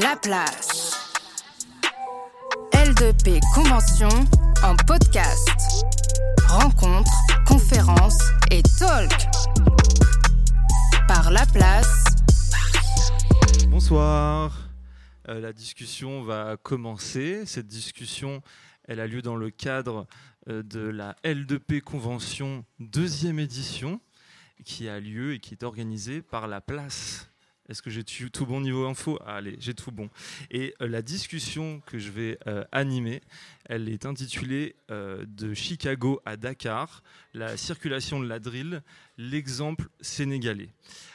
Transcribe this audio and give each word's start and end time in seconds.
La 0.00 0.16
place. 0.16 1.14
L2P 2.72 3.40
Convention 3.54 4.08
en 4.62 4.76
podcast. 4.86 5.48
Rencontres, 6.46 7.10
conférences 7.46 8.18
et 8.50 8.62
talk. 8.78 9.10
Par 11.08 11.30
La 11.30 11.46
Place. 11.46 12.04
Bonsoir. 13.68 14.68
Euh, 15.28 15.40
la 15.40 15.54
discussion 15.54 16.22
va 16.22 16.58
commencer. 16.58 17.46
Cette 17.46 17.66
discussion, 17.66 18.42
elle 18.84 19.00
a 19.00 19.06
lieu 19.06 19.22
dans 19.22 19.36
le 19.36 19.50
cadre 19.50 20.06
euh, 20.48 20.62
de 20.62 20.80
la 20.80 21.16
L2P 21.24 21.80
Convention 21.80 22.66
deuxième 22.78 23.38
édition 23.38 24.02
qui 24.66 24.86
a 24.90 25.00
lieu 25.00 25.32
et 25.32 25.38
qui 25.38 25.54
est 25.54 25.62
organisée 25.62 26.20
par 26.20 26.46
La 26.46 26.60
Place. 26.60 27.29
Est-ce 27.70 27.82
que 27.82 27.90
j'ai 27.90 28.02
tout 28.02 28.46
bon 28.46 28.60
niveau 28.60 28.84
info? 28.88 29.16
Allez, 29.24 29.56
j'ai 29.60 29.74
tout 29.74 29.92
bon. 29.92 30.10
Et 30.50 30.74
euh, 30.82 30.88
la 30.88 31.02
discussion 31.02 31.80
que 31.86 32.00
je 32.00 32.10
vais 32.10 32.36
euh, 32.48 32.64
animer, 32.72 33.20
elle 33.64 33.88
est 33.88 34.06
intitulée 34.06 34.74
euh, 34.90 35.24
De 35.28 35.54
Chicago 35.54 36.20
à 36.26 36.36
Dakar, 36.36 37.04
la 37.32 37.56
circulation 37.56 38.18
de 38.18 38.26
la 38.26 38.40
drill, 38.40 38.82
l'exemple 39.18 39.88
sénégalais. 40.00 40.70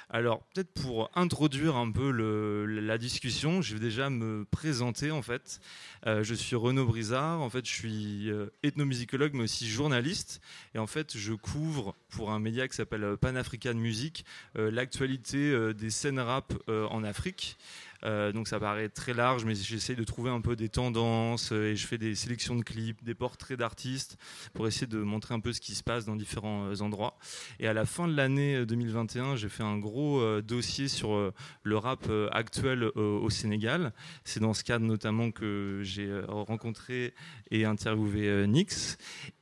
Alors, 0.10 0.44
peut-être 0.54 0.72
pour 0.72 1.10
introduire 1.16 1.76
un 1.76 1.92
peu 1.92 2.12
la 2.12 2.98
discussion, 2.98 3.62
je 3.62 3.74
vais 3.74 3.80
déjà 3.80 4.10
me 4.10 4.46
présenter 4.46 5.12
en 5.12 5.22
fait. 5.22 5.60
Euh, 6.06 6.24
je 6.24 6.36
suis 6.36 6.56
Renaud 6.56 6.86
Brizard, 6.86 7.42
en 7.42 7.50
fait, 7.50 7.66
je 7.66 7.74
suis 7.74 8.30
euh, 8.30 8.48
ethnomusicologue 8.64 9.34
mais 9.34 9.44
aussi 9.44 9.68
journaliste. 9.68 10.42
Et 10.76 10.80
en 10.80 10.88
fait, 10.88 11.18
je 11.18 11.34
couvre 11.34 11.96
pour 12.10 12.32
un 12.32 12.40
média 12.40 12.68
qui 12.68 12.76
s'appelle 12.76 13.04
euh, 13.04 13.18
Pan 13.18 13.36
African 13.36 13.74
Music 13.74 14.26
l'actualité 14.56 15.74
des 15.74 15.90
scènes 15.90 16.20
rap 16.20 16.54
en 16.68 17.04
Afrique. 17.04 17.58
Euh, 18.06 18.32
donc 18.32 18.48
ça 18.48 18.60
paraît 18.60 18.90
très 18.90 19.14
large, 19.14 19.46
mais 19.46 19.56
j'essaie 19.56 19.96
de 19.96 20.04
trouver 20.04 20.30
un 20.30 20.42
peu 20.42 20.56
des 20.56 20.70
tendances 20.70 21.52
euh, 21.52 21.72
et 21.72 21.76
je 21.76 21.88
fais 21.88 21.98
des 21.98 22.14
sélections 22.14 22.56
de 22.56 22.64
clips, 22.64 23.04
des 23.04 23.16
portraits 23.16 23.58
d'artistes 23.58 24.18
pour 24.54 24.68
essayer 24.68 24.86
de 24.86 25.00
montrer 25.00 25.34
un 25.34 25.40
peu 25.40 25.54
ce 25.54 25.60
qui 25.60 25.74
se 25.74 25.84
passe 25.84 26.06
dans 26.06 26.16
différents 26.16 26.68
euh, 26.68 26.82
endroits. 26.82 27.18
Et 27.60 27.68
à 27.68 27.74
la 27.74 27.86
fin 27.86 28.08
de 28.08 28.16
l'année 28.16 28.66
2021, 28.66 29.36
j'ai 29.36 29.50
fait 29.50 29.64
un 29.64 29.78
gros 29.78 30.42
dossier 30.42 30.88
sur 30.88 31.34
le 31.64 31.78
rap 31.78 32.08
actuel 32.32 32.84
au 32.84 33.30
Sénégal. 33.30 33.94
C'est 34.24 34.40
dans 34.40 34.54
ce 34.54 34.64
cadre 34.64 34.86
notamment 34.86 35.32
que 35.32 35.80
j'ai 35.84 36.12
rencontré 36.28 37.14
et 37.52 37.66
interviewé 37.66 38.48
Nix. 38.48 38.98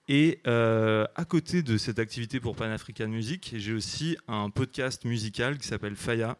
Et 0.08 0.40
à 0.46 1.26
côté 1.28 1.64
de 1.64 1.78
cette 1.78 2.00
activité 2.00 2.40
pour 2.40 2.56
Pan 2.56 2.72
African 2.72 3.08
Music, 3.08 3.54
j'ai 3.58 3.74
aussi 3.74 4.18
un 4.28 4.50
podcast 4.50 5.06
musical 5.06 5.58
qui 5.58 5.68
s'appelle 5.68 5.96
Faya, 5.96 6.38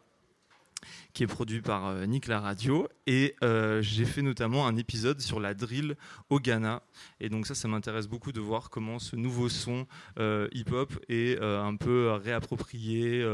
qui 1.14 1.22
est 1.22 1.28
produit 1.28 1.62
par 1.62 1.86
euh, 1.86 2.06
Nick 2.06 2.26
La 2.26 2.40
Radio. 2.40 2.88
Et 3.06 3.36
euh, 3.42 3.80
j'ai 3.80 4.04
fait 4.04 4.20
notamment 4.20 4.66
un 4.66 4.76
épisode 4.76 5.20
sur 5.20 5.38
la 5.38 5.54
drill 5.54 5.96
au 6.28 6.40
Ghana. 6.40 6.82
Et 7.20 7.28
donc 7.28 7.46
ça, 7.46 7.54
ça 7.54 7.68
m'intéresse 7.68 8.08
beaucoup 8.08 8.32
de 8.32 8.40
voir 8.40 8.68
comment 8.68 8.98
ce 8.98 9.14
nouveau 9.14 9.48
son 9.48 9.86
euh, 10.18 10.48
hip-hop 10.52 10.92
est 11.08 11.40
un 11.40 11.76
peu 11.76 12.10
réapproprié, 12.12 13.24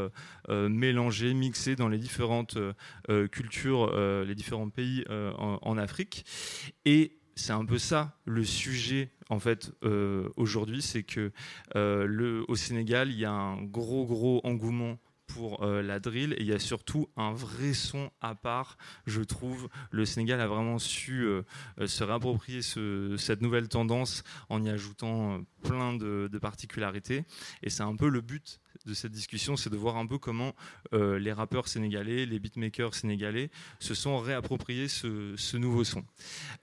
mélangé, 0.49 1.33
mixé 1.33 1.75
dans 1.75 1.89
les 1.89 1.99
différentes 1.99 2.59
cultures, 3.33 3.97
les 4.25 4.35
différents 4.35 4.69
pays 4.69 5.05
en, 5.09 5.79
Afrique. 5.79 6.27
Et 6.85 7.19
c'est 7.35 7.53
un 7.53 7.65
peu 7.65 7.79
ça 7.79 8.19
le 8.27 8.45
sujet 8.45 9.13
en 9.31 9.39
fait 9.39 9.73
aujourd'hui, 10.37 10.83
c'est 10.83 11.03
que 11.03 11.33
au 11.75 12.57
Sénégal, 12.57 13.11
il 13.11 13.19
y 13.19 13.25
a 13.25 13.33
un 13.33 13.63
gros 13.63 14.05
gros 14.05 14.41
engouement 14.45 14.99
pour 15.35 15.63
euh, 15.63 15.83
la 15.83 16.01
drill 16.01 16.35
et 16.35 16.41
il 16.41 16.47
y 16.47 16.53
a 16.53 16.59
surtout 16.59 17.09
un 17.17 17.33
vrai 17.33 17.73
son 17.73 18.11
à 18.21 18.35
part, 18.35 18.77
je 19.07 19.23
trouve. 19.23 19.69
Le 19.91 20.05
Sénégal 20.05 20.41
a 20.41 20.47
vraiment 20.47 20.79
su 20.79 21.23
euh, 21.23 21.43
euh, 21.79 21.87
se 21.87 22.05
réapproprier 22.05 22.63
cette 22.63 23.41
nouvelle 23.41 23.69
tendance 23.69 24.23
en 24.49 24.63
y 24.63 24.71
ajoutant 24.71 25.43
plein 25.63 25.95
de, 25.95 26.29
de 26.31 26.39
particularités 26.39 27.25
et 27.63 27.71
c'est 27.71 27.83
un 27.83 27.97
peu 27.97 28.09
le 28.09 28.21
but 28.21 28.61
de 28.87 28.95
cette 28.95 29.13
discussion, 29.13 29.57
c'est 29.57 29.71
de 29.71 29.77
voir 29.77 29.97
un 29.97 30.07
peu 30.07 30.19
comment 30.19 30.55
euh, 30.95 31.19
les 31.19 31.33
rappeurs 31.33 31.69
sénégalais, 31.69 32.25
les 32.27 32.39
beatmakers 32.39 32.95
sénégalais 32.95 33.51
se 33.79 33.95
sont 33.95 34.19
réappropriés 34.19 34.89
ce, 34.89 35.57
nouveau 35.57 35.85
son. 35.85 36.05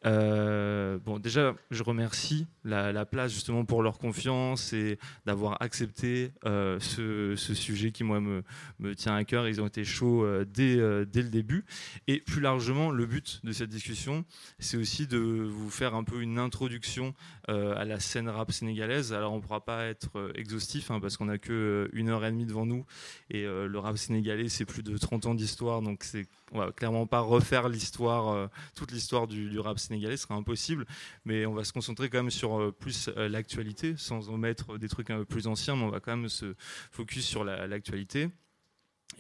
Euh, 0.06 0.98
bon, 1.00 1.20
déjà, 1.20 1.56
je 1.70 1.84
remercie 1.84 2.48
la, 2.64 3.06
place 3.06 3.32
justement 3.32 3.64
pour 3.64 3.84
leur 3.84 4.00
confiance 4.00 4.74
et 4.74 4.98
d'avoir 5.26 5.62
accepté 5.62 6.32
euh, 6.46 6.80
ce, 6.80 7.36
sujet 7.36 7.92
qui, 7.92 8.04
moi, 8.04 8.20
me, 8.20 8.44
me, 8.80 8.96
tient 8.96 9.16
à 9.16 9.24
cœur. 9.24 9.48
Ils 9.48 9.62
ont 9.62 9.68
été 9.68 9.84
chauds 9.84 10.28
dès, 10.46 10.76
dès 11.06 11.22
le 11.22 11.30
début. 11.30 11.64
Et 12.08 12.20
plus 12.20 12.42
largement, 12.42 12.90
le 12.92 13.06
but 13.06 13.42
de 13.44 13.52
cette 13.52 13.70
discussion, 13.70 14.26
c'est 14.60 14.78
aussi 14.78 15.08
de 15.08 15.18
vous 15.18 15.70
faire 15.70 15.96
un 15.96 16.04
peu 16.04 16.22
une 16.22 16.40
introduction 16.40 17.14
à 17.48 17.86
la 17.86 18.00
scène 18.00 18.28
rap 18.28 18.52
sénégalaise. 18.52 19.14
Alors, 19.14 19.34
on 19.34 19.38
ne 19.38 19.42
pourra 19.42 19.64
pas 19.64 19.86
être 19.86 20.32
exhaustif 20.36 20.92
hein, 20.92 21.00
parce 21.00 21.16
qu'on 21.16 21.26
n'a 21.26 21.38
que 21.38 21.90
une 21.98 22.10
heure 22.10 22.24
et 22.26 22.32
demie 22.32 22.46
devant 22.46 22.66
nous. 22.66 22.86
Et 23.30 23.44
euh, 23.44 23.68
le 23.68 23.80
rap 23.80 23.98
sénégalais, 23.98 24.50
c'est 24.50 24.66
plus 24.66 24.84
de 24.84 24.98
30 24.98 25.26
ans 25.26 25.36
d'histoire. 25.36 25.82
Donc, 25.82 26.04
c'est, 26.04 26.28
on 26.52 26.60
va 26.60 26.72
clairement 26.72 27.08
pas 27.08 27.20
refaire 27.20 27.70
l'histoire, 27.70 28.30
euh, 28.30 28.48
toute 28.76 28.92
l'histoire 28.92 29.28
du, 29.28 29.60
rap 29.60 29.80
sénégalais, 29.80 30.18
ce 30.18 30.24
sera 30.24 30.36
impossible. 30.36 30.86
Mais 31.26 31.46
on 31.46 31.54
va 31.54 31.64
se 31.64 31.74
concentrer 31.74 32.10
quand 32.10 32.20
même 32.20 32.32
sur 32.32 32.60
euh, 32.60 32.72
plus 32.72 33.10
l'actualité, 33.16 33.96
sans 33.98 34.30
omettre 34.30 34.78
des 34.78 34.88
trucs 34.88 35.10
un 35.10 35.18
peu 35.20 35.26
plus 35.26 35.48
anciens, 35.48 35.76
mais 35.76 35.84
on 35.84 35.90
va 35.90 36.00
quand 36.00 36.16
même 36.16 36.30
se 36.30 36.56
focus 36.92 37.26
sur 37.26 37.44
l'actualité. 37.44 38.30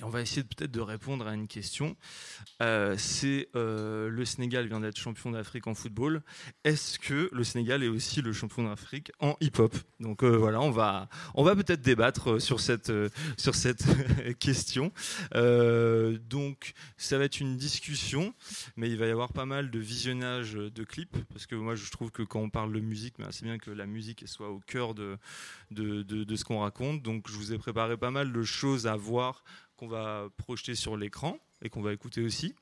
On 0.03 0.09
va 0.09 0.21
essayer 0.21 0.43
peut-être 0.43 0.71
de 0.71 0.79
répondre 0.79 1.25
à 1.25 1.33
une 1.33 1.47
question. 1.47 1.95
Euh, 2.61 2.95
c'est 2.99 3.49
euh, 3.55 4.09
le 4.09 4.25
Sénégal 4.25 4.67
vient 4.67 4.79
d'être 4.79 4.97
champion 4.97 5.31
d'Afrique 5.31 5.65
en 5.65 5.73
football. 5.73 6.21
Est-ce 6.63 6.99
que 6.99 7.29
le 7.31 7.43
Sénégal 7.43 7.83
est 7.83 7.87
aussi 7.87 8.21
le 8.21 8.31
champion 8.31 8.63
d'Afrique 8.63 9.11
en 9.19 9.35
hip-hop? 9.41 9.75
Donc 9.99 10.23
euh, 10.23 10.37
voilà, 10.37 10.61
on 10.61 10.69
va, 10.69 11.09
on 11.33 11.43
va 11.43 11.55
peut-être 11.55 11.81
débattre 11.81 12.39
sur 12.39 12.59
cette, 12.59 12.91
sur 13.37 13.55
cette 13.55 13.85
question. 14.39 14.91
donc 15.33 16.73
ça 16.97 17.17
va 17.17 17.23
être 17.23 17.39
une 17.39 17.57
discussion, 17.57 18.35
mais 18.75 18.89
il 18.89 18.97
va 18.97 19.07
y 19.07 19.11
avoir 19.11 19.33
pas 19.33 19.45
mal 19.45 19.71
de 19.71 19.79
visionnage 19.79 20.53
de 20.53 20.83
clips, 20.83 21.17
parce 21.33 21.47
que 21.47 21.55
moi 21.55 21.73
je 21.73 21.89
trouve 21.89 22.11
que 22.11 22.21
quand 22.21 22.39
on 22.39 22.51
parle 22.51 22.71
de 22.71 22.79
musique, 22.79 23.15
ben, 23.17 23.29
c'est 23.31 23.45
bien 23.45 23.57
que 23.57 23.71
la 23.71 23.87
musique 23.87 24.27
soit 24.27 24.49
au 24.49 24.59
cœur 24.59 24.93
de, 24.93 25.17
de, 25.71 26.03
de 26.03 26.35
ce 26.35 26.43
qu'on 26.43 26.59
raconte. 26.59 27.01
Donc 27.01 27.29
je 27.29 27.35
vous 27.35 27.51
ai 27.51 27.57
préparé 27.57 27.97
pas 27.97 28.11
mal 28.11 28.31
de 28.31 28.43
choses 28.43 28.85
à 28.85 28.95
voir 28.95 29.43
qu'on 29.77 29.87
va 29.87 30.27
projeter 30.37 30.75
sur 30.75 30.97
l'écran 30.97 31.37
et 31.61 31.69
qu'on 31.69 31.81
va 31.81 31.93
écouter 31.93 32.21
aussi. 32.21 32.53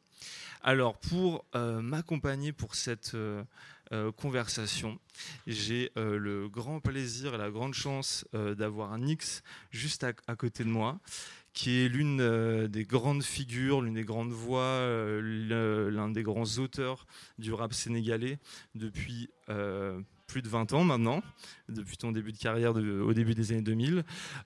Alors, 0.61 0.97
pour 0.97 1.45
euh, 1.55 1.81
m'accompagner 1.81 2.51
pour 2.51 2.75
cette 2.75 3.13
euh, 3.13 3.43
euh, 3.91 4.11
conversation, 4.11 4.99
j'ai 5.45 5.91
le 5.95 6.47
grand 6.49 6.79
plaisir 6.79 7.35
et 7.35 7.37
la 7.37 7.51
grande 7.51 7.73
chance 7.73 8.25
d'avoir 8.33 8.97
Nix 8.97 9.43
juste 9.69 10.03
à, 10.03 10.35
côté 10.35 10.63
de 10.63 10.69
moi, 10.69 10.99
qui 11.53 11.81
est 11.81 11.87
l'une 11.87 12.67
des 12.67 12.83
grandes 12.83 13.23
figures, 13.23 13.81
l'une 13.81 13.93
des 13.93 14.03
grandes 14.03 14.31
voix, 14.31 14.81
l'un 15.21 16.09
des 16.09 16.23
grands 16.23 16.57
auteurs 16.57 17.05
du 17.37 17.53
rap 17.53 17.73
sénégalais 17.73 18.39
depuis 18.73 19.29
plus 20.28 20.41
de 20.41 20.50
20 20.50 20.74
ans 20.74 20.84
maintenant, 20.84 21.22
depuis 21.69 21.97
ton 21.97 22.12
début 22.12 22.31
de 22.31 22.38
carrière 22.38 22.75
au 22.75 23.13
début 23.13 23.36
des 23.36 23.52
années 23.52 23.62
2000. 23.62 24.03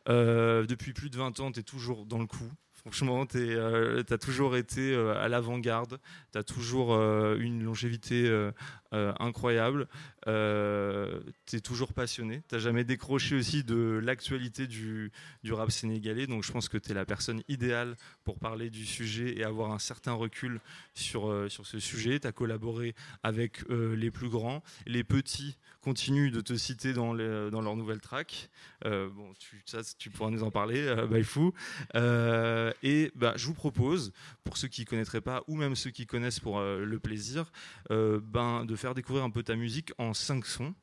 Euh, 0.07 0.65
depuis 0.65 0.93
plus 0.93 1.09
de 1.09 1.17
20 1.17 1.39
ans, 1.39 1.51
tu 1.51 1.59
es 1.59 1.63
toujours 1.63 2.05
dans 2.05 2.19
le 2.19 2.27
coup. 2.27 2.51
Franchement, 2.73 3.25
tu 3.25 3.37
euh, 3.37 4.03
as 4.09 4.17
toujours 4.17 4.55
été 4.55 4.93
euh, 4.93 5.13
à 5.21 5.27
l'avant-garde, 5.27 5.99
tu 6.31 6.37
as 6.37 6.43
toujours 6.43 6.95
une 6.95 7.63
longévité 7.63 8.49
incroyable, 8.91 9.87
tu 10.25 11.55
es 11.55 11.59
toujours 11.61 11.93
passionné, 11.93 12.41
tu 12.49 12.59
jamais 12.59 12.83
décroché 12.83 13.35
aussi 13.35 13.63
de 13.63 13.99
l'actualité 14.03 14.67
du, 14.67 15.11
du, 15.43 15.53
rap 15.53 15.71
sénégalais, 15.71 16.27
donc 16.27 16.43
je 16.43 16.51
pense 16.51 16.69
que 16.69 16.77
tu 16.77 16.91
es 16.91 16.93
la 16.93 17.05
personne 17.05 17.41
idéale 17.47 17.95
pour 18.23 18.39
parler 18.39 18.69
du 18.69 18.85
sujet 18.85 19.37
et 19.37 19.43
avoir 19.43 19.71
un 19.71 19.79
certain 19.79 20.13
recul 20.13 20.59
sur, 20.93 21.45
sur 21.49 21.65
ce 21.65 21.79
sujet. 21.79 22.19
Tu 22.19 22.27
as 22.27 22.31
collaboré 22.31 22.95
avec 23.23 23.63
les 23.69 24.11
plus 24.11 24.29
grands, 24.29 24.63
les 24.85 25.03
petits 25.03 25.57
continuent 25.81 26.31
de 26.31 26.41
te 26.41 26.55
citer 26.55 26.93
dans, 26.93 27.13
les, 27.13 27.49
dans 27.51 27.61
leur 27.61 27.75
nouvelle 27.75 28.01
track. 28.01 28.49
Euh, 28.85 29.09
bon, 29.09 29.33
tu, 29.39 29.61
ça, 29.65 29.79
tu 29.97 30.09
pourras 30.09 30.29
nous 30.29 30.43
en 30.43 30.51
parler, 30.51 30.81
euh, 30.81 31.23
fou. 31.23 31.53
Euh, 31.95 32.71
et 32.83 33.11
bah, 33.15 33.33
je 33.35 33.45
vous 33.45 33.53
propose, 33.53 34.11
pour 34.43 34.57
ceux 34.57 34.67
qui 34.67 34.81
ne 34.81 34.85
connaîtraient 34.85 35.21
pas, 35.21 35.43
ou 35.47 35.55
même 35.55 35.75
ceux 35.75 35.91
qui 35.91 36.05
connaissent 36.05 36.39
pour 36.39 36.59
euh, 36.59 36.83
le 36.83 36.99
plaisir, 36.99 37.51
ben, 37.89 38.65
de 38.65 38.75
faire 38.75 38.93
découvrir 38.93 39.23
un 39.23 39.29
peu 39.29 39.43
ta 39.43 39.55
musique 39.55 39.91
en 39.97 40.13
cinq 40.19 40.45
sons, 40.45 40.73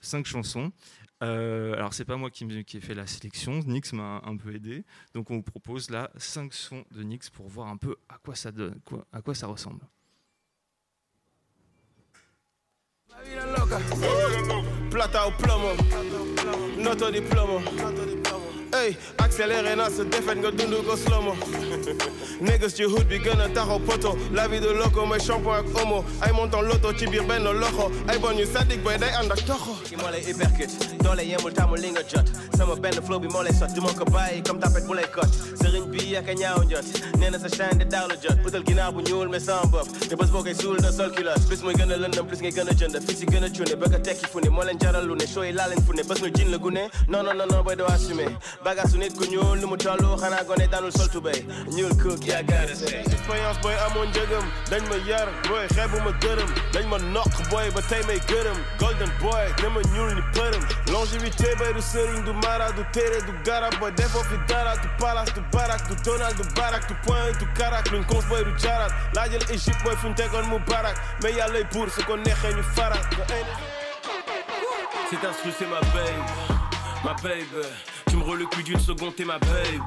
cinq 0.00 0.26
chansons. 0.26 0.72
Euh, 1.22 1.74
alors 1.74 1.94
c'est 1.94 2.04
pas 2.04 2.16
moi 2.16 2.30
qui, 2.30 2.46
qui, 2.64 2.76
ai 2.76 2.80
fait 2.80 2.94
la 2.94 3.06
sélection, 3.06 3.60
Nix 3.66 3.92
m'a 3.94 4.20
un 4.24 4.36
peu 4.36 4.54
aidé, 4.54 4.84
donc 5.14 5.30
on 5.30 5.36
vous 5.36 5.42
propose 5.42 5.88
là 5.88 6.10
cinq 6.16 6.52
sons 6.52 6.84
de 6.90 7.02
Nix 7.02 7.30
pour 7.30 7.48
voir 7.48 7.68
un 7.68 7.78
peu 7.78 7.96
à 8.08 8.18
quoi 8.18 8.34
ça 8.34 8.52
donne, 8.52 8.78
quoi, 8.84 9.06
à 9.12 9.22
quoi 9.22 9.34
ça 9.34 9.46
ressemble. 9.46 9.80
Plata 14.90 15.26
o 15.26 15.32
plomo, 15.32 15.72
noto 16.76 17.10
di 17.10 17.20
plomo. 17.22 18.25
Hey, 18.86 18.96
accéléré 19.18 19.74
na 19.74 19.90
se 19.90 20.02
défaite 20.02 20.38
nga 20.38 20.50
dund 20.52 20.74
ko 20.86 20.94
slow 20.96 21.20
mo 21.20 21.32
Niggas 22.40 22.74
ci 22.76 22.84
hood 22.84 23.08
bi 23.08 23.18
gën 23.18 23.40
a 23.40 23.48
taxaw 23.48 23.78
poto. 23.80 24.16
La 24.32 24.46
vie 24.46 24.60
de 24.60 24.68
loco 24.68 25.06
mooy 25.06 25.18
shampoing 25.18 25.58
ak 25.58 25.66
homo. 25.74 26.04
Ay 26.22 26.30
monton 26.32 26.60
loto 26.62 26.92
ci 26.92 27.06
biir 27.06 27.24
benn 27.26 27.42
loxo 27.44 27.90
ay 28.08 28.18
bon 28.18 28.36
yu 28.38 28.44
sadik 28.46 28.82
boy 28.84 28.96
day 28.98 29.10
ànd 29.18 29.32
ak 29.32 29.42
toxo 29.46 29.74
ki 29.88 29.96
moo 29.96 30.10
lay 30.12 30.20
uppercut 30.30 30.70
doole 31.02 31.24
yemul 31.26 31.52
taamu 31.52 31.76
li 31.76 31.90
nga 31.90 32.02
jot 32.06 32.28
sama 32.56 32.76
benn 32.76 33.00
flow 33.02 33.18
bi 33.18 33.26
moo 33.28 33.42
sot 33.58 33.74
du 33.74 33.80
ma 33.80 33.88
ko 33.92 34.04
bàyyi 34.04 34.42
comme 34.42 34.60
tapet 34.60 34.86
bu 34.86 34.94
lay 34.94 35.06
bi 35.90 36.14
a 36.16 36.20
ñaaw 36.22 36.62
njot 36.64 36.86
nee 37.18 37.30
na 37.30 37.38
sa 37.38 37.48
de 37.74 37.84
daaw 37.84 38.08
jot. 38.22 38.36
Utal 38.46 38.62
ginnaaw 38.66 38.92
bu 38.92 39.00
ñuul 39.02 39.28
mais 39.28 39.40
sans 39.40 39.62
sol 39.62 41.10
plus 41.10 41.20
a 41.24 42.22
plus 42.22 42.36
si 45.26 45.32
show 45.32 45.42
yi 45.42 45.52
laa 45.52 45.68
leen 45.68 45.82
fu 45.82 45.92
ne 45.94 46.02
bés 46.02 46.44
la 46.50 46.58
gune 46.58 46.88
non 47.08 47.22
non 47.22 47.34
non 47.34 47.46
non 47.50 47.62
boy 47.64 47.74
bagaasu 48.76 48.98
nit 48.98 49.16
ku 49.16 49.24
ñuul 49.24 49.58
lu 49.60 49.66
mu 49.68 49.76
tollu 49.76 50.16
xanaa 50.20 50.44
gone 50.44 50.66
daanul 50.68 50.92
sol 50.92 51.08
tubéy. 51.08 51.40
Ñuul 51.72 51.96
cook 51.96 52.20
yaa 52.26 52.42
gaara 52.42 52.74
say 52.74 53.00
expérience 53.00 53.58
boy 53.62 53.72
amoon 53.86 54.08
njëgam 54.08 54.44
dañ 54.70 54.82
ma 54.88 54.96
yar 55.08 55.28
boy 55.48 55.64
xeebu 55.74 55.96
ma 56.04 56.12
gërëm 56.20 56.50
dañ 56.74 56.84
ma 56.88 56.98
noq 56.98 57.32
boy 57.50 57.70
ba 57.74 57.80
tey 57.88 58.02
may 58.06 58.20
gërëm. 58.28 58.58
Golden 58.78 59.10
boy 59.20 59.46
dama 59.62 59.80
ñuul 59.94 60.14
ni 60.14 60.22
përëm. 60.36 60.62
Longévité 60.92 61.54
bay 61.58 61.72
du 61.72 61.80
sëriñ 61.80 62.22
du 62.24 62.32
mara 62.44 62.70
du 62.72 62.84
téere 62.92 63.22
du 63.24 63.32
garab 63.44 63.72
boy 63.80 63.92
defoo 63.96 64.22
fi 64.28 64.36
dara 64.48 64.76
du 64.76 64.88
palace 65.00 65.32
du 65.34 65.40
barak 65.52 65.80
du 65.88 65.94
donald 66.04 66.36
du 66.36 66.44
barak 66.54 66.86
du 66.88 66.94
point 67.06 67.32
du 67.40 67.46
karak 67.58 67.90
luñ 67.92 68.04
cons 68.06 68.26
boy 68.28 68.44
du 68.44 68.52
jarat 68.58 68.92
laajal 69.14 69.42
Égypte 69.50 69.82
boy 69.84 69.96
fuñ 69.96 70.14
tegoon 70.14 70.46
mu 70.52 70.58
barak. 70.68 70.96
Mais 71.22 71.32
yàllay 71.32 71.64
buur 71.72 71.88
su 71.90 72.04
ko 72.04 72.16
neexee 72.16 72.52
ñu 72.54 72.62
farak. 72.76 73.04
Cet 75.08 75.24
instru 75.24 75.50
c'est 75.58 75.66
ma 75.66 75.80
babe, 75.80 76.18
ma 77.04 77.14
babe 77.22 77.95
Tu 78.10 78.16
me 78.16 78.36
le 78.36 78.46
cul 78.46 78.62
d'une 78.62 78.78
seconde 78.78 79.14
t'es 79.16 79.24
ma 79.24 79.38
babe. 79.38 79.82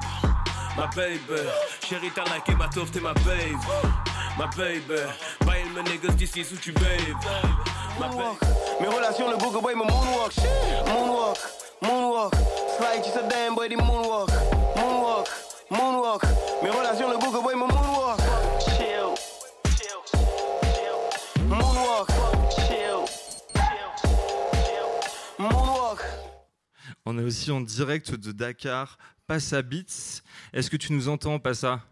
Ma 0.76 0.86
babe, 0.86 1.40
chérie 1.86 2.10
t'as 2.14 2.24
like 2.24 2.48
ma 2.56 2.68
t'es 2.68 3.00
ma 3.00 3.12
babe. 3.14 3.58
Ma 4.38 4.46
babe, 4.56 5.00
bàyyil 5.44 5.72
ma 5.74 5.82
négoce 5.82 6.16
d'ici 6.16 6.44
sous 6.44 6.56
tu 6.56 6.72
babe. 6.72 6.84
Ma 7.98 8.08
babe. 8.08 8.36
Mes 8.80 8.86
relations 8.88 9.30
le 9.30 9.36
bugg 9.36 9.60
boy 9.60 9.74
ma 9.74 9.84
moonwalk. 9.84 10.32
Moonwalk, 10.86 11.38
moonwalk. 11.82 12.34
Slide 12.78 13.04
ci 13.04 13.10
sa 13.10 13.22
damn 13.22 13.54
boy 13.54 13.68
di 13.68 13.76
moonwalk. 13.76 14.30
Moonwalk, 14.76 15.28
moonwalk. 15.70 16.22
Mes 16.62 16.70
relations 16.70 17.10
le 17.10 17.18
bugg 17.18 17.42
boy 17.42 17.54
ma 17.54 17.66
moonwalk. 17.66 18.20
Chill, 18.60 19.14
chill, 19.76 20.00
chill 20.10 21.46
Moonwalk, 21.48 22.08
On 27.06 27.18
est 27.18 27.22
aussi 27.22 27.50
en 27.50 27.62
direct 27.62 28.14
de 28.14 28.30
Dakar, 28.30 28.98
Passa 29.26 29.62
Beats. 29.62 30.22
Est-ce 30.52 30.68
que 30.70 30.76
tu 30.76 30.92
nous 30.92 31.08
entends, 31.08 31.38
Passa? 31.38 31.82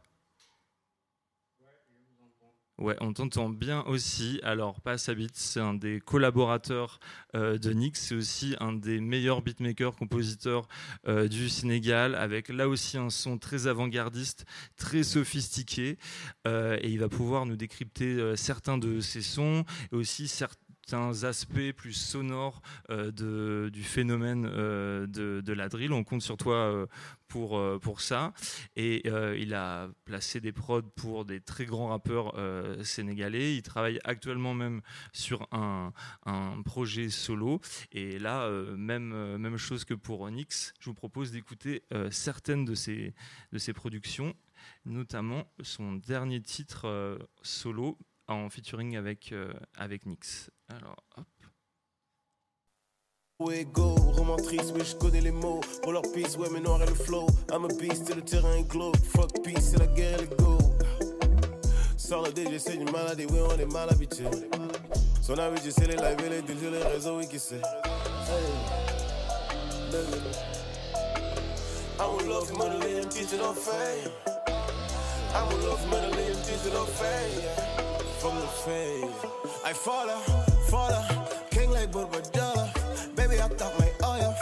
Ouais, 2.76 2.96
on 3.00 3.12
t'entend 3.12 3.48
bien 3.48 3.82
aussi. 3.86 4.38
Alors, 4.44 4.80
Passa 4.82 5.14
Beats, 5.14 5.28
c'est 5.32 5.60
un 5.60 5.74
des 5.74 5.98
collaborateurs 5.98 7.00
euh, 7.34 7.58
de 7.58 7.72
Nix. 7.72 7.98
C'est 8.00 8.14
aussi 8.14 8.54
un 8.60 8.72
des 8.72 9.00
meilleurs 9.00 9.42
beatmakers, 9.42 9.96
compositeurs 9.96 10.68
euh, 11.08 11.26
du 11.26 11.48
Sénégal, 11.48 12.14
avec 12.14 12.50
là 12.50 12.68
aussi 12.68 12.98
un 12.98 13.10
son 13.10 13.38
très 13.38 13.66
avant-gardiste, 13.66 14.44
très 14.76 15.02
sophistiqué. 15.02 15.98
Euh, 16.46 16.78
et 16.82 16.90
il 16.90 17.00
va 17.00 17.08
pouvoir 17.08 17.46
nous 17.46 17.56
décrypter 17.56 18.36
certains 18.36 18.78
de 18.78 19.00
ses 19.00 19.22
sons 19.22 19.64
et 19.90 19.96
aussi 19.96 20.28
certains 20.28 20.67
aspects 20.94 21.72
plus 21.76 21.92
sonores 21.92 22.62
euh, 22.90 23.70
du 23.70 23.82
phénomène 23.82 24.48
euh, 24.50 25.06
de, 25.06 25.40
de, 25.44 25.52
la 25.52 25.68
drill. 25.68 25.92
On 25.92 26.04
compte 26.04 26.22
sur 26.22 26.36
toi 26.36 26.56
euh, 26.56 26.86
pour, 27.28 27.60
pour 27.80 28.00
ça. 28.00 28.32
Et 28.74 29.06
il 29.38 29.52
a 29.52 29.90
placé 30.06 30.40
des 30.40 30.52
prods 30.52 30.82
pour 30.96 31.26
des 31.26 31.40
très 31.40 31.66
grands 31.66 31.88
rappeurs 31.88 32.34
sénégalais. 32.82 33.54
Il 33.54 33.62
travaille 33.62 33.98
actuellement 34.04 34.54
même 34.54 34.80
sur 35.12 35.46
un, 35.52 35.92
un 36.24 36.62
projet 36.62 37.10
solo. 37.10 37.60
Et 37.92 38.18
là, 38.18 38.48
même, 38.78 39.36
même 39.36 39.58
chose 39.58 39.84
que 39.84 39.92
pour 39.92 40.22
Onyx, 40.22 40.72
je 40.80 40.86
vous 40.86 40.94
propose 40.94 41.30
d'écouter 41.30 41.82
certaines 42.10 42.64
de 42.64 42.74
ses, 42.74 43.12
de 43.52 43.58
ses 43.58 43.74
productions, 43.74 44.34
notamment 44.86 45.52
son 45.60 45.96
dernier 45.96 46.40
titre 46.40 47.18
solo 47.42 47.98
en 48.28 48.48
featuring 48.50 48.96
avec, 48.96 49.32
euh, 49.32 49.52
avec 49.76 50.06
Nix. 50.06 50.50
Alors, 50.68 50.96
hop. 51.16 51.26
Go, 53.72 53.94
oui, 54.72 54.82
je 54.84 54.96
connais 54.96 55.20
les 55.20 55.30
mots. 55.30 55.60
Pour 55.82 55.92
ouais, 56.36 56.48
mais 56.52 56.60
noir 56.60 56.82
et 56.82 56.86
le 56.86 56.94
flow. 56.94 57.26
I'm 57.50 57.64
le 58.14 58.22
terrain 58.22 58.60
est. 58.62 58.92
Fuck 59.14 59.42
c'est 59.60 59.78
la 59.78 59.86
guerre 59.86 60.26
go. 60.36 60.58
Oui, 63.30 63.38
on 63.40 63.58
est 63.58 63.72
mal 63.72 63.88
habitué. 63.90 64.24
Son 65.22 65.38
les 65.86 65.96
lives 65.96 66.16
les 66.30 66.42
les 66.70 66.82
réseaux, 66.82 67.20
qui 67.20 67.38
sait. 67.38 67.62
Love 69.92 70.10
love. 70.10 70.58
From 78.20 78.34
the 78.40 78.46
fame. 78.64 79.10
I 79.64 79.72
fall 79.72 80.08
out, 80.10 80.22
fall 80.68 80.92
out. 80.92 81.50
King 81.50 81.70
like 81.70 81.90
Burba 81.92 82.20
Dollar. 82.32 82.68
Baby, 83.14 83.40
I 83.40 83.48
thought 83.48 83.78
my 83.78 83.90
oil. 84.06 84.34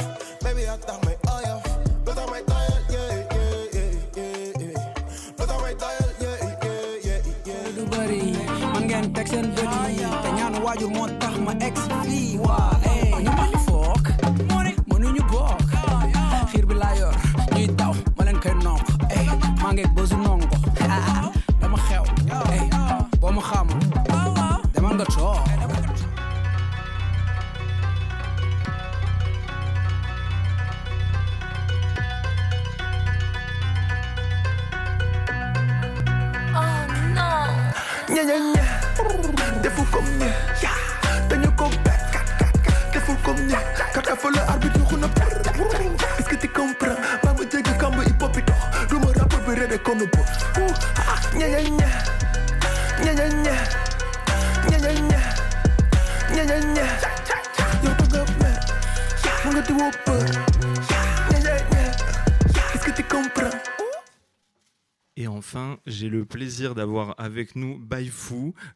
Baby, 0.43 0.69
I 0.69 0.76
thought 0.76 1.05
my 1.05 1.14
oil. 1.31 1.62
Blood 2.05 2.19
on 2.19 2.31
my 2.31 2.43
dial, 2.43 2.78
yeah, 2.90 3.26
yeah, 3.32 3.64
yeah, 3.75 3.93
yeah, 4.17 4.52
yeah. 4.73 4.94
Blood 5.37 5.50
on 5.50 5.61
my 5.61 5.75
dial, 5.75 6.11
yeah, 6.20 6.37
yeah, 6.62 6.99
yeah, 7.05 7.20
yeah. 7.44 7.73
du 7.76 7.84
bëri 7.93 8.23
man 8.73 8.87
ngeen 8.88 9.12
teg 9.12 9.26
seen 9.28 9.46
bët 9.56 9.73
yi 9.99 10.06
te 10.22 10.29
ñaanu 10.38 10.58
waajur 10.64 10.90
moo 10.96 11.06
tax 11.20 11.34
ma 11.46 11.52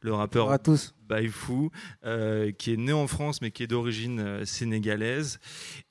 le 0.01 0.15
rappeur 0.15 0.51
à 0.51 0.59
tous. 0.59 0.95
Baifou, 1.11 1.71
euh, 2.05 2.53
qui 2.53 2.73
est 2.73 2.77
né 2.77 2.93
en 2.93 3.09
France 3.09 3.43
mais 3.43 3.51
qui 3.51 3.65
est 3.65 3.67
d'origine 3.67 4.21
euh, 4.21 4.45
sénégalaise 4.45 5.41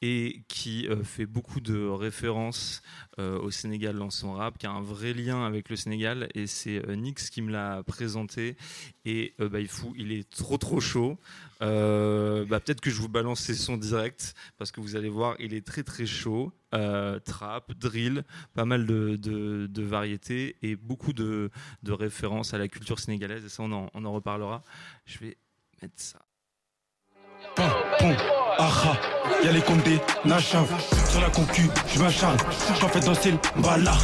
et 0.01 0.43
qui 0.47 0.87
euh, 0.87 1.03
fait 1.03 1.25
beaucoup 1.25 1.59
de 1.59 1.87
références 1.87 2.81
au 3.17 3.51
Sénégal 3.51 3.97
dans 3.97 4.11
son 4.11 4.31
rap, 4.31 4.57
qui 4.57 4.65
a 4.65 4.71
un 4.71 4.81
vrai 4.81 5.13
lien 5.13 5.45
avec 5.45 5.67
le 5.67 5.75
Sénégal 5.75 6.29
et 6.35 6.47
c'est 6.47 6.81
Nix 6.95 7.29
qui 7.29 7.41
me 7.41 7.51
l'a 7.51 7.83
présenté 7.83 8.55
et 9.03 9.35
Baifou, 9.39 9.93
il 9.97 10.13
est 10.13 10.29
trop 10.29 10.57
trop 10.57 10.79
chaud. 10.79 11.17
Euh, 11.61 12.45
bah, 12.45 12.59
Peut-être 12.59 12.81
que 12.81 12.89
je 12.89 12.99
vous 13.01 13.09
balance 13.09 13.41
ses 13.41 13.53
sons 13.55 13.77
directs 13.77 14.33
parce 14.57 14.71
que 14.71 14.79
vous 14.81 14.95
allez 14.95 15.09
voir, 15.09 15.35
il 15.39 15.53
est 15.53 15.65
très 15.65 15.83
très 15.83 16.05
chaud. 16.05 16.53
Euh, 16.75 17.19
trap, 17.19 17.73
drill, 17.73 18.23
pas 18.53 18.63
mal 18.65 18.85
de, 18.85 19.15
de, 19.15 19.65
de 19.67 19.81
variétés 19.81 20.55
et 20.61 20.75
beaucoup 20.75 21.13
de, 21.13 21.49
de 21.81 21.91
références 21.91 22.53
à 22.53 22.59
la 22.59 22.67
culture 22.67 22.99
sénégalaise 22.99 23.43
et 23.43 23.49
ça 23.49 23.63
on 23.63 23.71
en, 23.71 23.89
on 23.95 24.05
en 24.05 24.11
reparlera. 24.13 24.61
Je 25.05 25.17
vais 25.17 25.37
mettre 25.81 25.95
ça. 25.97 26.19
Pom, 27.55 27.65
pom, 27.99 28.15
aha, 28.59 28.97
y'a 29.43 29.51
les 29.51 29.61
condés, 29.61 29.99
Nachav, 30.25 30.67
sur 31.09 31.21
la 31.21 31.29
concu, 31.29 31.69
je 31.87 31.99
m'acharne, 31.99 32.37
j'en 32.79 32.89
fais 32.89 32.99
danser 32.99 33.31
le 33.31 33.61
bala. 33.61 33.97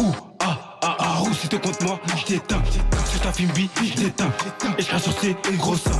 Ouh, 0.00 0.14
ah, 0.40 0.78
ah, 0.82 0.96
ah, 1.00 1.22
ouh, 1.22 1.32
si 1.32 1.48
t'es 1.48 1.58
contre 1.58 1.82
moi, 1.82 1.98
je 2.16 2.24
t'éteins. 2.26 2.62
Sur 3.18 3.26
ta 3.26 3.32
fimbi, 3.32 3.68
je 3.82 3.94
t'éteins. 3.94 4.32
Et 4.78 4.82
je 4.82 4.96
sur 4.96 5.20
ces 5.20 5.36
gros 5.56 5.76
seins. 5.76 5.90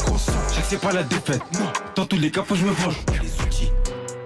Je 0.57 0.63
sais 0.63 0.77
pas 0.77 0.93
la 0.93 1.03
défaite, 1.03 1.43
dans 1.97 2.07
tous 2.07 2.17
les 2.17 2.31
cas, 2.31 2.45
faut 2.45 2.55
que 2.55 2.61
je 2.61 2.65
me 2.65 2.71
venge. 2.71 2.95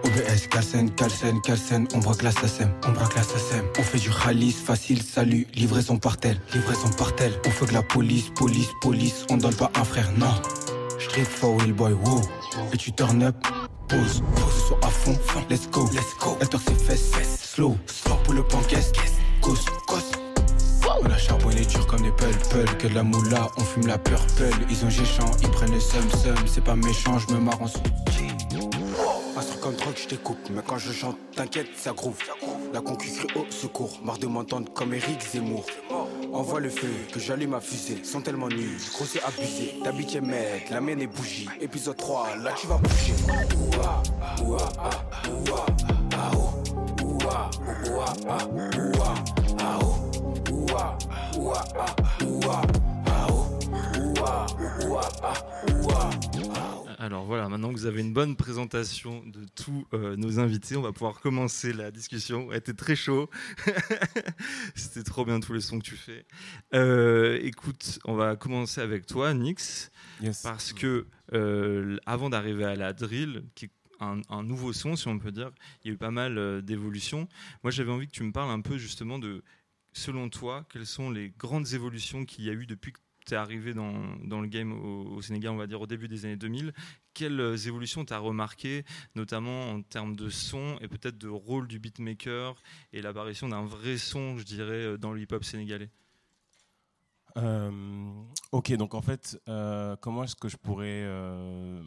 OBS, 0.05 0.47
Calcen, 0.51 0.91
Calcen, 0.91 1.41
Calcen, 1.41 1.89
on 1.95 2.01
braque 2.01 2.23
la 2.23 2.33
SACEM, 2.33 2.71
on 2.87 2.93
braque 2.93 3.15
la 3.15 3.23
SACEM. 3.23 3.65
On 3.79 3.83
fait 3.83 3.99
du 3.99 4.11
ralice, 4.11 4.61
facile, 4.61 5.01
salut, 5.03 5.47
livraison 5.55 5.97
par 5.97 6.19
tel, 6.19 6.39
livraison 6.53 6.91
par 6.99 7.15
tel. 7.15 7.33
On 7.47 7.51
fait 7.51 7.65
que 7.65 7.73
la 7.73 7.83
police, 7.83 8.29
police, 8.35 8.69
police, 8.83 9.25
on 9.31 9.39
donne 9.39 9.55
pas 9.55 9.71
un 9.75 9.85
frère, 9.85 10.11
non. 10.19 10.35
Street 10.99 11.25
for 11.25 11.55
Will 11.55 11.73
Boy, 11.73 11.95
wow. 11.95 12.21
Et 12.75 12.77
tu 12.77 12.93
turn 12.93 13.23
up, 13.23 13.37
pose, 13.89 14.23
pose, 14.37 14.67
soit 14.69 14.81
à 14.83 14.91
fond, 14.91 15.17
let's 15.49 15.67
go, 15.71 15.89
let's 15.95 16.15
go. 16.21 16.37
Elle 16.43 16.49
torse 16.51 16.65
ses 16.65 16.75
fesses, 16.75 17.13
slow, 17.41 17.75
slow 17.87 18.17
pour 18.17 18.35
le 18.35 18.43
panquest, 18.43 18.95
cause, 19.41 19.65
cause. 19.87 20.22
On 21.05 21.11
a 21.11 21.19
charbonné 21.19 21.65
dur 21.65 21.87
comme 21.87 22.03
des 22.03 22.13
pulpul 22.13 22.77
Que 22.79 22.87
de 22.89 22.95
la 22.95 23.03
moula, 23.03 23.49
on 23.57 23.65
fume 23.65 23.87
la 23.87 23.99
purple 23.99 24.51
Ils 24.71 24.85
ont 24.85 24.91
géchant, 24.91 25.31
ils 25.43 25.51
prennent 25.51 25.73
le 25.73 25.81
sum 25.81 26.09
sum 26.23 26.37
C'est 26.47 26.65
pas 26.65 26.77
méchant, 26.77 27.19
je 27.19 27.35
me 27.35 27.41
marre 27.41 27.61
en 27.61 27.67
sous 27.67 27.81
Astre 29.37 29.61
comme 29.61 29.75
drogue, 29.75 29.97
je 29.97 30.09
découpe. 30.09 30.51
Mais 30.51 30.61
quand 30.67 30.77
je 30.77 30.93
chante, 30.93 31.17
t'inquiète, 31.35 31.69
ça 31.75 31.93
groove. 31.93 32.19
La 32.73 32.81
concu 32.81 33.11
crie 33.11 33.29
au 33.35 33.51
secours. 33.51 33.99
Marre 34.05 34.19
de 34.19 34.27
m'entendre 34.27 34.71
comme 34.73 34.93
Eric 34.93 35.21
Zemmour. 35.23 35.65
Envoie 36.33 36.61
le 36.61 36.69
feu, 36.69 36.89
que 37.13 37.19
j'allume 37.19 37.51
ma 37.51 37.61
fusée. 37.61 38.05
Sont 38.05 38.21
tellement 38.21 38.49
nuls, 38.49 38.79
gros 38.95 39.05
c'est 39.05 39.23
abusé. 39.23 39.75
T'habites 39.83 40.21
mec, 40.23 40.71
la 40.71 40.81
mienne 40.81 41.01
est 41.01 41.07
bougie. 41.07 41.49
Épisode 41.61 41.97
3, 41.97 42.37
là 42.43 42.53
tu 42.61 42.67
vas 42.67 42.77
bouger. 42.77 43.15
Oh. 44.45 44.57
Oh. 49.59 49.92
Ouah, 50.73 50.97
ouah, 51.37 51.65
ah, 51.77 51.97
ouah, 52.25 52.63
ah, 53.05 53.27
oh. 53.29 53.59
Ouah, 54.17 54.47
ouah, 54.89 55.09
ah, 55.23 55.35
ouah, 55.83 56.11
ah, 56.55 56.75
oh. 56.79 56.87
Alors 56.99 57.27
voilà, 57.27 57.47
maintenant 57.51 57.69
que 57.69 57.75
vous 57.75 57.85
avez 57.85 58.01
une 58.01 58.15
bonne 58.15 58.37
présentation 58.37 59.23
de 59.27 59.45
tous 59.55 59.87
euh, 59.93 60.17
nos 60.17 60.39
invités, 60.41 60.77
on 60.79 60.81
va 60.81 60.93
pouvoir 60.93 61.21
commencer 61.21 61.75
la 61.75 61.91
discussion. 61.91 62.47
Ouais, 62.47 62.59
T'es 62.63 62.73
très 62.73 62.97
chaud. 62.97 63.29
C'était 64.75 65.03
trop 65.03 65.27
bien 65.27 65.41
tous 65.41 65.53
les 65.53 65.61
sons 65.61 65.79
que 65.79 65.85
tu 65.85 65.97
fais. 65.97 66.25
Euh, 66.73 67.39
écoute, 67.43 67.99
on 68.07 68.15
va 68.15 68.37
commencer 68.37 68.81
avec 68.81 69.05
toi, 69.05 69.35
Nix, 69.35 69.91
Yes. 70.23 70.41
parce 70.41 70.73
que 70.73 71.07
euh, 71.35 71.99
avant 72.07 72.31
d'arriver 72.31 72.65
à 72.65 72.77
la 72.77 72.95
drill, 72.95 73.45
qui 73.57 73.67
est 73.67 73.71
un, 74.01 74.23
un 74.31 74.43
nouveau 74.43 74.73
son, 74.73 74.97
si 74.97 75.07
on 75.09 75.19
peut 75.19 75.33
dire, 75.33 75.51
il 75.85 75.89
y 75.89 75.91
a 75.91 75.95
eu 75.95 75.99
pas 75.99 76.11
mal 76.11 76.63
d'évolutions. 76.63 77.29
Moi, 77.63 77.71
j'avais 77.71 77.93
envie 77.93 78.07
que 78.07 78.13
tu 78.13 78.23
me 78.23 78.33
parles 78.33 78.51
un 78.51 78.63
peu 78.63 78.79
justement 78.79 79.19
de, 79.19 79.45
selon 79.93 80.29
toi, 80.29 80.65
quelles 80.71 80.87
sont 80.87 81.11
les 81.11 81.31
grandes 81.31 81.73
évolutions 81.73 82.25
qu'il 82.25 82.45
y 82.45 82.51
a 82.51 82.53
eu 82.53 82.67
depuis 82.67 82.93
que 82.93 82.99
tu 83.27 83.35
es 83.35 83.37
arrivé 83.37 83.73
dans, 83.75 83.93
le 84.41 84.47
game 84.47 84.73
au, 84.73 85.21
Sénégal, 85.23 85.53
on 85.53 85.57
va 85.57 85.67
dire 85.67 85.81
au 85.81 85.87
début 85.87 86.09
des 86.09 86.25
années 86.25 86.37
2000. 86.37 86.73
Quelles 87.15 87.41
euh, 87.41 87.57
évolutions 87.57 88.05
tu 88.05 88.13
as 88.13 88.19
remarquées, 88.19 88.85
notamment 89.15 89.71
en 89.71 89.83
termes 89.83 90.17
de 90.17 90.29
son 90.29 90.79
et 90.81 90.89
peut-être 90.89 91.19
de 91.19 91.29
rôle 91.29 91.69
du 91.69 91.79
beatmaker 91.79 92.55
et 92.93 93.03
l'apparition 93.03 93.49
d'un 93.49 93.65
vrai 93.65 93.99
son, 93.99 94.39
je 94.39 94.45
dirais, 94.45 94.73
euh, 94.73 94.99
dans 94.99 95.13
le 95.13 95.21
hip-hop 95.21 95.45
sénégalais? 95.45 95.91
Ok, 97.37 98.73
donc 98.75 98.95
en 98.95 99.03
fait, 99.03 99.41
euh, 99.49 99.97
comment 100.01 100.25
est-ce 100.25 100.37
que 100.37 100.49
je 100.49 100.57
pourrais 100.57 101.03
euh, 101.05 101.83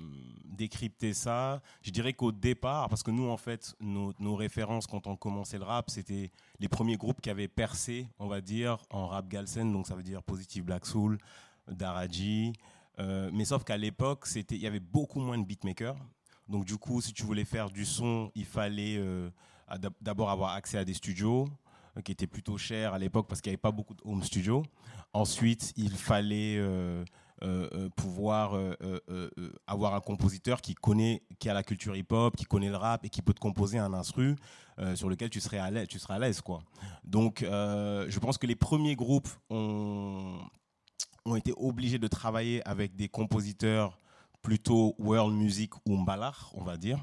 décrypter 0.46 1.14
ça? 1.14 1.62
Je 1.82 1.92
dirais 1.92 2.14
qu'au 2.14 2.32
départ, 2.32 2.90
parce 2.90 3.04
que 3.04 3.12
nous, 3.12 3.30
en 3.30 3.38
fait, 3.38 3.76
nos, 3.80 4.36
références 4.36 4.88
quand 4.88 5.08
on 5.08 5.16
commençait 5.16 5.58
le 5.58 5.66
rap, 5.66 5.90
c'était 5.90 6.32
les 6.60 6.68
premiers 6.68 6.98
groupes 6.98 7.22
qui 7.22 7.30
avaient 7.30 7.48
percé, 7.48 8.08
on 8.20 8.28
va 8.28 8.42
dire, 8.42 8.78
en 8.90 9.08
rap 9.08 9.28
galsen, 9.28 9.72
donc 9.72 9.88
ça 9.88 9.96
veut 9.96 10.04
dire 10.04 10.24
Positive 10.24 10.64
Black 10.64 10.86
Soul, 10.86 11.18
Daraji. 11.68 12.54
Euh, 13.00 13.30
mais 13.34 13.46
sauf 13.46 13.64
qu'à 13.64 13.78
l'époque, 13.78 14.28
il 14.52 14.58
y 14.58 14.68
avait 14.68 14.80
beaucoup 14.80 15.20
moins 15.20 15.38
de 15.38 15.44
beatmakers. 15.44 15.98
Donc 16.48 16.66
du 16.66 16.78
coup, 16.78 17.02
si 17.02 17.14
tu 17.14 17.24
voulais 17.24 17.46
faire 17.46 17.70
du 17.70 17.86
son, 17.86 18.32
il 18.36 18.46
fallait 18.46 18.98
euh, 18.98 19.30
d'abord 20.02 20.30
avoir 20.30 20.54
accès 20.54 20.78
à 20.78 20.86
des 20.86 20.94
studios 20.94 21.46
euh, 21.46 21.48
qui 22.04 22.12
étaient 22.12 22.28
plutôt 22.28 22.58
chers 22.58 22.94
à 22.94 23.00
l'époque 23.00 23.28
parce 23.28 23.42
qu'il 23.42 23.52
n'y 23.52 23.56
avait 23.56 23.62
pas 23.62 23.72
beaucoup 23.72 23.94
de 23.94 24.02
home 24.06 24.24
studios. 24.24 24.64
Ensuite, 25.14 25.74
il 25.78 25.92
fallait 25.92 26.58
euh, 26.58 27.04
euh, 27.44 27.70
euh, 27.74 27.90
pouvoir 27.90 28.56
euh, 28.56 28.76
euh, 28.82 29.00
euh, 29.10 29.30
euh, 29.38 29.54
avoir 29.68 29.94
un 29.94 30.02
compositeur 30.02 30.62
qui 30.62 30.74
connaît, 30.74 31.24
qui 31.40 31.50
a 31.50 31.54
la 31.54 31.64
culture 31.64 31.96
hip-hop, 31.96 32.36
qui 32.36 32.46
connaît 32.46 32.70
le 32.70 32.78
rap 32.78 33.06
et 33.06 33.10
qui 33.10 33.22
peut 33.22 33.34
te 33.34 33.40
composer 33.40 33.78
un 33.78 33.94
instru 33.94 34.36
euh, 34.80 34.96
sur 34.96 35.10
lequel 35.10 35.30
tu 35.30 35.40
serais 35.40 35.60
à 35.60 35.70
l'aise. 35.72 35.88
Donc, 37.04 37.44
euh, 37.44 38.06
je 38.10 38.20
pense 38.20 38.38
que 38.38 38.48
les 38.48 38.56
premiers 38.56 38.96
groupes 38.96 39.30
ont 39.50 40.40
ont 41.26 41.36
été 41.36 41.54
obligés 41.58 41.98
de 41.98 42.08
travailler 42.08 42.66
avec 42.68 42.96
des 42.96 43.10
compositeurs 43.10 44.00
plutôt 44.42 44.96
world 45.00 45.34
music 45.34 45.74
ou 45.88 45.98
mbalar, 45.98 46.52
on 46.54 46.64
va 46.64 46.78
dire. 46.78 47.00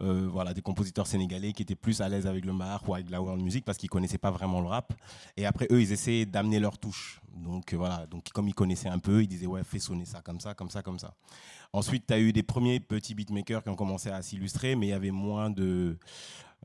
Euh, 0.00 0.28
voilà, 0.30 0.54
des 0.54 0.62
compositeurs 0.62 1.06
sénégalais 1.08 1.52
qui 1.52 1.62
étaient 1.62 1.74
plus 1.74 2.00
à 2.00 2.08
l'aise 2.08 2.26
avec 2.26 2.44
le 2.44 2.52
mar 2.52 2.88
ou 2.88 2.94
avec 2.94 3.10
la 3.10 3.20
world 3.20 3.42
music 3.42 3.64
parce 3.64 3.78
qu'ils 3.78 3.90
connaissaient 3.90 4.18
pas 4.18 4.30
vraiment 4.30 4.60
le 4.60 4.68
rap. 4.68 4.92
Et 5.36 5.44
après, 5.44 5.66
eux, 5.72 5.80
ils 5.82 5.90
essayaient 5.92 6.26
d'amener 6.26 6.60
leur 6.60 6.78
touche. 6.78 7.20
Donc 7.34 7.72
euh, 7.72 7.76
voilà, 7.76 8.06
donc 8.06 8.28
comme 8.32 8.46
ils 8.48 8.54
connaissaient 8.54 8.88
un 8.88 8.98
peu, 9.00 9.22
ils 9.22 9.28
disaient 9.28 9.46
ouais, 9.46 9.64
fais 9.64 9.78
sonner 9.80 10.04
ça 10.04 10.20
comme 10.22 10.40
ça, 10.40 10.54
comme 10.54 10.70
ça, 10.70 10.82
comme 10.82 10.98
ça. 10.98 11.14
Ensuite, 11.72 12.06
tu 12.06 12.14
as 12.14 12.18
eu 12.20 12.32
des 12.32 12.42
premiers 12.42 12.80
petits 12.80 13.14
beatmakers 13.14 13.62
qui 13.62 13.68
ont 13.70 13.74
commencé 13.76 14.08
à 14.10 14.22
s'illustrer, 14.22 14.76
mais 14.76 14.86
il 14.86 14.90
y 14.90 14.92
avait 14.92 15.10
moins 15.10 15.50
de. 15.50 15.98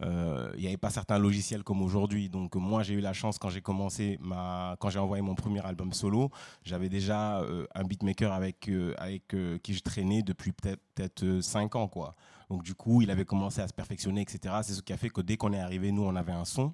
euh, 0.02 0.52
Il 0.56 0.62
n'y 0.62 0.68
avait 0.68 0.78
pas 0.78 0.90
certains 0.90 1.20
logiciels 1.20 1.64
comme 1.64 1.82
aujourd'hui. 1.82 2.30
Donc 2.30 2.56
moi, 2.56 2.84
j'ai 2.84 2.94
eu 2.96 3.02
la 3.02 3.14
chance 3.14 3.38
quand 3.38 3.50
j'ai 3.50 3.62
commencé 3.62 4.18
ma, 4.22 4.76
quand 4.80 4.90
j'ai 4.90 5.00
envoyé 5.00 5.22
mon 5.22 5.36
premier 5.36 5.66
album 5.66 5.94
solo, 5.94 6.32
j'avais 6.64 6.90
déjà 6.90 7.40
euh, 7.42 7.66
un 7.76 7.84
beatmaker 7.84 8.32
avec 8.32 8.70
euh, 8.70 8.94
avec 8.98 9.34
euh, 9.34 9.58
qui 9.60 9.74
je 9.74 9.82
traînais 9.82 10.24
depuis 10.24 10.52
peut-être 10.52 10.82
peut-être 10.96 11.42
5 11.42 11.76
ans 11.76 11.88
quoi. 11.88 12.16
Donc 12.54 12.62
du 12.62 12.76
coup, 12.76 13.02
il 13.02 13.10
avait 13.10 13.26
commencé 13.26 13.62
à 13.62 13.68
se 13.68 13.74
perfectionner, 13.74 14.22
etc. 14.22 14.54
C'est 14.62 14.74
ce 14.74 14.84
qui 14.84 14.94
a 14.94 14.98
fait 14.98 15.10
que 15.10 15.22
dès 15.22 15.38
qu'on 15.38 15.54
est 15.54 15.60
arrivé, 15.60 15.92
nous, 15.92 16.04
on 16.04 16.16
avait 16.16 16.34
un 16.34 16.46
son. 16.46 16.72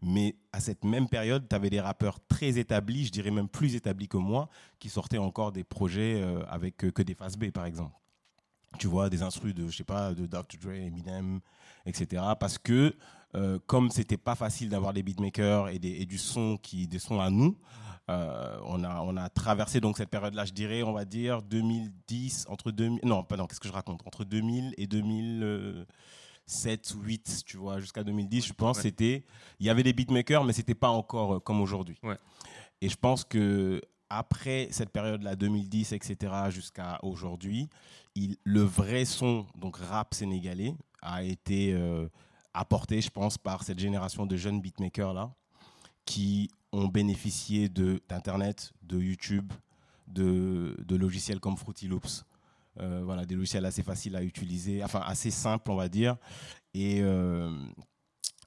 Mais 0.00 0.36
à 0.54 0.60
cette 0.60 0.84
même 0.84 1.06
période, 1.06 1.46
tu 1.46 1.54
avais 1.54 1.68
des 1.68 1.82
rappeurs 1.82 2.18
très 2.28 2.58
établis, 2.58 3.04
je 3.04 3.12
dirais 3.12 3.30
même 3.30 3.46
plus 3.46 3.74
établis 3.74 4.08
que 4.08 4.16
moi, 4.16 4.48
qui 4.78 4.88
sortaient 4.88 5.18
encore 5.18 5.52
des 5.52 5.64
projets 5.64 6.22
euh, 6.22 6.42
avec 6.48 6.82
euh, 6.82 6.90
que 6.90 7.02
des 7.02 7.14
phases 7.14 7.36
B, 7.36 7.50
par 7.50 7.66
exemple. 7.66 7.92
Tu 8.78 8.86
vois, 8.86 9.10
des 9.10 9.22
instrus 9.22 9.54
de, 9.54 9.68
je 9.68 9.76
sais 9.76 9.84
pas, 9.84 10.14
de 10.14 10.24
Dr. 10.24 10.56
Dre, 10.62 10.70
Eminem, 10.70 11.40
etc. 11.84 12.22
Parce 12.40 12.56
que 12.56 12.96
euh, 13.34 13.58
comme 13.66 13.90
c'était 13.90 14.16
pas 14.16 14.34
facile 14.34 14.70
d'avoir 14.70 14.94
des 14.94 15.02
beatmakers 15.02 15.68
et, 15.68 15.78
et 15.82 16.06
du 16.06 16.16
son 16.16 16.56
qui, 16.56 16.88
des 16.88 16.98
sons 16.98 17.20
à 17.20 17.28
nous, 17.28 17.58
euh, 18.10 18.58
on 18.64 18.82
a 18.84 19.00
on 19.02 19.16
a 19.16 19.28
traversé 19.28 19.80
donc 19.80 19.98
cette 19.98 20.08
période-là, 20.10 20.44
je 20.44 20.52
dirais, 20.52 20.82
on 20.82 20.92
va 20.92 21.04
dire 21.04 21.42
2010 21.42 22.46
entre 22.48 22.70
2000 22.70 23.00
non 23.04 23.22
qu'est-ce 23.24 23.60
que 23.60 23.68
je 23.68 23.72
raconte? 23.72 24.06
Entre 24.06 24.24
2000 24.24 24.74
et 24.78 24.86
2007 24.86 26.94
ou 26.94 27.02
8 27.02 27.42
tu 27.46 27.56
vois 27.58 27.80
jusqu'à 27.80 28.04
2010 28.04 28.46
je 28.46 28.52
pense 28.54 28.76
ouais. 28.78 28.82
c'était 28.84 29.24
il 29.60 29.66
y 29.66 29.70
avait 29.70 29.82
des 29.82 29.92
beatmakers 29.92 30.44
mais 30.44 30.52
c'était 30.52 30.74
pas 30.74 30.88
encore 30.88 31.34
euh, 31.34 31.40
comme 31.40 31.60
aujourd'hui 31.60 31.98
Ouais. 32.02 32.16
et 32.80 32.88
je 32.88 32.96
pense 32.96 33.24
que 33.24 33.80
après 34.10 34.68
cette 34.70 34.90
période-là 34.90 35.36
2010 35.36 35.92
etc 35.92 36.32
jusqu'à 36.50 36.98
aujourd'hui 37.02 37.68
le 38.44 38.62
vrai 38.62 39.04
son 39.04 39.44
donc 39.54 39.76
rap 39.76 40.14
sénégalais 40.14 40.74
a 41.02 41.22
été 41.22 41.72
euh, 41.74 42.08
apporté 42.54 43.00
je 43.02 43.10
pense 43.10 43.36
par 43.38 43.62
cette 43.64 43.78
génération 43.78 44.24
de 44.26 44.36
jeunes 44.36 44.60
beatmakers 44.62 45.12
là 45.12 45.30
qui 46.06 46.50
ont 46.72 46.88
bénéficié 46.88 47.68
de 47.68 48.00
d'internet, 48.08 48.72
de 48.82 48.98
YouTube, 49.00 49.52
de, 50.06 50.76
de 50.86 50.96
logiciels 50.96 51.40
comme 51.40 51.56
Fruity 51.56 51.88
Loops. 51.88 52.24
Euh, 52.80 53.02
voilà, 53.04 53.24
des 53.24 53.34
logiciels 53.34 53.64
assez 53.66 53.82
faciles 53.82 54.14
à 54.14 54.22
utiliser, 54.22 54.84
enfin 54.84 55.02
assez 55.04 55.30
simples, 55.32 55.70
on 55.70 55.76
va 55.76 55.88
dire. 55.88 56.16
Et, 56.74 57.00
euh, 57.02 57.50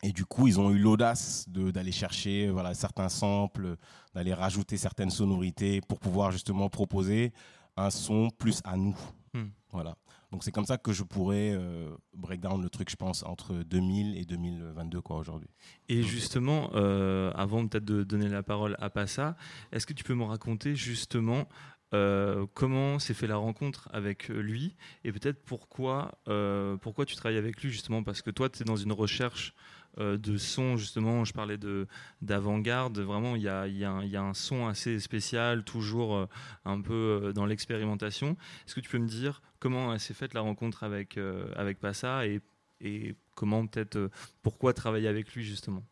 et 0.03 0.13
du 0.13 0.23
coup, 0.25 0.47
ils 0.47 0.57
ont 0.59 0.71
eu 0.71 0.79
l'audace 0.79 1.45
de- 1.49 1.69
d'aller 1.69 1.91
chercher 1.91 2.49
voilà, 2.49 2.73
certains 2.73 3.09
samples, 3.09 3.75
d'aller 4.13 4.33
rajouter 4.33 4.77
certaines 4.77 5.09
sonorités 5.09 5.81
pour 5.81 5.99
pouvoir 5.99 6.31
justement 6.31 6.69
proposer 6.69 7.33
un 7.75 7.89
son 7.89 8.29
plus 8.29 8.61
à 8.63 8.77
nous. 8.77 8.97
Hmm. 9.33 9.49
Voilà. 9.71 9.95
Donc 10.31 10.43
c'est 10.43 10.51
comme 10.51 10.65
ça 10.65 10.77
que 10.77 10.93
je 10.93 11.03
pourrais 11.03 11.51
euh, 11.51 11.89
break 12.13 12.39
down 12.39 12.61
le 12.61 12.69
truc, 12.69 12.89
je 12.89 12.95
pense, 12.95 13.23
entre 13.23 13.53
2000 13.53 14.17
et 14.17 14.25
2022 14.25 15.01
quoi 15.01 15.17
aujourd'hui. 15.17 15.49
Et 15.89 16.03
justement, 16.03 16.69
euh, 16.73 17.31
avant 17.35 17.67
peut-être 17.67 17.85
de 17.85 18.03
donner 18.03 18.29
la 18.29 18.41
parole 18.41 18.75
à 18.79 18.89
Passa, 18.89 19.35
est-ce 19.71 19.85
que 19.85 19.93
tu 19.93 20.03
peux 20.03 20.15
me 20.15 20.23
raconter 20.23 20.75
justement 20.75 21.47
euh, 21.93 22.45
comment 22.53 22.99
s'est 22.99 23.13
fait 23.13 23.27
la 23.27 23.35
rencontre 23.35 23.89
avec 23.91 24.29
lui 24.29 24.77
et 25.03 25.11
peut-être 25.11 25.43
pourquoi, 25.43 26.19
euh, 26.29 26.77
pourquoi 26.77 27.05
tu 27.05 27.15
travailles 27.15 27.37
avec 27.37 27.61
lui 27.61 27.69
justement 27.69 28.01
Parce 28.01 28.21
que 28.21 28.31
toi, 28.31 28.49
tu 28.49 28.61
es 28.61 28.65
dans 28.65 28.77
une 28.77 28.93
recherche 28.93 29.53
de 29.97 30.37
son, 30.37 30.77
justement, 30.77 31.25
je 31.25 31.33
parlais 31.33 31.57
de 31.57 31.87
d'avant-garde, 32.21 32.99
vraiment, 32.99 33.35
il 33.35 33.41
y 33.41 33.49
a, 33.49 33.67
y 33.67 33.79
y 33.79 34.15
a 34.15 34.21
un 34.21 34.33
son 34.33 34.67
assez 34.67 34.99
spécial, 34.99 35.63
toujours 35.63 36.15
euh, 36.15 36.27
un 36.65 36.81
peu 36.81 36.93
euh, 37.23 37.33
dans 37.33 37.45
l'expérimentation. 37.45 38.37
Est-ce 38.65 38.75
que 38.75 38.79
tu 38.79 38.89
peux 38.89 38.99
me 38.99 39.07
dire 39.07 39.41
comment 39.59 39.97
s'est 39.99 40.13
faite 40.13 40.33
la 40.33 40.41
rencontre 40.41 40.83
avec, 40.83 41.17
euh, 41.17 41.51
avec 41.55 41.79
Passa 41.79 42.25
et, 42.25 42.41
et 42.79 43.15
comment 43.35 43.67
peut-être, 43.67 43.97
euh, 43.97 44.09
pourquoi 44.41 44.73
travailler 44.73 45.07
avec 45.07 45.33
lui 45.33 45.43
justement? 45.43 45.83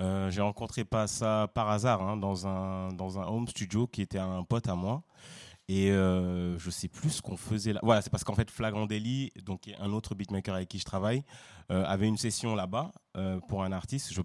Euh, 0.00 0.30
j'ai 0.30 0.42
rencontré 0.42 0.84
pas 0.84 1.08
ça 1.08 1.50
par 1.54 1.68
hasard 1.70 2.02
hein, 2.02 2.16
dans 2.16 2.46
un 2.46 2.92
dans 2.92 3.18
un 3.18 3.26
home 3.26 3.48
studio 3.48 3.88
qui 3.88 4.00
était 4.00 4.18
un 4.18 4.44
pote 4.44 4.68
à 4.68 4.76
moi 4.76 5.02
Et 5.68 5.90
euh, 5.90 6.58
je 6.58 6.70
sais 6.70 6.88
plus 6.88 7.10
ce 7.10 7.22
qu'on 7.22 7.36
faisait 7.36 7.74
là. 7.74 7.80
Voilà, 7.82 8.00
c'est 8.00 8.08
parce 8.08 8.24
qu'en 8.24 8.34
fait, 8.34 8.50
Flagrant 8.50 8.86
Daily, 8.86 9.30
donc 9.44 9.70
un 9.78 9.92
autre 9.92 10.14
beatmaker 10.14 10.54
avec 10.54 10.70
qui 10.70 10.78
je 10.78 10.84
travaille, 10.84 11.22
euh, 11.70 11.84
avait 11.84 12.08
une 12.08 12.16
session 12.16 12.54
là-bas 12.54 12.90
euh, 13.18 13.38
pour 13.48 13.62
un 13.62 13.72
artiste. 13.72 14.14
Je 14.14 14.22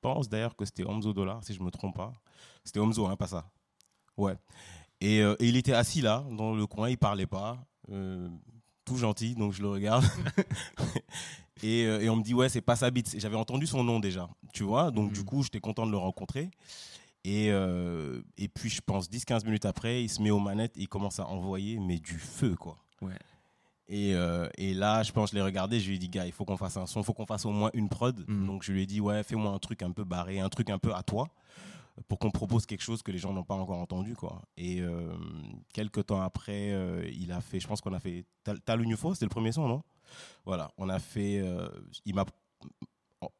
pense 0.00 0.30
d'ailleurs 0.30 0.56
que 0.56 0.64
c'était 0.64 0.84
Omzo 0.84 1.12
Dollar, 1.12 1.44
si 1.44 1.52
je 1.52 1.62
me 1.62 1.70
trompe 1.70 1.96
pas. 1.96 2.12
C'était 2.64 2.80
Omzo, 2.80 3.06
hein, 3.06 3.16
pas 3.16 3.26
ça. 3.26 3.50
Ouais. 4.16 4.34
Et, 5.02 5.20
euh, 5.20 5.36
et 5.40 5.48
il 5.48 5.56
était 5.56 5.74
assis 5.74 6.00
là, 6.00 6.24
dans 6.30 6.54
le 6.54 6.66
coin, 6.66 6.88
il 6.88 6.96
parlait 6.96 7.26
pas. 7.26 7.58
tout 8.84 8.96
gentil, 8.96 9.34
donc 9.34 9.52
je 9.52 9.60
le 9.60 9.68
regarde. 9.68 10.04
et, 11.62 11.82
et 11.82 12.08
on 12.08 12.16
me 12.16 12.22
dit, 12.22 12.32
ouais, 12.32 12.48
c'est 12.48 12.62
pas 12.62 12.76
sa 12.76 12.90
bite. 12.90 13.14
J'avais 13.18 13.36
entendu 13.36 13.66
son 13.66 13.84
nom 13.84 14.00
déjà, 14.00 14.30
tu 14.54 14.62
vois. 14.62 14.90
Donc, 14.90 15.12
du 15.12 15.22
coup, 15.22 15.42
j'étais 15.42 15.60
content 15.60 15.84
de 15.84 15.90
le 15.90 15.98
rencontrer. 15.98 16.50
Et, 17.24 17.50
euh, 17.50 18.22
et 18.36 18.48
puis, 18.48 18.70
je 18.70 18.80
pense, 18.80 19.10
10-15 19.10 19.44
minutes 19.44 19.64
après, 19.66 20.02
il 20.02 20.08
se 20.08 20.22
met 20.22 20.30
aux 20.30 20.38
manettes 20.38 20.76
et 20.76 20.82
il 20.82 20.88
commence 20.88 21.18
à 21.20 21.26
envoyer, 21.26 21.78
mais 21.78 21.98
du 21.98 22.18
feu, 22.18 22.54
quoi. 22.54 22.78
Ouais. 23.02 23.18
Et, 23.88 24.14
euh, 24.14 24.48
et 24.56 24.74
là, 24.74 25.02
je 25.02 25.12
pense, 25.12 25.30
je 25.30 25.34
l'ai 25.34 25.42
regardé, 25.42 25.80
je 25.80 25.88
lui 25.88 25.96
ai 25.96 25.98
dit, 25.98 26.08
gars, 26.08 26.26
il 26.26 26.32
faut 26.32 26.44
qu'on 26.44 26.56
fasse 26.56 26.76
un 26.76 26.86
son, 26.86 27.00
il 27.00 27.04
faut 27.04 27.14
qu'on 27.14 27.26
fasse 27.26 27.44
au 27.46 27.50
moins 27.50 27.70
une 27.74 27.88
prod. 27.88 28.24
Mhm. 28.28 28.46
Donc, 28.46 28.62
je 28.62 28.72
lui 28.72 28.82
ai 28.82 28.86
dit, 28.86 29.00
ouais, 29.00 29.22
fais-moi 29.22 29.50
un 29.50 29.58
truc 29.58 29.82
un 29.82 29.90
peu 29.92 30.04
barré, 30.04 30.40
un 30.40 30.48
truc 30.48 30.70
un 30.70 30.78
peu 30.78 30.94
à 30.94 31.02
toi, 31.02 31.28
pour 32.06 32.18
qu'on 32.18 32.30
propose 32.30 32.66
quelque 32.66 32.82
chose 32.82 33.02
que 33.02 33.10
les 33.10 33.18
gens 33.18 33.32
n'ont 33.32 33.44
pas 33.44 33.54
encore 33.56 33.78
entendu, 33.78 34.14
quoi. 34.14 34.42
Et 34.56 34.80
euh, 34.80 35.12
quelques 35.72 36.06
temps 36.06 36.20
après, 36.20 36.70
euh, 36.72 37.08
il 37.12 37.32
a 37.32 37.40
fait, 37.40 37.60
je 37.60 37.66
pense 37.66 37.80
qu'on 37.80 37.94
a 37.94 38.00
fait 38.00 38.24
Tal- 38.44 38.60
Talunufo, 38.60 39.14
c'était 39.14 39.26
le 39.26 39.30
premier 39.30 39.52
son, 39.52 39.66
non? 39.66 39.82
Voilà, 40.46 40.70
on 40.78 40.88
a 40.88 40.98
fait, 40.98 41.42
il 42.06 42.14
m'a 42.14 42.24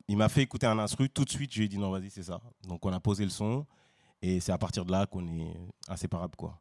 il 0.09 0.17
m'a 0.17 0.29
fait 0.29 0.43
écouter 0.43 0.67
un 0.67 0.79
instru, 0.79 1.09
tout 1.09 1.25
de 1.25 1.31
suite, 1.31 1.53
je 1.53 1.59
lui 1.59 1.67
ai 1.67 1.69
dit, 1.69 1.79
non, 1.79 1.91
vas-y, 1.91 2.11
c'est 2.11 2.23
ça. 2.25 2.41
Donc, 2.67 2.85
on 2.87 2.93
a 2.93 3.01
posé 3.01 3.25
le 3.25 3.31
son, 3.31 3.67
et 4.23 4.41
c'est 4.41 4.53
à 4.53 4.59
partir 4.59 4.85
de 4.85 4.93
là 4.93 5.07
qu'on 5.07 5.27
est 5.29 5.55
inséparables, 5.89 6.37
quoi. 6.37 6.61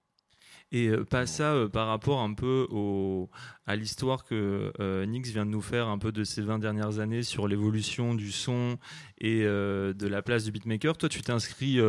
Et 0.73 0.87
euh, 0.89 1.05
pas 1.05 1.25
ça 1.25 1.53
euh, 1.53 1.69
par 1.69 1.87
rapport 1.87 2.19
un 2.19 2.33
peu 2.33 2.67
au, 2.71 3.29
à 3.65 3.77
l'histoire 3.77 4.25
que 4.25 4.73
euh, 4.81 5.05
Nix 5.05 5.31
vient 5.31 5.45
de 5.45 5.51
nous 5.51 5.61
faire 5.61 5.87
un 5.87 5.97
peu 5.97 6.11
de 6.11 6.25
ces 6.25 6.41
20 6.41 6.59
dernières 6.59 6.99
années 6.99 7.23
sur 7.23 7.47
l'évolution 7.47 8.13
du 8.15 8.33
son 8.33 8.77
et 9.21 9.43
euh, 9.45 9.93
de 9.93 10.07
la 10.07 10.21
place 10.21 10.43
du 10.43 10.51
beatmaker. 10.51 10.97
Toi, 10.97 11.07
tu 11.07 11.21
t'es 11.21 11.31
inscrit 11.31 11.79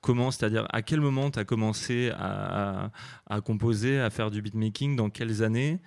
comment? 0.00 0.30
C'est-à-dire 0.30 0.66
à 0.70 0.80
quel 0.80 1.00
moment 1.02 1.30
tu 1.30 1.38
as 1.38 1.44
commencé 1.44 2.10
à, 2.16 2.84
à- 2.86 2.90
à 3.26 3.40
composer, 3.42 4.00
à 4.00 4.08
faire 4.08 4.30
du 4.30 4.40
beatmaking? 4.40 4.96
Dans 4.96 5.10
quelles 5.10 5.42
années? 5.42 5.80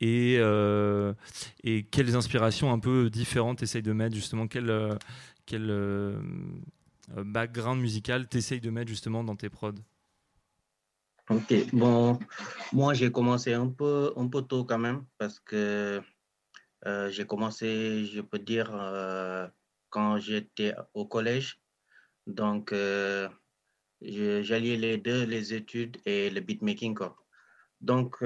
Et, 0.00 0.36
euh, 0.38 1.14
et 1.62 1.84
quelles 1.84 2.16
inspirations 2.16 2.72
un 2.72 2.78
peu 2.78 3.08
différentes 3.10 3.58
t'essayes 3.58 3.82
de 3.82 3.92
mettre 3.92 4.14
justement 4.14 4.46
Quel, 4.46 4.68
euh, 4.70 4.94
quel 5.46 5.70
euh, 5.70 6.20
background 7.16 7.80
musical 7.80 8.28
t'essayes 8.28 8.60
de 8.60 8.70
mettre 8.70 8.88
justement 8.88 9.24
dans 9.24 9.36
tes 9.36 9.48
prods? 9.48 9.72
Ok, 11.28 11.54
bon, 11.72 12.18
moi 12.72 12.94
j'ai 12.94 13.10
commencé 13.10 13.52
un 13.52 13.68
peu, 13.68 14.12
un 14.16 14.28
peu 14.28 14.42
tôt 14.42 14.64
quand 14.64 14.78
même 14.78 15.04
parce 15.18 15.40
que 15.40 16.00
j'ai 17.08 17.26
commencé, 17.26 18.04
je 18.04 18.20
peux 18.20 18.38
dire, 18.38 18.70
quand 19.90 20.18
j'étais 20.18 20.72
au 20.94 21.04
collège. 21.04 21.60
Donc, 22.28 22.72
j'alliais 24.00 24.76
les 24.76 24.98
deux, 24.98 25.24
les 25.24 25.52
études 25.52 25.96
et 26.04 26.30
le 26.30 26.40
beatmaking. 26.40 26.94
Quoi. 26.94 27.16
Donc, 27.80 28.22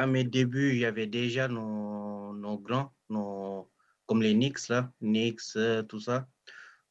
à 0.00 0.06
mes 0.06 0.24
débuts, 0.24 0.70
il 0.72 0.78
y 0.78 0.86
avait 0.86 1.06
déjà 1.06 1.46
nos, 1.46 2.32
nos 2.32 2.58
grands, 2.58 2.90
nos, 3.10 3.70
comme 4.06 4.22
les 4.22 4.32
Nix, 4.32 4.70
là, 4.70 4.90
Nix, 5.02 5.56
euh, 5.56 5.82
tout 5.82 6.00
ça. 6.00 6.26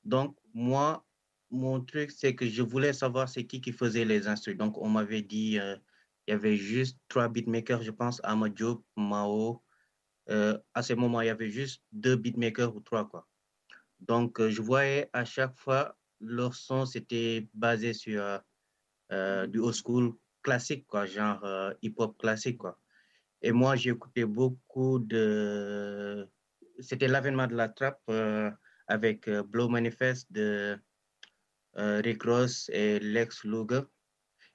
Donc, 0.04 0.38
moi, 0.54 1.04
mon 1.50 1.82
truc, 1.84 2.12
c'est 2.12 2.36
que 2.36 2.48
je 2.48 2.62
voulais 2.62 2.94
savoir 2.94 3.28
c'est 3.28 3.48
qui 3.48 3.62
qui 3.62 3.72
faisait 3.72 4.06
les 4.06 4.28
instruments. 4.28 4.68
Donc, 4.68 4.78
on 4.78 4.90
m'avait 4.90 5.24
dit, 5.24 5.60
euh, 5.60 5.76
il 6.28 6.32
y 6.32 6.34
avait 6.34 6.56
juste 6.56 7.00
trois 7.08 7.28
beatmakers, 7.28 7.82
je 7.82 7.90
pense, 7.90 8.22
Amadjo, 8.24 8.86
Mao. 8.96 9.64
Euh, 10.30 10.60
à 10.76 10.84
ce 10.84 10.94
moment, 10.94 11.22
il 11.22 11.28
y 11.28 11.30
avait 11.30 11.50
juste 11.50 11.82
deux 11.92 12.16
beatmakers 12.16 12.76
ou 12.76 12.80
trois, 12.80 13.10
quoi. 13.10 13.28
Donc, 14.00 14.40
euh, 14.40 14.52
je 14.52 14.62
voyais 14.62 15.10
à 15.14 15.26
chaque 15.26 15.58
fois, 15.58 15.98
leur 16.22 16.54
son, 16.54 16.86
c'était 16.86 17.48
basé 17.56 17.94
sur 17.94 18.22
du 19.10 19.58
old 19.58 19.74
school 19.74 20.14
classique, 20.44 20.86
quoi, 20.86 21.08
genre 21.08 21.44
hip-hop 21.82 22.16
classique, 22.20 22.60
quoi. 22.60 22.78
Et 23.42 23.52
moi, 23.52 23.76
j'écoutais 23.76 24.26
beaucoup 24.26 25.00
de... 25.00 26.28
C'était 26.80 27.08
l'avènement 27.08 27.48
de 27.48 27.56
la 27.56 27.70
trap 27.70 28.00
euh, 28.10 28.52
avec 28.88 29.28
euh, 29.28 29.44
Blow 29.44 29.70
Manifest 29.70 30.32
de 30.32 30.78
euh, 31.78 32.02
Rick 32.04 32.24
Ross 32.24 32.70
et 32.74 33.00
Lex 33.00 33.44
Luger. 33.44 33.82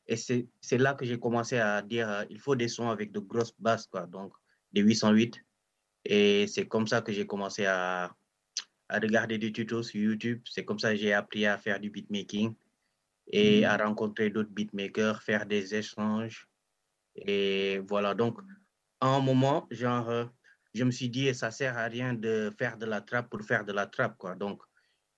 Et 0.06 0.16
c'est 0.16 0.78
là 0.78 0.94
que 0.94 1.06
j'ai 1.06 1.18
commencé 1.18 1.58
à 1.58 1.80
dire 1.80 2.26
il 2.28 2.38
faut 2.38 2.54
des 2.54 2.68
sons 2.68 2.90
avec 2.90 3.10
de 3.10 3.20
grosses 3.20 3.54
basses, 3.58 3.86
quoi, 3.86 4.06
donc 4.06 4.34
des 4.70 4.82
808. 4.82 5.40
Et 6.04 6.46
c'est 6.46 6.68
comme 6.68 6.86
ça 6.86 7.00
que 7.00 7.10
j'ai 7.10 7.26
commencé 7.26 7.64
à, 7.64 8.14
à 8.90 8.98
regarder 8.98 9.38
des 9.38 9.50
tutos 9.50 9.82
sur 9.82 10.02
YouTube. 10.02 10.42
C'est 10.44 10.66
comme 10.66 10.78
ça 10.78 10.90
que 10.90 10.96
j'ai 10.96 11.14
appris 11.14 11.46
à 11.46 11.56
faire 11.56 11.80
du 11.80 11.88
beatmaking 11.88 12.54
et 13.28 13.64
à 13.64 13.76
rencontrer 13.76 14.30
d'autres 14.30 14.50
beatmakers, 14.50 15.22
faire 15.22 15.46
des 15.46 15.74
échanges. 15.74 16.46
Et 17.16 17.78
voilà, 17.88 18.14
donc, 18.14 18.38
à 19.04 19.08
un 19.08 19.20
moment, 19.20 19.66
genre, 19.70 20.08
euh, 20.08 20.24
je 20.72 20.82
me 20.82 20.90
suis 20.90 21.10
dit, 21.10 21.34
ça 21.34 21.50
sert 21.50 21.76
à 21.76 21.84
rien 21.84 22.14
de 22.14 22.50
faire 22.58 22.78
de 22.78 22.86
la 22.86 23.02
trappe 23.02 23.28
pour 23.28 23.42
faire 23.42 23.62
de 23.66 23.72
la 23.72 23.86
trappe, 23.86 24.16
quoi. 24.16 24.34
Donc, 24.34 24.62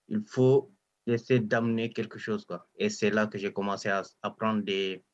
il 0.09 0.25
faut 0.27 0.75
essayer 1.07 1.38
d'amener 1.38 1.92
quelque 1.92 2.18
chose, 2.18 2.44
quoi. 2.44 2.68
Et 2.77 2.90
c'est 2.90 3.11
là 3.11 3.29
que 3.29 3.38
j'ai 3.38 3.53
commencé 3.53 3.88
à 3.88 4.03
apprendre 4.22 4.64
des, 4.64 5.05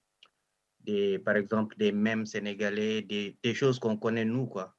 des, 0.80 1.18
par 1.18 1.36
exemple, 1.36 1.76
des 1.76 1.92
mèmes 1.92 2.24
sénégalais, 2.24 3.02
des, 3.02 3.54
choses 3.54 3.78
qu'on 3.78 3.98
connaît 3.98 4.24
nous, 4.24 4.46
quoi. 4.46 4.74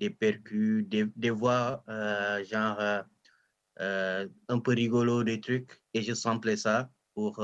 Des 0.00 0.10
percus, 0.10 0.84
des, 0.88 1.04
des 1.14 1.30
voix, 1.30 1.84
euh, 1.88 2.42
genre, 2.44 3.04
euh, 3.80 4.28
un 4.48 4.58
peu 4.58 4.72
rigolo, 4.72 5.22
des 5.22 5.40
trucs. 5.40 5.80
Et 5.94 6.02
je 6.02 6.12
samplais 6.12 6.56
ça 6.56 6.90
pour, 7.14 7.40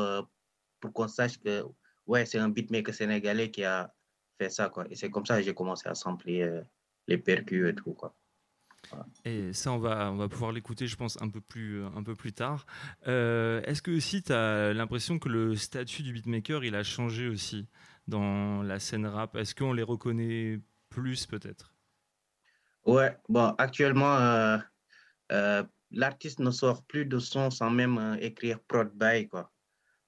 pour 0.80 0.92
qu'on 0.92 1.06
sache 1.06 1.38
que, 1.38 1.62
ouais, 2.06 2.26
c'est 2.26 2.38
un 2.40 2.48
beatmaker 2.48 2.92
sénégalais 2.92 3.52
qui 3.52 3.62
a 3.62 3.93
fait 4.38 4.50
ça, 4.50 4.68
quoi. 4.68 4.84
Et 4.90 4.96
c'est 4.96 5.10
comme 5.10 5.26
ça 5.26 5.38
que 5.38 5.42
j'ai 5.42 5.54
commencé 5.54 5.88
à 5.88 5.94
sampler 5.94 6.42
euh, 6.42 6.62
les 7.06 7.18
percus 7.18 7.68
et 7.68 7.74
tout, 7.74 7.94
quoi. 7.94 8.14
Et 9.24 9.52
ça, 9.54 9.72
on 9.72 9.78
va, 9.78 10.12
on 10.12 10.16
va 10.16 10.28
pouvoir 10.28 10.52
l'écouter, 10.52 10.86
je 10.86 10.96
pense, 10.96 11.20
un 11.22 11.30
peu 11.30 11.40
plus, 11.40 11.82
un 11.84 12.02
peu 12.02 12.14
plus 12.14 12.32
tard. 12.32 12.66
Euh, 13.06 13.62
Est-ce 13.62 13.80
que 13.80 13.90
aussi, 13.90 14.22
tu 14.22 14.32
as 14.32 14.74
l'impression 14.74 15.18
que 15.18 15.28
le 15.28 15.56
statut 15.56 16.02
du 16.02 16.12
beatmaker, 16.12 16.64
il 16.64 16.74
a 16.74 16.82
changé 16.82 17.28
aussi 17.28 17.66
dans 18.06 18.62
la 18.62 18.78
scène 18.78 19.06
rap? 19.06 19.36
Est-ce 19.36 19.54
qu'on 19.54 19.72
les 19.72 19.82
reconnaît 19.82 20.60
plus, 20.90 21.26
peut-être? 21.26 21.74
Ouais, 22.84 23.16
bon, 23.28 23.54
actuellement, 23.56 24.16
euh, 24.16 24.58
euh, 25.32 25.64
l'artiste 25.90 26.40
ne 26.40 26.50
sort 26.50 26.84
plus 26.84 27.06
de 27.06 27.18
son 27.18 27.50
sans 27.50 27.70
même 27.70 28.18
écrire 28.20 28.60
prod 28.60 28.90
by, 28.94 29.28
quoi. 29.28 29.50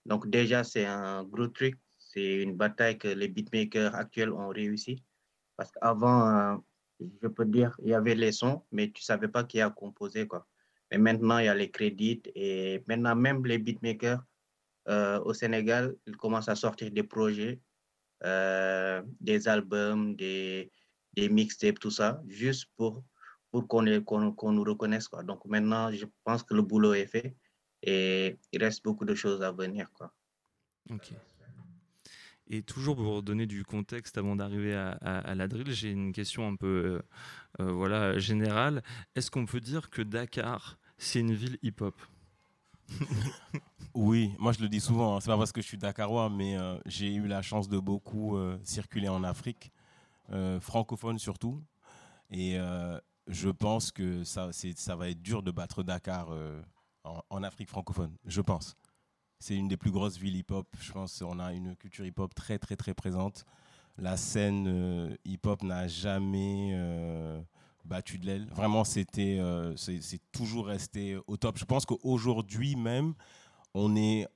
Donc 0.05 0.29
déjà, 0.29 0.63
c'est 0.63 0.85
un 0.85 1.25
gros 1.25 1.49
truc. 1.49 1.79
C'est 2.17 2.37
une 2.43 2.57
bataille 2.57 2.97
que 2.97 3.09
les 3.09 3.29
beatmakers 3.29 3.95
actuels 3.95 4.33
ont 4.33 4.49
réussi. 4.49 5.05
Parce 5.55 5.71
qu'avant, 5.73 6.29
euh, 6.31 6.57
je 7.23 7.29
peux 7.29 7.45
dire, 7.45 7.77
il 7.83 7.91
y 7.91 7.95
avait 7.95 8.15
les 8.15 8.33
sons, 8.33 8.65
mais 8.73 8.91
tu 8.91 9.03
savais 9.03 9.29
pas 9.29 9.45
qui 9.45 9.61
a 9.61 9.69
composé, 9.69 10.27
quoi. 10.27 10.47
Mais 10.91 10.97
maintenant, 10.97 11.39
il 11.39 11.45
y 11.45 11.49
a 11.49 11.55
les 11.55 11.71
crédits 11.71 12.23
et 12.35 12.83
maintenant, 12.89 13.15
même 13.15 13.45
les 13.45 13.59
beatmakers 13.59 14.23
euh, 14.89 15.21
au 15.21 15.35
Sénégal, 15.35 15.95
ils 16.07 16.17
commencent 16.17 16.49
à 16.49 16.55
sortir 16.55 16.91
des 16.91 17.03
projets, 17.03 17.61
euh, 18.25 19.03
des 19.21 19.47
albums, 19.47 20.17
des, 20.17 20.73
des 21.13 21.29
mixtapes, 21.29 21.81
tout 21.81 21.91
ça, 21.91 22.23
juste 22.29 22.71
pour, 22.77 23.05
pour 23.51 23.69
qu'on 23.69 23.85
qu'on 24.03 24.33
qu'on 24.33 24.53
nous 24.53 24.65
reconnaisse, 24.65 25.09
quoi. 25.09 25.23
Donc 25.23 25.45
maintenant, 25.45 25.93
je 25.93 26.07
pense 26.25 26.43
que 26.43 26.55
le 26.55 26.63
boulot 26.63 26.95
est 26.95 27.09
fait 27.09 27.37
et 27.83 28.39
il 28.53 28.65
reste 28.65 28.83
beaucoup 28.85 29.05
de 29.05 29.15
choses 29.15 29.43
à 29.43 29.53
venir, 29.53 29.93
quoi. 29.93 30.15
Ok. 30.89 31.13
Et 32.49 32.63
toujours 32.63 32.97
pour 32.97 33.23
donner 33.23 33.47
du 33.47 33.65
contexte 33.65 34.19
avant 34.19 34.37
d'arriver 34.37 34.75
à, 34.75 34.91
à- 35.03 35.35
la 35.35 35.49
drill, 35.49 35.71
j'ai 35.73 35.91
une 35.91 36.13
question 36.13 36.47
un 36.47 36.55
peu 36.57 37.03
euh, 37.59 37.65
euh, 37.65 37.73
voilà, 37.73 38.19
générale. 38.19 38.83
Est-ce 39.17 39.31
qu'on 39.31 39.47
peut 39.47 39.61
dire 39.61 39.91
que 39.91 40.03
Dakar, 40.03 40.79
c'est 40.97 41.21
une 41.21 41.35
ville 41.35 41.59
hip-hop? 41.63 41.95
Oui, 43.95 44.33
moi 44.39 44.53
je 44.53 44.61
le 44.61 44.69
dis 44.69 44.81
souvent, 44.81 45.17
hein, 45.17 45.21
c'est 45.21 45.31
pas 45.31 45.39
parce 45.39 45.53
que 45.53 45.63
je 45.63 45.67
suis 45.67 45.79
dakarois, 45.79 46.29
mais 46.29 46.59
euh, 46.59 46.77
j'ai 46.87 47.15
eu 47.15 47.27
la 47.27 47.41
chance 47.43 47.69
de 47.69 47.79
beaucoup 47.79 48.39
circuler 48.63 49.09
en 49.09 49.25
Afrique, 49.25 49.73
francophone 50.61 51.19
surtout, 51.19 51.63
et 52.31 52.59
je 53.29 53.49
pense 53.49 53.93
que 53.93 54.25
ça, 54.25 54.51
ça 54.53 54.97
va 54.97 55.09
être 55.11 55.23
dur 55.23 55.43
de 55.43 55.51
battre 55.51 55.83
Dakar 55.83 56.29
en 57.05 57.43
Afrique 57.43 57.71
francophone, 57.71 58.13
je 58.27 58.41
pense. 58.43 58.77
C'est 59.39 59.55
une 59.55 59.69
des 59.69 59.77
plus 59.77 59.91
grosses 59.91 60.17
villes 60.19 60.37
hip-hop, 60.37 60.67
je 60.81 60.93
pense 60.93 61.19
qu'on 61.19 61.39
a 61.39 61.53
une 61.53 61.77
culture 61.77 62.07
hip-hop 62.07 62.35
très 62.35 62.59
très 62.59 62.77
très 62.77 62.95
présente. 62.95 63.45
La 63.99 64.17
scène 64.17 64.67
euh, 64.69 65.17
hip-hop 65.25 65.63
n'a 65.63 65.89
jamais 65.89 66.73
euh, 66.75 67.41
battu 67.85 68.19
de 68.19 68.27
l'aile. 68.27 68.47
Vraiment, 68.55 68.85
c'était, 68.85 69.39
euh, 69.39 69.75
c'est 69.77 70.21
toujours 70.33 70.67
resté 70.67 71.17
au 71.27 71.37
top. 71.37 71.59
Je 71.59 71.65
pense 71.65 71.87
qu'aujourd'hui 71.87 72.77
même, 72.77 73.15
on 73.75 73.97
est 73.97 74.27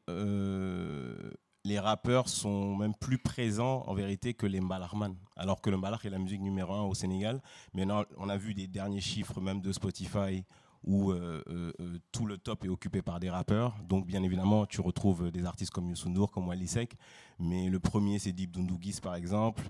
les 1.65 1.79
rappeurs 1.79 2.29
sont 2.29 2.75
même 2.77 2.95
plus 2.95 3.19
présents 3.19 3.85
en 3.87 3.95
vérité 3.95 4.35
que 4.35 4.47
les 4.47 4.61
Mbalarman. 4.61 5.15
Alors 5.37 5.61
que 5.61 5.71
le 5.71 5.77
Mbalar 5.77 6.05
est 6.07 6.11
la 6.11 6.19
musique 6.19 6.41
numéro 6.41 6.73
un 6.73 6.83
au 6.83 6.95
Sénégal. 6.95 7.43
Maintenant, 7.75 8.05
on 8.17 8.29
a 8.29 8.37
vu 8.37 8.55
des 8.55 8.67
derniers 8.67 9.01
chiffres 9.01 9.41
même 9.41 9.61
de 9.61 9.73
Spotify 9.73 10.45
où 10.85 11.11
euh, 11.11 11.43
euh, 11.49 11.73
euh, 11.81 11.99
tout 12.13 12.27
le 12.27 12.39
top 12.39 12.65
est 12.65 12.69
occupé 12.69 13.03
par 13.03 13.21
des 13.21 13.31
rappeurs. 13.31 13.77
Donc, 13.89 14.07
bien 14.07 14.23
évidemment, 14.23 14.67
tu 14.67 14.81
retrouves 14.81 15.31
des 15.31 15.45
artistes 15.45 15.71
comme 15.71 15.89
Youssou 15.89 16.11
comme 16.29 16.49
Wally 16.49 16.67
Seck. 16.67 16.97
Mais 17.39 17.69
le 17.69 17.79
premier, 17.79 18.19
c'est 18.19 18.33
Deep 18.33 18.53
Dundougis, 18.53 19.01
par 19.03 19.15
exemple. 19.15 19.69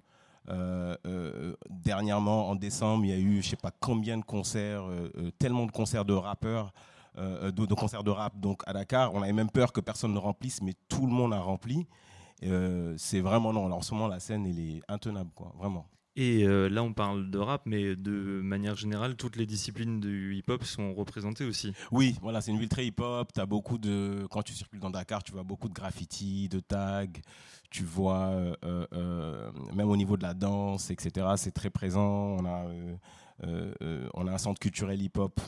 Dernièrement, 1.68 2.48
en 2.48 2.56
décembre, 2.56 3.04
il 3.04 3.10
y 3.10 3.12
a 3.12 3.18
eu, 3.18 3.42
je 3.42 3.50
sais 3.50 3.56
pas 3.56 3.70
combien 3.70 4.18
de 4.18 4.24
concerts, 4.24 4.84
tellement 5.38 5.64
de 5.66 5.70
concerts 5.70 6.04
de 6.04 6.12
rappeurs, 6.12 6.72
de, 7.16 7.74
concerts 7.74 8.02
de 8.02 8.10
rap. 8.10 8.40
Donc 8.40 8.62
à 8.66 8.72
Dakar, 8.72 9.14
on 9.14 9.22
avait 9.22 9.32
même 9.32 9.50
peur 9.50 9.72
que 9.72 9.80
personne 9.80 10.12
ne 10.12 10.18
remplisse, 10.18 10.60
mais 10.60 10.74
tout 10.88 11.06
le 11.06 11.12
monde 11.12 11.32
a 11.34 11.40
rempli. 11.40 11.86
C'est 12.96 13.20
vraiment 13.20 13.52
non. 13.52 13.66
Alors, 13.66 13.78
en 13.78 13.82
ce 13.82 13.94
moment, 13.94 14.08
la 14.08 14.18
scène, 14.18 14.44
elle 14.44 14.58
est 14.58 14.82
intenable, 14.88 15.30
quoi, 15.36 15.52
vraiment. 15.56 15.86
Et 16.16 16.44
euh, 16.44 16.68
là, 16.68 16.82
on 16.82 16.92
parle 16.92 17.30
de 17.30 17.38
rap, 17.38 17.62
mais 17.66 17.94
de 17.94 18.40
manière 18.42 18.74
générale, 18.74 19.14
toutes 19.16 19.36
les 19.36 19.46
disciplines 19.46 20.00
du 20.00 20.34
hip-hop 20.34 20.64
sont 20.64 20.92
représentées 20.92 21.44
aussi. 21.44 21.72
Oui, 21.92 22.16
voilà, 22.20 22.40
c'est 22.40 22.50
une 22.50 22.58
ville 22.58 22.68
très 22.68 22.84
hip-hop. 22.86 23.32
T'as 23.32 23.46
beaucoup 23.46 23.78
de, 23.78 24.26
quand 24.30 24.42
tu 24.42 24.52
circules 24.52 24.80
dans 24.80 24.90
Dakar, 24.90 25.22
tu 25.22 25.32
vois 25.32 25.44
beaucoup 25.44 25.68
de 25.68 25.74
graffiti, 25.74 26.48
de 26.48 26.58
tags. 26.60 27.06
Tu 27.70 27.84
vois, 27.84 28.30
euh, 28.30 28.56
euh, 28.92 29.52
même 29.74 29.88
au 29.88 29.96
niveau 29.96 30.16
de 30.16 30.22
la 30.22 30.34
danse, 30.34 30.90
etc. 30.90 31.28
C'est 31.36 31.52
très 31.52 31.70
présent. 31.70 32.36
On 32.38 32.44
a, 32.44 32.64
on 34.14 34.26
a 34.26 34.32
un 34.32 34.38
centre 34.38 34.58
culturel 34.58 35.00
hip-hop 35.00 35.40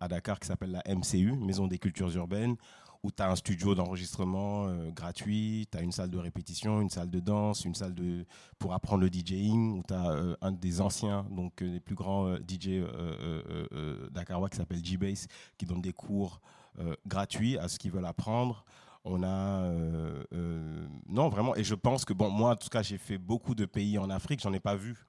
à 0.00 0.08
Dakar 0.08 0.40
qui 0.40 0.48
s'appelle 0.48 0.72
la 0.72 0.94
MCU, 0.94 1.32
Maison 1.32 1.68
des 1.68 1.78
Cultures 1.78 2.14
Urbaines, 2.16 2.56
où 3.02 3.10
tu 3.10 3.22
as 3.22 3.30
un 3.30 3.36
studio 3.36 3.74
d'enregistrement 3.74 4.66
euh, 4.66 4.90
gratuit, 4.90 5.68
tu 5.70 5.78
as 5.78 5.82
une 5.82 5.92
salle 5.92 6.10
de 6.10 6.18
répétition, 6.18 6.80
une 6.80 6.90
salle 6.90 7.10
de 7.10 7.20
danse, 7.20 7.64
une 7.64 7.74
salle 7.74 7.94
de, 7.94 8.24
pour 8.58 8.74
apprendre 8.74 9.02
le 9.02 9.08
DJing, 9.08 9.78
où 9.78 9.82
tu 9.86 9.94
as 9.94 10.36
un 10.40 10.52
des 10.52 10.80
anciens, 10.80 11.26
donc 11.30 11.62
euh, 11.62 11.66
les 11.66 11.80
plus 11.80 11.94
grands 11.94 12.26
euh, 12.28 12.38
DJ 12.38 12.68
euh, 12.68 12.86
euh, 12.94 13.66
euh, 13.72 14.10
dakarois 14.10 14.48
qui 14.48 14.56
s'appelle 14.56 14.84
G-Bass, 14.84 15.26
qui 15.58 15.66
donne 15.66 15.82
des 15.82 15.92
cours 15.92 16.40
euh, 16.78 16.94
gratuits 17.06 17.56
à 17.58 17.68
ceux 17.68 17.78
qui 17.78 17.88
veulent 17.88 18.06
apprendre. 18.06 18.64
On 19.04 19.22
a 19.22 19.62
euh, 19.62 20.24
euh, 20.34 20.88
non 21.08 21.28
vraiment 21.28 21.54
et 21.54 21.62
je 21.62 21.74
pense 21.74 22.04
que 22.04 22.12
bon 22.12 22.28
moi 22.28 22.50
en 22.50 22.56
tout 22.56 22.68
cas 22.68 22.82
j'ai 22.82 22.98
fait 22.98 23.18
beaucoup 23.18 23.54
de 23.54 23.64
pays 23.64 23.98
en 23.98 24.10
Afrique, 24.10 24.40
j'en 24.40 24.52
ai 24.52 24.60
pas 24.60 24.74
vu. 24.74 25.05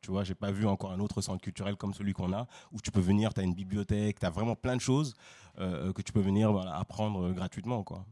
Tu 0.00 0.10
vois, 0.10 0.24
j'ai 0.24 0.34
pas 0.34 0.52
vu 0.52 0.66
encore 0.66 0.92
un 0.92 1.00
autre 1.00 1.20
centre 1.20 1.42
culturel 1.42 1.76
comme 1.76 1.92
celui 1.92 2.12
qu'on 2.12 2.32
a, 2.32 2.46
où 2.72 2.80
tu 2.80 2.90
peux 2.90 3.00
venir, 3.00 3.34
tu 3.34 3.40
as 3.40 3.42
une 3.42 3.54
bibliothèque, 3.54 4.20
tu 4.20 4.26
as 4.26 4.30
vraiment 4.30 4.54
plein 4.54 4.76
de 4.76 4.80
choses 4.80 5.14
euh, 5.58 5.92
que 5.92 6.02
tu 6.02 6.12
peux 6.12 6.20
venir 6.20 6.52
voilà, 6.52 6.76
apprendre 6.76 7.26
euh, 7.26 7.32
gratuitement. 7.32 7.82
Quoi. 7.82 8.06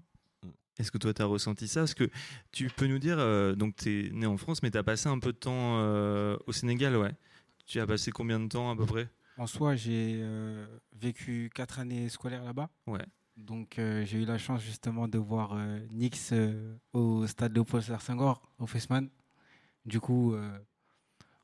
Est-ce 0.78 0.90
que 0.90 0.98
toi, 0.98 1.14
tu 1.14 1.22
as 1.22 1.26
ressenti 1.26 1.68
ça? 1.68 1.82
Est-ce 1.82 1.94
que 1.94 2.10
tu 2.50 2.68
peux 2.68 2.86
nous 2.86 2.98
dire, 2.98 3.18
euh, 3.18 3.54
donc 3.54 3.76
tu 3.76 4.08
es 4.08 4.10
né 4.10 4.26
en 4.26 4.36
France, 4.36 4.62
mais 4.62 4.70
tu 4.70 4.78
as 4.78 4.82
passé 4.82 5.08
un 5.08 5.18
peu 5.18 5.32
de 5.32 5.38
temps 5.38 5.78
euh, 5.78 6.36
au 6.46 6.52
Sénégal, 6.52 6.96
ouais. 6.96 7.14
Tu 7.64 7.80
as 7.80 7.86
passé 7.86 8.10
combien 8.10 8.38
de 8.40 8.48
temps 8.48 8.70
à 8.70 8.76
peu 8.76 8.84
près? 8.84 9.08
En 9.38 9.46
soi, 9.46 9.74
j'ai 9.74 10.18
euh, 10.22 10.66
vécu 10.92 11.50
quatre 11.54 11.78
années 11.78 12.08
scolaires 12.08 12.44
là-bas. 12.44 12.68
Ouais. 12.86 13.04
Donc 13.36 13.78
euh, 13.78 14.04
j'ai 14.06 14.22
eu 14.22 14.24
la 14.24 14.38
chance 14.38 14.62
justement 14.62 15.08
de 15.08 15.18
voir 15.18 15.52
euh, 15.54 15.78
Nix 15.90 16.30
euh, 16.32 16.76
au 16.94 17.26
stade 17.26 17.52
Léopold 17.52 17.84
Sédar 17.84 18.00
Senghor, 18.00 18.40
au 18.58 18.66
Fesman. 18.66 19.10
Du 19.84 20.00
coup, 20.00 20.34
euh, 20.34 20.58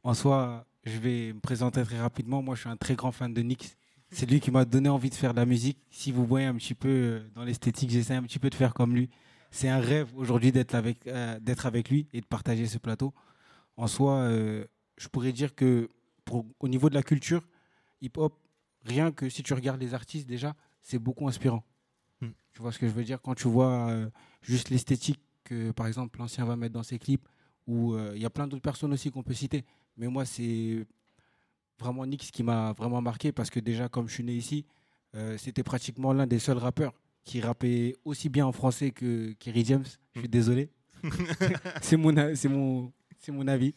en 0.04 0.14
soi, 0.14 0.66
je 0.84 0.98
vais 0.98 1.32
me 1.32 1.40
présenter 1.40 1.82
très 1.84 2.00
rapidement. 2.00 2.42
Moi, 2.42 2.54
je 2.54 2.60
suis 2.60 2.70
un 2.70 2.76
très 2.76 2.94
grand 2.94 3.12
fan 3.12 3.32
de 3.32 3.40
Nix. 3.42 3.76
C'est 4.10 4.28
lui 4.28 4.40
qui 4.40 4.50
m'a 4.50 4.64
donné 4.64 4.88
envie 4.88 5.10
de 5.10 5.14
faire 5.14 5.32
de 5.32 5.38
la 5.38 5.46
musique. 5.46 5.78
Si 5.90 6.12
vous 6.12 6.26
voyez 6.26 6.46
un 6.46 6.54
petit 6.54 6.74
peu 6.74 6.88
euh, 6.88 7.30
dans 7.34 7.44
l'esthétique, 7.44 7.90
j'essaie 7.90 8.14
un 8.14 8.22
petit 8.22 8.38
peu 8.38 8.50
de 8.50 8.54
faire 8.54 8.74
comme 8.74 8.94
lui. 8.94 9.08
C'est 9.50 9.68
un 9.68 9.80
rêve 9.80 10.08
aujourd'hui 10.16 10.52
d'être 10.52 10.74
avec, 10.74 11.06
euh, 11.06 11.38
d'être 11.40 11.66
avec 11.66 11.88
lui 11.88 12.08
et 12.12 12.20
de 12.20 12.26
partager 12.26 12.66
ce 12.66 12.78
plateau. 12.78 13.14
En 13.76 13.86
soi, 13.86 14.16
euh, 14.16 14.64
je 14.98 15.08
pourrais 15.08 15.32
dire 15.32 15.54
que 15.54 15.88
pour, 16.24 16.44
au 16.60 16.68
niveau 16.68 16.90
de 16.90 16.94
la 16.94 17.02
culture, 17.02 17.42
hip-hop, 18.02 18.38
rien 18.84 19.12
que 19.12 19.30
si 19.30 19.42
tu 19.42 19.54
regardes 19.54 19.80
les 19.80 19.94
artistes 19.94 20.28
déjà, 20.28 20.54
c'est 20.82 20.98
beaucoup 20.98 21.26
inspirant. 21.28 21.64
Hmm. 22.20 22.30
Tu 22.52 22.60
vois 22.60 22.72
ce 22.72 22.78
que 22.78 22.86
je 22.86 22.92
veux 22.92 23.04
dire? 23.04 23.22
Quand 23.22 23.34
tu 23.34 23.48
vois 23.48 23.88
euh, 23.88 24.10
juste 24.42 24.68
l'esthétique 24.68 25.20
que 25.44 25.70
par 25.70 25.86
exemple 25.86 26.18
l'ancien 26.18 26.44
va 26.44 26.56
mettre 26.56 26.74
dans 26.74 26.82
ses 26.82 26.98
clips 26.98 27.26
ou 27.66 27.96
il 27.96 28.20
y 28.20 28.24
a 28.24 28.30
plein 28.30 28.48
d'autres 28.48 28.62
personnes 28.62 28.92
aussi 28.92 29.12
qu'on 29.12 29.22
peut 29.22 29.34
citer. 29.34 29.64
Mais 29.96 30.08
moi 30.08 30.24
c'est 30.24 30.84
vraiment 31.78 32.06
Nix 32.06 32.30
qui 32.30 32.42
m'a 32.42 32.72
vraiment 32.72 33.00
marqué 33.02 33.32
parce 33.32 33.50
que 33.50 33.60
déjà 33.60 33.88
comme 33.88 34.08
je 34.08 34.14
suis 34.14 34.24
né 34.24 34.34
ici, 34.34 34.64
euh, 35.14 35.36
c'était 35.38 35.62
pratiquement 35.62 36.12
l'un 36.12 36.26
des 36.26 36.38
seuls 36.38 36.58
rappeurs 36.58 36.94
qui 37.24 37.40
rappait 37.40 37.94
aussi 38.04 38.28
bien 38.28 38.46
en 38.46 38.52
français 38.52 38.90
que 38.90 39.32
Kerry 39.38 39.64
James. 39.64 39.84
Je 40.14 40.20
suis 40.20 40.28
désolé. 40.28 40.70
c'est 41.82 41.96
mon 41.96 42.16
a- 42.16 42.34
c'est 42.34 42.48
mon 42.48 42.92
c'est 43.18 43.32
mon 43.32 43.46
avis. 43.48 43.74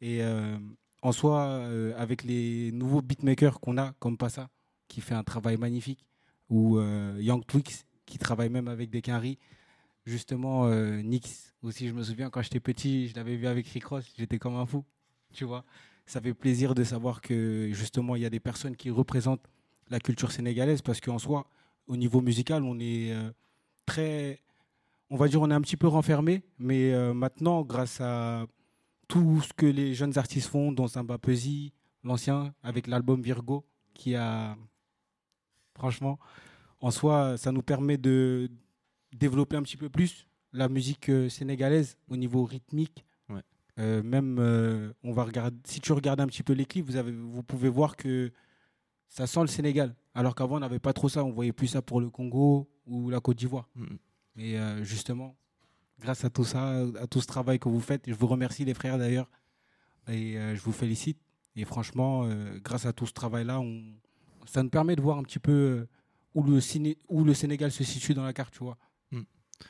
Et 0.00 0.22
euh, 0.22 0.58
en 1.02 1.12
soi, 1.12 1.42
euh, 1.42 1.94
avec 1.96 2.24
les 2.24 2.70
nouveaux 2.72 3.02
beatmakers 3.02 3.60
qu'on 3.60 3.78
a, 3.78 3.92
comme 3.98 4.16
Passa, 4.16 4.48
qui 4.88 5.00
fait 5.00 5.14
un 5.14 5.22
travail 5.24 5.56
magnifique, 5.56 6.04
ou 6.48 6.78
Young 7.18 7.44
Twix, 7.46 7.84
qui 8.04 8.18
travaille 8.18 8.50
même 8.50 8.68
avec 8.68 8.90
des 8.90 9.00
Quinry, 9.00 9.38
justement, 10.04 10.68
Nix, 11.02 11.54
aussi, 11.62 11.88
je 11.88 11.94
me 11.94 12.02
souviens, 12.02 12.30
quand 12.30 12.42
j'étais 12.42 12.60
petit, 12.60 13.08
je 13.08 13.14
l'avais 13.14 13.36
vu 13.36 13.46
avec 13.46 13.66
Rick 13.68 13.84
Ross, 13.86 14.04
j'étais 14.18 14.38
comme 14.38 14.56
un 14.56 14.66
fou, 14.66 14.84
tu 15.32 15.44
vois. 15.44 15.64
Ça 16.06 16.20
fait 16.20 16.34
plaisir 16.34 16.74
de 16.74 16.84
savoir 16.84 17.20
que, 17.20 17.70
justement, 17.72 18.16
il 18.16 18.22
y 18.22 18.26
a 18.26 18.30
des 18.30 18.40
personnes 18.40 18.76
qui 18.76 18.90
représentent 18.90 19.48
la 19.90 20.00
culture 20.00 20.32
sénégalaise, 20.32 20.82
parce 20.82 21.00
qu'en 21.00 21.18
soi, 21.18 21.46
au 21.86 21.96
niveau 21.96 22.20
musical, 22.20 22.62
on 22.62 22.78
est 22.78 23.12
euh, 23.12 23.30
très... 23.86 24.40
On 25.10 25.16
va 25.16 25.28
dire, 25.28 25.42
on 25.42 25.50
est 25.50 25.54
un 25.54 25.60
petit 25.60 25.76
peu 25.76 25.88
renfermé, 25.88 26.42
mais 26.58 26.92
euh, 26.92 27.12
maintenant, 27.12 27.62
grâce 27.62 28.00
à 28.00 28.46
tout 29.08 29.42
ce 29.42 29.52
que 29.52 29.66
les 29.66 29.94
jeunes 29.94 30.16
artistes 30.16 30.48
font, 30.48 30.72
dont 30.72 30.88
Samba 30.88 31.18
Peuzzi, 31.18 31.74
l'ancien, 32.02 32.54
avec 32.62 32.86
l'album 32.86 33.20
Virgo, 33.20 33.66
qui 33.92 34.14
a, 34.14 34.56
franchement, 35.74 36.18
en 36.80 36.90
soi, 36.90 37.36
ça 37.36 37.52
nous 37.52 37.62
permet 37.62 37.98
de 37.98 38.50
développer 39.12 39.56
un 39.56 39.62
petit 39.62 39.76
peu 39.76 39.90
plus 39.90 40.26
la 40.52 40.68
musique 40.68 41.08
euh, 41.10 41.28
sénégalaise 41.28 41.96
au 42.08 42.16
niveau 42.16 42.44
rythmique. 42.44 43.04
Euh, 43.78 44.02
même, 44.02 44.38
euh, 44.38 44.92
on 45.02 45.12
va 45.12 45.24
regarder, 45.24 45.56
si 45.64 45.80
tu 45.80 45.92
regardes 45.92 46.20
un 46.20 46.26
petit 46.26 46.42
peu 46.42 46.52
les 46.52 46.66
clips, 46.66 46.84
vous, 46.84 46.96
avez, 46.96 47.12
vous 47.12 47.42
pouvez 47.42 47.68
voir 47.68 47.96
que 47.96 48.30
ça 49.08 49.26
sent 49.26 49.40
le 49.40 49.46
Sénégal. 49.46 49.94
Alors 50.14 50.34
qu'avant, 50.34 50.56
on 50.56 50.60
n'avait 50.60 50.78
pas 50.78 50.92
trop 50.92 51.08
ça. 51.08 51.24
On 51.24 51.32
voyait 51.32 51.52
plus 51.52 51.68
ça 51.68 51.82
pour 51.82 52.00
le 52.00 52.10
Congo 52.10 52.68
ou 52.86 53.10
la 53.10 53.20
Côte 53.20 53.38
d'Ivoire. 53.38 53.68
Mhm. 53.74 53.98
Et 54.36 54.58
euh, 54.58 54.84
justement, 54.84 55.36
grâce 56.00 56.24
à 56.24 56.30
tout 56.30 56.44
ça, 56.44 56.82
à 57.00 57.06
tout 57.06 57.20
ce 57.20 57.26
travail 57.26 57.58
que 57.58 57.68
vous 57.68 57.80
faites, 57.80 58.02
je 58.06 58.14
vous 58.14 58.26
remercie 58.26 58.64
les 58.64 58.74
frères 58.74 58.98
d'ailleurs. 58.98 59.30
Et 60.08 60.32
je 60.32 60.60
vous 60.62 60.72
félicite. 60.72 61.18
Et 61.54 61.64
franchement, 61.64 62.28
grâce 62.64 62.86
à 62.86 62.92
tout 62.92 63.06
ce 63.06 63.12
travail-là, 63.12 63.60
on... 63.60 63.84
ça 64.46 64.64
nous 64.64 64.68
permet 64.68 64.96
de 64.96 65.00
voir 65.00 65.16
un 65.16 65.22
petit 65.22 65.38
peu 65.38 65.86
où, 66.34 66.42
le 66.42 66.58
où 67.08 67.22
le 67.22 67.34
Sénégal 67.34 67.70
se 67.70 67.84
situe 67.84 68.12
dans 68.12 68.24
la 68.24 68.32
carte, 68.32 68.52
tu 68.52 68.64
vois. 68.64 68.78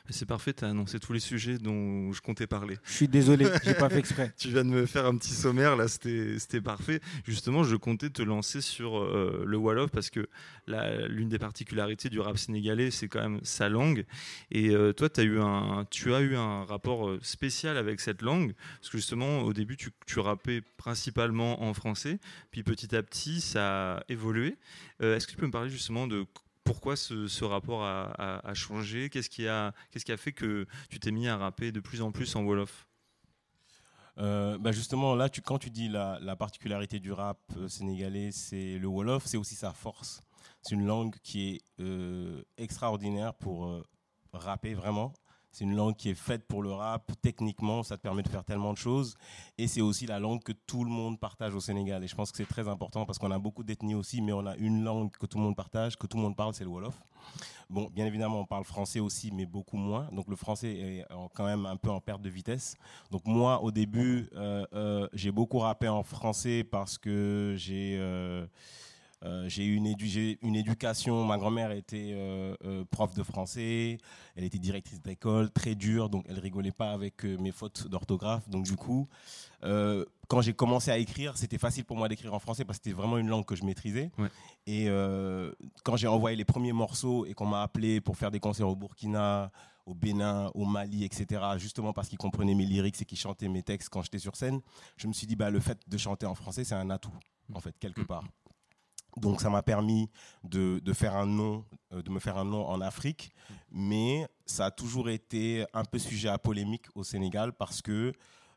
C'est 0.09 0.27
parfait, 0.27 0.53
tu 0.53 0.65
as 0.65 0.69
annoncé 0.69 0.99
tous 0.99 1.13
les 1.13 1.19
sujets 1.19 1.57
dont 1.57 2.11
je 2.11 2.21
comptais 2.21 2.47
parler. 2.47 2.77
Je 2.83 2.93
suis 2.93 3.07
désolé, 3.07 3.47
j'ai 3.63 3.73
pas 3.73 3.89
fait 3.89 3.99
exprès. 3.99 4.33
Tu 4.37 4.49
viens 4.49 4.63
de 4.63 4.69
me 4.69 4.85
faire 4.85 5.05
un 5.05 5.15
petit 5.17 5.33
sommaire, 5.33 5.75
là, 5.75 5.87
c'était 5.87 6.61
parfait. 6.61 6.99
Justement, 7.25 7.63
je 7.63 7.75
comptais 7.75 8.09
te 8.09 8.21
lancer 8.21 8.61
sur 8.61 8.97
euh, 8.97 9.43
le 9.45 9.57
Wolof 9.57 9.91
parce 9.91 10.09
que 10.09 10.27
l'une 10.67 11.29
des 11.29 11.39
particularités 11.39 12.09
du 12.09 12.19
rap 12.19 12.37
sénégalais, 12.37 12.91
c'est 12.91 13.07
quand 13.07 13.21
même 13.21 13.39
sa 13.43 13.69
langue. 13.69 14.05
Et 14.51 14.69
euh, 14.69 14.93
toi, 14.93 15.09
as 15.15 15.23
eu 15.23 15.39
un, 15.39 15.85
tu 15.89 16.13
as 16.13 16.21
eu 16.21 16.35
un 16.35 16.65
rapport 16.65 17.09
euh, 17.09 17.19
spécial 17.21 17.77
avec 17.77 17.99
cette 17.99 18.21
langue 18.21 18.53
parce 18.79 18.89
que 18.89 18.97
justement, 18.97 19.41
au 19.41 19.53
début, 19.53 19.77
tu, 19.77 19.91
tu 20.05 20.19
rappais 20.19 20.61
principalement 20.77 21.63
en 21.63 21.73
français, 21.73 22.19
puis 22.51 22.63
petit 22.63 22.95
à 22.95 23.03
petit, 23.03 23.41
ça 23.41 23.97
a 23.97 24.03
évolué. 24.09 24.57
Euh, 25.01 25.15
Est-ce 25.15 25.27
que 25.27 25.31
tu 25.31 25.37
peux 25.37 25.47
me 25.47 25.51
parler 25.51 25.69
justement 25.69 26.07
de 26.07 26.25
pourquoi 26.63 26.95
ce, 26.95 27.43
rapport 27.43 27.83
a, 27.83 28.53
changé? 28.53 29.09
Qu'est-ce 29.09 29.29
qui 29.29 29.47
a, 29.47 29.73
fait 30.17 30.31
que 30.31 30.65
tu 30.89 30.99
t'es 30.99 31.11
mis 31.11 31.27
à 31.27 31.37
rapper 31.37 31.71
de 31.71 31.79
plus 31.79 32.01
en 32.01 32.11
plus 32.11 32.35
en 32.35 32.43
Wolof? 32.43 32.87
Euh, 34.19 34.59
bah 34.59 34.71
justement, 34.71 35.15
là, 35.15 35.27
quand 35.29 35.57
tu 35.57 35.71
dis 35.71 35.89
la, 35.89 36.19
la 36.21 36.35
particularité 36.35 36.99
du 36.99 37.11
rap 37.11 37.39
euh, 37.57 37.67
sénégalais, 37.67 38.31
c'est 38.31 38.77
le 38.77 38.87
Wolof, 38.87 39.25
c'est 39.25 39.37
aussi 39.37 39.55
sa 39.55 39.71
force. 39.73 40.21
C'est 40.61 40.75
une 40.75 40.85
langue 40.85 41.15
qui 41.23 41.49
est 41.49 41.61
euh, 41.79 42.43
extraordinaire 42.57 43.33
pour 43.33 43.83
rapper, 44.33 44.73
vraiment. 44.75 45.13
C'est 45.53 45.65
une 45.65 45.75
langue 45.75 45.95
qui 45.95 46.09
est 46.09 46.15
faite 46.15 46.47
pour 46.47 46.63
le 46.63 46.71
rap. 46.71 47.11
Techniquement, 47.21 47.83
ça 47.83 47.95
te 47.95 48.01
permet 48.01 48.23
de 48.23 48.27
faire 48.27 48.43
tellement 48.43 48.73
de 48.73 48.77
choses. 48.79 49.15
Et 49.59 49.67
c'est 49.67 49.81
aussi 49.81 50.07
la 50.07 50.19
langue 50.19 50.41
que 50.41 50.51
tout 50.51 50.83
le 50.83 50.89
monde 50.89 51.19
partage 51.19 51.53
au 51.53 51.59
Sénégal. 51.59 52.03
Et 52.03 52.07
je 52.07 52.15
pense 52.15 52.31
que 52.31 52.37
c'est 52.37 52.49
très 52.49 52.67
important 52.67 53.05
parce 53.05 53.19
qu'on 53.19 53.29
a 53.29 53.37
beaucoup 53.37 53.63
d'ethnies 53.63 53.93
aussi, 53.93 54.21
mais 54.21 54.33
on 54.33 54.47
a 54.47 54.55
une 54.57 54.83
langue 54.83 55.11
que 55.11 55.27
tout 55.27 55.37
le 55.37 55.43
monde 55.43 55.55
partage, 55.55 55.95
que 55.95 56.07
tout 56.07 56.17
le 56.17 56.23
monde 56.23 56.35
parle, 56.35 56.55
c'est 56.55 56.63
le 56.63 56.71
Wolof. 56.71 56.99
Bon, 57.69 57.87
bien 57.93 58.07
évidemment, 58.07 58.39
on 58.39 58.45
parle 58.45 58.63
français 58.63 58.99
aussi, 58.99 59.31
mais 59.31 59.45
beaucoup 59.45 59.77
moins. 59.77 60.09
Donc 60.11 60.27
le 60.27 60.35
français 60.35 60.71
est 60.71 61.05
quand 61.35 61.45
même 61.45 61.67
un 61.67 61.77
peu 61.77 61.91
en 61.91 62.01
perte 62.01 62.23
de 62.23 62.29
vitesse. 62.29 62.75
Donc 63.11 63.25
moi, 63.25 63.61
au 63.61 63.71
début, 63.71 64.29
euh, 64.35 64.65
euh, 64.73 65.07
j'ai 65.13 65.31
beaucoup 65.31 65.59
rappé 65.59 65.87
en 65.87 66.01
français 66.01 66.63
parce 66.63 66.97
que 66.97 67.53
j'ai 67.57 67.97
euh, 67.99 68.47
Euh, 69.23 69.47
j'ai 69.47 69.63
eu 69.65 69.75
une, 69.75 69.85
édu- 69.87 70.07
j'ai 70.07 70.37
une 70.41 70.55
éducation. 70.55 71.23
Ma 71.25 71.37
grand-mère 71.37 71.71
était 71.71 72.11
euh, 72.13 72.55
euh, 72.65 72.83
prof 72.91 73.13
de 73.15 73.23
français. 73.23 73.97
Elle 74.35 74.43
était 74.43 74.59
directrice 74.59 75.01
d'école, 75.01 75.49
très 75.51 75.75
dure, 75.75 76.09
donc 76.09 76.25
elle 76.27 76.39
rigolait 76.39 76.71
pas 76.71 76.91
avec 76.91 77.23
mes 77.23 77.51
fautes 77.51 77.87
d'orthographe. 77.87 78.49
Donc 78.49 78.65
du 78.65 78.75
coup, 78.75 79.07
quand 79.61 80.41
j'ai 80.41 80.53
commencé 80.53 80.91
à 80.91 80.97
écrire, 80.97 81.37
c'était 81.37 81.57
facile 81.57 81.85
pour 81.85 81.95
moi 81.97 82.09
d'écrire 82.09 82.33
en 82.33 82.39
français 82.39 82.65
parce 82.65 82.79
que 82.79 82.83
c'était 82.85 82.95
vraiment 82.95 83.17
une 83.17 83.27
langue 83.29 83.45
que 83.45 83.55
je 83.55 83.63
maîtrisais. 83.63 84.11
Ouais. 84.17 84.29
Et 84.67 84.87
quand 85.83 85.95
j'ai 85.95 86.07
envoyé 86.07 86.35
les 86.35 86.45
premiers 86.45 86.73
morceaux 86.73 87.25
et 87.25 87.33
qu'on 87.33 87.45
m'a 87.45 87.61
appelé 87.61 88.01
pour 88.01 88.17
faire 88.17 88.31
des 88.31 88.39
concerts 88.39 88.67
au 88.67 88.75
Burkina, 88.75 89.51
au 89.85 89.93
Bénin, 89.93 90.49
au 90.55 90.65
Mali, 90.65 91.03
etc., 91.03 91.41
justement 91.57 91.93
parce 91.93 92.07
qu'ils 92.09 92.17
comprenaient 92.17 92.55
mes 92.55 92.65
lyrics 92.65 93.01
et 93.01 93.05
qu'ils 93.05 93.17
chantaient 93.17 93.49
mes 93.49 93.63
textes 93.63 93.89
quand 93.89 94.01
j'étais 94.01 94.19
sur 94.19 94.35
scène, 94.35 94.59
je 94.97 95.07
me 95.07 95.13
suis 95.13 95.27
dit, 95.27 95.35
bah, 95.35 95.49
le 95.49 95.59
fait 95.59 95.77
de 95.87 95.97
chanter 95.97 96.25
en 96.25 96.35
français, 96.35 96.63
c'est 96.63 96.75
un 96.75 96.89
atout, 96.89 97.11
en 97.53 97.59
fait, 97.59 97.75
quelque 97.79 98.01
part. 98.01 98.23
Donc 99.17 99.41
ça 99.41 99.49
m'a 99.49 99.61
permis 99.61 100.09
de, 100.43 100.81
faire 100.93 101.15
un 101.15 101.25
nom, 101.25 101.65
euh, 101.93 102.01
de 102.01 102.09
me 102.09 102.19
faire 102.19 102.37
un 102.37 102.45
nom 102.45 102.65
en 102.67 102.81
Afrique, 102.81 103.31
mais 103.71 104.27
ça 104.45 104.65
a 104.65 104.71
toujours 104.71 105.09
été 105.09 105.65
un 105.73 105.85
peu 105.85 105.99
sujet 105.99 106.29
à 106.29 106.37
polémique 106.37 106.85
au 106.95 107.03
Sénégal 107.03 107.53
parce 107.53 107.81
que 107.81 108.13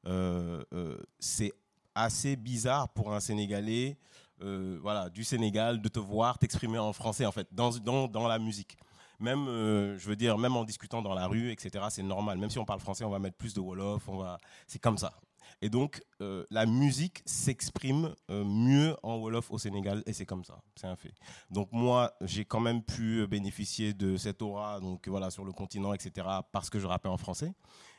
euh, 0.06 0.62
euh, 0.72 0.98
c'est 1.18 1.52
assez 1.94 2.36
bizarre 2.36 2.88
pour 2.90 3.12
un 3.12 3.20
Sénégalais, 3.20 3.98
voilà, 4.38 5.08
du 5.08 5.24
Sénégal, 5.24 5.80
de 5.80 5.88
te 5.88 5.98
voir 5.98 6.38
t'exprimer 6.38 6.78
en 6.78 6.92
français 6.92 7.24
en 7.24 7.32
fait 7.32 7.48
dans, 7.52 7.70
dans, 8.08 8.28
la 8.28 8.38
musique. 8.38 8.76
Même, 9.18 9.46
je 9.46 10.06
veux 10.06 10.16
dire, 10.16 10.36
même 10.36 10.54
en 10.56 10.64
discutant 10.64 11.00
dans 11.00 11.14
la 11.14 11.26
rue, 11.26 11.50
etc., 11.50 11.86
c'est 11.88 12.02
normal. 12.02 12.36
Même 12.36 12.50
si 12.50 12.58
on 12.58 12.66
parle 12.66 12.80
français, 12.80 13.04
on 13.04 13.08
va 13.08 13.18
mettre 13.18 13.38
plus 13.38 13.54
de 13.54 13.60
wolof, 13.60 14.06
on 14.08 14.18
va, 14.18 14.36
c'est 14.66 14.78
comme 14.78 14.98
ça. 14.98 15.14
Et 15.62 15.70
donc, 15.70 16.02
euh, 16.20 16.44
la 16.50 16.66
musique 16.66 17.22
s'exprime 17.24 18.14
euh, 18.30 18.44
mieux 18.44 18.96
en 19.02 19.16
Wolof 19.16 19.50
au 19.50 19.58
Sénégal, 19.58 20.02
et 20.06 20.12
c'est 20.12 20.26
comme 20.26 20.44
ça, 20.44 20.60
c'est 20.74 20.86
un 20.86 20.96
fait. 20.96 21.14
Donc 21.50 21.68
moi, 21.72 22.12
j'ai 22.20 22.44
quand 22.44 22.60
même 22.60 22.82
pu 22.82 23.26
bénéficier 23.26 23.94
de 23.94 24.16
cette 24.16 24.42
aura, 24.42 24.80
donc 24.80 25.08
voilà, 25.08 25.30
sur 25.30 25.44
le 25.44 25.52
continent, 25.52 25.94
etc., 25.94 26.26
parce 26.52 26.68
que 26.70 26.78
je 26.78 26.86
rappais 26.86 27.08
en 27.08 27.16
français. 27.16 27.54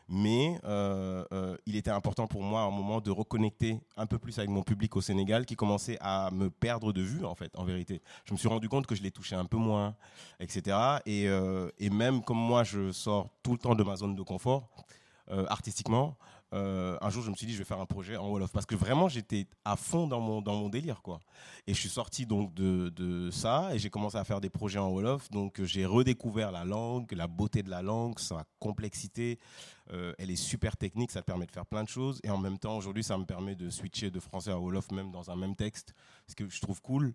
Mais 0.09 0.57
euh, 0.63 1.25
euh, 1.33 1.57
il 1.65 1.75
était 1.75 1.91
important 1.91 2.27
pour 2.27 2.41
moi 2.41 2.61
à 2.61 2.65
un 2.65 2.71
moment 2.71 3.01
de 3.01 3.11
reconnecter 3.11 3.79
un 3.97 4.05
peu 4.05 4.17
plus 4.17 4.37
avec 4.39 4.49
mon 4.49 4.63
public 4.63 4.95
au 4.95 5.01
Sénégal, 5.01 5.45
qui 5.45 5.55
commençait 5.55 5.97
à 5.99 6.31
me 6.31 6.49
perdre 6.49 6.93
de 6.93 7.01
vue, 7.01 7.25
en 7.25 7.35
fait, 7.35 7.51
en 7.57 7.65
vérité. 7.65 8.01
Je 8.25 8.33
me 8.33 8.37
suis 8.37 8.47
rendu 8.47 8.69
compte 8.69 8.87
que 8.87 8.95
je 8.95 9.03
les 9.03 9.11
touchais 9.11 9.35
un 9.35 9.45
peu 9.45 9.57
moins, 9.57 9.95
etc. 10.39 10.77
Et, 11.05 11.27
euh, 11.27 11.69
même 11.91 12.23
comme 12.23 12.37
moi, 12.37 12.63
je 12.63 12.91
sors 12.91 13.29
tout 13.43 13.51
le 13.51 13.57
temps 13.57 13.75
de 13.75 13.83
ma 13.83 13.97
zone 13.97 14.15
de 14.15 14.21
confort, 14.21 14.69
euh, 15.29 15.45
artistiquement, 15.49 16.15
euh, 16.53 16.97
un 17.01 17.10
jour 17.10 17.23
je 17.23 17.29
me 17.29 17.36
suis 17.36 17.45
dit 17.45 17.53
je 17.53 17.57
vais 17.57 17.65
faire 17.65 17.79
un 17.79 17.86
projet 17.86 18.15
en 18.15 18.29
Wolof 18.29 18.51
parce 18.53 18.65
que 18.65 18.75
vraiment 18.75 19.10
j'étais 19.10 19.47
à 19.65 19.75
fond 19.75 20.07
dans 20.07 20.21
mon, 20.21 20.41
dans 20.41 20.55
mon 20.55 20.69
délire 20.69 21.01
quoi. 21.01 21.19
Et 21.67 21.73
je 21.73 21.79
suis 21.79 21.89
sorti 21.89 22.25
donc 22.25 22.53
de, 22.53 22.89
de 22.89 23.29
ça 23.31 23.69
et 23.73 23.79
j'ai 23.79 23.89
commencé 23.89 24.17
à 24.17 24.23
faire 24.23 24.39
des 24.39 24.49
projets 24.49 24.79
en 24.79 24.89
Wolof. 24.89 25.29
Donc 25.29 25.60
euh, 25.60 25.65
j'ai 25.65 25.86
redécouvert 25.86 26.51
la 26.51 26.63
langue, 26.63 27.12
la 27.12 27.27
beauté 27.27 27.63
de 27.63 27.69
la 27.69 27.81
langue, 27.81 28.17
sa 28.19 28.45
complexité. 28.60 29.39
Euh, 29.91 30.13
elle 30.17 30.31
est 30.31 30.38
super 30.38 30.77
technique, 30.77 31.12
ça 31.12 31.21
te 31.21 31.25
permet 31.25 31.45
de 31.45 31.51
faire 31.51 31.65
plein 31.65 31.83
de 31.83 31.89
choses. 31.89 32.21
Et 32.23 32.29
en 32.29 32.38
même 32.38 32.57
temps 32.57 32.77
aujourd'hui 32.77 33.03
ça 33.03 33.17
me 33.17 33.25
permet 33.25 33.55
de 33.55 33.69
switcher 33.69 34.10
de 34.10 34.19
français 34.21 34.51
à 34.51 34.57
Wolof 34.57 34.91
même 34.91 35.12
dans 35.12 35.29
un 35.29 35.36
même 35.36 35.55
texte, 35.55 35.93
ce 36.27 36.36
que 36.36 36.49
je 36.49 36.62
trouve 36.62 36.81
cool. 36.81 37.13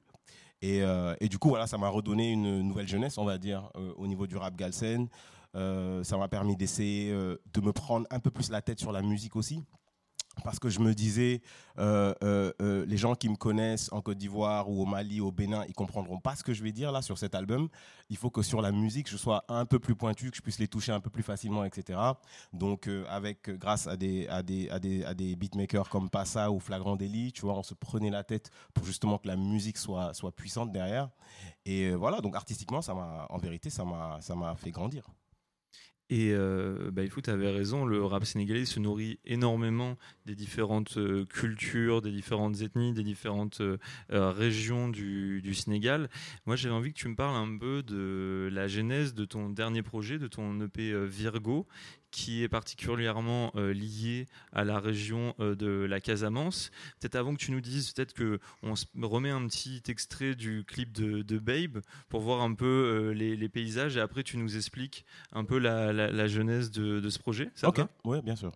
Et, 0.60 0.82
et 1.20 1.28
du 1.28 1.38
coup 1.38 1.48
voilà 1.48 1.66
ça 1.66 1.76
m'a 1.76 1.88
redonné 1.88 2.30
une 2.30 2.62
nouvelle 2.62 2.86
jeunesse 2.86 3.18
on 3.18 3.24
va 3.24 3.36
dire 3.36 3.68
au 3.96 4.06
niveau 4.06 4.28
du 4.28 4.36
rap 4.36 4.54
galsen. 4.54 5.08
Euh, 5.54 6.02
ça 6.02 6.16
m'a 6.16 6.28
permis 6.28 6.56
d'essayer 6.56 7.12
euh, 7.12 7.40
de 7.52 7.60
me 7.60 7.72
prendre 7.72 8.06
un 8.10 8.20
peu 8.20 8.30
plus 8.30 8.50
la 8.50 8.62
tête 8.62 8.78
sur 8.78 8.92
la 8.92 9.02
musique 9.02 9.36
aussi. 9.36 9.62
Parce 10.44 10.58
que 10.58 10.70
je 10.70 10.80
me 10.80 10.94
disais, 10.94 11.42
euh, 11.78 12.54
les 12.86 12.96
gens 12.96 13.14
qui 13.14 13.28
me 13.28 13.36
connaissent 13.36 13.92
en 13.92 14.00
Côte 14.00 14.16
d'Ivoire 14.16 14.70
ou 14.70 14.80
au 14.80 14.86
Mali, 14.86 15.20
au 15.20 15.30
Bénin, 15.30 15.66
ils 15.68 15.74
comprendront 15.74 16.20
pas 16.20 16.36
ce 16.36 16.42
que 16.42 16.54
je 16.54 16.62
vais 16.62 16.72
dire 16.72 16.90
là 16.90 17.02
sur 17.02 17.18
cet 17.18 17.34
album. 17.34 17.68
Il 18.08 18.16
faut 18.16 18.30
que 18.30 18.40
sur 18.40 18.62
la 18.62 18.72
musique, 18.72 19.10
je 19.10 19.18
sois 19.18 19.44
un 19.48 19.66
peu 19.66 19.78
plus 19.78 19.94
pointu, 19.94 20.30
que 20.30 20.36
je 20.38 20.40
puisse 20.40 20.58
les 20.58 20.68
toucher 20.68 20.90
un 20.90 21.00
peu 21.00 21.10
plus 21.10 21.22
facilement, 21.22 21.64
etc. 21.66 21.98
Donc, 22.54 22.88
avec, 23.10 23.50
grâce 23.50 23.86
à 23.86 23.98
des, 23.98 25.36
beatmakers 25.36 25.90
comme 25.90 26.08
Passa 26.08 26.50
ou 26.50 26.60
Flagrant 26.60 26.96
Délit, 26.96 27.32
tu 27.32 27.42
vois, 27.42 27.58
on 27.58 27.62
se 27.62 27.74
prenait 27.74 28.08
la 28.08 28.24
tête 28.24 28.50
pour 28.72 28.86
justement 28.86 29.18
que 29.18 29.28
la 29.28 29.36
musique 29.36 29.76
soit, 29.76 30.14
puissante 30.34 30.72
derrière. 30.72 31.10
Et 31.66 31.90
voilà, 31.90 32.22
donc 32.22 32.36
artistiquement, 32.36 32.80
ça 32.80 32.94
m'a, 32.94 33.26
en 33.28 33.36
vérité, 33.36 33.68
ça 33.68 33.84
m'a 33.84 34.54
fait 34.56 34.70
grandir. 34.70 35.04
Et 36.14 36.34
euh, 36.34 36.90
bah, 36.92 37.00
tu 37.08 37.30
avais 37.30 37.50
raison, 37.50 37.86
le 37.86 38.04
rap 38.04 38.26
sénégalais 38.26 38.66
se 38.66 38.78
nourrit 38.78 39.18
énormément 39.24 39.96
des 40.26 40.34
différentes 40.34 40.98
euh, 40.98 41.24
cultures, 41.24 42.02
des 42.02 42.12
différentes 42.12 42.60
ethnies, 42.60 42.92
des 42.92 43.02
différentes 43.02 43.62
euh, 43.62 43.78
euh, 44.12 44.30
régions 44.30 44.90
du, 44.90 45.40
du 45.40 45.54
Sénégal. 45.54 46.10
Moi, 46.44 46.54
j'avais 46.54 46.74
envie 46.74 46.92
que 46.92 46.98
tu 46.98 47.08
me 47.08 47.16
parles 47.16 47.34
un 47.34 47.56
peu 47.56 47.82
de 47.82 48.50
la 48.52 48.68
genèse 48.68 49.14
de 49.14 49.24
ton 49.24 49.48
dernier 49.48 49.82
projet, 49.82 50.18
de 50.18 50.28
ton 50.28 50.60
EP 50.60 50.92
Virgo, 51.06 51.66
qui 52.12 52.44
est 52.44 52.48
particulièrement 52.48 53.50
euh, 53.56 53.72
lié 53.72 54.28
à 54.52 54.62
la 54.62 54.78
région 54.78 55.34
euh, 55.40 55.56
de 55.56 55.66
la 55.66 56.00
Casamance. 56.00 56.70
Peut-être 57.00 57.16
avant 57.16 57.34
que 57.34 57.40
tu 57.40 57.50
nous 57.50 57.60
dises, 57.60 57.90
peut-être 57.90 58.12
que 58.12 58.38
on 58.62 58.76
se 58.76 58.86
remet 59.02 59.30
un 59.30 59.44
petit 59.48 59.82
extrait 59.88 60.36
du 60.36 60.62
clip 60.64 60.92
de, 60.92 61.22
de 61.22 61.38
Babe 61.38 61.82
pour 62.08 62.20
voir 62.20 62.42
un 62.42 62.54
peu 62.54 62.66
euh, 62.66 63.12
les, 63.12 63.34
les 63.34 63.48
paysages 63.48 63.96
et 63.96 64.00
après 64.00 64.22
tu 64.22 64.36
nous 64.36 64.56
expliques 64.56 65.04
un 65.32 65.44
peu 65.44 65.58
la, 65.58 65.92
la, 65.92 66.12
la 66.12 66.26
genèse 66.28 66.70
de, 66.70 67.00
de 67.00 67.10
ce 67.10 67.18
projet. 67.18 67.50
Ça 67.56 67.68
ok, 67.68 67.80
ouais, 68.04 68.22
bien 68.22 68.36
sûr. 68.36 68.52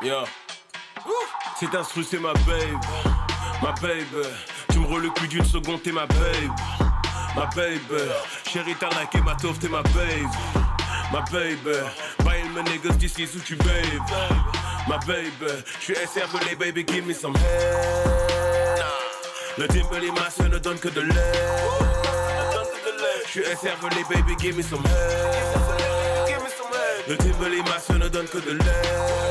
Yeah. 0.00 0.24
Cet 1.58 1.74
instru 1.74 2.04
c'est 2.04 2.20
ma 2.20 2.32
babe, 2.32 2.80
ma 3.62 3.72
babe. 3.80 4.26
Tu 4.70 4.78
me 4.78 4.86
reluques 4.86 5.14
plus 5.14 5.28
d'une 5.28 5.44
seconde, 5.44 5.82
t'es 5.82 5.92
ma 5.92 6.06
babe, 6.06 6.52
ma 7.34 7.46
babe. 7.54 8.10
Chérie 8.50 8.74
t'as 8.78 8.88
liké 9.00 9.20
ma 9.20 9.34
taupe, 9.34 9.58
t'es 9.58 9.68
ma 9.68 9.82
babe, 9.82 10.28
ma 11.12 11.20
babe. 11.32 11.76
Buying 12.24 12.52
my 12.54 12.62
niggas 12.64 12.96
d'ici 12.96 13.26
sous 13.26 13.40
tu 13.40 13.56
babe, 13.56 14.02
ma 14.88 14.98
babe. 15.06 15.64
J'suis 15.80 15.94
SRV 15.94 16.56
baby, 16.58 16.84
give 16.84 17.06
me 17.06 17.14
some 17.14 17.34
head. 17.36 18.84
Le 19.56 19.66
Timberly 19.66 20.10
ma 20.12 20.30
soeur 20.30 20.48
ne 20.48 20.58
donne 20.58 20.78
que 20.78 20.88
de 20.88 21.00
l'air. 21.00 21.34
J'suis 23.26 23.44
SRV 23.44 24.04
baby, 24.08 24.36
give 24.38 24.56
me 24.56 24.62
some 24.62 24.84
head. 24.84 26.38
Le 27.08 27.16
Timberly 27.16 27.62
ma 27.62 27.78
soeur 27.80 27.98
ne 27.98 28.08
donne 28.08 28.26
que 28.26 28.38
de 28.38 28.52
l'air. 28.52 29.28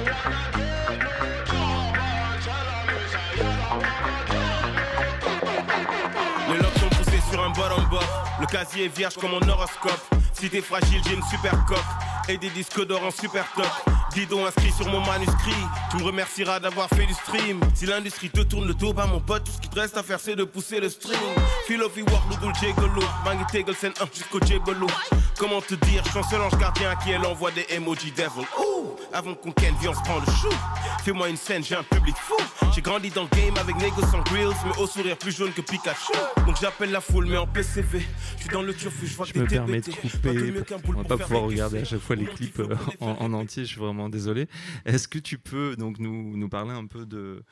Les 0.00 0.59
casier 8.50 8.86
est 8.86 8.96
vierge 8.96 9.14
comme 9.14 9.30
mon 9.30 9.48
horoscope. 9.48 10.00
Si 10.32 10.50
t'es 10.50 10.60
fragile, 10.60 11.00
j'ai 11.06 11.14
une 11.14 11.22
super 11.22 11.52
coque. 11.66 11.78
Et 12.28 12.36
des 12.36 12.50
disques 12.50 12.84
d'or 12.86 13.04
en 13.04 13.10
super 13.10 13.44
top. 13.54 13.99
Bidon 14.14 14.46
inscrit 14.46 14.72
sur 14.72 14.86
mon 14.88 15.00
manuscrit. 15.00 15.52
Tu 15.90 15.96
me 15.98 16.02
remercieras 16.02 16.60
d'avoir 16.60 16.88
fait 16.88 17.06
du 17.06 17.14
stream. 17.14 17.60
Si 17.74 17.86
l'industrie 17.86 18.30
te 18.30 18.40
tourne 18.40 18.66
le 18.66 18.74
dos, 18.74 18.92
bah 18.92 19.06
mon 19.06 19.20
pote, 19.20 19.44
tout 19.44 19.52
ce 19.52 19.60
qui 19.60 19.68
te 19.68 19.78
reste 19.78 19.96
à 19.96 20.02
faire 20.02 20.18
c'est 20.20 20.36
de 20.36 20.44
pousser 20.44 20.80
le 20.80 20.88
string. 20.88 21.18
Philophy 21.66 22.02
Warlou, 22.02 22.36
Dolce 22.40 22.74
Golo. 22.76 23.02
Mangi 23.24 23.44
Tegelsen 23.50 23.92
1 24.00 24.04
jusqu'au 24.12 24.40
Jebelo. 24.44 24.86
Comment 25.38 25.60
te 25.60 25.74
dire, 25.74 26.02
je 26.04 26.10
suis 26.10 26.18
un 26.18 26.22
seul 26.22 26.40
ange 26.42 26.56
gardien 26.58 26.90
à 26.90 26.96
qui 26.96 27.10
elle 27.12 27.24
envoie 27.24 27.50
des 27.50 27.66
emojis 27.70 28.12
devil. 28.12 28.46
Ouh, 28.58 28.96
avant 29.12 29.34
qu'on 29.34 29.52
ken, 29.52 29.74
viens, 29.80 29.90
on 29.90 29.94
se 29.94 30.00
prend 30.00 30.18
le 30.18 30.26
chou. 30.26 30.54
Fais-moi 31.02 31.28
une 31.30 31.36
scène, 31.36 31.64
j'ai 31.64 31.76
un 31.76 31.82
public 31.82 32.16
fou. 32.16 32.36
J'ai 32.74 32.82
grandi 32.82 33.10
dans 33.10 33.22
le 33.22 33.28
game 33.28 33.56
avec 33.58 33.76
Nego 33.76 34.02
sans 34.10 34.20
grills, 34.20 34.54
mais 34.66 34.82
au 34.82 34.86
sourire 34.86 35.16
plus 35.16 35.34
jaune 35.34 35.52
que 35.52 35.62
Pikachu. 35.62 36.12
Donc 36.46 36.56
j'appelle 36.60 36.90
la 36.90 37.00
foule, 37.00 37.26
mais 37.26 37.38
en 37.38 37.46
PCV. 37.46 38.02
Je 38.36 38.42
suis 38.42 38.50
dans 38.50 38.62
le 38.62 38.74
turfu, 38.74 39.06
je 39.06 39.16
vois 39.16 39.26
que 39.26 39.32
Je 39.34 39.38
me 39.40 39.46
permets 39.46 39.80
de 39.80 39.90
couper. 39.92 40.52
On 40.88 40.92
va 40.92 41.04
pas 41.04 41.16
pouvoir 41.16 41.44
regarder 41.44 41.78
à 41.78 41.84
chaque 41.84 42.00
fois 42.00 42.16
les 42.16 42.26
clips 42.26 42.60
euh, 42.60 42.76
en 43.00 43.32
entier. 43.32 43.64
Je 43.64 43.70
suis 43.70 43.80
vraiment 43.80 43.99
désolé. 44.08 44.48
Est-ce 44.84 45.08
que 45.08 45.18
tu 45.18 45.38
peux 45.38 45.76
donc 45.76 45.98
nous, 45.98 46.48
parler 46.48 46.72
un 46.72 46.86
peu 46.86 47.06
de, 47.06 47.44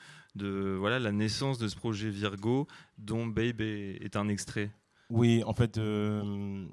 voilà 0.78 0.98
la 0.98 1.12
naissance 1.12 1.58
de 1.58 1.68
ce 1.68 1.76
projet 1.76 2.11
Virgo 2.11 2.66
dont 2.96 3.26
Babe 3.26 3.61
est, 3.61 4.02
est 4.02 4.16
un 4.16 4.28
extrait? 4.28 4.70
Oui, 5.11 5.42
en 5.44 5.54
fait, 5.54 5.78
euh, 5.78 6.66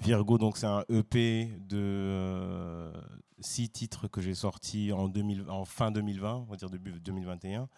Virgo, 0.00 0.38
donc 0.38 0.56
c'est 0.56 0.66
un 0.66 0.84
EP 0.88 1.50
de 1.68 1.78
euh, 1.78 2.92
six 3.40 3.68
titres 3.70 4.08
que 4.08 4.20
j'ai 4.20 4.34
sorti 4.34 4.92
en, 4.92 5.08
2000 5.08 5.46
en 5.48 5.64
fin 5.64 5.90
2020, 5.90 6.34
on 6.36 6.44
va 6.44 6.56
dire 6.56 6.70
début 6.70 6.92
2021. 6.92 7.68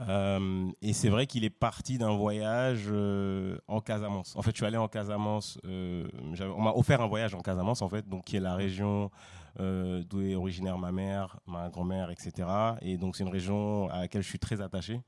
Euh, 0.00 0.70
et 0.80 0.92
c'est 0.92 1.08
vrai 1.08 1.26
qu'il 1.26 1.44
est 1.44 1.50
parti 1.50 1.98
d'un 1.98 2.16
voyage 2.16 2.86
euh, 2.88 3.58
en 3.68 3.80
Casamance. 3.80 4.34
En 4.36 4.42
fait, 4.42 4.50
je 4.52 4.56
suis 4.56 4.66
allé 4.66 4.76
en 4.76 4.88
Casamance. 4.88 5.58
euh, 5.64 6.08
on 6.56 6.62
m'a 6.62 6.72
offert 6.72 7.00
un 7.00 7.06
voyage 7.06 7.34
en 7.34 7.40
Casamance, 7.40 7.82
en 7.82 7.88
fait, 7.88 8.08
donc 8.08 8.24
qui 8.24 8.36
est 8.36 8.40
la 8.40 8.54
région 8.54 9.10
d'où 9.58 10.22
est 10.22 10.34
originaire 10.34 10.78
ma 10.78 10.92
mère, 10.92 11.38
ma 11.46 11.68
grand-mère, 11.68 12.10
etc. 12.10 12.48
Et 12.80 12.96
donc 12.96 13.16
c'est 13.16 13.22
une 13.22 13.28
région 13.28 13.90
à 13.90 14.00
laquelle 14.00 14.22
je 14.22 14.28
suis 14.28 14.38
très 14.38 14.62
attaché. 14.62 15.02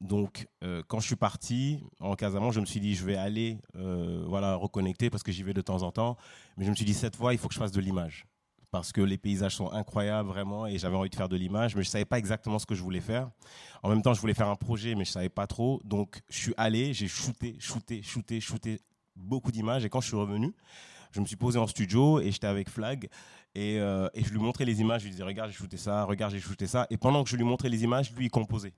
Donc, 0.00 0.48
quand 0.88 0.98
je 0.98 1.06
suis 1.06 1.16
parti 1.16 1.84
en 2.00 2.16
Casamance, 2.16 2.54
je 2.54 2.60
me 2.60 2.66
suis 2.66 2.80
dit, 2.80 2.96
je 2.96 3.04
vais 3.04 3.16
aller 3.16 3.60
voilà, 4.26 4.56
reconnecter 4.56 5.10
parce 5.10 5.22
que 5.22 5.30
j'y 5.30 5.44
vais 5.44 5.54
de 5.54 5.60
temps 5.60 5.84
en 5.84 5.92
temps. 5.92 6.16
Mais 6.56 6.64
je 6.64 6.70
me 6.70 6.74
suis 6.74 6.84
dit, 6.84 6.92
cette 6.92 7.14
fois, 7.14 7.32
il 7.34 7.38
faut 7.38 7.46
que 7.46 7.54
je 7.54 7.60
fasse 7.60 7.70
de 7.70 7.80
l'image. 7.80 8.26
Parce 8.70 8.92
que 8.92 9.00
les 9.00 9.16
paysages 9.16 9.56
sont 9.56 9.72
incroyables, 9.72 10.28
vraiment, 10.28 10.66
et 10.66 10.78
j'avais 10.78 10.96
envie 10.96 11.08
de 11.08 11.14
faire 11.14 11.28
de 11.28 11.36
l'image, 11.36 11.74
mais 11.74 11.82
je 11.82 11.88
ne 11.88 11.92
savais 11.92 12.04
pas 12.04 12.18
exactement 12.18 12.58
ce 12.58 12.66
que 12.66 12.74
je 12.74 12.82
voulais 12.82 13.00
faire. 13.00 13.30
En 13.82 13.88
même 13.88 14.02
temps, 14.02 14.12
je 14.12 14.20
voulais 14.20 14.34
faire 14.34 14.48
un 14.48 14.56
projet, 14.56 14.90
mais 14.90 15.04
je 15.04 15.10
ne 15.10 15.14
savais 15.14 15.28
pas 15.30 15.46
trop. 15.46 15.80
Donc, 15.84 16.20
je 16.28 16.36
suis 16.36 16.54
allé, 16.58 16.92
j'ai 16.92 17.08
shooté, 17.08 17.56
shooté, 17.58 18.02
shooté, 18.02 18.40
shooté 18.40 18.80
beaucoup 19.16 19.50
d'images. 19.50 19.84
Et 19.84 19.88
quand 19.88 20.02
je 20.02 20.08
suis 20.08 20.16
revenu, 20.16 20.54
je 21.12 21.20
me 21.20 21.26
suis 21.26 21.36
posé 21.36 21.58
en 21.58 21.66
studio 21.66 22.20
et 22.20 22.30
j'étais 22.30 22.46
avec 22.46 22.68
Flag. 22.68 23.08
Et, 23.54 23.78
euh, 23.80 24.08
je 24.14 24.30
lui 24.30 24.38
montrais 24.38 24.64
les 24.64 24.80
images. 24.80 25.00
Je 25.00 25.06
lui 25.06 25.12
disais, 25.12 25.24
regarde, 25.24 25.50
j'ai 25.50 25.56
shooté 25.56 25.76
ça, 25.76 26.04
regarde, 26.04 26.32
j'ai 26.32 26.40
shooté 26.40 26.66
ça. 26.66 26.86
Et 26.90 26.96
pendant 26.96 27.24
que 27.24 27.30
je 27.30 27.36
lui 27.36 27.44
montrais 27.44 27.68
les 27.68 27.82
images, 27.84 28.12
lui, 28.14 28.26
il 28.26 28.30
composait. 28.30 28.74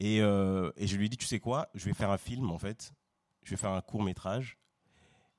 Et, 0.00 0.20
euh, 0.20 0.70
je 0.80 0.96
lui 0.96 1.06
ai 1.06 1.08
dit, 1.08 1.16
tu 1.16 1.26
sais 1.26 1.40
quoi, 1.40 1.68
je 1.74 1.84
vais 1.84 1.94
faire 1.94 2.10
un 2.10 2.18
film, 2.18 2.50
en 2.50 2.58
fait. 2.58 2.92
Je 3.42 3.50
vais 3.50 3.56
faire 3.56 3.70
un 3.70 3.82
court 3.82 4.02
métrage. 4.02 4.58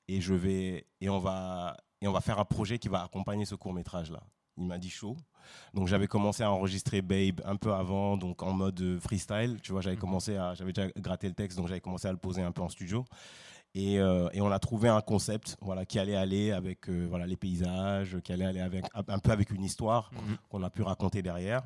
Et, 0.08 0.20
je 0.20 0.34
vais, 0.34 0.86
et, 1.00 1.08
on 1.08 1.18
va, 1.18 1.76
et 2.00 2.08
on 2.08 2.12
va 2.12 2.20
faire 2.20 2.38
un 2.38 2.44
projet 2.44 2.78
qui 2.78 2.88
va 2.88 3.02
accompagner 3.04 3.44
ce 3.44 3.54
court 3.54 3.72
métrage-là. 3.72 4.20
Il 4.58 4.66
m'a 4.66 4.78
dit 4.78 4.88
chaud. 4.90 5.16
Donc 5.74 5.86
j'avais 5.86 6.06
commencé 6.06 6.42
à 6.42 6.50
enregistrer 6.50 7.02
Babe 7.02 7.40
un 7.44 7.56
peu 7.56 7.72
avant, 7.74 8.16
donc 8.16 8.42
en 8.42 8.52
mode 8.52 8.80
euh, 8.80 8.98
freestyle. 9.00 9.58
Tu 9.62 9.72
vois, 9.72 9.80
j'avais 9.82 9.96
commencé 9.96 10.36
à, 10.36 10.54
j'avais 10.54 10.72
déjà 10.72 10.88
gratté 10.98 11.28
le 11.28 11.34
texte, 11.34 11.58
donc 11.58 11.68
j'avais 11.68 11.80
commencé 11.80 12.08
à 12.08 12.12
le 12.12 12.16
poser 12.18 12.42
un 12.42 12.52
peu 12.52 12.62
en 12.62 12.68
studio. 12.68 13.04
Et, 13.74 14.00
euh, 14.00 14.28
et, 14.32 14.40
on 14.40 14.50
a 14.50 14.58
trouvé 14.58 14.88
un 14.88 15.02
concept 15.02 15.58
voilà, 15.60 15.84
qui 15.84 15.98
allait 15.98 16.16
aller 16.16 16.50
avec 16.52 16.88
euh, 16.88 17.06
voilà, 17.10 17.26
les 17.26 17.36
paysages, 17.36 18.16
qui 18.24 18.32
allait 18.32 18.46
aller 18.46 18.60
avec, 18.60 18.86
un 18.94 19.18
peu 19.18 19.30
avec 19.30 19.50
une 19.50 19.62
histoire 19.64 20.10
Mhm. 20.14 20.36
qu'on 20.48 20.62
a 20.62 20.70
pu 20.70 20.80
raconter 20.82 21.20
derrière. 21.20 21.62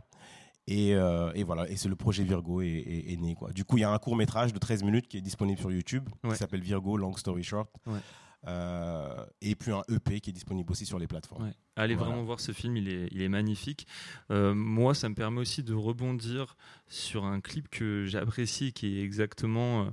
Et, 0.66 0.94
euh, 0.94 1.30
et 1.36 1.44
voilà, 1.44 1.68
et 1.68 1.76
c'est 1.76 1.88
le 1.88 1.94
projet 1.96 2.24
Virgo 2.24 2.60
est, 2.62 2.66
est- 2.66 3.12
est 3.12 3.16
né. 3.16 3.34
Quoi. 3.36 3.52
Du 3.52 3.64
coup, 3.64 3.76
il 3.78 3.80
y 3.82 3.84
a 3.84 3.90
un 3.90 3.98
court 3.98 4.16
métrage 4.16 4.52
de 4.52 4.58
13 4.58 4.82
minutes 4.82 5.06
qui 5.06 5.18
est 5.18 5.20
disponible 5.20 5.58
sur 5.60 5.70
YouTube, 5.70 6.08
Ouais. 6.24 6.30
qui 6.32 6.36
s'appelle 6.36 6.60
Virgo 6.62 6.96
Long 6.96 7.16
Story 7.16 7.44
Short. 7.44 7.70
Ouais. 7.86 7.98
Euh, 8.46 9.24
et 9.42 9.54
puis 9.54 9.70
un 9.70 9.82
EP 9.90 10.20
qui 10.20 10.30
est 10.30 10.32
disponible 10.32 10.70
aussi 10.72 10.86
sur 10.86 10.98
les 10.98 11.06
plateformes. 11.06 11.44
Ouais. 11.44 11.54
Allez 11.76 11.94
Voilà. 11.94 12.10
vraiment 12.10 12.24
voir 12.24 12.40
ce 12.40 12.52
film, 12.52 12.76
il 12.76 12.88
est, 12.88 13.08
il 13.10 13.20
est 13.22 13.28
magnifique. 13.28 13.86
Euh, 14.30 14.54
moi, 14.54 14.94
ça 14.94 15.08
me 15.08 15.14
permet 15.14 15.40
aussi 15.40 15.62
de 15.62 15.74
rebondir 15.74 16.56
sur 16.88 17.24
un 17.24 17.40
clip 17.40 17.68
que 17.68 18.04
j'apprécie, 18.06 18.72
qui 18.72 18.98
est 18.98 19.02
exactement 19.02 19.82
euh, 19.82 19.90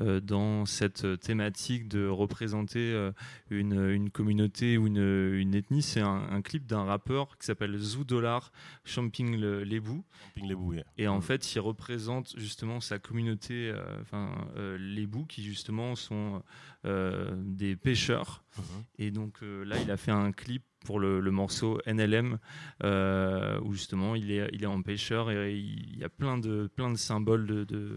dans 0.00 0.64
cette 0.66 1.18
thématique 1.20 1.88
de 1.88 2.06
représenter 2.06 2.92
euh, 2.92 3.12
une, 3.50 3.90
une 3.90 4.10
communauté 4.10 4.78
ou 4.78 4.86
une, 4.86 5.34
une 5.34 5.54
ethnie. 5.54 5.82
C'est 5.82 6.00
un, 6.00 6.26
un 6.30 6.42
clip 6.42 6.66
d'un 6.66 6.84
rappeur 6.84 7.38
qui 7.38 7.46
s'appelle 7.46 7.76
Zoo 7.78 8.04
Dollar, 8.04 8.52
Champing 8.84 9.36
le- 9.38 9.64
les 9.64 9.80
Bouts. 9.80 10.04
Champing 10.34 10.48
les 10.48 10.54
Bouts, 10.54 10.74
yeah. 10.74 10.84
Et 10.98 11.08
en 11.08 11.20
fait, 11.20 11.54
il 11.54 11.60
représente 11.60 12.34
justement 12.38 12.80
sa 12.80 12.98
communauté, 12.98 13.70
euh, 13.70 14.00
enfin 14.02 14.30
euh, 14.56 14.76
les 14.78 15.06
Bouts, 15.06 15.26
qui 15.26 15.42
justement 15.42 15.94
sont 15.94 16.42
euh, 16.84 17.34
des 17.44 17.76
pêcheurs. 17.76 18.44
Mhm. 18.58 18.64
Et 18.98 19.10
donc 19.10 19.42
euh, 19.42 19.64
là, 19.64 19.76
il 19.82 19.90
a 19.90 19.96
fait 19.96 20.12
un 20.12 20.32
clip 20.32 20.62
pour 20.84 21.00
le, 21.00 21.18
le 21.20 21.30
morceau 21.32 21.80
NLM, 21.86 22.38
euh, 22.84 23.58
où 23.64 23.72
justement 23.72 24.14
il 24.14 24.30
est, 24.30 24.48
il 24.52 24.62
est 24.62 24.66
en 24.68 24.82
pêcheur 24.82 25.30
et 25.32 25.56
il 25.58 25.98
y 25.98 26.04
a 26.04 26.08
plein 26.08 26.38
de, 26.38 26.70
plein 26.76 26.90
de 26.92 26.96
symboles 26.96 27.46
de, 27.46 27.64
de, 27.64 27.96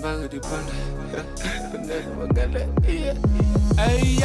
Bague 0.00 0.28
di 0.32 0.40
pande, 0.40 0.72
nek 1.84 2.04
ma 2.16 2.24
gale 2.32 2.64
ay 3.76 4.16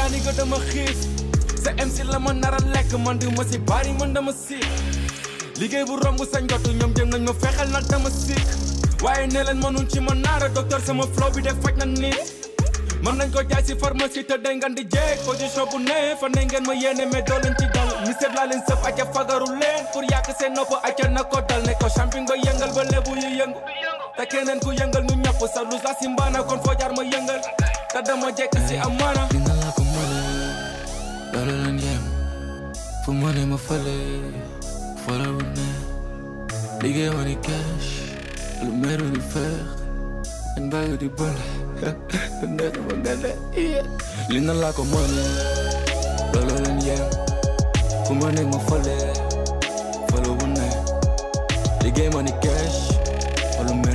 sa 1.64 1.72
MC 1.76 2.08
la 2.08 2.18
ma 2.20 2.32
nar 2.32 2.54
a 2.56 2.60
lekk 2.72 2.96
man 3.04 3.18
di 3.20 3.28
ma 3.36 3.44
si 3.44 3.58
bari 3.60 3.92
man 4.00 4.14
dama 4.14 4.32
siik 4.32 4.64
liggéey 5.60 5.84
bu 5.84 6.00
romb 6.00 6.24
sa 6.32 6.40
njotu 6.40 6.72
ñoom 6.80 6.94
jëm 6.96 7.10
nañ 7.12 7.22
ma 7.28 7.34
fexel 7.34 7.68
nag 7.76 7.84
dama 7.92 8.10
ci 9.92 10.00
ma 10.00 10.14
naara 10.16 10.48
docteur 10.56 10.80
sama 10.80 11.04
flow 11.12 11.30
bi 11.36 11.42
def 11.42 11.60
faj 11.62 11.76
na 11.78 11.86
nit 11.86 12.24
mën 13.04 13.16
nañ 13.20 13.30
ko 13.36 13.44
di 13.44 14.84
jeeg 14.94 15.18
position 15.28 15.68
bu 15.72 15.78
ne 15.80 16.16
fa 16.20 16.28
ne 16.30 16.42
ngeen 16.46 16.64
ma 16.66 16.74
yéene 16.74 17.06
mais 17.12 17.24
doo 17.28 17.40
leen 17.44 17.56
ci 17.60 17.66
dal 17.76 17.90
mi 18.08 18.14
seet 18.16 18.32
laa 18.34 18.46
leen 18.48 18.62
sëf 18.68 18.80
aca 18.88 19.06
fagaru 19.14 19.46
leen 19.60 19.84
pour 19.92 20.04
yàq 20.08 20.32
seen 20.40 20.56
te 24.18 24.24
keneen 24.32 24.60
ku 24.64 24.72
yëngal 24.72 25.04
ñu 25.08 25.16
ñàpp 25.24 25.42
sa 25.54 25.62
lus 25.70 25.82
la 25.84 25.92
si 26.00 26.08
mbaana 26.08 26.40
kon 26.48 26.60
foo 26.64 26.76
jaar 26.80 26.92
ma 26.98 27.04
yëngal 27.04 27.42
te 27.94 28.00
dama 28.08 28.28
jekk 28.38 28.54
si 28.68 28.76
amaana 28.78 29.24
Dina 29.32 29.54
la 29.62 29.70
ko 29.76 29.84
mane, 29.94 30.22
loolu 31.34 31.54
leen 31.64 31.80
yem 31.86 32.04
Fu 33.04 33.12
ma 33.14 33.30
ne 33.36 33.46
ma 33.46 33.58
fale, 33.58 33.98
fale 35.06 35.28
wu 35.36 35.42
ne 35.56 35.68
Liggéey 36.82 37.10
ma 37.16 37.24
ni 37.24 37.36
cash, 37.46 37.90
lu 38.64 38.72
meeru 38.82 39.06
ni 39.14 39.20
feex 39.32 39.68
En 40.58 40.70
bayu 40.72 40.98
di 40.98 41.10
bonde, 41.18 41.90
nekk 42.58 42.76
ma 42.88 42.94
gale 43.06 43.32
Dina 44.30 44.54
la 44.54 44.72
ko 44.74 44.84
mane, 44.84 45.26
loolu 46.34 46.56
leen 46.64 46.80
yem 46.88 47.06
Fu 48.06 48.14
ma 48.14 48.32
ne 48.32 48.42
ma 48.52 48.60
fale, 48.68 48.98
fale 50.10 50.30
wu 50.38 50.46
ne 50.58 50.68
Liggéey 51.84 52.10
ma 52.14 52.22
ni 52.24 52.32
cash, 52.44 52.80
di 53.68 53.74
feex 53.84 53.95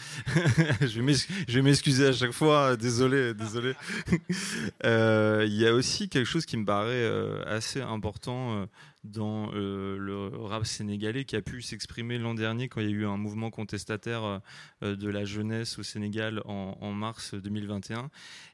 je 0.81 1.53
vais 1.53 1.61
m'excuser 1.61 2.07
à 2.07 2.13
chaque 2.13 2.31
fois. 2.31 2.75
Désolé, 2.75 3.33
désolé. 3.33 3.73
Euh, 4.83 5.45
Il 5.47 5.53
y 5.53 5.67
a 5.67 5.73
aussi 5.73 6.09
quelque 6.09 6.25
chose 6.25 6.45
qui 6.45 6.57
me 6.57 6.65
paraît 6.65 6.89
euh, 6.93 7.43
assez 7.45 7.81
important 7.81 8.55
euh, 8.55 8.65
dans 9.03 9.51
le 9.51 10.31
rap 10.35 10.65
sénégalais 10.65 11.25
qui 11.25 11.35
a 11.35 11.41
pu 11.41 11.61
s'exprimer 11.61 12.17
l'an 12.17 12.33
dernier 12.33 12.67
quand 12.67 12.81
il 12.81 12.89
y 12.89 12.93
a 12.93 12.95
eu 12.95 13.05
un 13.05 13.17
mouvement 13.17 13.49
contestataire 13.49 14.41
de 14.81 15.09
la 15.09 15.25
jeunesse 15.25 15.79
au 15.79 15.83
Sénégal 15.83 16.41
en, 16.45 16.91
mars 16.91 17.33
2021. 17.33 18.09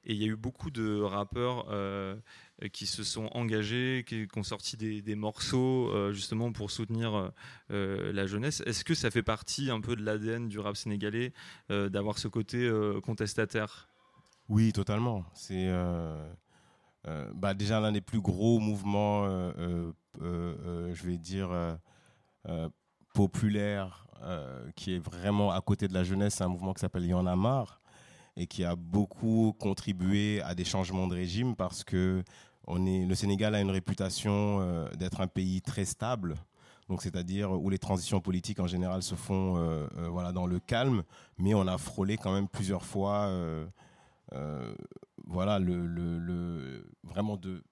Et 0.05 0.13
il 0.13 0.21
y 0.21 0.23
a 0.23 0.27
eu 0.27 0.35
beaucoup 0.35 0.71
de 0.71 1.01
rappeurs 1.01 1.67
qui 2.73 2.87
se 2.87 3.03
sont 3.03 3.29
engagés, 3.33 4.03
qui, 4.07 4.27
ont 4.35 4.43
sorti 4.43 4.77
des, 4.77 5.15
morceaux 5.15 5.89
euh, 5.91 6.11
justement 6.11 6.51
pour 6.51 6.71
soutenir 6.71 7.15
euh, 7.15 7.29
euh, 7.71 8.11
la 8.13 8.25
jeunesse. 8.25 8.61
Est-ce 8.65 8.83
que 8.83 8.95
ça 8.95 9.11
fait 9.11 9.23
partie 9.23 9.69
un 9.69 9.79
peu 9.79 9.95
de 9.95 10.03
l'ADN 10.03 10.47
du 10.49 10.59
rap 10.59 10.75
sénégalais 10.75 11.33
euh, 11.69 11.89
d'avoir 11.89 12.17
ce 12.17 12.27
côté 12.27 12.57
euh, 12.57 12.99
contestataire? 12.99 13.87
Oui, 14.49 14.73
totalement. 14.73 15.25
C'est 15.33 15.67
euh, 15.67 16.27
euh, 17.07 17.29
bah, 17.35 17.53
déjà 17.53 17.79
l'un 17.79 17.91
des 17.91 18.01
plus 18.01 18.21
gros 18.21 18.59
mouvements, 18.59 19.25
euh, 19.25 19.51
euh, 19.57 19.91
euh, 20.21 20.55
euh, 20.65 20.93
je 20.95 21.07
vais 21.07 21.17
dire, 21.17 21.51
euh, 21.51 21.75
euh, 22.47 22.69
euh, 24.23 24.71
qui 24.75 24.93
est 24.93 24.99
vraiment 24.99 25.51
à 25.51 25.61
côté 25.61 25.87
de 25.87 25.93
la 25.93 26.03
jeunesse. 26.03 26.35
C'est 26.35 26.43
un 26.43 26.47
mouvement 26.47 26.73
qui 26.73 26.81
s'appelle 26.81 27.05
Y 27.05 27.13
en 27.13 27.27
a 27.27 27.65
et 28.35 28.45
qui 28.45 28.63
a 28.63 28.75
beaucoup 28.75 29.55
contribué 29.59 30.41
à 30.43 30.53
des 30.53 30.63
changements 30.63 31.07
de 31.07 31.15
régime 31.15 31.55
parce 31.55 31.83
que 31.83 32.23
on 32.67 32.85
est, 32.85 33.05
le 33.05 33.15
Sénégal 33.15 33.55
a 33.55 33.61
une 33.61 33.71
réputation 33.71 34.59
euh, 34.61 34.89
d'être 34.95 35.21
un 35.21 35.27
pays 35.27 35.61
très 35.61 35.85
stable. 35.85 36.35
Donc, 36.89 37.01
c'est-à-dire 37.01 37.51
où 37.51 37.69
les 37.69 37.79
transitions 37.79 38.21
politiques 38.21 38.59
en 38.59 38.67
général 38.67 39.03
se 39.03 39.15
font 39.15 39.57
euh, 39.57 39.87
euh, 39.97 40.07
voilà, 40.09 40.31
dans 40.31 40.45
le 40.45 40.59
calme, 40.59 41.03
mais 41.37 41.53
on 41.53 41.67
a 41.67 41.77
frôlé 41.77 42.17
quand 42.17 42.31
même 42.31 42.47
plusieurs 42.47 42.85
fois 42.85 43.29
voilà, 45.25 45.59
le, 45.59 45.85
le, 45.85 46.19
le- 46.19 46.89
vraiment 47.03 47.37
de, 47.37 47.63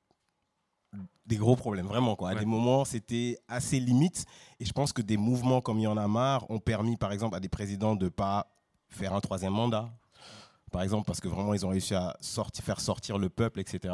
des 1.25 1.37
gros 1.37 1.55
problèmes, 1.55 1.85
vraiment. 1.87 2.15
Quoi. 2.15 2.29
À 2.31 2.35
des 2.35 2.45
moments, 2.45 2.85
c'était 2.85 3.37
assez 3.47 3.79
limite. 3.79 4.25
Et 4.59 4.65
je 4.65 4.71
pense 4.73 4.93
que 4.93 5.01
des 5.01 5.17
mouvements 5.17 5.61
comme 5.61 5.79
Il 5.79 5.83
y 5.83 5.87
en 5.87 5.97
a 5.97 6.07
marre 6.07 6.49
ont 6.49 6.59
permis, 6.59 6.97
par 6.97 7.11
exemple, 7.11 7.35
à 7.35 7.39
des 7.39 7.49
présidents 7.49 7.95
de 7.95 8.05
ne 8.05 8.09
pas 8.09 8.47
faire 8.89 9.13
un 9.13 9.21
troisième 9.21 9.53
mandat. 9.53 9.89
Par 10.71 10.81
exemple, 10.81 11.05
parce 11.05 11.19
que 11.21 11.27
vraiment, 11.27 11.53
ils 11.53 11.65
ont 11.65 11.69
réussi 11.69 11.95
à 11.95 12.15
sortir, 12.19 12.63
faire 12.63 12.79
sortir 12.81 13.17
le 13.17 13.29
peuple, 13.29 13.59
etc. 13.59 13.93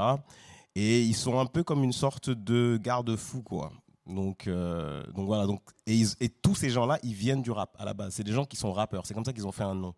Et 0.75 1.01
ils 1.01 1.15
sont 1.15 1.39
un 1.39 1.45
peu 1.45 1.63
comme 1.63 1.83
une 1.83 1.93
sorte 1.93 2.29
de 2.29 2.79
garde-fou, 2.81 3.41
quoi. 3.43 3.71
Donc, 4.07 4.47
euh, 4.47 5.03
donc 5.13 5.25
voilà. 5.25 5.45
Donc, 5.45 5.61
et, 5.85 6.03
tous 6.41 6.55
ces 6.55 6.69
gens-là, 6.69 6.97
ils 7.03 7.13
viennent 7.13 7.41
du 7.41 7.51
rap 7.51 7.75
à 7.77 7.85
la 7.85 7.93
base. 7.93 8.13
C'est 8.13 8.23
des 8.23 8.31
gens 8.31 8.45
qui 8.45 8.57
sont 8.57 8.71
rappeurs. 8.71 9.05
C'est 9.05 9.13
comme 9.13 9.25
ça 9.25 9.33
qu'ils 9.33 9.47
ont 9.47 9.51
fait 9.51 9.63
un 9.63 9.75
nom, 9.75 9.93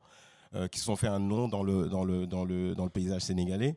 euh, 0.55 0.67
qui 0.67 0.79
se 0.79 0.85
sont 0.85 0.95
fait 0.95 1.07
un 1.07 1.19
nom 1.19 1.47
dans 1.47 1.63
le 1.63 1.87
dans 1.89 2.03
le 2.03 2.27
dans 2.27 2.43
le 2.43 2.75
dans 2.75 2.83
le 2.83 2.89
paysage 2.89 3.21
sénégalais. 3.21 3.75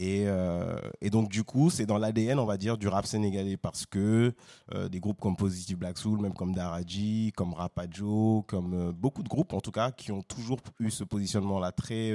Et, 0.00 0.24
euh, 0.26 0.80
et 1.02 1.10
donc 1.10 1.28
du 1.28 1.44
coup, 1.44 1.68
c'est 1.68 1.84
dans 1.84 1.98
l'ADN, 1.98 2.38
on 2.38 2.46
va 2.46 2.56
dire, 2.56 2.78
du 2.78 2.88
rap 2.88 3.04
sénégalais 3.04 3.58
parce 3.58 3.84
que 3.84 4.32
euh, 4.72 4.88
des 4.88 4.98
groupes 4.98 5.20
comme 5.20 5.36
Positive 5.36 5.76
Black 5.76 5.98
Soul, 5.98 6.20
même 6.20 6.32
comme 6.32 6.54
Daraji, 6.54 7.34
comme 7.36 7.52
Rapajo, 7.52 8.42
comme 8.48 8.72
euh, 8.72 8.92
beaucoup 8.92 9.22
de 9.22 9.28
groupes 9.28 9.52
en 9.52 9.60
tout 9.60 9.72
cas, 9.72 9.92
qui 9.92 10.10
ont 10.10 10.22
toujours 10.22 10.58
eu 10.78 10.90
ce 10.90 11.04
positionnement-là 11.04 11.72
très, 11.72 12.14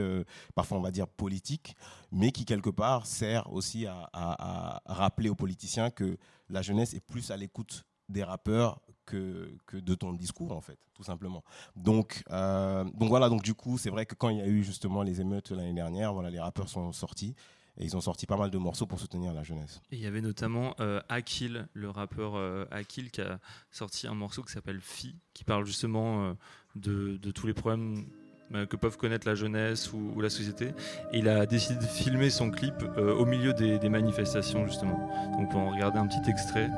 parfois 0.55 0.79
on 0.79 0.81
va 0.81 0.89
dire 0.89 1.07
politique, 1.07 1.75
mais 2.11 2.31
qui 2.31 2.43
quelque 2.43 2.71
part 2.71 3.05
sert 3.05 3.53
aussi 3.53 3.85
à, 3.85 4.81
rappeler 4.87 5.29
aux 5.29 5.35
politiciens 5.35 5.91
que 5.91 6.17
la 6.49 6.63
jeunesse 6.63 6.95
est 6.95 7.05
plus 7.05 7.29
à 7.29 7.37
l'écoute 7.37 7.85
des 8.09 8.23
rappeurs 8.23 8.81
que, 9.05 9.55
que 9.67 9.77
de 9.77 9.93
ton 9.93 10.13
discours 10.13 10.53
en 10.53 10.61
fait, 10.61 10.79
tout 10.95 11.03
simplement. 11.03 11.43
Donc, 11.75 12.23
donc 12.29 13.09
voilà, 13.09 13.29
donc 13.29 13.43
du 13.43 13.53
coup, 13.53 13.77
c'est 13.77 13.91
vrai 13.91 14.07
que 14.07 14.15
quand 14.15 14.29
il 14.29 14.37
y 14.37 14.41
a 14.41 14.47
eu 14.47 14.63
justement 14.63 15.03
les 15.03 15.21
émeutes 15.21 15.51
l'année 15.51 15.73
dernière, 15.73 16.13
voilà, 16.13 16.31
les 16.31 16.39
rappeurs 16.39 16.69
sont 16.69 16.91
sortis 16.91 17.35
et 17.77 17.83
ils 17.83 17.95
ont 17.95 18.01
sorti 18.01 18.25
pas 18.25 18.37
mal 18.37 18.49
de 18.49 18.57
morceaux 18.57 18.85
pour 18.85 18.99
soutenir 18.99 19.33
la 19.33 19.43
jeunesse. 19.43 19.81
Il 19.91 19.99
y 19.99 20.05
avait 20.05 20.21
notamment 20.21 20.75
euh, 20.79 21.01
Akil, 21.09 21.67
le 21.73 21.89
rappeur 21.89 22.35
euh, 22.35 22.65
Akil, 22.71 23.11
qui 23.11 23.21
a 23.21 23.39
sorti 23.71 24.07
un 24.07 24.13
morceau 24.13 24.43
qui 24.43 24.51
s'appelle 24.51 24.79
Phi, 24.81 25.15
qui 25.33 25.43
parle 25.43 25.65
justement 25.65 26.25
euh, 26.25 26.33
de, 26.75 27.31
tous 27.31 27.47
les 27.47 27.53
problèmes 27.53 28.05
euh, 28.53 28.65
que 28.65 28.75
peuvent 28.75 28.97
connaître 28.97 29.27
la 29.27 29.35
jeunesse 29.35 29.91
ou, 29.91 30.13
ou 30.15 30.21
la 30.21 30.29
société. 30.29 30.67
Et 31.11 31.19
il 31.19 31.27
a 31.27 31.45
décidé 31.45 31.79
de 31.79 31.85
filmer 31.85 32.29
son 32.29 32.51
clip 32.51 32.75
euh, 32.97 33.13
au 33.13 33.25
milieu 33.25 33.53
des, 33.53 33.79
des 33.79 33.89
manifestations, 33.89 34.67
justement. 34.67 35.09
Donc 35.31 35.39
on 35.39 35.47
peut 35.47 35.57
en 35.57 35.71
regarder 35.71 35.99
un 35.99 36.07
petit 36.07 36.29
extrait. 36.29 36.69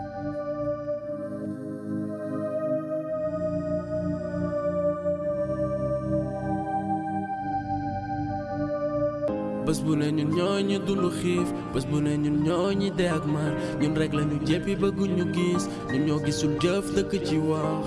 Bés 9.67 9.79
bu 9.85 9.93
ne 9.99 10.07
ñun 10.17 10.29
ñoo 10.37 10.57
ñu 10.69 10.77
dund 10.87 11.05
xiif 11.19 11.47
bu 11.91 11.97
ne 12.05 12.13
ñun 12.23 12.37
ñoo 12.45 12.69
ñi 12.79 12.89
dee 12.97 13.11
ak 13.17 13.25
mar. 13.33 13.51
Ñun 13.81 13.93
rek 13.99 14.11
la 14.17 14.23
ñu 14.29 14.37
jéppi 14.47 14.73
bëgguñu 14.81 15.25
gis 15.35 15.63
ñun 15.91 16.03
ñoo 16.07 16.19
gisul 16.25 16.53
jëf 16.63 16.85
dëkk 16.95 17.11
ci 17.27 17.37
wax. 17.49 17.83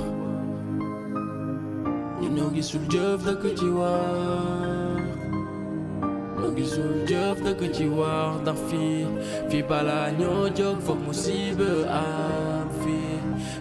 Ñun 2.21 2.33
ñoo 2.37 2.51
gisul 2.57 2.85
jëf 2.93 3.19
dëkk 3.27 3.43
ci 3.59 3.67
ci 7.77 7.85
wax 7.99 8.33
ndax 8.43 8.59
fii 8.69 9.05
fii 9.51 9.65
balaa 9.71 10.07
ñoo 10.21 10.43
jóg 10.59 10.77
foog 10.87 11.01
musiba 11.07 11.71
am 12.03 12.67
fii. 12.81 13.17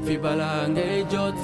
Fii 0.05 0.19
balaa 0.23 0.61
ngay 0.73 0.97
jot 1.11 1.35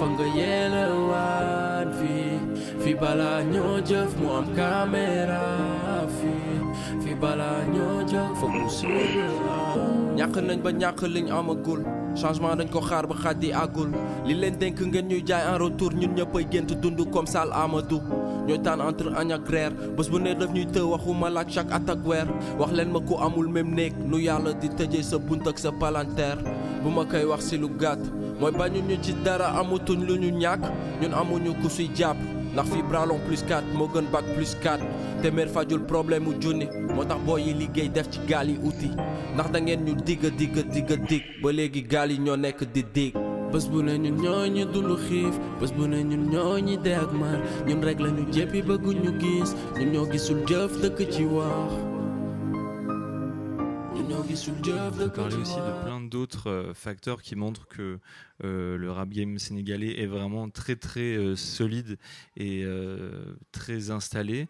ñoo 3.53 3.76
jëf 3.89 4.11
mu 4.19 4.28
am 4.39 4.45
caméra 4.57 5.43
fii 7.16 7.22
balaa 7.22 7.63
ñoo 7.74 8.01
ñàkk 10.18 10.36
nañ 10.47 10.59
ba 10.63 10.72
amagul 11.39 11.82
changement 12.16 12.55
dañ 12.59 12.70
ko 12.72 12.80
xaar 12.82 13.07
ba 13.07 13.16
xaddi 13.24 13.51
àggul 13.51 13.91
li 14.26 14.34
leen 14.34 14.55
dénk 14.59 14.80
ngeen 14.82 15.07
ñuy 15.07 15.24
jaay 15.28 15.43
en 15.53 15.57
retour 15.59 15.93
ñun 15.93 16.13
ñëppay 16.16 16.45
gént 16.51 16.72
dund 16.82 16.99
comme 17.11 17.28
Sall 17.28 17.51
Amadou 17.53 18.01
ñooy 18.47 18.59
tànn 18.63 18.82
entre 18.82 19.09
añ 19.16 19.32
ak 19.34 19.49
reer 19.49 19.72
bu 19.95 20.20
ne 20.20 20.34
daf 20.36 20.51
ñuy 20.53 20.66
të 20.66 20.80
waxuma 20.91 21.30
chaque 21.47 21.72
at 21.74 21.89
ak 21.89 21.99
weer 22.05 22.28
wax 22.59 22.72
ma 22.93 22.99
ku 22.99 23.16
amul 23.20 23.47
même 23.47 23.76
néeg 23.76 23.93
nu 24.07 24.18
yàlla 24.20 24.53
di 24.53 24.70
tëjee 24.70 25.03
sa 25.03 25.18
bunt 25.18 25.47
ak 25.47 25.59
sa 25.59 25.72
palanteer 25.72 26.38
bu 26.84 26.89
ma 26.89 27.05
koy 27.05 27.26
wax 27.26 27.43
si 27.49 27.57
lu 27.57 27.68
gàtt 27.80 27.99
mooy 28.39 28.51
bañu 28.51 28.80
ñu 28.82 28.95
ci 29.03 29.13
dara 29.24 29.47
amutuñ 29.59 30.05
lu 30.07 30.16
ñu 30.18 30.30
ñàkk 30.39 30.61
ñun 31.01 31.13
amuñu 31.13 31.53
ku 31.61 31.70
suy 31.70 31.89
ndax 32.56 32.68
fii 32.72 32.84
bralon 32.89 33.20
plus 33.28 33.43
4 33.43 33.76
moo 33.76 33.88
gën 33.93 34.08
bac 34.14 34.24
plus 34.36 34.56
4 34.64 34.80
téeméer 35.22 35.47
fajul 35.51 35.84
problème 35.91 36.24
mu 36.24 36.34
junni. 36.41 36.68
Moo 36.95 37.03
tax 37.03 37.20
boo 37.26 37.38
yi 37.38 37.53
liggéey 37.53 37.89
def 37.89 38.08
ci 38.10 38.20
gaal 38.30 38.49
yi 38.49 38.58
uti. 38.64 38.89
Ndax 39.34 39.51
da 39.51 39.60
ngeen 39.60 39.84
ñu 39.86 39.93
digga 40.08 40.30
digga 40.30 40.62
digga 40.74 40.95
dig. 41.10 41.24
Ba 41.43 41.51
léegi 41.51 41.82
gaal 41.91 42.12
yi 42.12 42.18
ñoo 42.26 42.36
nekk 42.38 42.64
di 42.74 42.84
dig. 42.95 43.14
Bés 43.51 43.68
bu 43.72 43.82
ne 43.84 43.97
ñun 43.97 44.16
ñoo 44.24 44.47
ñu 44.56 44.64
dund 44.74 44.91
xiif. 45.08 45.36
Bés 45.60 45.72
bu 45.76 45.84
ne 45.88 45.99
ñun 46.03 46.24
ñoo 46.32 46.58
ñi 46.60 46.78
dee 46.84 46.95
ak 47.03 47.12
mar. 47.20 47.39
Ñun 47.68 47.82
rek 47.84 47.97
bëgguñu 48.68 49.12
gis. 49.20 49.49
Ñun 49.78 49.91
ñoo 49.93 50.06
gisul 50.12 50.39
jëf 50.47 50.72
dëkk 50.82 50.99
ci 51.12 51.24
wax 51.26 51.95
On 54.38 54.92
peut 54.92 55.10
parler 55.12 55.38
aussi 55.38 55.56
de 55.56 55.84
plein 55.84 56.02
d'autres 56.02 56.50
euh, 56.50 56.74
facteurs 56.74 57.22
qui 57.22 57.38
montrent 57.38 57.68
que 57.70 58.00
euh, 58.44 58.78
le 58.78 58.92
rap 58.92 59.10
game 59.10 59.40
sénégalais 59.40 60.02
est 60.02 60.08
vraiment 60.08 60.50
très 60.50 60.76
très 60.76 61.16
euh, 61.16 61.38
solide 61.38 61.98
et 62.36 62.64
euh, 62.66 63.38
très 63.54 63.92
installé. 63.92 64.48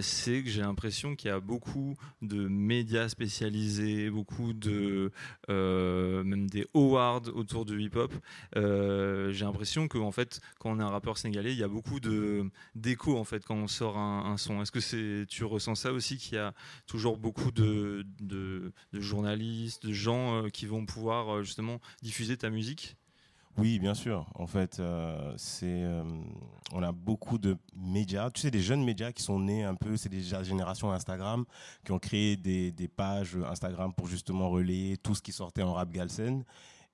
C'est 0.00 0.42
que 0.42 0.48
j'ai 0.50 0.62
l'impression 0.62 1.14
qu'il 1.16 1.28
y 1.28 1.32
a 1.32 1.40
beaucoup 1.40 1.94
de 2.20 2.46
médias 2.48 3.08
spécialisés, 3.08 4.10
beaucoup 4.10 4.52
de 4.52 5.10
même 5.48 6.48
des 6.48 6.66
awards 6.74 7.22
autour 7.34 7.64
du 7.64 7.80
hip-hop. 7.80 8.12
J'ai 8.54 9.44
l'impression 9.44 9.88
que 9.88 9.98
en 9.98 10.10
fait, 10.10 10.40
quand 10.58 10.72
on 10.72 10.80
est 10.80 10.82
un 10.82 10.88
rappeur 10.88 11.16
sénégalais, 11.18 11.52
il 11.52 11.58
y 11.58 11.62
a 11.62 11.68
beaucoup 11.68 12.00
de 12.00 12.44
d'écho 12.74 13.16
en 13.16 13.24
fait 13.24 13.44
quand 13.44 13.56
on 13.56 13.68
sort 13.68 13.96
un, 13.98 14.32
un 14.32 14.36
son. 14.36 14.60
Est-ce 14.62 14.72
que 14.72 14.80
c'est 14.80 15.24
tu 15.28 15.44
ressens 15.44 15.74
ça 15.76 15.92
aussi 15.92 16.18
qu'il 16.18 16.34
y 16.34 16.38
a 16.38 16.52
toujours 16.86 17.16
beaucoup 17.16 17.50
de, 17.50 18.04
de, 18.20 18.72
de 18.92 19.00
journalistes, 19.02 19.86
de 19.86 19.92
gens 19.92 20.44
euh, 20.44 20.48
qui 20.48 20.66
vont 20.66 20.86
pouvoir 20.86 21.28
euh, 21.28 21.42
justement 21.42 21.80
diffuser 22.02 22.36
ta 22.36 22.50
musique? 22.50 22.96
Oui, 23.58 23.78
bien 23.78 23.92
sûr. 23.92 24.26
En 24.34 24.46
fait, 24.46 24.80
euh, 24.80 25.34
c'est, 25.36 25.84
on 26.72 26.82
a 26.82 26.90
beaucoup 26.90 27.36
de 27.36 27.58
médias. 27.76 28.30
Tu 28.30 28.40
sais, 28.40 28.50
des 28.50 28.62
jeunes 28.62 28.82
médias 28.82 29.12
qui 29.12 29.22
sont 29.22 29.38
nés 29.38 29.62
un 29.62 29.74
peu, 29.74 29.98
c'est 29.98 30.08
déjà 30.08 30.42
génération 30.42 30.90
Instagram, 30.90 31.44
qui 31.84 31.92
ont 31.92 31.98
créé 31.98 32.38
des, 32.38 32.88
pages 32.88 33.36
Instagram 33.36 33.92
pour 33.92 34.06
justement 34.06 34.48
relayer 34.48 34.96
tout 34.96 35.14
ce 35.14 35.20
qui 35.20 35.32
sortait 35.32 35.60
en 35.60 35.74
rap 35.74 35.90
galsen. 35.90 36.44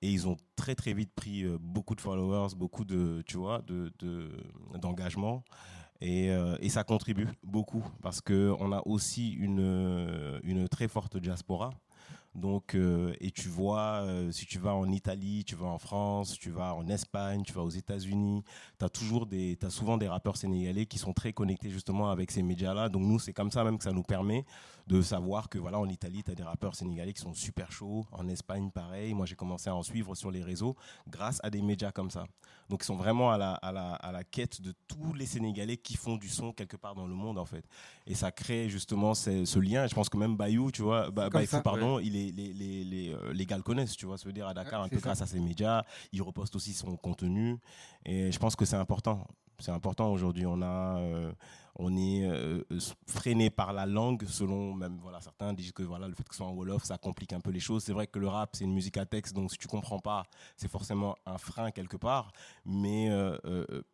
Et 0.01 0.11
ils 0.11 0.27
ont 0.27 0.35
très 0.57 0.75
très 0.75 0.93
vite 0.93 1.13
pris 1.15 1.45
beaucoup 1.61 1.95
de 1.95 2.01
followers, 2.01 2.53
beaucoup 2.57 2.83
de, 2.83 3.23
tu 3.25 3.37
vois, 3.37 3.61
de, 3.61 3.93
de- 3.99 4.43
d'engagement. 4.81 5.45
Et, 6.01 6.27
et 6.59 6.67
ça 6.67 6.83
contribue 6.83 7.27
beaucoup 7.41 7.85
parce 8.01 8.19
que 8.19 8.53
on 8.59 8.73
a 8.73 8.81
aussi 8.85 9.31
une, 9.31 10.39
une 10.43 10.67
très 10.67 10.89
forte 10.89 11.15
diaspora. 11.15 11.71
Donc, 12.35 12.75
euh, 12.75 13.13
et 13.19 13.31
tu 13.31 13.49
vois, 13.49 14.01
euh, 14.03 14.31
si 14.31 14.45
tu 14.45 14.59
vas 14.59 14.73
en 14.75 14.89
Italie, 14.91 15.43
tu 15.43 15.55
vas 15.55 15.65
en 15.65 15.79
France, 15.79 16.37
tu 16.37 16.51
vas 16.51 16.75
en 16.75 16.87
Espagne, 16.87 17.43
tu 17.43 17.53
vas 17.53 17.63
aux 17.63 17.69
États-Unis, 17.69 18.43
tu 18.77 18.85
as 18.85 18.89
toujours 18.89 19.25
des, 19.25 19.57
t'as 19.59 19.69
souvent 19.71 19.97
des 19.97 20.07
rappeurs 20.07 20.37
sénégalais 20.37 20.85
qui 20.85 20.99
sont 20.99 21.11
très 21.13 21.33
connectés 21.33 21.69
justement 21.69 22.11
avec 22.11 22.31
ces 22.31 22.43
médias-là. 22.43 22.87
Donc 22.89 23.01
nous, 23.03 23.19
c'est 23.19 23.33
comme 23.33 23.51
ça 23.51 23.63
même 23.63 23.77
que 23.77 23.83
ça 23.83 23.91
nous 23.91 24.03
permet 24.03 24.45
de 24.87 25.01
savoir 25.01 25.49
que 25.49 25.59
voilà, 25.59 25.79
en 25.79 25.87
Italie, 25.87 26.23
tu 26.23 26.31
as 26.31 26.35
des 26.35 26.43
rappeurs 26.43 26.75
sénégalais 26.75 27.13
qui 27.13 27.21
sont 27.21 27.33
super 27.33 27.71
chauds. 27.71 28.05
En 28.11 28.27
Espagne, 28.27 28.71
pareil. 28.71 29.13
Moi, 29.13 29.25
j'ai 29.25 29.35
commencé 29.35 29.69
à 29.69 29.75
en 29.75 29.83
suivre 29.83 30.15
sur 30.15 30.31
les 30.31 30.43
réseaux 30.43 30.75
grâce 31.07 31.39
à 31.43 31.49
des 31.49 31.61
médias 31.61 31.91
comme 31.91 32.09
ça. 32.09 32.25
Donc, 32.69 32.83
ils 32.83 32.85
sont 32.85 32.95
vraiment 32.95 33.31
à 33.31 33.37
la, 33.37 33.53
à 33.53 33.71
la, 33.71 33.93
à 33.93 34.11
la 34.11 34.23
quête 34.23 34.61
de 34.61 34.73
tous 34.87 35.13
les 35.13 35.25
Sénégalais 35.25 35.77
qui 35.77 35.95
font 35.95 36.17
du 36.17 36.29
son 36.29 36.53
quelque 36.53 36.77
part 36.77 36.93
dans 36.93 37.07
le 37.07 37.13
monde, 37.15 37.37
en 37.39 37.45
fait. 37.45 37.65
Et 38.05 38.13
ça 38.15 38.31
crée 38.31 38.69
justement 38.69 39.13
ce, 39.15 39.45
ce 39.45 39.59
lien. 39.59 39.87
Je 39.87 39.95
pense 39.95 40.09
que 40.09 40.17
même 40.17 40.35
Bayou, 40.35 40.71
tu 40.71 40.83
vois, 40.83 41.09
Ba- 41.09 41.23
Comme 41.25 41.39
Baïfou, 41.41 41.57
ça, 41.57 41.61
pardon, 41.61 41.99
il 41.99 42.15
est, 42.15 42.18
les, 42.31 42.53
les, 42.53 42.83
les, 42.83 43.13
euh, 43.13 43.33
les 43.33 43.45
gars 43.45 43.57
le 43.57 43.63
connaissent, 43.63 43.95
tu 43.95 44.05
vois, 44.05 44.17
se 44.17 44.29
dire 44.29 44.47
à 44.47 44.53
Dakar, 44.53 44.81
un 44.81 44.89
peu 44.89 44.97
ça. 44.97 45.01
grâce 45.01 45.21
à 45.21 45.25
ses 45.25 45.39
médias. 45.39 45.83
Il 46.11 46.21
reposte 46.21 46.55
aussi 46.55 46.73
son 46.73 46.95
contenu. 46.97 47.57
Et 48.05 48.31
je 48.31 48.39
pense 48.39 48.55
que 48.55 48.65
c'est 48.65 48.75
important. 48.75 49.25
C'est 49.59 49.71
important 49.71 50.11
aujourd'hui. 50.11 50.45
On 50.45 50.61
a, 50.61 50.99
euh, 50.99 51.31
on 51.75 51.95
est 51.97 52.25
euh, 52.25 52.63
freiné 53.07 53.49
par 53.49 53.73
la 53.73 53.85
langue, 53.85 54.23
selon 54.25 54.73
même 54.73 54.97
voilà 55.01 55.19
certains 55.21 55.53
disent 55.53 55.73
que 55.73 55.83
voilà 55.83 56.07
le 56.07 56.13
fait 56.15 56.23
que 56.23 56.33
ce 56.33 56.37
soit 56.37 56.47
en 56.47 56.53
wolof, 56.53 56.83
ça 56.83 56.97
complique 56.97 57.33
un 57.33 57.41
peu 57.41 57.51
les 57.51 57.59
choses. 57.59 57.83
C'est 57.83 57.93
vrai 57.93 58.07
que 58.07 58.19
le 58.19 58.27
rap 58.27 58.55
c'est 58.55 58.63
une 58.63 58.73
musique 58.73 58.97
à 58.97 59.05
texte, 59.05 59.35
donc 59.35 59.51
si 59.51 59.57
tu 59.57 59.67
comprends 59.67 59.99
pas, 59.99 60.23
c'est 60.55 60.69
forcément 60.69 61.15
un 61.25 61.37
frein 61.37 61.71
quelque 61.71 61.97
part. 61.97 62.31
Mais 62.65 63.09
euh, 63.09 63.37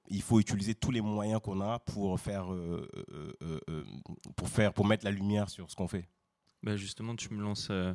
il 0.07 0.21
faut 0.21 0.39
utiliser 0.39 0.75
tous 0.75 0.91
les 0.91 1.01
moyens 1.01 1.41
qu'on 1.41 1.61
a 1.61 1.79
pour 1.79 2.19
faire, 2.19 2.47
pour 4.35 4.49
faire, 4.49 4.73
pour 4.73 4.85
mettre 4.85 5.03
la 5.03 5.11
lumière 5.11 5.49
sur 5.49 5.69
ce 5.69 5.75
qu'on 5.75 5.87
fait. 5.87 6.07
Bah, 6.63 6.75
justement, 6.75 7.15
tu 7.15 7.31
me 7.33 7.41
lances 7.41 7.67
euh, 7.69 7.93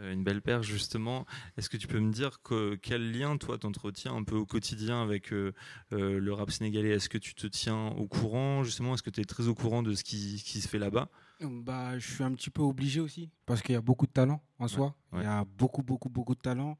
euh, 0.00 0.12
une 0.12 0.24
belle 0.24 0.42
paire, 0.42 0.62
justement. 0.62 1.26
Est-ce 1.56 1.70
que 1.70 1.76
tu 1.76 1.86
peux 1.86 2.00
me 2.00 2.12
dire 2.12 2.42
que, 2.42 2.74
quel 2.76 3.12
lien, 3.12 3.36
toi, 3.36 3.58
t'entretiens 3.58 4.14
un 4.14 4.24
peu 4.24 4.36
au 4.36 4.46
quotidien 4.46 5.02
avec 5.02 5.32
euh, 5.32 5.52
le 5.90 6.32
rap 6.32 6.50
sénégalais? 6.50 6.90
Est-ce 6.90 7.08
que 7.08 7.18
tu 7.18 7.34
te 7.34 7.46
tiens 7.46 7.88
au 7.88 8.06
courant, 8.06 8.64
justement 8.64 8.94
Est-ce 8.94 9.02
que 9.02 9.10
tu 9.10 9.20
es 9.20 9.24
très 9.24 9.48
au 9.48 9.54
courant 9.54 9.82
de 9.82 9.94
ce 9.94 10.04
qui, 10.04 10.38
se 10.38 10.68
fait 10.68 10.78
là-bas? 10.78 11.08
Bah, 11.40 11.98
je 11.98 12.12
suis 12.12 12.24
un 12.24 12.32
petit 12.32 12.50
peu 12.50 12.62
obligé 12.62 13.00
aussi, 13.00 13.30
parce 13.46 13.62
qu'il 13.62 13.74
y 13.74 13.78
a 13.78 13.80
beaucoup 13.80 14.06
de 14.06 14.12
talent 14.12 14.42
en 14.58 14.66
soi. 14.66 14.96
ouais. 15.12 15.20
Il 15.20 15.24
y 15.24 15.28
a 15.28 15.44
beaucoup, 15.44 15.82
beaucoup, 15.82 16.08
beaucoup 16.08 16.34
de 16.34 16.40
talent. 16.40 16.76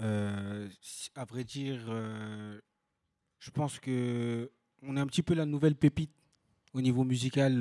Euh, 0.00 0.66
à 1.14 1.26
vrai 1.26 1.44
dire, 1.44 1.84
euh, 1.88 2.58
je 3.38 3.50
pense 3.50 3.78
que 3.78 4.50
on 4.82 4.96
est 4.96 5.00
un 5.00 5.06
petit 5.06 5.22
peu 5.22 5.34
la 5.34 5.44
nouvelle 5.44 5.74
pépite 5.74 6.14
au 6.72 6.80
niveau 6.80 7.04
musical 7.04 7.58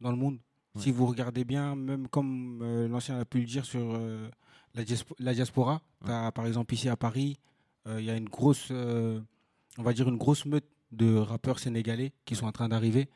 dans 0.00 0.10
le 0.10 0.16
monde. 0.16 0.40
Si 0.76 0.92
vous 0.92 1.06
regardez 1.06 1.44
bien, 1.44 1.74
même 1.74 2.06
comme 2.08 2.60
euh, 2.62 2.86
l'ancien 2.88 3.18
a 3.18 3.24
pu 3.24 3.40
le 3.40 3.44
dire 3.46 3.64
sur 3.64 3.80
euh, 3.94 4.28
la, 4.74 4.84
diaspo- 4.84 5.16
la 5.18 5.34
diaspora, 5.34 5.82
t'as, 6.04 6.30
par 6.30 6.46
exemple 6.46 6.72
ici 6.74 6.88
à 6.88 6.96
Paris, 6.96 7.38
euh, 7.88 8.00
il 8.00 8.06
y 8.06 8.10
a 8.10 8.16
une 8.16 8.28
grosse, 8.28 8.70
on 8.70 9.82
va 9.82 9.92
dire 9.92 10.08
une 10.08 10.16
grosse 10.18 10.46
meute 10.46 10.66
de 10.92 11.16
rappeurs 11.16 11.58
sénégalais 11.58 12.12
qui 12.24 12.36
sont 12.36 12.46
en 12.46 12.52
train 12.52 12.68
d'arriver 12.68 13.08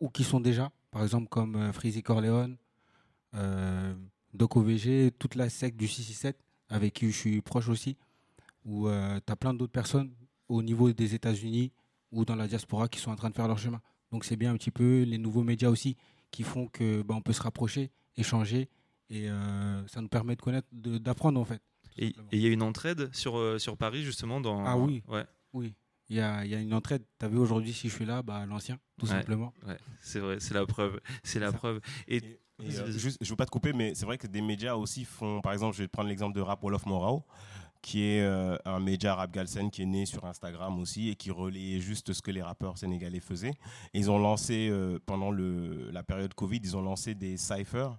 ou 0.00 0.08
qui 0.08 0.24
sont 0.24 0.40
déjà, 0.40 0.70
par 0.90 1.02
exemple 1.02 1.28
comme 1.28 1.72
Freezy 1.72 2.02
Corleone, 2.02 2.56
Doc 4.34 4.56
OVG, 4.56 5.12
toute 5.18 5.34
la 5.34 5.48
secte 5.48 5.76
du 5.76 5.88
667 5.88 6.36
avec 6.70 6.94
qui 6.94 7.10
je 7.10 7.16
suis 7.16 7.40
proche 7.40 7.68
aussi, 7.68 7.96
où 8.64 8.88
tu 8.88 9.32
as 9.32 9.36
plein 9.36 9.54
d'autres 9.54 9.72
personnes 9.72 10.10
au 10.48 10.62
niveau 10.62 10.92
des 10.92 11.14
États-Unis 11.14 11.72
ou 12.12 12.24
dans 12.24 12.36
la 12.36 12.46
diaspora 12.46 12.88
qui 12.88 12.98
sont 13.00 13.10
en 13.10 13.16
train 13.16 13.30
de 13.30 13.34
faire 13.34 13.48
leur 13.48 13.58
chemin. 13.58 13.80
Donc 14.12 14.24
c'est 14.24 14.36
bien 14.36 14.52
un 14.52 14.56
petit 14.56 14.70
peu 14.70 15.02
les 15.02 15.18
nouveaux 15.18 15.42
médias 15.42 15.68
aussi 15.70 15.96
qui 16.30 16.42
font 16.42 16.66
que 16.68 17.02
bah, 17.02 17.14
on 17.16 17.20
peut 17.22 17.32
se 17.32 17.42
rapprocher, 17.42 17.90
échanger 18.16 18.68
et 19.10 19.28
euh, 19.30 19.86
ça 19.88 20.00
nous 20.00 20.08
permet 20.08 20.36
de 20.36 20.42
connaître, 20.42 20.68
d'apprendre 20.72 21.40
en 21.40 21.44
fait. 21.44 21.62
Et 21.96 22.14
il 22.32 22.38
y 22.40 22.46
a 22.46 22.50
une 22.50 22.62
entraide 22.62 23.12
sur, 23.14 23.36
euh, 23.38 23.58
sur 23.58 23.76
Paris, 23.76 24.02
justement. 24.04 24.40
Dans... 24.40 24.64
Ah 24.64 24.76
oui, 24.76 25.02
Ouais. 25.08 25.24
oui. 25.52 25.74
Il 26.10 26.16
y 26.16 26.20
a, 26.20 26.44
il 26.44 26.50
y 26.50 26.54
a 26.54 26.60
une 26.60 26.72
entraide. 26.72 27.02
Tu 27.18 27.26
as 27.26 27.28
vu 27.28 27.36
aujourd'hui 27.38 27.72
si 27.72 27.88
je 27.88 27.94
suis 27.94 28.04
là, 28.06 28.22
bah, 28.22 28.46
l'ancien, 28.46 28.78
tout 28.98 29.06
Ouais, 29.06 29.12
simplement. 29.12 29.52
ouais, 29.66 29.76
c'est 30.00 30.20
vrai, 30.20 30.38
c'est 30.40 30.54
la 30.54 30.64
preuve. 30.64 31.00
C'est 31.24 31.40
la 31.40 31.50
preuve. 31.52 31.80
Et, 32.06 32.22
euh, 32.62 32.90
juste, 32.92 33.18
je 33.20 33.28
veux 33.28 33.36
pas 33.36 33.44
te 33.46 33.50
couper, 33.50 33.72
mais 33.72 33.94
c'est 33.94 34.06
vrai 34.06 34.16
que 34.16 34.26
des 34.26 34.40
médias 34.40 34.74
aussi 34.74 35.04
font. 35.04 35.40
Par 35.42 35.52
exemple, 35.52 35.76
je 35.76 35.82
vais 35.82 35.86
te 35.88 35.92
prendre 35.92 36.08
l'exemple 36.08 36.34
de 36.36 36.40
Rap 36.40 36.62
Wall 36.62 36.74
of 36.74 36.86
Morao, 36.86 37.24
qui 37.82 38.02
est 38.04 38.22
euh, 38.22 38.56
un 38.64 38.80
média 38.80 39.14
rap 39.14 39.30
galsen 39.32 39.70
qui 39.70 39.82
est 39.82 39.86
né 39.86 40.06
sur 40.06 40.24
Instagram 40.24 40.78
aussi 40.78 41.08
et 41.10 41.14
qui 41.14 41.30
relayait 41.30 41.80
juste 41.80 42.12
ce 42.12 42.22
que 42.22 42.30
les 42.30 42.42
rappeurs 42.42 42.78
sénégalais 42.78 43.20
faisaient. 43.20 43.54
Et 43.94 43.98
ils 43.98 44.10
ont 44.10 44.18
lancé, 44.18 44.68
euh, 44.70 44.98
pendant 45.06 45.30
le, 45.30 45.90
la 45.90 46.02
période 46.02 46.34
Covid, 46.34 46.60
ils 46.62 46.76
ont 46.76 46.82
lancé 46.82 47.14
des 47.14 47.36
cyphers. 47.36 47.96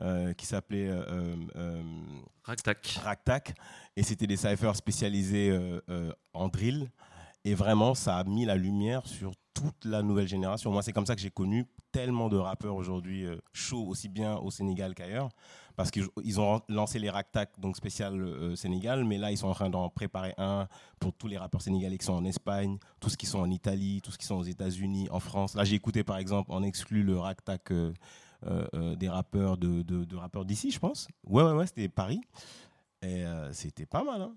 euh, 0.00 0.32
qui 0.32 0.46
s'appelaient 0.46 0.92
Ragtac. 2.44 3.00
Ragtac. 3.02 3.54
Et 3.96 4.04
c'était 4.04 4.28
des 4.28 4.36
cyphers 4.36 4.76
spécialisés 4.76 5.58
en 6.32 6.48
drill. 6.48 6.88
Et 7.44 7.54
vraiment, 7.54 7.94
ça 7.94 8.16
a 8.16 8.24
mis 8.24 8.44
la 8.44 8.56
lumière 8.56 9.06
sur 9.06 9.32
toute 9.54 9.84
la 9.84 10.02
nouvelle 10.02 10.28
génération. 10.28 10.70
Moi, 10.70 10.82
c'est 10.82 10.92
comme 10.92 11.06
ça 11.06 11.14
que 11.16 11.20
j'ai 11.20 11.30
connu 11.30 11.66
tellement 11.90 12.28
de 12.28 12.36
rappeurs 12.36 12.76
aujourd'hui 12.76 13.24
euh, 13.24 13.36
chauds, 13.52 13.86
aussi 13.86 14.08
bien 14.08 14.36
au 14.36 14.50
Sénégal 14.50 14.94
qu'ailleurs. 14.94 15.30
Parce 15.76 15.90
qu'ils 15.90 16.06
ils 16.24 16.40
ont 16.40 16.60
lancé 16.68 16.98
les 16.98 17.10
Ragtac, 17.10 17.58
donc 17.58 17.76
spécial 17.76 18.20
euh, 18.20 18.56
Sénégal, 18.56 19.04
mais 19.04 19.18
là, 19.18 19.30
ils 19.30 19.38
sont 19.38 19.48
en 19.48 19.54
train 19.54 19.70
d'en 19.70 19.88
préparer 19.88 20.34
un 20.36 20.68
pour 21.00 21.12
tous 21.12 21.28
les 21.28 21.38
rappeurs 21.38 21.62
sénégalais 21.62 21.98
qui 21.98 22.04
sont 22.04 22.14
en 22.14 22.24
Espagne, 22.24 22.78
tous 23.00 23.16
qui 23.16 23.26
sont 23.26 23.38
en 23.38 23.50
Italie, 23.50 24.00
tous 24.02 24.16
qui 24.16 24.26
sont 24.26 24.36
aux 24.36 24.44
États-Unis, 24.44 25.08
en 25.10 25.20
France. 25.20 25.54
Là, 25.54 25.64
j'ai 25.64 25.76
écouté, 25.76 26.04
par 26.04 26.18
exemple, 26.18 26.52
en 26.52 26.62
exclu 26.62 27.02
le 27.02 27.18
Ragtac 27.18 27.70
euh, 27.70 27.92
euh, 28.44 28.94
des 28.94 29.08
rappeurs 29.08 29.56
de, 29.56 30.16
rappeurs 30.16 30.44
d'ici, 30.44 30.70
je 30.70 30.78
pense. 30.78 31.08
Ouais, 31.24 31.42
ouais, 31.42 31.52
ouais, 31.52 31.66
c'était 31.66 31.88
Paris. 31.88 32.20
Et 33.02 33.24
c'était 33.52 33.86
pas 33.86 34.02
mal, 34.02 34.20
hein. 34.22 34.36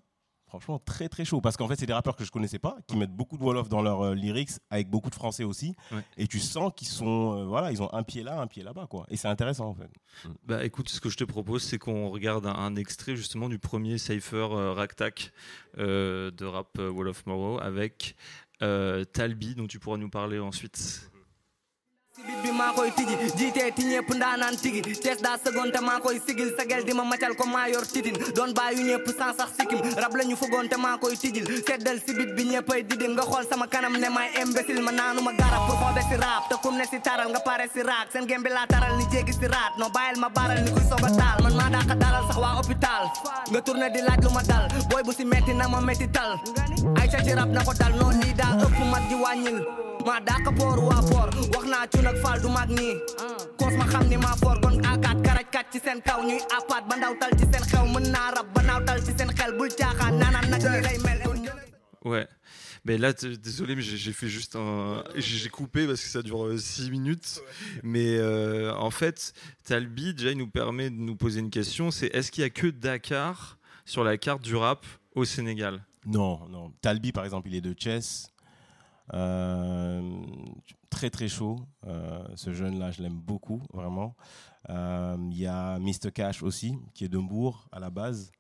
Franchement, 0.52 0.80
très 0.80 1.10
très 1.10 1.26
chaud. 1.26 1.42
Parce 1.42 1.58
qu'en 1.58 1.68
fait, 1.68 1.78
c'est 1.78 1.86
des 1.86 1.94
rappeurs 1.94 2.16
que 2.16 2.26
je 2.26 2.32
connaissais 2.32 2.60
pas, 2.60 2.78
qui 2.88 2.98
mettent 2.98 3.16
beaucoup 3.16 3.38
de 3.38 3.44
Wolof 3.44 3.70
dans 3.70 3.82
leurs 3.82 4.02
euh, 4.02 4.16
lyrics, 4.16 4.52
avec 4.70 4.90
beaucoup 4.90 5.10
de 5.10 5.16
français 5.16 5.44
aussi. 5.44 5.76
Ouais. 5.92 6.04
Et 6.18 6.28
tu 6.28 6.40
sens 6.40 6.72
qu'ils 6.76 6.88
sont, 6.88 7.38
euh, 7.38 7.46
voilà, 7.46 7.72
ils 7.72 7.82
ont 7.82 7.92
un 7.94 8.04
pied 8.04 8.22
là, 8.22 8.40
un 8.40 8.48
pied 8.48 8.62
là-bas, 8.62 8.88
quoi. 8.88 9.06
Et 9.10 9.18
c'est 9.18 9.28
intéressant, 9.28 9.68
en 9.68 9.74
fait. 9.74 9.90
Bah 10.46 10.64
écoute, 10.66 10.90
ce 10.90 11.00
que 11.00 11.10
je 11.10 11.18
te 11.18 11.24
propose, 11.24 11.64
c'est 11.64 11.78
qu'on 11.78 12.10
regarde 12.10 12.46
un, 12.46 12.54
un 12.54 12.76
extrait 12.76 13.16
justement 13.16 13.50
du 13.50 13.60
premier 13.60 13.98
Cypher 13.98 14.48
euh, 14.52 14.88
euh, 15.78 16.32
de 16.32 16.46
rap 16.46 16.78
euh, 16.80 16.90
Wall 16.90 17.08
of 17.08 17.26
Morrow 17.26 17.60
avec 17.60 18.16
Talbi, 18.60 19.56
dont 19.56 19.68
tu 19.68 19.80
pourras 19.80 19.98
nous 19.98 20.10
parler 20.10 20.40
ensuite. 20.40 21.11
Bit 22.26 22.40
bi 22.44 22.52
maa 22.52 22.72
koy 22.74 22.92
tiji 22.92 23.16
jiitee 23.38 23.72
ti 23.72 23.84
ñépp 23.84 24.10
ndaanaan 24.16 24.56
tigi. 24.62 24.82
Tees 24.82 25.22
daa 25.22 25.38
seconde 25.44 25.80
maa 25.82 26.00
koy 26.00 26.20
sigil. 26.26 26.50
Sagel 26.58 26.84
di 26.86 26.94
ma 26.94 27.04
macal 27.04 27.36
ko 27.36 27.46
maa 27.46 27.68
yor 27.68 27.86
titin. 27.86 28.16
Doon 28.36 28.54
bàyyu 28.54 28.84
ñëpp 28.90 29.08
sans 29.18 29.34
sax 29.38 29.50
sikkim. 29.58 29.80
Rab 29.98 30.16
la 30.16 30.24
ñu 30.24 30.36
fugoon 30.36 30.68
te 30.70 30.78
maa 30.78 30.98
koy 30.98 31.16
tijil 31.18 31.46
seddal 31.68 32.00
si 32.06 32.14
bit 32.14 32.34
bi 32.36 32.44
ñéppay 32.52 32.84
didim 32.84 33.12
nga 33.14 33.24
xool 33.24 33.46
sama 33.50 33.68
kanam 33.68 33.94
ne 33.98 34.10
may 34.10 34.30
imbécile. 34.42 34.82
Ma 34.82 34.92
naanu 34.92 35.22
garab 35.38 35.62
pour 35.68 35.78
xoobe 35.82 36.02
si 36.10 36.16
te 36.50 36.56
kum 36.62 36.76
ne 36.78 36.86
si 36.92 37.00
taral 37.00 37.30
nga 37.30 37.40
pare 37.40 37.66
si 37.74 37.82
seen 38.12 38.44
laa 38.54 38.68
taral 38.68 38.98
ni 38.98 39.06
jéggi 39.12 39.34
si 39.34 39.48
raat. 39.48 39.74
Ma 39.78 40.30
baral 40.30 40.64
ni 40.64 40.72
kuy 40.72 40.84
soog 40.90 41.06
a 41.06 41.10
taal. 41.18 41.38
Man 41.44 41.56
maa 41.56 41.70
daaka 41.70 41.96
dalal 41.96 42.24
sax 42.28 42.38
waa 42.38 42.56
hôpital. 42.60 43.04
Nga 43.52 43.62
tourné 43.62 43.90
di 43.90 44.02
laaj 44.02 44.22
lu 49.52 49.91
maa 50.06 50.20
daaka 50.20 50.52
poor 50.52 50.78
waa 50.90 51.02
poor 51.10 51.30
wax 51.54 51.66
naa 51.74 51.86
cu 51.88 52.02
nag 52.02 52.18
faal 52.24 52.42
du 52.42 52.50
mag 52.50 52.70
nii 52.70 52.96
koos 53.60 53.74
ma 53.80 53.86
xam 53.92 54.08
ni 54.10 54.18
maa 54.18 54.36
foor 54.42 54.58
kon 54.64 54.76
akaat 54.94 55.18
karaj 55.26 55.48
kat 55.52 55.66
ci 55.72 55.80
seen 55.80 56.02
kaw 56.02 56.20
ñuy 56.28 56.40
apaat 56.58 56.84
ba 56.90 56.96
ndaw 56.98 57.14
tal 57.20 57.32
ci 57.40 57.46
seen 57.52 57.64
xew 57.72 57.86
mën 57.94 58.12
naa 58.12 58.32
rab 58.36 58.48
ba 58.54 58.62
naaw 58.64 58.82
tal 58.86 59.00
ci 59.06 59.12
seen 59.18 59.32
xel 59.38 59.52
bul 59.58 59.70
caaxaan 59.80 60.18
naanaan 60.20 60.50
nag 60.50 60.62
ni 60.62 60.82
lay 60.88 60.98
mel 61.06 61.20
Ouais. 62.04 62.28
Mais 62.84 62.98
là, 62.98 63.14
désolé, 63.14 63.76
mais 63.76 63.84
j'ai 63.84 64.12
fait 64.12 64.28
juste 64.28 64.56
un. 64.56 65.04
J'ai 65.16 65.50
coupé 65.50 65.86
parce 65.86 66.02
que 66.02 66.08
ça 66.08 66.24
dure 66.24 66.60
6 66.60 66.90
minutes. 66.90 67.40
Mais 67.84 68.18
euh, 68.18 68.74
en 68.74 68.90
fait, 68.90 69.34
Talbi, 69.64 70.16
déjà, 70.16 70.32
il 70.32 70.38
nous 70.40 70.48
permet 70.50 70.90
de 70.90 70.96
nous 70.96 71.16
poser 71.16 71.42
une 71.42 71.52
question 71.52 71.92
c'est 71.92 72.08
est-ce 72.08 72.32
qu'il 72.32 72.42
y 72.42 72.46
a 72.46 72.50
que 72.50 72.66
Dakar 72.66 73.60
sur 73.86 74.04
la 74.04 74.18
carte 74.18 74.42
du 74.42 74.56
rap 74.56 74.84
au 75.14 75.26
Sénégal? 75.26 75.84
Non, 76.08 76.48
non. 76.50 76.72
Talbi, 76.82 77.12
par 77.12 77.24
exemple, 77.24 77.50
il 77.50 77.56
est 77.56 77.62
de 77.62 77.76
Chess. 77.78 78.31
Euh, 79.14 80.02
très 80.90 81.10
très 81.10 81.28
chaud. 81.28 81.60
Euh, 81.88 82.24
ce 82.36 82.54
jeune-là, 82.54 82.92
je 82.92 83.02
l'aime 83.02 83.20
beaucoup, 83.20 83.62
vraiment. 83.74 84.16
Euh, 84.70 85.18
Il 85.32 85.38
y 85.38 85.48
a 85.48 85.80
Mr. 85.80 86.12
Cash 86.14 86.44
aussi, 86.44 86.76
qui 86.94 87.06
est 87.06 87.10
de 87.10 87.18
Mbourg 87.18 87.68
à 87.72 87.80
la 87.80 87.90
base, 87.90 88.32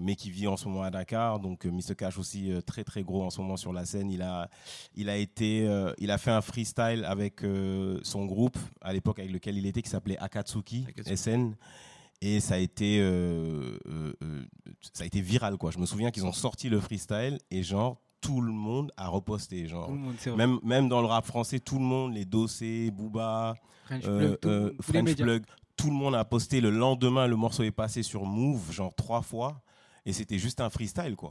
mais 0.00 0.14
qui 0.14 0.30
vit 0.30 0.46
en 0.46 0.56
ce 0.56 0.68
moment 0.68 0.84
à 0.84 0.90
Dakar. 0.90 1.40
Donc 1.40 1.64
Mr. 1.64 1.96
Cash 1.96 2.16
aussi 2.16 2.52
très 2.64 2.84
très 2.84 3.02
gros 3.02 3.24
en 3.24 3.30
ce 3.30 3.40
moment 3.40 3.56
sur 3.56 3.72
la 3.72 3.84
scène. 3.84 4.10
Il 4.10 4.22
a, 4.22 4.48
il 4.94 5.08
a 5.10 5.16
été, 5.16 5.66
euh, 5.66 5.92
il 5.98 6.12
a 6.12 6.18
fait 6.18 6.30
un 6.30 6.40
freestyle 6.40 7.04
avec 7.04 7.42
euh, 7.42 7.98
son 8.04 8.24
groupe 8.26 8.56
à 8.80 8.92
l'époque 8.92 9.18
avec 9.18 9.32
lequel 9.32 9.56
il 9.56 9.66
était, 9.66 9.82
qui 9.82 9.90
s'appelait 9.90 10.18
Akatsuki, 10.18 10.86
SN. 11.16 11.56
Et 12.20 12.38
ça 12.38 12.54
a 12.54 12.58
été, 12.58 13.00
euh, 13.00 13.76
ça 14.92 15.02
a 15.02 15.06
été 15.06 15.20
viral 15.20 15.56
quoi. 15.58 15.72
Je 15.72 15.78
me 15.78 15.86
souviens 15.86 16.12
qu'ils 16.12 16.24
ont 16.24 16.32
sorti 16.32 16.68
le 16.68 16.78
freestyle 16.78 17.38
et 17.50 17.64
genre 17.64 18.00
tout 18.22 18.40
le 18.40 18.52
monde 18.52 18.90
a 18.96 19.08
reposté 19.08 19.66
genre. 19.68 19.86
Tout 19.88 19.92
le 19.92 19.98
monde, 19.98 20.14
c'est 20.18 20.30
vrai. 20.30 20.38
même 20.38 20.58
même 20.62 20.88
dans 20.88 21.00
le 21.02 21.06
rap 21.06 21.26
français, 21.26 21.58
tout 21.60 21.76
le 21.78 21.84
monde, 21.84 22.14
les 22.14 22.24
Dossé, 22.24 22.90
Booba, 22.90 23.54
French 23.84 24.04
euh, 24.06 24.18
Plug, 24.28 24.38
tout- 24.40 24.48
euh, 24.48 24.72
French. 24.80 25.16
Plug, 25.16 25.42
tout 25.76 25.88
le 25.88 25.92
monde 25.96 26.14
a 26.14 26.24
posté. 26.24 26.60
Le 26.62 26.70
lendemain, 26.70 27.26
le 27.26 27.36
morceau 27.36 27.62
est 27.64 27.70
passé 27.70 28.02
sur 28.02 28.24
Move 28.24 28.72
genre 28.72 28.94
trois 28.94 29.20
fois 29.22 29.60
et 30.06 30.12
c'était 30.14 30.38
juste 30.38 30.60
un 30.62 30.70
freestyle 30.70 31.16
quoi. 31.16 31.30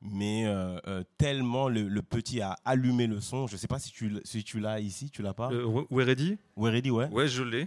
Mais 0.00 0.44
euh, 0.46 0.78
euh, 0.86 1.02
tellement 1.16 1.68
le, 1.68 1.88
le 1.88 2.02
petit 2.02 2.40
a 2.40 2.56
allumé 2.64 3.06
le 3.08 3.20
son. 3.20 3.46
Je 3.48 3.56
sais 3.56 3.66
pas 3.66 3.78
si 3.80 3.90
tu 3.90 4.16
si 4.24 4.44
tu 4.44 4.60
l'as 4.60 4.78
ici, 4.80 5.10
tu 5.10 5.22
l'as 5.22 5.34
pas. 5.34 5.50
Euh, 5.52 5.64
We- 5.64 5.86
Weredi 5.90 6.36
Weredi, 6.56 6.90
ouais. 6.90 7.08
Ouais, 7.08 7.26
je 7.26 7.42
l'ai. 7.42 7.66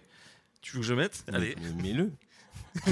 Tu 0.62 0.74
veux 0.76 0.80
que 0.82 0.86
je 0.88 0.94
mette? 0.94 1.26
Allez. 1.34 1.56
mais 1.76 1.84
mets-le. 1.84 2.14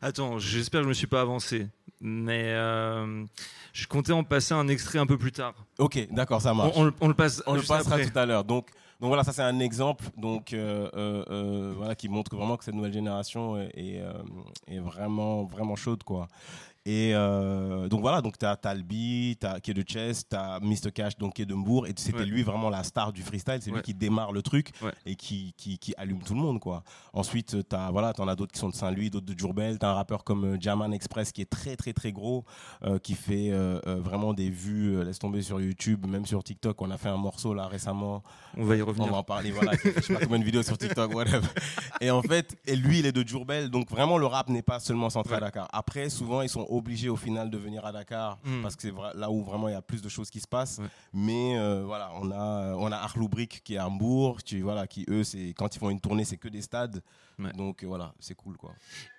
Attends, 0.00 0.38
j'espère 0.38 0.80
que 0.80 0.84
je 0.84 0.88
me 0.88 0.94
suis 0.94 1.06
pas 1.06 1.20
avancé. 1.20 1.68
Mais 2.04 2.46
euh, 2.48 3.24
je 3.72 3.86
comptais 3.86 4.12
en 4.12 4.24
passer 4.24 4.54
un 4.54 4.66
extrait 4.68 4.98
un 4.98 5.06
peu 5.06 5.16
plus 5.16 5.30
tard. 5.32 5.54
Ok, 5.78 6.08
d'accord, 6.10 6.40
ça 6.42 6.52
marche. 6.52 6.72
On, 6.76 6.80
on 6.80 6.84
le- 6.86 6.94
on 7.00 7.08
le 7.08 7.14
passe. 7.14 7.42
On 7.46 7.52
le 7.54 7.60
juste 7.60 7.70
passera 7.70 7.94
après. 7.94 8.10
tout 8.10 8.18
à 8.18 8.26
l'heure. 8.26 8.42
Donc, 8.44 8.70
donc 9.00 9.08
voilà, 9.08 9.22
ça 9.24 9.32
c'est 9.32 9.42
un 9.42 9.58
exemple 9.60 10.04
donc, 10.16 10.52
euh, 10.52 10.88
euh, 10.96 11.72
voilà, 11.76 11.94
qui 11.94 12.08
montre 12.08 12.34
vraiment 12.36 12.56
que 12.56 12.64
cette 12.64 12.74
nouvelle 12.74 12.92
génération 12.92 13.56
est, 13.60 14.02
est 14.68 14.78
vraiment, 14.80 15.44
vraiment 15.44 15.76
chaude. 15.76 16.02
Quoi. 16.02 16.28
Et 16.84 17.12
euh, 17.14 17.88
donc 17.88 18.00
voilà, 18.00 18.20
donc 18.22 18.36
tu 18.38 18.44
as 18.44 18.56
Talbi, 18.56 19.38
as, 19.44 19.60
qui 19.60 19.70
est 19.70 19.74
de 19.74 19.84
Chess, 19.86 20.26
tu 20.28 20.34
as 20.34 20.58
Mr. 20.60 20.90
Cash 20.92 21.16
donc, 21.16 21.34
qui 21.34 21.42
est 21.42 21.46
de 21.46 21.54
Mbourg, 21.54 21.86
et 21.86 21.92
c'était 21.96 22.18
Ouais. 22.18 22.24
lui 22.26 22.42
vraiment 22.42 22.70
la 22.70 22.82
star 22.82 23.12
du 23.12 23.22
freestyle, 23.22 23.58
c'est 23.60 23.70
lui 23.70 23.82
qui 23.82 23.94
démarre 23.94 24.32
le 24.32 24.42
truc 24.42 24.70
Ouais. 24.82 24.90
et 25.06 25.14
qui, 25.14 25.54
qui, 25.56 25.78
qui 25.78 25.94
allume 25.96 26.20
tout 26.24 26.34
le 26.34 26.40
monde. 26.40 26.58
Quoi. 26.58 26.82
Ensuite, 27.12 27.68
tu 27.68 27.76
as, 27.76 27.90
voilà, 27.92 28.12
en 28.18 28.26
as 28.26 28.34
d'autres 28.34 28.50
qui 28.52 28.58
sont 28.58 28.68
de 28.68 28.74
Saint-Louis, 28.74 29.10
d'autres 29.10 29.26
de 29.26 29.38
Djurbel, 29.38 29.78
tu 29.78 29.86
as 29.86 29.90
un 29.90 29.94
rappeur 29.94 30.24
comme 30.24 30.44
euh, 30.44 30.56
Jaman 30.60 30.92
Express 30.92 31.30
qui 31.30 31.40
est 31.40 31.48
très 31.50 31.76
très 31.76 31.92
très 31.92 32.10
gros, 32.10 32.44
euh, 32.84 32.98
qui 32.98 33.14
fait 33.14 33.50
euh, 33.52 33.78
euh, 33.86 34.00
vraiment 34.00 34.34
des 34.34 34.50
vues, 34.50 34.96
euh, 34.96 35.04
laisse 35.04 35.20
tomber 35.20 35.42
sur 35.42 35.60
YouTube, 35.60 36.04
même 36.06 36.26
sur 36.26 36.42
TikTok, 36.42 36.82
on 36.82 36.90
a 36.90 36.98
fait 36.98 37.10
un 37.10 37.16
morceau 37.16 37.54
là 37.54 37.68
récemment. 37.68 38.24
On 38.56 38.64
va 38.64 38.74
y 38.74 38.82
revenir. 38.82 39.06
On 39.06 39.10
va 39.12 39.18
en 39.18 39.22
parler, 39.22 39.52
voilà, 39.52 39.72
je 39.84 40.00
sais 40.00 40.14
pas 40.14 40.20
combien 40.20 40.40
de 40.40 40.44
vidéos 40.44 40.64
sur 40.64 40.76
TikTok, 40.76 41.14
whatever. 41.14 41.46
Et 42.00 42.10
en 42.10 42.22
fait, 42.22 42.56
et 42.66 42.74
lui, 42.74 42.98
il 42.98 43.06
est 43.06 43.12
de 43.12 43.22
Djurbel, 43.26 43.70
donc 43.70 43.88
vraiment 43.88 44.18
le 44.18 44.26
rap 44.26 44.48
n'est 44.48 44.62
pas 44.62 44.80
seulement 44.80 45.10
centré 45.10 45.36
à 45.36 45.40
Dakar. 45.40 45.68
Après, 45.72 46.10
souvent, 46.10 46.42
ils 46.42 46.48
sont 46.48 46.66
obligés 46.72 47.08
au 47.08 47.16
final 47.16 47.50
de 47.50 47.58
venir 47.58 47.84
à 47.84 47.92
Dakar 47.92 48.38
Mm. 48.44 48.62
parce 48.62 48.76
que 48.76 48.82
c'est 48.82 48.92
là 49.14 49.30
où 49.30 49.42
vraiment 49.44 49.68
il 49.68 49.72
y 49.72 49.76
a 49.76 49.82
plus 49.82 50.02
de 50.02 50.08
choses 50.08 50.30
qui 50.30 50.40
se 50.40 50.48
passent. 50.48 50.80
Mais 51.12 51.58
euh, 51.58 51.82
voilà, 51.84 52.10
on 52.20 52.30
a, 52.30 52.74
on 52.76 52.90
a 52.90 52.96
Arlou 52.96 53.28
Brick 53.28 53.62
qui 53.64 53.74
est 53.74 53.78
à 53.78 53.86
Hambourg, 53.86 54.38
qui, 54.42 54.60
voilà, 54.60 54.86
qui 54.86 55.04
eux, 55.08 55.24
c'est 55.24 55.54
quand 55.56 55.74
ils 55.74 55.78
font 55.78 55.90
une 55.90 56.00
tournée, 56.00 56.24
c'est 56.24 56.36
que 56.36 56.48
des 56.48 56.62
stades. 56.62 57.02
Donc 57.56 57.82
euh, 57.82 57.86
voilà, 57.88 58.14
c'est 58.20 58.34
cool 58.36 58.56
quoi. 58.56 58.72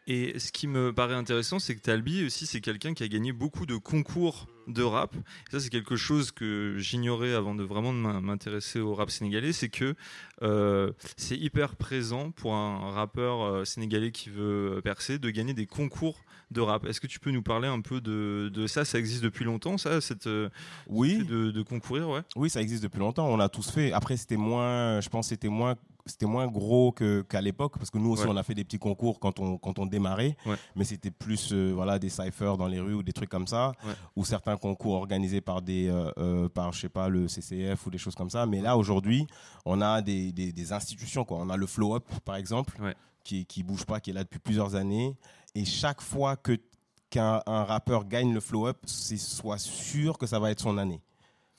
Et 0.07 0.37
ce 0.39 0.51
qui 0.51 0.67
me 0.67 0.93
paraît 0.93 1.15
intéressant, 1.15 1.59
c'est 1.59 1.75
que 1.75 1.81
Talbi 1.81 2.25
aussi, 2.25 2.45
c'est 2.45 2.61
quelqu'un 2.61 2.93
qui 2.93 3.03
a 3.03 3.07
gagné 3.07 3.31
beaucoup 3.33 3.65
de 3.65 3.75
concours 3.75 4.47
de 4.67 4.83
rap. 4.83 5.13
Ça, 5.51 5.59
c'est 5.59 5.69
quelque 5.69 5.95
chose 5.97 6.31
que 6.31 6.75
j'ignorais 6.77 7.33
avant 7.33 7.53
de 7.55 7.63
vraiment 7.63 7.91
m'intéresser 7.91 8.79
au 8.79 8.93
rap 8.95 9.09
sénégalais, 9.11 9.51
c'est 9.51 9.69
que 9.69 9.95
euh, 10.41 10.91
c'est 11.17 11.37
hyper 11.37 11.75
présent 11.75 12.31
pour 12.31 12.53
un 12.53 12.91
rappeur 12.91 13.65
sénégalais 13.67 14.11
qui 14.11 14.29
veut 14.29 14.79
percer 14.83 15.19
de 15.19 15.29
gagner 15.29 15.53
des 15.53 15.65
concours 15.67 16.17
de 16.53 16.61
rap. 16.61 16.85
Est-ce 16.85 17.01
que 17.01 17.07
tu 17.07 17.19
peux 17.19 17.31
nous 17.31 17.41
parler 17.43 17.67
un 17.67 17.81
peu 17.81 17.99
de, 18.01 18.49
de 18.53 18.67
ça? 18.67 18.85
Ça 18.85 18.99
existe 18.99 19.23
depuis 19.23 19.43
longtemps, 19.45 19.77
ça, 19.77 19.99
cette 20.01 20.27
euh, 20.27 20.49
Oui. 20.87 21.23
de, 21.25 21.51
de 21.51 21.61
concourir, 21.61 22.09
ouais? 22.09 22.21
Oui, 22.35 22.49
ça 22.49 22.61
existe 22.61 22.83
depuis 22.83 22.99
longtemps. 22.99 23.27
On 23.27 23.39
a 23.39 23.49
tous 23.49 23.69
fait. 23.71 23.91
Après, 23.91 24.15
c'était 24.17 24.37
moins, 24.37 25.01
je 25.01 25.09
pense, 25.09 25.27
c'était 25.27 25.49
moins, 25.49 25.75
c'était 26.05 26.25
moins 26.25 26.47
gros 26.47 26.91
que- 26.91 27.21
qu'à 27.27 27.39
l'époque, 27.41 27.77
parce 27.77 27.89
que 27.89 27.97
nous 27.97 28.09
aussi, 28.11 28.23
Ouais. 28.23 28.29
on 28.31 28.37
a 28.37 28.43
fait 28.43 28.53
des 28.53 28.63
petits 28.63 28.77
concours 28.79 29.19
quand 29.19 29.39
on 29.39 29.57
quand 29.57 29.79
on 29.79 29.85
démarrait. 29.85 30.35
Ouais. 30.45 30.55
Mais 30.75 30.83
c'était 30.83 31.11
plus, 31.11 31.51
euh, 31.53 31.71
voilà, 31.73 31.97
des 31.99 32.09
cyphers 32.09 32.57
dans 32.57 32.67
les 32.67 32.79
rues 32.79 32.93
ou 32.93 33.03
des 33.03 33.13
trucs 33.13 33.29
comme 33.29 33.47
ça, 33.47 33.71
Ouais. 33.85 33.93
ou 34.15 34.25
certains 34.25 34.57
concours 34.57 34.95
organisés 34.95 35.41
par 35.41 35.61
des, 35.61 35.87
euh, 35.89 36.49
par 36.49 36.73
je 36.73 36.81
sais 36.81 36.89
pas, 36.89 37.07
le 37.09 37.27
CCF 37.27 37.85
ou 37.87 37.89
des 37.89 37.97
choses 37.97 38.15
comme 38.15 38.29
ça. 38.29 38.45
Mais 38.45 38.61
là, 38.61 38.77
aujourd'hui, 38.77 39.25
on 39.65 39.79
a 39.81 40.01
des, 40.01 40.31
des, 40.33 40.51
des 40.51 40.73
institutions, 40.73 41.23
quoi. 41.25 41.37
On 41.39 41.49
a 41.49 41.57
le 41.57 41.67
Flow 41.67 41.95
Up, 41.95 42.03
par 42.25 42.35
exemple, 42.35 42.73
qui 43.23 43.45
qui 43.45 43.63
bouge 43.63 43.85
pas, 43.85 44.01
qui 44.01 44.09
est 44.09 44.13
là 44.13 44.23
depuis 44.25 44.39
plusieurs 44.39 44.75
années. 44.75 45.15
Et 45.55 45.65
chaque 45.65 46.01
fois 46.01 46.35
que 46.35 46.57
qu'un 47.09 47.41
un 47.45 47.63
rappeur 47.63 48.05
gagne 48.05 48.33
le 48.33 48.39
Flow 48.39 48.67
Up, 48.67 48.77
c'est 48.85 49.17
soit 49.17 49.59
sûr 49.59 50.17
que 50.17 50.25
ça 50.25 50.39
va 50.39 50.49
être 50.49 50.61
son 50.61 50.77
année. 50.77 51.01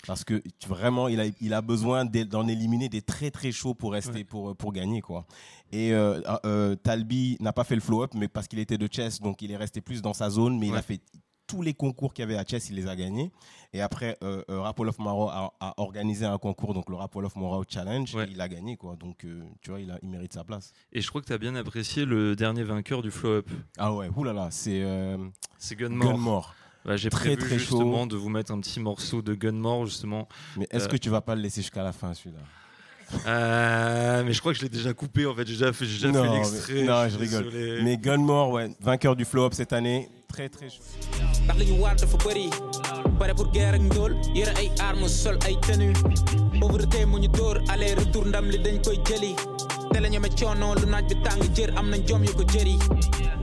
Parce 0.07 0.24
que 0.24 0.42
vraiment, 0.66 1.09
il 1.09 1.20
a, 1.20 1.26
il 1.40 1.55
a 1.55 1.62
besoin 1.62 2.05
d'en 2.05 2.47
éliminer 2.47 2.88
des 2.88 3.03
très 3.03 3.30
très 3.30 3.53
chauds 3.53 3.74
pour 3.74 3.92
rester, 3.92 4.24
pour, 4.24 4.55
pour 4.57 4.72
gagner. 4.72 5.01
Quoi. 5.01 5.24
Et 5.72 5.92
euh, 5.92 6.20
euh, 6.45 6.74
Talbi 6.76 7.36
n'a 7.40 7.53
pas 7.53 7.64
fait 7.64 7.74
le 7.74 7.80
flow-up, 7.80 8.12
mais 8.14 8.28
parce 8.28 8.47
qu'il 8.47 8.59
était 8.59 8.76
de 8.76 8.88
chess, 8.90 9.20
donc 9.20 9.40
il 9.42 9.51
est 9.51 9.57
resté 9.57 9.80
plus 9.80 10.03
dans 10.03 10.12
sa 10.12 10.28
zone, 10.28 10.59
mais 10.59 10.68
il 10.68 10.74
a 10.76 10.82
fait 10.82 11.01
tous 11.47 11.62
les 11.62 11.74
concours 11.74 12.14
qu'il 12.14 12.22
y 12.22 12.26
avait 12.26 12.36
à 12.36 12.45
chess, 12.45 12.70
il 12.70 12.76
les 12.76 12.86
a 12.88 12.97
gagnés. 12.97 13.30
Et 13.72 13.80
après, 13.80 14.16
euh, 14.22 14.42
euh, 14.51 14.61
Rap 14.61 14.78
Wall 14.78 14.88
of 14.88 14.99
Maro 14.99 15.28
a, 15.28 15.53
a 15.61 15.74
organisé 15.78 16.24
un 16.24 16.38
concours, 16.38 16.74
donc 16.74 16.88
le 16.88 16.97
Rap 16.97 17.14
Wall 17.14 17.24
of 17.26 17.36
Maro 17.36 17.64
Challenge, 17.68 18.14
et 18.16 18.30
il 18.30 18.40
a 18.40 18.49
gagné. 18.49 18.76
Quoi. 18.76 18.97
Donc, 18.97 19.24
euh, 19.24 19.42
tu 19.61 19.70
vois, 19.70 19.80
il, 19.80 19.90
a, 19.90 19.99
il 20.03 20.09
mérite 20.09 20.32
sa 20.32 20.45
place. 20.45 20.72
Et 20.92 21.01
je 21.01 21.09
crois 21.09 21.20
que 21.20 21.26
tu 21.26 21.32
as 21.32 21.38
bien 21.38 21.55
apprécié 21.57 22.05
le 22.05 22.36
dernier 22.36 22.62
vainqueur 22.62 23.03
du 23.03 23.11
Flow 23.11 23.38
Up. 23.38 23.51
Ah 23.78 23.92
ouais, 23.92 24.09
oulala, 24.16 24.49
c'est. 24.51 24.82
euh, 24.82 25.16
c'est 25.59 25.76
Gunmore. 25.76 26.12
Gunmore. 26.12 26.55
Bah, 26.84 26.97
J'ai 26.97 27.09
prévu 27.11 27.36
très 27.36 27.49
chaud. 27.59 27.78
justement 27.78 28.07
de 28.07 28.14
vous 28.16 28.28
mettre 28.28 28.53
un 28.53 28.61
petit 28.61 28.78
morceau 28.78 29.22
de 29.22 29.34
Gunmore, 29.34 29.86
justement. 29.86 30.28
Mais 30.57 30.66
est-ce 30.70 30.84
Euh, 30.84 30.88
que 30.88 30.97
tu 30.97 31.09
vas 31.11 31.20
pas 31.22 31.34
le 31.34 31.40
laisser 31.42 31.62
jusqu'à 31.62 31.82
la 31.82 31.92
fin, 31.92 32.12
celui-là? 32.14 32.40
Euh, 33.26 34.22
mais 34.24 34.32
je 34.32 34.40
crois 34.40 34.53
que 34.53 34.59
je 34.59 34.62
l'ai 34.64 34.68
déjà 34.70 34.92
coupé 34.95 35.26
en 35.26 35.34
fait. 35.34 35.47
J'ai 35.47 35.53
déjà 35.55 35.72
fait, 35.72 35.84
l'extrait. 35.84 36.82
non, 36.84 37.09
je 37.09 37.18
rigole. 37.18 37.45
désolé. 37.51 37.82
Mais 37.82 37.97
Gunmore, 37.97 38.51
ouais, 38.51 38.70
vainqueur 38.80 39.14
du 39.16 39.24
Flow 39.24 39.45
Up 39.45 39.55
cette 39.55 39.72
année, 39.72 40.09
très 40.35 40.49
très 40.49 40.68
chaud. 40.68 40.82
ndax 41.45 41.57
li 41.59 41.64
ñu 41.70 41.76
waar 41.82 41.95
dafa 42.01 42.16
bëri. 42.24 42.47
bare 43.18 43.35
pour 43.39 43.49
guerre 43.53 43.74
ak 43.78 43.82
ndóol 43.89 44.12
yore 44.35 44.53
ay 44.61 44.68
armes 44.89 45.09
sol 45.22 45.37
ay 45.47 45.57
tenue 45.66 45.93
pauvreté 46.61 47.07
mu 47.07 47.18
ñu 47.22 47.28
dóor 47.28 47.57
aller 47.72 47.95
retour 48.01 48.24
ndam 48.26 48.47
li 48.51 48.59
dañ 48.64 48.76
koy 48.85 48.99
jëli. 49.07 49.32
Te 49.93 49.99
la 50.01 50.09
ñeme 50.09 50.28
coono 50.39 50.74
lu 50.80 50.87
naaj 50.93 51.05
bi 51.09 51.14
tàng 51.24 51.43
jër 51.57 51.70
am 51.78 51.87
nañ 51.91 52.03
jom 52.09 52.22
yu 52.24 52.32
ko 52.39 52.43
jëri. 52.53 52.76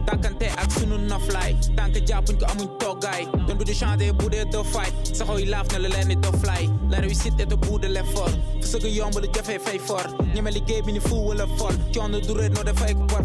Tàkkante 0.06 0.48
ak 0.58 0.72
sunu 0.72 0.98
noflaay. 0.98 1.56
Tànk 1.78 1.96
jàppuñ 2.08 2.38
ko 2.40 2.46
amuñ 2.52 2.68
toggaay. 2.80 3.26
Don 3.48 3.58
du 3.58 3.64
di 3.66 4.12
bu 4.20 4.30
dee 4.30 4.46
doo 4.52 4.64
fight 4.64 4.94
saxoo 5.16 5.38
yi 5.40 5.46
laaf 5.46 5.68
na 5.72 5.80
la 5.80 5.90
leen 5.90 6.08
ni 6.08 6.16
doo 6.16 6.32
fly 6.42 6.70
la 6.90 6.98
réussite 7.00 7.40
est 7.40 7.52
au 7.54 7.58
bout 7.58 7.80
de 7.80 7.88
l'effort. 7.88 8.30
Fu 8.62 8.68
sëgg 8.68 8.86
yomb 8.86 9.16
lu 9.22 9.28
jafee 9.34 9.60
fay 9.60 9.80
fort 9.80 10.08
ñeme 10.36 10.52
liggéey 10.52 10.82
bi 10.82 10.94
ni 10.94 11.00
fu 11.00 11.16
wala 11.16 11.46
fol 11.58 11.74
coono 11.94 12.20
du 12.20 12.34
réer 12.34 12.50
noo 12.50 12.64
dafay 12.64 12.94
ko 12.94 13.06
par 13.08 13.24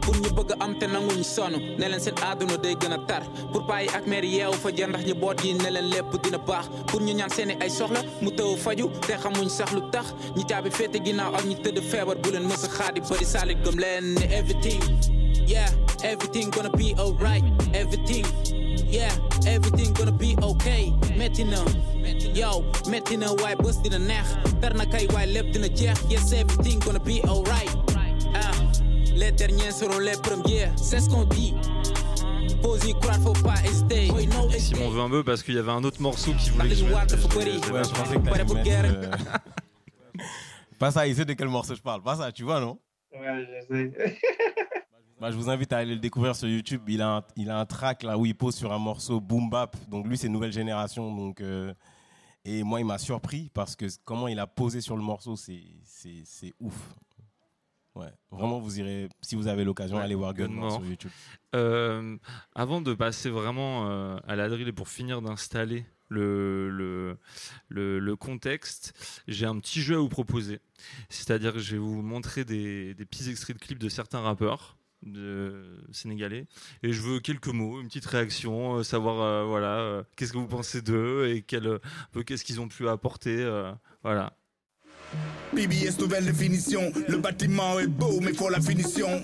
pour 0.00 0.14
ñu 0.16 0.30
bëgg 0.36 0.54
am 0.60 0.78
te 0.78 0.86
nanguñ 0.86 1.22
sonn. 1.22 1.54
Ne 1.78 1.88
leen 1.88 2.00
seen 2.00 2.14
gën 2.14 2.92
a 2.92 2.98
tar. 3.06 3.22
Pour 3.52 3.62
bàyyi 3.66 3.88
ak 3.94 4.06
mère 4.06 4.24
yeewu 4.24 4.52
fa 4.54 4.70
jar 4.74 4.88
ndax 4.88 5.04
ñi 5.04 5.14
boot 5.14 5.44
yi 5.44 5.54
ne 5.54 5.70
leen 5.70 5.88
lépp 5.90 6.12
dina 6.22 6.38
baax. 6.38 6.68
Pour 6.86 7.00
ñu 7.00 7.12
ñaan 7.14 7.30
seeni 7.30 7.54
ay 7.60 7.70
soxla 7.70 8.00
mu 8.22 8.30
tëw 8.30 8.56
faju 8.56 8.90
te 9.06 9.12
xamuñ 9.22 9.48
sax 9.48 9.72
lu 9.72 9.80
tax. 9.92 10.14
Ñi 10.36 10.44
caabi 10.44 10.70
féete 10.70 10.98
ginnaaw 11.04 11.34
ak 11.34 11.44
ñi 11.44 11.54
tëdd 11.56 11.80
feebar 11.82 12.16
bu 12.22 12.30
leen 12.30 12.46
mës 12.46 12.64
a 12.64 12.68
xaadi 12.68 13.00
bëri 13.00 13.24
saalit 13.24 13.58
leen 13.76 14.14
ne 14.14 15.87
everything 16.04 16.50
gonna 16.50 16.70
be 16.70 16.94
alright. 16.98 17.44
Everything 17.74 18.24
yeah 18.86 19.12
everything 19.46 19.92
gonna 19.94 20.12
be 20.12 20.36
okay. 20.42 20.92
Metti 21.16 21.44
na 21.44 21.64
yow 22.34 22.64
metti 22.88 23.16
na 23.16 23.32
waaye 23.42 23.56
bés 23.56 23.82
dina 23.82 23.98
neex 23.98 24.36
tar 24.60 24.74
na 24.74 24.84
kay 24.84 25.06
waaye 25.08 25.32
lépp 25.34 25.52
dina 25.52 25.68
jeex 25.68 26.04
yes 26.10 26.32
everything 26.32 26.78
gonna 26.80 27.00
be 27.00 27.20
alright. 27.28 27.70
Ah 28.34 28.52
les 29.14 29.32
derniers 29.32 29.72
seront 29.72 29.98
les 29.98 30.16
premiers. 30.22 30.68
C'est 30.76 31.00
ce 31.00 31.08
qu'on 31.10 31.24
dit. 31.24 31.54
Simon 34.58 34.90
veut 34.90 35.00
un 35.00 35.10
peu 35.10 35.24
parce 35.24 35.42
qu'il 35.42 35.54
y 35.54 35.58
avait 35.58 35.70
un 35.70 35.84
autre 35.84 36.00
morceau 36.00 36.32
qui 36.34 36.50
voulait 36.50 36.68
que 36.68 36.74
je 36.74 36.84
mette. 36.84 37.12
Euh, 38.84 39.10
Pas 40.78 40.90
ça, 40.90 41.06
il 41.06 41.14
sait 41.14 41.24
de 41.24 41.32
quel 41.34 41.48
morceau 41.48 41.74
je 41.74 41.80
parle. 41.80 42.02
Pas 42.02 42.16
ça, 42.16 42.32
tu 42.32 42.42
vois, 42.44 42.60
non? 42.60 42.78
Ouais, 43.12 43.46
je 43.70 43.74
sais. 43.74 44.18
Bah, 45.20 45.32
je 45.32 45.36
vous 45.36 45.50
invite 45.50 45.72
à 45.72 45.78
aller 45.78 45.94
le 45.94 46.00
découvrir 46.00 46.36
sur 46.36 46.48
YouTube. 46.48 46.82
Il 46.88 47.02
a 47.02 47.16
un, 47.16 47.24
il 47.36 47.50
a 47.50 47.58
un 47.58 47.66
track 47.66 48.04
là 48.04 48.16
où 48.16 48.24
il 48.24 48.36
pose 48.36 48.54
sur 48.54 48.72
un 48.72 48.78
morceau 48.78 49.20
boom 49.20 49.50
bap. 49.50 49.76
Donc 49.88 50.06
lui, 50.06 50.16
c'est 50.16 50.28
nouvelle 50.28 50.52
génération. 50.52 51.14
Donc, 51.14 51.40
euh, 51.40 51.74
et 52.44 52.62
moi, 52.62 52.78
il 52.80 52.86
m'a 52.86 52.98
surpris 52.98 53.50
parce 53.52 53.74
que 53.74 53.86
comment 54.04 54.28
il 54.28 54.38
a 54.38 54.46
posé 54.46 54.80
sur 54.80 54.96
le 54.96 55.02
morceau, 55.02 55.34
c'est 55.36 56.54
ouf. 56.60 56.94
Ouais, 57.96 58.12
vraiment, 58.30 58.60
vous 58.60 58.78
irez, 58.78 59.08
si 59.22 59.34
vous 59.34 59.48
avez 59.48 59.64
l'occasion, 59.64 59.96
Ouais, 59.96 60.04
allez 60.04 60.14
voir 60.14 60.32
Gunmore. 60.32 60.68
Gunmore 60.68 60.80
sur 60.80 60.88
YouTube. 60.88 61.10
Euh, 61.56 62.16
avant 62.54 62.80
de 62.80 62.94
passer 62.94 63.28
vraiment 63.28 63.88
euh, 63.88 64.18
à 64.28 64.36
la 64.36 64.48
drill 64.48 64.68
et 64.68 64.72
pour 64.72 64.88
finir 64.88 65.20
d'installer 65.20 65.84
le, 66.06 66.70
le, 66.70 67.18
le, 67.68 67.98
le 67.98 68.16
contexte, 68.16 69.20
j'ai 69.26 69.46
un 69.46 69.58
petit 69.58 69.80
jeu 69.80 69.96
à 69.96 69.98
vous 69.98 70.08
proposer. 70.08 70.60
C'est-à-dire 71.08 71.52
que 71.52 71.58
je 71.58 71.72
vais 71.72 71.78
vous 71.78 72.02
montrer 72.02 72.44
des, 72.44 72.94
des 72.94 73.04
petits 73.04 73.28
extraits 73.28 73.56
de 73.56 73.60
clips 73.60 73.80
de 73.80 73.88
certains 73.88 74.20
rappeurs 74.20 74.77
de 75.02 75.84
sénégalais 75.92 76.46
et 76.82 76.92
je 76.92 77.00
veux 77.02 77.20
quelques 77.20 77.48
mots, 77.48 77.80
une 77.80 77.88
petite 77.88 78.06
réaction, 78.06 78.78
euh, 78.78 78.82
savoir 78.82 79.20
euh, 79.20 79.44
voilà 79.44 79.78
euh, 79.78 80.02
qu'est-ce 80.16 80.32
que 80.32 80.38
vous 80.38 80.48
pensez 80.48 80.82
d'eux 80.82 81.28
et 81.28 81.42
quel, 81.42 81.78
qu'est-ce 82.26 82.44
qu'ils 82.44 82.60
ont 82.60 82.68
pu 82.68 82.88
apporter, 82.88 83.46
voilà. 84.02 84.37
BBS 85.54 85.98
nouvelle 85.98 86.24
définition. 86.26 86.92
Le 87.08 87.16
bâtiment 87.18 87.78
est 87.78 87.86
beau, 87.86 88.20
mais 88.20 88.34
faut 88.34 88.48
la 88.50 88.60
finition. 88.60 89.20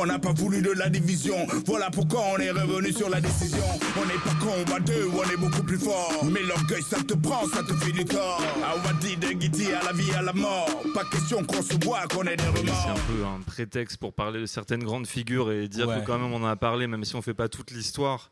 On 0.00 0.06
n'a 0.06 0.18
pas 0.20 0.32
voulu 0.32 0.62
de 0.62 0.70
la 0.70 0.88
division. 0.88 1.34
Voilà 1.66 1.90
pourquoi 1.90 2.20
on 2.32 2.36
est 2.38 2.52
revenu 2.52 2.92
sur 2.92 3.08
la 3.10 3.20
décision. 3.20 3.64
On 4.00 4.06
n'est 4.06 4.22
pas 4.22 4.34
con, 4.40 4.52
on 4.64 4.70
va 4.70 4.78
deux, 4.78 5.08
on 5.12 5.24
est 5.28 5.36
beaucoup 5.36 5.62
plus 5.64 5.78
fort. 5.78 6.24
Mais 6.30 6.40
l'orgueil, 6.42 6.82
ça 6.82 7.02
te 7.02 7.14
prend, 7.14 7.44
ça 7.48 7.64
te 7.64 7.72
fait 7.74 7.90
du 7.90 8.04
corps. 8.04 8.40
Ah, 8.62 8.74
on 8.76 8.80
va 8.80 8.92
dire 8.92 9.18
de 9.18 9.32
Guiti 9.32 9.72
à 9.72 9.82
la 9.84 9.92
vie, 9.92 10.12
à 10.12 10.22
la 10.22 10.32
mort. 10.32 10.68
Pas 10.94 11.04
question 11.10 11.42
qu'on 11.42 11.62
se 11.62 11.74
voit, 11.84 12.06
qu'on 12.06 12.22
ait 12.24 12.36
des 12.36 12.44
C'est 12.44 12.60
remords. 12.60 12.90
un 12.90 13.12
peu 13.12 13.24
un 13.24 13.40
prétexte 13.44 13.96
pour 13.96 14.12
parler 14.12 14.40
de 14.40 14.46
certaines 14.46 14.84
grandes 14.84 15.08
figures 15.08 15.50
et 15.50 15.66
dire 15.66 15.88
Ouais. 15.88 15.98
que 16.00 16.06
quand 16.06 16.18
même 16.18 16.32
on 16.32 16.44
en 16.44 16.46
a 16.48 16.54
parlé, 16.56 16.86
même 16.86 17.04
si 17.04 17.16
on 17.16 17.22
fait 17.22 17.34
pas 17.34 17.48
toute 17.48 17.72
l'histoire. 17.72 18.30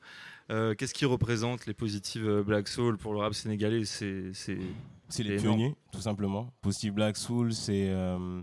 Euh, 0.52 0.74
Qu'est-ce 0.76 0.94
qui 0.94 1.04
représente 1.06 1.66
les 1.66 1.74
positives 1.74 2.28
euh, 2.28 2.42
Black 2.44 2.68
Soul 2.68 2.96
pour 2.96 3.12
le 3.12 3.18
rap 3.18 3.34
sénégalais? 3.34 3.82
C'est 3.84 4.30
c'est 5.08 5.22
les 5.22 5.40
énorme. 5.40 5.56
pionniers, 5.56 5.76
tout 5.92 6.00
simplement. 6.00 6.52
Positive 6.60 6.94
Black 6.94 7.16
Soul, 7.16 7.52
c'est 7.52 7.88
euh, 7.88 8.42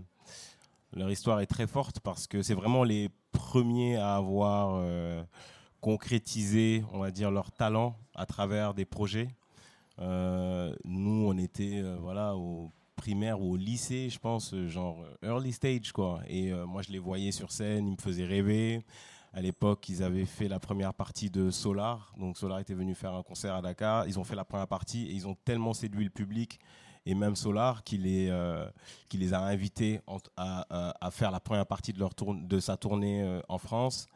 leur 0.92 1.10
histoire 1.10 1.40
est 1.40 1.46
très 1.46 1.66
forte 1.66 2.00
parce 2.00 2.26
que 2.26 2.42
c'est 2.42 2.54
vraiment 2.54 2.84
les 2.84 3.10
premiers 3.32 3.96
à 3.96 4.16
avoir 4.16 4.76
euh, 4.76 5.22
concrétisé, 5.80 6.84
on 6.92 6.98
va 6.98 7.10
dire, 7.10 7.30
leur 7.30 7.50
talent 7.52 7.96
à 8.14 8.26
travers 8.26 8.74
des 8.74 8.84
projets. 8.84 9.28
Euh, 10.00 10.74
nous, 10.84 11.26
on 11.28 11.36
était 11.38 11.82
voilà 12.00 12.36
au 12.36 12.72
primaire 12.96 13.40
ou 13.40 13.52
au 13.52 13.56
lycée, 13.56 14.08
je 14.08 14.18
pense, 14.18 14.54
genre 14.66 15.04
early 15.22 15.52
stage 15.52 15.92
quoi. 15.92 16.20
Et 16.28 16.52
moi, 16.52 16.82
je 16.82 16.90
les 16.90 16.98
voyais 16.98 17.32
sur 17.32 17.52
scène, 17.52 17.86
ils 17.86 17.92
me 17.92 18.00
faisaient 18.00 18.24
rêver. 18.24 18.84
À 19.36 19.40
l'époque, 19.40 19.88
ils 19.88 20.02
avaient 20.04 20.26
fait 20.26 20.46
la 20.46 20.60
première 20.60 20.94
partie 20.94 21.28
de 21.28 21.50
Solar. 21.50 22.14
Donc 22.18 22.38
Solar 22.38 22.60
était 22.60 22.72
venu 22.74 22.94
faire 22.94 23.14
un 23.14 23.22
concert 23.24 23.54
à 23.56 23.60
Dakar. 23.62 24.06
Ils 24.06 24.18
ont 24.18 24.24
fait 24.24 24.36
la 24.36 24.44
première 24.44 24.68
partie 24.68 25.06
et 25.08 25.12
ils 25.12 25.26
ont 25.26 25.34
tellement 25.44 25.74
séduit 25.74 26.04
le 26.04 26.10
public 26.10 26.60
et 27.04 27.14
même 27.16 27.34
Solar 27.34 27.82
qui 27.82 27.98
les, 27.98 28.28
euh, 28.30 28.66
qui 29.08 29.18
les 29.18 29.34
a 29.34 29.40
invités 29.40 30.00
à, 30.36 30.64
à- 30.70 31.06
à 31.06 31.10
faire 31.10 31.32
la 31.32 31.40
première 31.40 31.66
partie 31.66 31.92
de, 31.92 31.98
leur 31.98 32.14
tourne, 32.14 32.46
de 32.46 32.60
sa 32.60 32.76
tournée 32.76 33.22
euh, 33.22 33.40
en 33.48 33.58
France. 33.58 34.06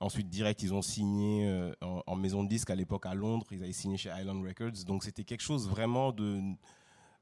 Ensuite, 0.00 0.28
direct, 0.30 0.62
ils 0.62 0.72
ont 0.72 0.82
signé 0.82 1.46
euh, 1.46 1.72
en, 1.82 2.02
en 2.06 2.16
maison 2.16 2.42
de 2.42 2.48
disque 2.48 2.70
à 2.70 2.74
l'époque 2.74 3.04
à 3.06 3.14
Londres. 3.14 3.46
Ils 3.50 3.62
avaient 3.62 3.72
signé 3.72 3.98
chez 3.98 4.10
Island 4.18 4.42
Records. 4.44 4.84
Donc 4.86 5.04
c'était 5.04 5.24
quelque 5.24 5.42
chose 5.42 5.68
vraiment 5.68 6.10
de, 6.10 6.40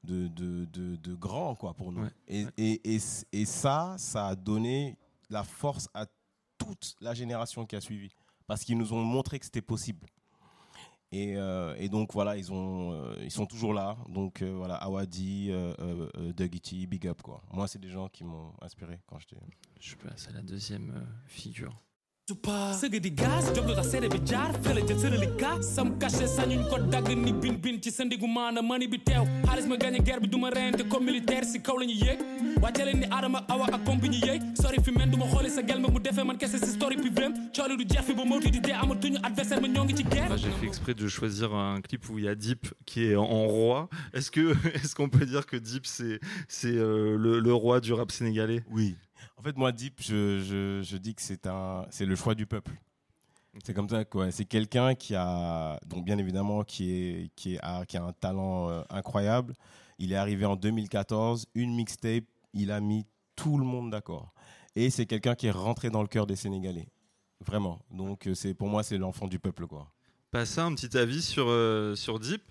de, 0.05 0.29
de, 0.29 0.65
de- 0.67 0.97
de 0.97 1.15
grand 1.17 1.57
quoi, 1.57 1.75
pour 1.75 1.91
nous. 1.91 2.03
Ouais. 2.03 2.11
Et, 2.29 2.47
et, 2.57 2.95
et, 2.95 3.01
et 3.33 3.45
ça, 3.45 3.97
ça 3.99 4.29
a 4.29 4.35
donné 4.37 4.97
la 5.29 5.43
force 5.43 5.89
à 5.93 6.07
toute 6.65 6.97
la 7.01 7.15
génération 7.15 7.67
qui 7.67 7.77
a 7.77 7.81
suivi. 7.81 8.11
Parce 8.47 8.65
qu'ils 8.65 8.77
nous 8.77 8.93
ont 8.93 9.03
montré 9.03 9.39
que 9.39 9.45
c'était 9.45 9.63
possible. 9.63 10.07
Et, 11.13 11.37
euh, 11.37 11.75
et 11.77 11.91
donc 11.91 12.15
voilà, 12.15 12.39
ils, 12.39 12.51
ont, 12.51 12.93
euh, 12.95 13.15
ils 13.23 13.31
sont 13.31 13.45
toujours 13.45 13.75
là. 13.75 13.99
Donc 14.09 14.41
euh, 14.41 14.51
voilà, 14.51 14.77
Awadi, 14.77 15.49
euh, 15.51 16.09
Doug 16.33 16.55
Itchy, 16.55 16.87
Big 16.87 17.07
Up. 17.07 17.21
Quoi. 17.23 17.43
Moi, 17.53 17.69
c'est 17.69 17.79
des 17.79 17.91
gens 17.91 18.09
qui 18.09 18.25
m'ont 18.25 18.53
inspiré 18.63 18.99
quand 19.07 19.19
j'étais. 19.19 19.37
Je 19.79 19.95
passe 19.97 20.29
à 20.29 20.33
la 20.33 20.41
deuxième 20.41 21.07
figure. 22.35 22.75
sëgg 22.81 23.01
di 23.01 23.11
gaz 23.15 23.51
jóg 23.55 23.67
lu 23.69 23.75
tax 23.75 23.89
seede 23.91 24.09
bi 24.09 24.19
jaar 24.27 24.53
fële 24.63 24.83
jël 24.87 24.99
sërali 24.99 25.29
ka. 25.39 25.57
Sam 25.63 25.99
caché 25.99 26.27
sañuñ 26.27 26.69
ko 26.71 26.79
dagg 26.91 27.09
ni 27.17 27.33
bin 27.33 27.57
bin 27.61 27.81
ci 27.81 27.91
sa 27.91 28.05
ndigu 28.05 28.27
maana 28.27 28.63
mani 28.63 28.87
bi 28.89 28.99
teew. 28.99 29.25
Xaalis 29.45 29.67
ma 29.69 29.77
gagné 29.77 29.99
guerre 30.01 30.21
bi 30.21 30.29
du 30.29 30.39
ma 30.39 30.51
reyante 30.51 30.89
comme 30.89 31.05
militaire 31.05 31.45
si 31.45 31.61
kaw 31.61 31.77
la 31.79 31.87
ñu 31.87 31.95
yéeg. 31.95 32.19
Wàcce 32.63 32.85
leen 32.85 33.01
ni 33.01 33.07
Adama 33.11 33.39
ak 33.39 33.51
Awa 33.51 33.67
ak 33.73 33.85
compagnie 33.85 34.21
yéeg. 34.25 34.43
Sori 34.61 34.79
fi 34.83 34.91
men 34.93 35.11
du 35.11 35.17
ma 35.19 35.27
xooli 35.27 35.51
sa 35.51 35.63
gel 35.67 35.81
ma 35.81 35.89
mu 35.89 35.99
defee 36.01 36.25
man 36.25 36.37
kese 36.39 36.59
si 36.59 36.71
story 36.71 36.97
puis 36.97 37.11
vrem 37.11 37.33
cooli 37.55 37.77
du 37.77 37.85
jeex 37.89 38.05
fi 38.07 38.15
ba 38.15 38.25
mawti 38.25 38.51
di 38.51 38.61
dee 38.61 38.73
amatuñu 38.75 39.19
adversaire 39.23 39.61
ma 39.61 39.69
ñoo 39.69 39.85
ngi 39.85 39.95
ci 39.97 40.05
guerre. 40.05 40.29
Là, 40.31 40.37
j'ai 40.37 40.51
fait 40.51 40.67
exprès 40.67 40.95
de 40.95 41.09
choisir 41.09 41.55
un 41.55 41.81
clip 41.81 42.09
où 42.11 42.19
il 42.19 42.25
y 42.25 42.29
a 42.29 42.35
Deep 42.35 42.67
qui 42.87 43.05
est 43.05 43.17
en 43.17 43.47
roi. 43.47 43.89
Est-ce 44.15 44.31
que 44.31 44.55
est-ce 44.75 44.95
qu'on 44.95 45.09
peut 45.09 45.27
dire 45.27 45.47
que 45.47 45.57
Deep 45.57 45.87
c'est 45.87 46.21
c'est 46.49 46.69
euh, 46.73 47.17
le, 47.19 47.41
le 47.41 47.55
roi 47.55 47.81
du 47.81 47.93
rap 47.93 48.11
sénégalais? 48.11 48.63
Oui. 48.71 48.97
En 49.37 49.43
fait, 49.43 49.57
moi, 49.57 49.73
Deep, 49.73 50.01
je, 50.01 50.41
je, 50.41 50.83
je 50.83 50.97
dis 50.97 51.15
que 51.15 51.23
c'est 51.23 51.47
un, 51.47 51.87
c'est 51.91 52.07
le 52.07 52.17
choix 52.17 52.35
du 52.35 52.47
peuple. 52.47 52.73
C'est 53.65 53.75
comme 53.75 53.89
ça, 53.89 54.05
quoi. 54.05 54.31
C'est 54.31 54.47
quelqu'un 54.47 54.95
qui 54.95 55.15
a, 55.15 55.79
donc 55.87 56.05
bien 56.05 56.17
évidemment, 56.19 56.65
qui 56.65 56.93
est, 56.93 57.31
qui 57.37 57.55
est, 57.55 57.59
a, 57.63 57.85
qui 57.85 57.97
a 57.99 58.03
un 58.05 58.13
talent 58.13 58.71
euh, 58.71 58.83
incroyable. 58.89 59.55
Il 59.99 60.13
est 60.13 60.17
arrivé 60.17 60.47
en 60.47 60.57
2014, 60.57 61.47
une 61.55 61.75
mixtape, 61.75 62.25
il 62.55 62.73
a 62.73 62.81
mis 62.81 63.07
tout 63.37 63.59
le 63.59 63.65
monde 63.65 63.91
d'accord. 63.91 64.33
Et 64.75 64.89
c'est 64.89 65.05
quelqu'un 65.07 65.35
qui 65.35 65.49
est 65.49 65.53
rentré 65.53 65.91
dans 65.91 66.01
le 66.03 66.09
cœur 66.09 66.27
des 66.27 66.37
Sénégalais, 66.37 66.89
vraiment. 67.41 67.81
Donc 67.91 68.27
euh, 68.27 68.35
c'est, 68.35 68.55
pour 68.55 68.69
moi, 68.69 68.83
c'est 68.83 68.97
l'enfant 68.97 69.29
du 69.29 69.39
peuple, 69.39 69.67
quoi. 69.67 69.93
Passe 70.31 70.57
un 70.57 70.75
petit 70.75 70.97
avis 70.97 71.21
sur 71.21 71.47
euh, 71.49 71.95
sur 71.95 72.19
Deep. 72.19 72.43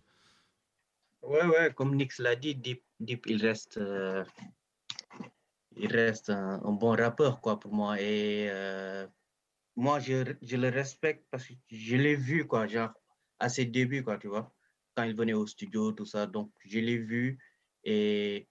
Ouais, 1.23 1.45
ouais, 1.45 1.73
comme 1.73 1.95
Nix 1.95 2.19
l'a 2.19 2.35
dit, 2.35 2.53
Deep, 2.55 2.83
Deep, 2.99 3.25
il 3.27 3.41
reste, 3.41 3.77
euh, 3.77 4.23
il 5.75 5.91
reste 5.91 6.29
un, 6.29 6.59
bon 6.71 6.95
rappeur, 6.95 7.41
quoi, 7.41 7.59
pour 7.59 7.73
moi. 7.73 7.99
Et 8.01 8.47
euh, 8.49 9.07
moi, 9.75 9.99
je, 9.99 10.35
je 10.41 10.57
le 10.57 10.69
respecte 10.69 11.25
parce 11.31 11.47
que 11.47 11.53
je 11.69 11.95
l'ai 11.95 12.15
vu, 12.15 12.45
quoi, 12.45 12.67
genre, 12.67 12.91
à 13.39 13.49
ses 13.49 13.65
débuts, 13.65 14.03
quoi, 14.03 14.17
tu 14.17 14.27
vois, 14.27 14.53
quand 14.95 15.03
il 15.03 15.15
venait 15.15 15.33
au 15.33 15.47
studio, 15.47 15.91
tout 15.91 16.05
ça. 16.05 16.27
Donc, 16.27 16.51
je 16.65 16.79
l'ai 16.79 16.97
vu 16.97 17.39
et 17.83 18.47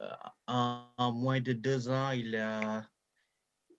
euh, 0.00 0.08
en, 0.46 0.88
en 0.96 1.12
moins 1.12 1.40
de 1.40 1.52
deux 1.52 1.88
ans, 1.88 2.12
il 2.12 2.34
a, 2.36 2.88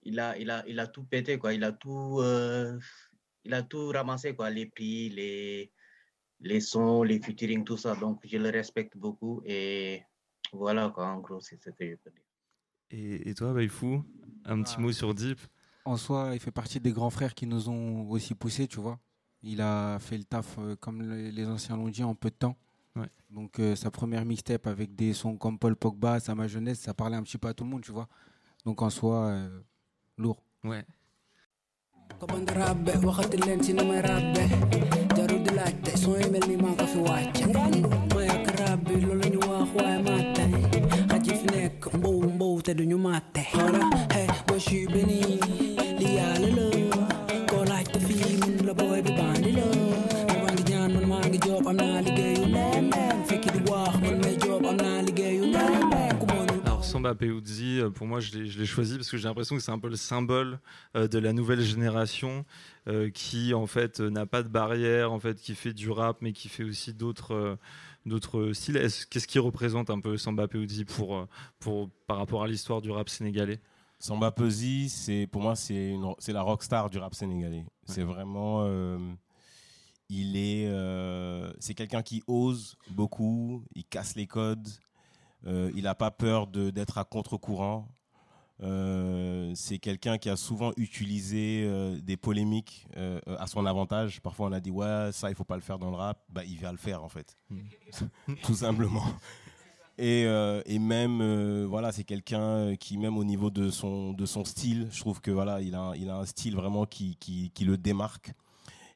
il 0.02 0.20
a, 0.20 0.38
il 0.38 0.50
a, 0.50 0.64
il 0.68 0.78
a 0.78 0.86
tout 0.86 1.04
pété, 1.04 1.38
quoi. 1.38 1.54
Il 1.54 1.64
a 1.64 1.72
tout, 1.72 2.20
euh, 2.20 2.78
il 3.44 3.54
a 3.54 3.62
tout 3.62 3.88
ramassé, 3.88 4.34
quoi, 4.34 4.50
les 4.50 4.66
prix, 4.66 5.08
les, 5.10 5.72
les 6.40 6.60
sons, 6.60 7.02
les 7.02 7.20
featuring, 7.20 7.64
tout 7.64 7.76
ça. 7.76 7.94
Donc, 7.96 8.20
je 8.24 8.36
le 8.38 8.50
respecte 8.50 8.96
beaucoup 8.96 9.42
et 9.44 10.02
voilà, 10.52 10.90
quoi, 10.90 11.06
en 11.08 11.20
gros, 11.20 11.40
c'est 11.40 11.60
ce 11.62 11.70
que 11.70 11.90
je 11.90 11.96
peux 11.96 12.10
dire. 12.10 12.25
Et, 12.90 13.28
et 13.30 13.34
toi, 13.34 13.52
Baifou, 13.52 14.04
un 14.44 14.62
petit 14.62 14.78
mot 14.80 14.92
sur 14.92 15.14
Deep. 15.14 15.38
En 15.84 15.96
soi, 15.96 16.30
il 16.34 16.40
fait 16.40 16.50
partie 16.50 16.80
des 16.80 16.92
grands 16.92 17.10
frères 17.10 17.34
qui 17.34 17.46
nous 17.46 17.68
ont 17.68 18.08
aussi 18.10 18.34
poussés, 18.34 18.66
tu 18.66 18.80
vois. 18.80 18.98
Il 19.42 19.60
a 19.60 19.98
fait 20.00 20.18
le 20.18 20.24
taf, 20.24 20.56
euh, 20.58 20.74
comme 20.76 21.02
le- 21.02 21.30
les 21.30 21.46
anciens 21.46 21.76
l'ont 21.76 21.88
dit, 21.88 22.02
en 22.02 22.14
peu 22.14 22.30
de 22.30 22.34
temps. 22.34 22.56
Ouais. 22.96 23.08
Donc, 23.30 23.58
euh, 23.60 23.76
sa 23.76 23.90
première 23.90 24.24
mixtape 24.24 24.66
avec 24.66 24.96
des 24.96 25.12
sons 25.12 25.36
comme 25.36 25.58
Paul 25.58 25.76
Pogba, 25.76 26.18
ça 26.20 26.34
ma 26.34 26.48
jeunesse, 26.48 26.80
ça 26.80 26.94
parlait 26.94 27.16
un 27.16 27.22
petit 27.22 27.38
peu 27.38 27.48
à 27.48 27.54
tout 27.54 27.64
le 27.64 27.70
monde, 27.70 27.82
tu 27.82 27.92
vois. 27.92 28.08
Donc, 28.64 28.82
en 28.82 28.90
soi, 28.90 29.26
euh, 29.26 29.60
lourd. 30.18 30.42
Ouais. 30.64 30.84
Te 42.66 42.72
Samba 56.82 57.14
Peuzzi, 57.14 57.78
euh, 57.78 57.90
pour 57.90 58.06
moi, 58.08 58.18
je 58.18 58.38
l'ai 58.38 58.66
choisi 58.66 58.96
parce 58.96 59.10
que 59.10 59.16
j'ai 59.16 59.28
l'impression 59.28 59.54
que 59.54 59.62
c'est 59.62 59.70
un 59.70 59.78
peu 59.78 59.88
le 59.88 59.96
symbole 59.96 60.58
euh, 60.96 61.06
de 61.06 61.18
la 61.18 61.32
nouvelle 61.32 61.60
génération 61.60 62.44
euh, 62.88 63.10
qui, 63.10 63.54
en 63.54 63.66
fait, 63.66 64.00
n'a 64.00 64.26
pas 64.26 64.42
de 64.42 64.48
barrière, 64.48 65.16
qui 65.36 65.54
fait 65.54 65.72
du 65.72 65.90
rap, 65.90 66.16
mais 66.20 66.32
qui 66.32 66.48
fait 66.48 66.64
aussi 66.64 66.94
d'autres 66.94 67.58
d'autres 68.06 68.52
styles. 68.52 68.76
Est-ce- 68.78 69.06
Qu'est-ce 69.06 69.26
qui 69.26 69.38
représente 69.38 69.90
un 69.90 70.00
peu 70.00 70.16
Samba 70.16 70.48
Peuzzi 70.48 70.84
pour, 70.84 71.16
euh, 71.16 71.26
pour, 71.58 71.90
par 72.06 72.16
rapport 72.18 72.42
à 72.42 72.48
l'histoire 72.48 72.80
du 72.80 72.90
rap 72.90 73.08
sénégalais? 73.08 73.60
Samba 73.98 74.30
Peuzzi, 74.30 74.88
c'est 74.88 75.26
pour 75.26 75.42
moi 75.42 75.56
c'est 75.56 75.94
c'est 76.18 76.32
la 76.32 76.42
rockstar 76.42 76.90
du 76.90 76.98
rap 76.98 77.14
sénégalais. 77.14 77.64
C'est 77.84 78.02
vraiment 78.02 78.62
euh, 78.64 78.98
il 80.08 80.36
est 80.36 80.66
euh, 80.68 81.52
c'est 81.58 81.74
quelqu'un 81.74 82.02
qui 82.02 82.22
ose 82.26 82.76
beaucoup, 82.90 83.64
il 83.74 83.84
casse 83.84 84.14
les 84.14 84.26
codes, 84.26 84.68
euh, 85.46 85.70
il 85.74 85.84
n'a 85.84 85.94
pas 85.94 86.10
peur 86.10 86.46
de- 86.46 86.70
d'être 86.70 86.98
à 86.98 87.04
contre-courant. 87.04 87.88
Euh, 88.62 89.52
c'est 89.54 89.78
quelqu'un 89.78 90.16
qui 90.16 90.30
a 90.30 90.36
souvent 90.36 90.72
utilisé 90.78 91.64
euh, 91.66 91.98
des 92.00 92.16
polémiques 92.16 92.86
euh, 92.96 93.20
à 93.38 93.46
son 93.46 93.66
avantage. 93.66 94.20
Parfois, 94.22 94.48
on 94.48 94.52
a 94.52 94.60
dit 94.60 94.70
ouais, 94.70 95.10
ça, 95.12 95.28
il 95.28 95.34
faut 95.36 95.44
pas 95.44 95.56
le 95.56 95.62
faire 95.62 95.78
dans 95.78 95.90
le 95.90 95.96
rap. 95.96 96.18
Bah, 96.30 96.42
il 96.44 96.58
va 96.58 96.72
le 96.72 96.78
faire 96.78 97.02
en 97.04 97.08
fait, 97.08 97.36
tout 98.42 98.54
simplement. 98.54 99.04
Et, 99.98 100.26
et 100.66 100.78
même, 100.78 101.64
voilà, 101.64 101.90
c'est 101.90 102.04
quelqu'un 102.04 102.76
qui, 102.76 102.98
même 102.98 103.16
au 103.16 103.24
niveau 103.24 103.48
de 103.50 103.70
son, 103.70 104.12
de 104.12 104.26
son 104.26 104.44
style, 104.44 104.88
je 104.90 105.00
trouve 105.00 105.22
que 105.22 105.30
voilà, 105.30 105.62
il 105.62 105.74
a, 105.74 105.80
un- 105.80 105.94
il 105.94 106.10
a 106.10 106.18
un 106.18 106.26
style 106.26 106.54
vraiment 106.54 106.84
qui, 106.84 107.16
qui, 107.16 107.50
qui 107.54 107.64
le 107.64 107.78
démarque. 107.78 108.34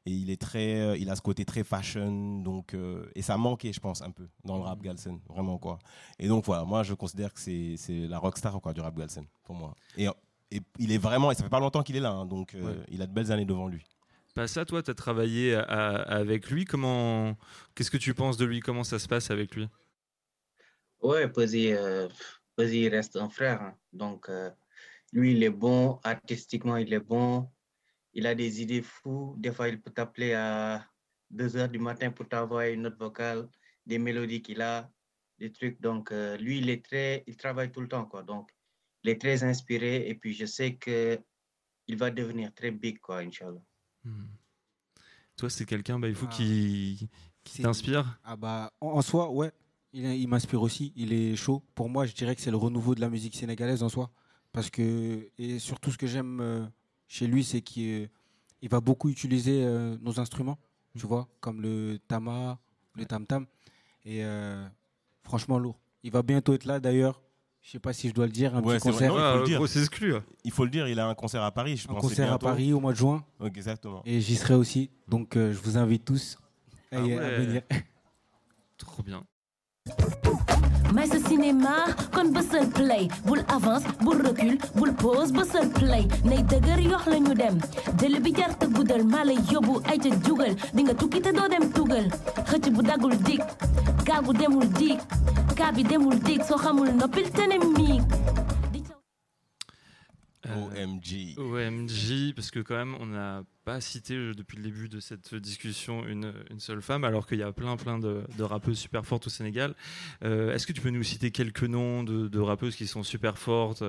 Et 0.07 0.11
il 0.11 0.31
est 0.31 0.41
très, 0.41 0.79
euh, 0.81 0.97
il 0.97 1.09
a 1.11 1.15
ce 1.15 1.21
côté 1.21 1.45
très 1.45 1.63
fashion, 1.63 2.41
donc 2.41 2.73
euh, 2.73 3.05
et 3.13 3.21
ça 3.21 3.37
manquait, 3.37 3.71
je 3.71 3.79
pense, 3.79 4.01
un 4.01 4.09
peu 4.09 4.27
dans 4.43 4.57
le 4.57 4.63
rap 4.63 4.81
Galsen, 4.81 5.19
vraiment 5.29 5.59
quoi. 5.59 5.77
Et 6.17 6.27
donc 6.27 6.45
voilà, 6.45 6.63
moi 6.65 6.81
je 6.81 6.95
considère 6.95 7.31
que 7.33 7.39
c'est, 7.39 7.75
c'est 7.77 8.07
la 8.07 8.17
rockstar 8.17 8.59
quoi 8.61 8.73
du 8.73 8.81
rap 8.81 8.95
Galsen 8.97 9.25
pour 9.43 9.53
moi. 9.53 9.75
Et, 9.97 10.07
et 10.49 10.59
il 10.79 10.91
est 10.91 10.97
vraiment, 10.97 11.31
et 11.31 11.35
ça 11.35 11.43
fait 11.43 11.49
pas 11.49 11.59
longtemps 11.59 11.83
qu'il 11.83 11.95
est 11.97 11.99
là, 11.99 12.11
hein, 12.11 12.25
donc 12.25 12.55
euh, 12.55 12.63
Ouais. 12.77 12.85
il 12.89 13.01
a 13.03 13.05
de 13.07 13.13
belles 13.13 13.31
années 13.31 13.45
devant 13.45 13.67
lui. 13.67 13.83
Pas 14.33 14.47
ça, 14.47 14.65
toi, 14.65 14.81
tu 14.81 14.89
as 14.89 14.95
travaillé 14.95 15.53
à- 15.55 15.61
à- 15.63 16.01
avec 16.15 16.49
lui. 16.49 16.65
Comment 16.65 17.35
Qu'est-ce 17.75 17.91
que 17.91 17.97
tu 17.97 18.13
penses 18.13 18.37
de 18.37 18.45
lui? 18.45 18.59
Comment 18.61 18.83
ça 18.85 18.97
se 18.97 19.07
passe 19.07 19.29
avec 19.29 19.55
lui? 19.55 19.67
Ouais, 21.01 21.27
Peuzzi, 21.27 21.73
euh, 21.73 22.07
reste 22.57 23.17
un 23.17 23.29
frère. 23.29 23.61
hein. 23.61 23.75
Donc, 23.91 24.29
euh, 24.29 24.49
lui, 25.11 25.33
il 25.33 25.43
est 25.43 25.49
bon. 25.49 25.99
Artistiquement, 26.03 26.77
il 26.77 26.93
est 26.93 26.99
bon. 26.99 27.49
Il 28.13 28.27
a 28.27 28.35
des 28.35 28.61
idées 28.61 28.81
fous. 28.81 29.35
Des 29.37 29.51
fois, 29.51 29.69
il 29.69 29.81
peut 29.81 29.91
t'appeler 29.91 30.33
à 30.33 30.85
2 31.31 31.57
heures 31.57 31.69
du 31.69 31.79
matin 31.79 32.11
pour 32.11 32.27
t'envoyer 32.27 32.73
une 32.73 32.83
note 32.83 32.97
vocale, 32.97 33.49
des 33.85 33.97
mélodies 33.97 34.41
qu'il 34.41 34.61
a, 34.61 34.89
des 35.39 35.51
trucs. 35.51 35.79
Donc, 35.81 36.11
euh, 36.11 36.37
lui, 36.37 36.59
il 36.59 36.69
est 36.69 36.83
très, 36.83 37.23
il 37.27 37.37
travaille 37.37 37.71
tout 37.71 37.81
le 37.81 37.87
temps, 37.87 38.05
quoi. 38.05 38.23
Donc, 38.23 38.51
il 39.03 39.09
est 39.09 39.19
très 39.19 39.43
inspiré. 39.43 40.07
Et 40.07 40.15
puis, 40.15 40.33
je 40.33 40.45
sais 40.45 40.75
que 40.75 41.19
il 41.87 41.97
va 41.97 42.11
devenir 42.11 42.53
très 42.53 42.71
big, 42.71 42.99
quoi, 42.99 43.19
Inch'Allah. 43.19 43.61
Toi, 45.35 45.49
c'est 45.49 45.65
quelqu'un, 45.65 45.99
Baifou, 45.99 46.27
qui, 46.27 47.09
qui 47.43 47.61
t'inspire 47.61 48.19
Ah 48.23 48.35
bah, 48.35 48.71
en, 48.79 48.87
en 48.87 49.01
soi, 49.01 49.31
ouais, 49.31 49.51
il, 49.93 50.05
il 50.05 50.27
m'inspire 50.27 50.61
aussi. 50.61 50.93
Il 50.95 51.13
est 51.13 51.35
chaud. 51.35 51.63
Pour 51.75 51.89
moi, 51.89 52.05
je 52.05 52.13
dirais 52.13 52.35
que 52.35 52.41
c'est 52.41 52.51
le 52.51 52.57
renouveau 52.57 52.95
de 52.95 53.01
la 53.01 53.09
musique 53.09 53.35
sénégalaise 53.35 53.83
en 53.83 53.89
soi. 53.89 54.11
Parce 54.51 54.69
que, 54.69 55.29
et 55.37 55.59
surtout 55.59 55.91
ce 55.91 55.97
que 55.97 56.07
j'aime 56.07 56.41
euh, 56.41 56.65
chez 57.13 57.27
lui, 57.27 57.43
c'est 57.43 57.59
qu'il 57.61 58.09
il 58.61 58.69
va 58.69 58.79
beaucoup 58.79 59.09
utiliser 59.09 59.63
euh, 59.65 59.97
nos 60.01 60.19
instruments, 60.21 60.57
tu 60.97 61.05
vois, 61.05 61.27
comme 61.41 61.61
le 61.61 61.97
tama, 62.07 62.57
le 62.95 63.05
tam-tam. 63.05 63.45
Et 64.05 64.23
euh, 64.23 64.65
franchement, 65.23 65.59
lourd. 65.59 65.77
Il 66.03 66.11
va 66.11 66.21
bientôt 66.23 66.53
être 66.53 66.63
là 66.65 66.79
d'ailleurs. 66.79 67.21
Je 67.61 67.69
sais 67.71 67.79
pas 67.79 67.91
si 67.93 68.07
je 68.09 68.13
dois 68.13 68.25
le 68.27 68.31
dire, 68.31 68.55
un 68.55 68.63
Ouais, 68.63 68.77
petit 68.77 68.83
c'est 68.85 68.91
vrai. 68.91 69.07
concert. 69.09 69.13
Non, 69.13 69.29
il 69.29 69.33
faut 69.33 69.39
le 69.63 69.67
dire. 69.67 69.81
exclu. 69.81 70.13
Il 70.45 70.51
faut 70.51 70.63
le 70.63 70.69
dire, 70.71 70.87
il 70.87 70.99
a 70.99 71.07
un 71.07 71.13
concert 71.15 71.43
à 71.43 71.51
Paris, 71.51 71.75
je 71.77 71.87
Un 71.89 71.93
pense. 71.93 72.03
c'est 72.03 72.07
concert 72.09 72.31
à. 72.33 72.39
Paris 72.39 72.71
au 72.73 72.79
mois 72.79 72.93
de 72.93 72.97
juin. 72.97 73.23
Exactement. 73.43 74.01
Et 74.05 74.21
j'y 74.21 74.35
serai 74.37 74.53
aussi. 74.55 74.89
Donc 75.09 75.35
euh, 75.35 75.51
je 75.53 75.57
vous 75.59 75.77
invite 75.77 76.05
tous 76.05 76.37
à, 76.91 76.97
Ah 76.97 76.99
y- 77.01 77.13
à 77.13 77.17
ouais. 77.17 77.45
venir. 77.45 77.61
Trop 78.77 79.03
bien. 79.03 79.23
May 80.93 81.07
sa 81.07 81.19
cinéma 81.19 81.87
kon 82.13 82.31
bësal 82.35 82.67
play. 82.75 83.07
Bul 83.25 83.41
avance 83.47 83.85
bul 84.01 84.17
recul 84.21 84.57
bul 84.75 84.93
pause 84.93 85.31
bësal 85.31 85.69
play. 85.79 86.07
Nay 86.23 86.43
dëgër 86.43 86.79
yox 86.91 87.05
la 87.07 87.19
ñu 87.19 87.33
dem. 87.35 87.57
Jël 87.99 88.19
bi 88.21 88.33
jar 88.35 88.51
te 88.57 88.65
guddal 88.67 89.03
maa 89.05 89.23
lay 89.25 89.39
yóbbu 89.51 89.81
ay 89.87 89.97
ca 89.99 90.09
jugal. 90.25 90.55
Di 90.73 90.83
nga 90.83 90.93
tukki 90.93 91.21
te 91.21 91.31
doo 91.31 91.47
dem 91.47 91.71
tugal. 91.71 92.07
Xëcc 92.49 92.71
bu 92.75 92.81
daggul 92.83 93.15
dig 93.23 93.41
gaal 94.05 94.23
gu 94.25 94.33
demul 94.33 94.67
kaa 95.55 95.71
bi 95.71 95.83
demul 95.83 96.17
dig 96.25 96.41
soo 96.47 96.57
xamul 96.57 96.89
noppil 96.99 97.27
te 97.31 97.43
ne 97.47 97.57
miig. 97.77 98.01
OMG. 100.57 101.37
OMG, 101.37 102.33
parce 102.35 102.51
que 102.51 102.59
quand 102.59 102.75
même, 102.75 102.95
on 102.99 103.05
n'a 103.07 103.43
pas 103.63 103.79
cité 103.81 104.15
euh, 104.15 104.33
depuis 104.33 104.57
le 104.57 104.63
début 104.63 104.89
de 104.89 104.99
cette 104.99 105.33
discussion 105.35 106.05
une, 106.07 106.33
une 106.49 106.59
seule 106.59 106.81
femme, 106.81 107.03
alors 107.03 107.27
qu'il 107.27 107.39
y 107.39 107.43
a 107.43 107.51
plein 107.51 107.77
plein 107.77 107.99
de, 107.99 108.23
de 108.37 108.43
rappeuses 108.43 108.79
super 108.79 109.05
fortes 109.05 109.27
au 109.27 109.29
Sénégal. 109.29 109.75
Euh, 110.23 110.53
Est-ce 110.53 110.65
que 110.67 110.73
tu 110.73 110.81
peux 110.81 110.89
nous 110.89 111.03
citer 111.03 111.31
quelques 111.31 111.63
noms 111.63 112.03
de, 112.03 112.27
de 112.27 112.39
rappeuses 112.39 112.75
qui 112.75 112.87
sont 112.87 113.03
super 113.03 113.37
fortes? 113.37 113.83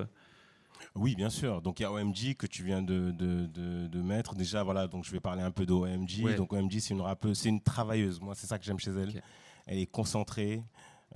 Oui, 0.95 1.15
bien 1.15 1.29
sûr. 1.31 1.61
Donc 1.61 1.79
il 1.79 1.83
y 1.83 1.85
a 1.85 1.91
OMG 1.91 2.35
que 2.37 2.45
tu 2.45 2.63
viens 2.63 2.81
de, 2.83 3.11
de, 3.11 3.47
de, 3.47 3.87
de 3.87 4.01
mettre. 4.01 4.35
Déjà, 4.35 4.61
voilà, 4.63 4.87
donc 4.87 5.05
je 5.05 5.11
vais 5.11 5.19
parler 5.19 5.41
un 5.41 5.49
peu 5.51 5.65
d'OMG. 5.65 6.23
Ouais. 6.23 6.35
Donc 6.35 6.53
OMG, 6.53 6.79
c'est 6.79 6.93
une 6.93 7.01
rappeuse, 7.01 7.39
c'est 7.39 7.49
une 7.49 7.61
travailleuse. 7.61 8.19
Moi, 8.21 8.35
c'est 8.35 8.45
ça 8.47 8.59
que 8.59 8.65
j'aime 8.65 8.79
chez 8.79 8.91
elle. 8.91 9.23
Elle 9.65 9.79
est 9.79 9.85
concentrée. 9.87 10.61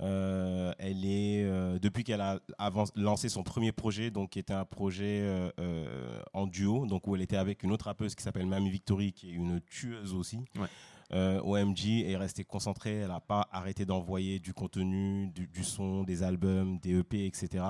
Euh, 0.00 0.72
elle 0.78 1.04
est 1.04 1.44
euh, 1.44 1.78
depuis 1.78 2.04
qu'elle 2.04 2.20
a 2.20 2.38
lancé 2.94 3.28
son 3.28 3.42
premier 3.42 3.72
projet, 3.72 4.10
donc 4.10 4.30
qui 4.30 4.38
était 4.38 4.54
un 4.54 4.64
projet 4.64 5.20
euh, 5.58 6.22
en 6.32 6.46
duo, 6.46 6.86
donc 6.86 7.06
où 7.06 7.16
elle 7.16 7.22
était 7.22 7.36
avec 7.36 7.62
une 7.62 7.72
autre 7.72 7.86
rappeuse 7.86 8.14
qui 8.14 8.22
s'appelle 8.22 8.46
Mamie 8.46 8.70
Victory, 8.70 9.12
qui 9.12 9.30
est 9.30 9.34
une 9.34 9.60
tueuse 9.60 10.14
aussi. 10.14 10.38
Euh, 11.12 11.40
OMG 11.40 12.04
est 12.06 12.16
restée 12.16 12.44
concentrée, 12.44 12.96
elle 12.96 13.08
n'a 13.08 13.20
pas 13.20 13.48
arrêté 13.50 13.86
d'envoyer 13.86 14.38
du 14.38 14.52
contenu, 14.52 15.28
du, 15.28 15.46
du 15.46 15.64
son, 15.64 16.04
des 16.04 16.22
albums, 16.22 16.78
des 16.78 16.98
EP, 16.98 17.26
etc. 17.26 17.64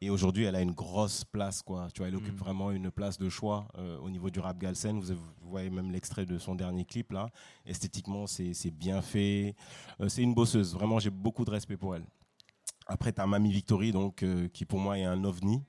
Et 0.00 0.08
aujourd'hui, 0.10 0.44
elle 0.44 0.56
a 0.56 0.62
une 0.62 0.72
grosse 0.72 1.24
place, 1.24 1.62
quoi. 1.62 1.88
Tu 1.92 1.98
vois, 1.98 2.08
elle 2.08 2.16
occupe 2.16 2.38
vraiment 2.38 2.70
une 2.70 2.90
place 2.90 3.18
de 3.18 3.28
choix 3.28 3.68
euh, 3.78 3.98
au 3.98 4.08
niveau 4.10 4.30
du 4.30 4.40
rap 4.40 4.58
galsen. 4.58 4.98
Vous, 4.98 5.14
vous 5.14 5.50
voyez 5.50 5.70
même 5.70 5.90
l'extrait 5.90 6.24
de 6.24 6.38
son 6.38 6.54
dernier 6.54 6.84
clip 6.84 7.12
là. 7.12 7.28
Esthétiquement, 7.66 8.26
c'est 8.26 8.70
bien 8.70 9.02
fait. 9.02 9.54
Euh, 10.00 10.08
c'est 10.08 10.22
une 10.22 10.34
bosseuse. 10.34 10.74
Vraiment, 10.74 10.98
j'ai 10.98 11.10
beaucoup 11.10 11.44
de 11.44 11.50
respect 11.50 11.76
pour 11.76 11.96
elle. 11.96 12.04
Après, 12.86 13.12
tu 13.12 13.20
as 13.20 13.26
Mamie 13.26 13.52
Victory, 13.52 13.92
donc, 13.92 14.24
qui 14.52 14.64
pour 14.64 14.80
moi 14.80 14.98
est 14.98 15.04
un 15.04 15.22
ovni. 15.22 15.62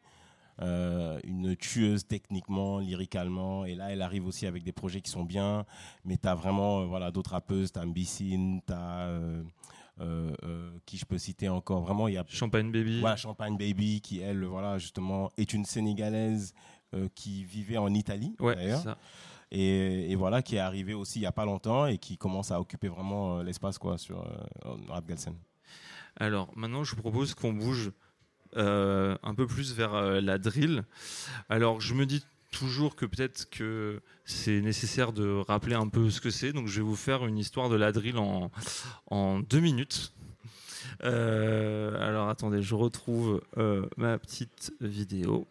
Euh, 0.62 1.20
une 1.24 1.56
tueuse 1.56 2.06
techniquement, 2.06 2.80
lyricalement. 2.80 3.66
Et 3.66 3.76
là, 3.76 3.92
elle 3.92 4.02
arrive 4.02 4.28
aussi 4.28 4.46
avec 4.46 4.64
des 4.64 4.72
projets 4.72 5.02
qui 5.02 5.10
sont 5.10 5.24
bien. 5.24 5.66
Mais 6.06 6.18
tu 6.18 6.28
as 6.28 6.36
vraiment 6.36 6.82
euh, 6.82 6.86
voilà, 6.86 7.12
d'autres 7.12 7.32
rappeuses. 7.32 7.72
Tu 7.72 7.80
as 7.80 7.86
Mbissine, 7.86 8.62
tu 8.66 8.74
as. 8.74 9.10
qui 10.86 10.98
je 10.98 11.06
peux 11.06 11.18
citer 11.18 11.50
encore 11.50 11.82
Vraiment, 11.82 12.08
il 12.08 12.14
y 12.14 12.18
a. 12.18 12.26
Champagne 12.28 12.72
Baby. 12.72 13.00
Voilà, 13.00 13.16
Champagne 13.16 13.58
Baby, 13.58 14.02
qui 14.02 14.20
elle, 14.20 14.44
voilà, 14.46 14.78
justement, 14.78 15.32
est 15.38 15.54
une 15.54 15.66
Sénégalaise 15.66 16.54
euh, 16.94 17.08
qui 17.16 17.46
vivait 17.46 17.78
en 17.78 17.94
Italie, 17.94 18.36
Ouais, 18.42 18.54
d'ailleurs. 18.54 18.98
Et, 19.50 20.12
et 20.12 20.16
voilà, 20.16 20.42
qui 20.42 20.58
est 20.58 20.60
arrivée 20.60 20.94
aussi 20.94 21.20
il 21.20 21.22
n'y 21.22 21.28
a 21.28 21.32
pas 21.32 21.46
longtemps 21.46 21.86
et 21.86 21.98
qui 21.98 22.18
commence 22.18 22.52
à 22.52 22.60
occuper 22.60 22.90
vraiment 22.90 23.38
euh, 23.38 23.44
l'espace 23.44 23.78
quoi 23.78 23.98
sur 23.98 24.20
euh, 24.20 24.76
Rap 24.90 25.06
Galsen. 25.06 25.36
Alors 26.18 26.50
maintenant, 26.56 26.84
je 26.84 26.94
vous 26.94 27.02
propose 27.02 27.34
qu'on 27.34 27.54
bouge 27.54 27.88
euh, 27.88 27.92
un 28.56 29.36
peu 29.36 29.48
plus 29.48 29.74
vers 29.74 29.94
euh, 29.94 30.22
la 30.22 30.38
drill. 30.38 30.84
Alors 31.50 31.82
je 31.82 31.94
me 31.94 32.06
dis 32.06 32.24
toujours 32.52 32.96
que 32.96 33.06
peut-être 33.06 33.50
que 33.50 34.02
c'est 34.26 34.62
nécessaire 34.62 35.14
de 35.14 35.42
rappeler 35.48 35.76
un 35.76 35.88
peu 35.88 36.10
ce 36.10 36.22
que 36.22 36.30
c'est, 36.30 36.52
donc 36.54 36.68
je 36.68 36.82
vais 36.82 36.86
vous 36.86 36.96
faire 36.96 37.26
une 37.26 37.38
histoire 37.38 37.70
de 37.70 37.76
la 37.76 37.92
drill 37.92 38.18
en, 38.18 39.40
deux 39.40 39.60
minutes. 39.60 40.14
Euh, 41.04 42.08
alors 42.08 42.30
attendez, 42.30 42.62
je 42.62 42.76
retrouve 42.76 43.42
euh, 43.58 43.88
ma 43.98 44.18
petite 44.20 44.74
vidéo. 44.82 45.48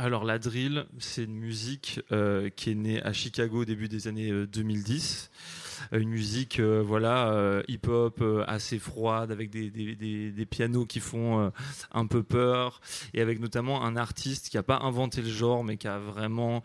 Alors 0.00 0.22
la 0.24 0.38
drill, 0.38 0.86
c'est 1.00 1.24
une 1.24 1.34
musique 1.34 2.00
euh, 2.12 2.50
qui 2.50 2.70
est 2.70 2.76
née 2.76 3.02
à 3.02 3.12
Chicago 3.12 3.62
au 3.62 3.64
début 3.64 3.88
des 3.88 4.06
années 4.06 4.30
euh, 4.30 4.46
2010. 4.46 5.28
Euh, 5.92 6.00
Une 6.00 6.08
musique 6.10 6.60
euh, 6.60 6.82
voilà 6.84 7.28
euh, 7.32 7.62
hip-hop 7.68 8.22
assez 8.46 8.78
froide 8.78 9.30
avec 9.30 9.50
des, 9.50 9.70
des- 9.70 9.94
des- 10.32 10.46
pianos 10.46 10.86
qui 10.86 11.00
font 11.00 11.52
un 11.92 12.06
peu 12.06 12.22
peur 12.22 12.80
et 13.14 13.20
avec 13.20 13.38
notamment 13.40 13.84
un 13.84 13.96
artiste 13.96 14.48
qui 14.48 14.56
n'a 14.56 14.62
pas 14.62 14.78
inventé 14.78 15.20
le 15.22 15.28
genre 15.28 15.62
mais 15.64 15.76
qui 15.76 15.88
a 15.88 15.98
vraiment 15.98 16.62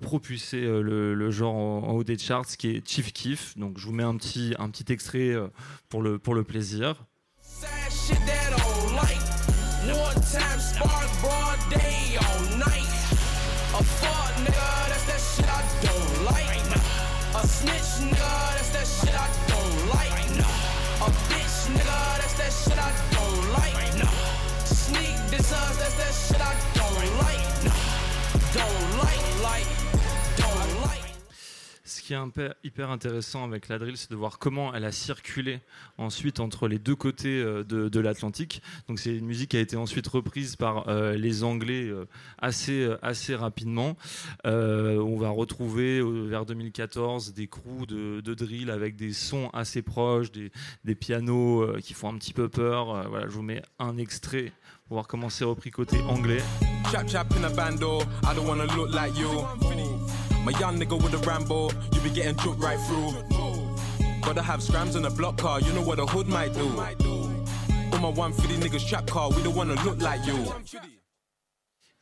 propulsé 0.00 0.60
le, 0.62 1.14
le 1.14 1.30
genre 1.30 1.54
en, 1.54 1.90
haut 1.92 2.04
des 2.04 2.18
charts 2.18 2.46
qui 2.58 2.68
est 2.68 2.88
Chief 2.88 3.12
Keef. 3.12 3.56
Donc 3.58 3.78
je 3.78 3.86
vous 3.86 3.92
mets 3.92 4.02
un 4.02 4.16
petit, 4.16 4.54
un 4.58 4.70
petit 4.70 4.90
extrait 4.92 5.34
pour 5.88 6.02
le, 6.02 6.18
pour 6.18 6.34
le 6.34 6.44
plaisir. 6.44 7.04
Snitch 17.46 18.10
nigga, 18.10 18.32
that's 18.56 18.70
that 18.70 18.86
shit 18.86 19.14
I 19.14 19.28
don't 19.46 19.88
like. 19.94 20.10
A 21.00 21.10
bitch 21.28 21.58
nigga, 21.74 22.00
that's 22.20 22.34
that 22.34 22.52
shit 22.52 22.78
I 22.78 22.92
don't 23.14 23.52
like. 23.52 23.76
Sneak 24.64 25.16
this 25.30 25.52
us, 25.52 25.76
that's 25.78 25.94
that 25.94 26.14
shit 26.14 26.40
I 26.40 26.54
don't 26.74 27.06
like. 27.22 27.44
Don't 28.52 28.98
like, 28.98 29.42
like, 29.42 29.66
don't 29.66 29.82
like. 29.82 29.85
Ce 29.85 29.85
qui 32.06 32.14
est 32.14 32.54
hyper 32.62 32.90
intéressant 32.90 33.42
avec 33.42 33.66
la 33.68 33.80
drill, 33.80 33.96
c'est 33.96 34.12
de 34.12 34.16
voir 34.16 34.38
comment 34.38 34.72
elle 34.72 34.84
a 34.84 34.92
circulé 34.92 35.58
ensuite 35.98 36.38
entre 36.38 36.68
les 36.68 36.78
deux 36.78 36.94
côtés 36.94 37.40
euh, 37.40 37.64
de, 37.64 38.00
l'Atlantique. 38.00 38.62
Donc 38.86 39.00
c'est 39.00 39.16
une 39.16 39.26
musique 39.26 39.50
qui 39.50 39.56
a 39.56 39.60
été 39.60 39.76
ensuite 39.76 40.06
reprise 40.06 40.54
par 40.54 40.86
euh, 40.86 41.14
les 41.14 41.42
Anglais 41.42 41.82
euh, 41.86 42.04
assez, 42.38 42.88
assez 43.02 43.34
rapidement. 43.34 43.96
On 44.44 45.16
va 45.16 45.30
retrouver 45.30 46.00
vers 46.28 46.46
2014 46.46 47.34
des 47.34 47.48
crews 47.48 47.86
de, 47.86 48.34
drill 48.34 48.70
avec 48.70 48.94
des 48.94 49.12
sons 49.12 49.50
assez 49.52 49.82
proches, 49.82 50.30
des, 50.30 50.94
pianos 50.94 51.66
qui 51.80 51.94
font 51.94 52.08
un 52.08 52.18
petit 52.18 52.32
peu 52.32 52.48
peur. 52.48 53.08
Voilà, 53.08 53.26
je 53.26 53.32
vous 53.32 53.42
mets 53.42 53.62
un 53.78 53.96
extrait 53.96 54.52
pour 54.86 54.96
voir 54.96 55.08
comment 55.08 55.28
c'est 55.28 55.44
repris 55.44 55.70
côté 55.70 55.98
anglais. 56.02 56.42
Chap 56.92 57.08
chap 57.08 57.26
in 57.36 57.44
a 57.44 57.50
bando, 57.50 58.00
I 58.22 58.34
don't 58.36 58.46
wanna 58.46 58.66
look 58.76 58.94
like 58.94 59.16
you. 59.18 60.15
My 60.46 60.52
young 60.60 60.78
nigga 60.78 60.96
with 61.02 61.12
a 61.14 61.18
Rambo, 61.28 61.70
you 61.92 62.00
be 62.02 62.10
getting 62.10 62.36
took 62.36 62.56
right 62.62 62.78
through. 62.86 63.12
Gotta 64.22 64.42
have 64.42 64.62
scrams 64.62 64.94
in 64.94 65.04
a 65.04 65.10
block 65.10 65.38
car, 65.38 65.60
you 65.60 65.72
know 65.72 65.82
what 65.82 65.98
a 65.98 66.06
hood 66.06 66.28
might 66.28 66.52
do. 66.54 66.68
All 67.92 67.98
my 68.00 68.10
150 68.10 68.54
niggas 68.62 68.86
trap 68.88 69.06
car, 69.08 69.30
we 69.30 69.42
don't 69.42 69.56
wanna 69.56 69.74
look 69.84 70.00
like 70.00 70.24
you. 70.24 70.36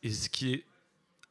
Et 0.03 0.11
ce 0.11 0.29
qui 0.29 0.53
est 0.53 0.63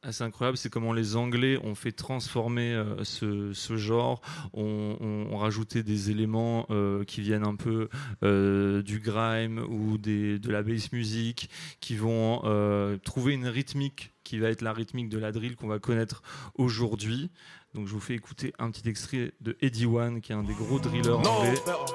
assez 0.03 0.23
incroyable, 0.25 0.57
c'est 0.57 0.69
comment 0.69 0.91
les 0.91 1.15
Anglais 1.15 1.57
ont 1.63 1.73
fait 1.75 1.93
transformer 1.93 2.73
euh, 2.73 3.01
ce, 3.05 3.53
ce 3.53 3.77
genre, 3.77 4.19
ont, 4.53 4.97
ont- 4.99 5.33
ont 5.33 5.37
rajouté 5.37 5.83
des 5.83 6.11
éléments 6.11 6.65
euh, 6.69 7.05
qui 7.05 7.21
viennent 7.21 7.47
un 7.47 7.55
peu 7.55 7.87
euh, 8.23 8.81
du 8.83 8.99
grime 8.99 9.59
ou 9.69 9.97
des, 9.97 10.37
de 10.37 10.51
la 10.51 10.63
bass 10.63 10.91
music, 10.91 11.49
qui 11.79 11.95
vont 11.95 12.41
euh, 12.43 12.97
trouver 12.97 13.33
une 13.33 13.47
rythmique 13.47 14.11
qui 14.25 14.39
va 14.39 14.49
être 14.49 14.61
la 14.61 14.73
rythmique 14.73 15.07
de 15.07 15.17
la 15.17 15.31
drill 15.31 15.55
qu'on 15.55 15.67
va 15.67 15.79
connaître 15.79 16.21
aujourd'hui. 16.55 17.29
Donc 17.73 17.87
je 17.87 17.93
vous 17.93 18.01
fais 18.01 18.15
écouter 18.15 18.53
un 18.59 18.69
petit 18.71 18.89
extrait 18.89 19.31
de 19.39 19.55
Eddie 19.61 19.85
One, 19.85 20.19
qui 20.19 20.33
est 20.33 20.35
un 20.35 20.43
des 20.43 20.53
gros 20.53 20.79
drillers 20.79 21.03
No 21.23 21.29
anglais. 21.29 21.51
better. 21.65 21.85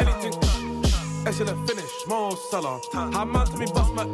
Anything. 0.00 0.32
Excellent 1.26 1.66
finish, 1.66 1.90
Mo 2.08 2.30
Salah. 2.50 2.80
How 2.92 3.24
mad 3.24 3.46
to 3.50 3.56
me 3.58 3.66
bust 3.66 3.92
my 3.94 4.04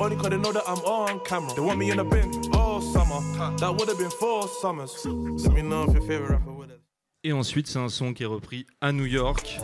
only 0.00 0.16
cause 0.16 0.30
they 0.30 0.36
know 0.38 0.52
that 0.52 0.64
I'm 0.66 0.78
on 0.84 1.20
camera. 1.24 1.52
They 1.54 1.60
want 1.62 1.78
me 1.78 1.90
in 1.90 1.96
the 1.96 2.04
bin 2.04 2.30
all 2.52 2.80
summer. 2.80 3.20
That 3.58 3.72
would 3.76 3.88
have 3.88 3.98
been 3.98 4.10
four 4.10 4.48
summers. 4.60 5.06
Let 5.06 5.52
me 5.54 5.62
know 5.62 5.84
if 5.84 5.94
your 5.94 6.02
favorite 6.02 6.30
rapper 6.30 6.52
would 6.52 6.70
have. 6.70 6.80
Et 7.24 7.32
ensuite, 7.32 7.66
c'est 7.66 7.78
un 7.78 7.88
son 7.88 8.12
qui 8.14 8.22
est 8.22 8.26
repris 8.26 8.66
à 8.80 8.92
New 8.92 9.06
York 9.06 9.58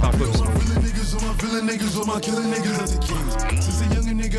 par 0.00 0.10
Pop 0.12 0.28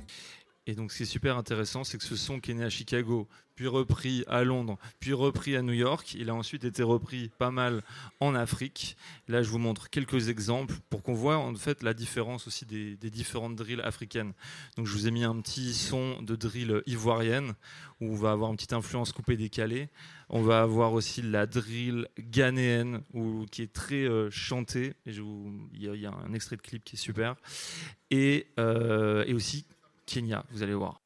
Et 0.68 0.74
donc, 0.74 0.90
ce 0.90 0.96
qui 0.96 1.02
est 1.04 1.06
super 1.06 1.38
intéressant, 1.38 1.84
c'est 1.84 1.96
que 1.96 2.02
ce 2.02 2.16
son 2.16 2.40
qui 2.40 2.50
est 2.50 2.54
né 2.54 2.64
à 2.64 2.70
Chicago, 2.70 3.28
puis 3.54 3.68
repris 3.68 4.24
à 4.26 4.42
Londres, 4.42 4.78
puis 4.98 5.12
repris 5.12 5.54
à 5.54 5.62
New 5.62 5.72
York, 5.72 6.14
il 6.14 6.28
a 6.28 6.34
ensuite 6.34 6.64
été 6.64 6.82
repris 6.82 7.30
pas 7.38 7.52
mal 7.52 7.84
en 8.18 8.34
Afrique. 8.34 8.96
Là, 9.28 9.44
je 9.44 9.50
vous 9.50 9.58
montre 9.58 9.90
quelques 9.90 10.28
exemples 10.28 10.74
pour 10.90 11.04
qu'on 11.04 11.14
voit 11.14 11.36
en 11.36 11.54
fait 11.54 11.84
la 11.84 11.94
différence 11.94 12.48
aussi 12.48 12.66
des, 12.66 12.96
des 12.96 13.10
différentes 13.10 13.54
drills 13.54 13.80
africaines. 13.82 14.32
Donc, 14.76 14.88
je 14.88 14.92
vous 14.92 15.06
ai 15.06 15.12
mis 15.12 15.22
un 15.22 15.40
petit 15.40 15.72
son 15.72 16.20
de 16.20 16.34
drill 16.34 16.82
ivoirienne 16.86 17.54
où 18.00 18.10
on 18.10 18.16
va 18.16 18.32
avoir 18.32 18.50
une 18.50 18.56
petite 18.56 18.72
influence 18.72 19.12
coupée 19.12 19.36
décalée. 19.36 19.88
On 20.28 20.42
va 20.42 20.60
avoir 20.60 20.92
aussi 20.92 21.22
la 21.22 21.46
drill 21.46 22.08
ghanéenne 22.18 23.00
où, 23.14 23.44
qui 23.50 23.62
est 23.62 23.72
très 23.72 24.04
euh, 24.04 24.28
chantée. 24.30 24.94
Il 25.06 25.12
y, 25.74 25.86
y 25.86 26.06
a 26.06 26.10
un 26.10 26.34
extrait 26.34 26.56
de 26.56 26.62
clip 26.62 26.82
qui 26.84 26.96
est 26.96 26.98
super. 26.98 27.36
Et, 28.10 28.48
euh, 28.58 29.24
et 29.26 29.34
aussi 29.34 29.66
Kenya, 30.04 30.44
vous 30.50 30.62
allez 30.62 30.74
voir. 30.74 31.00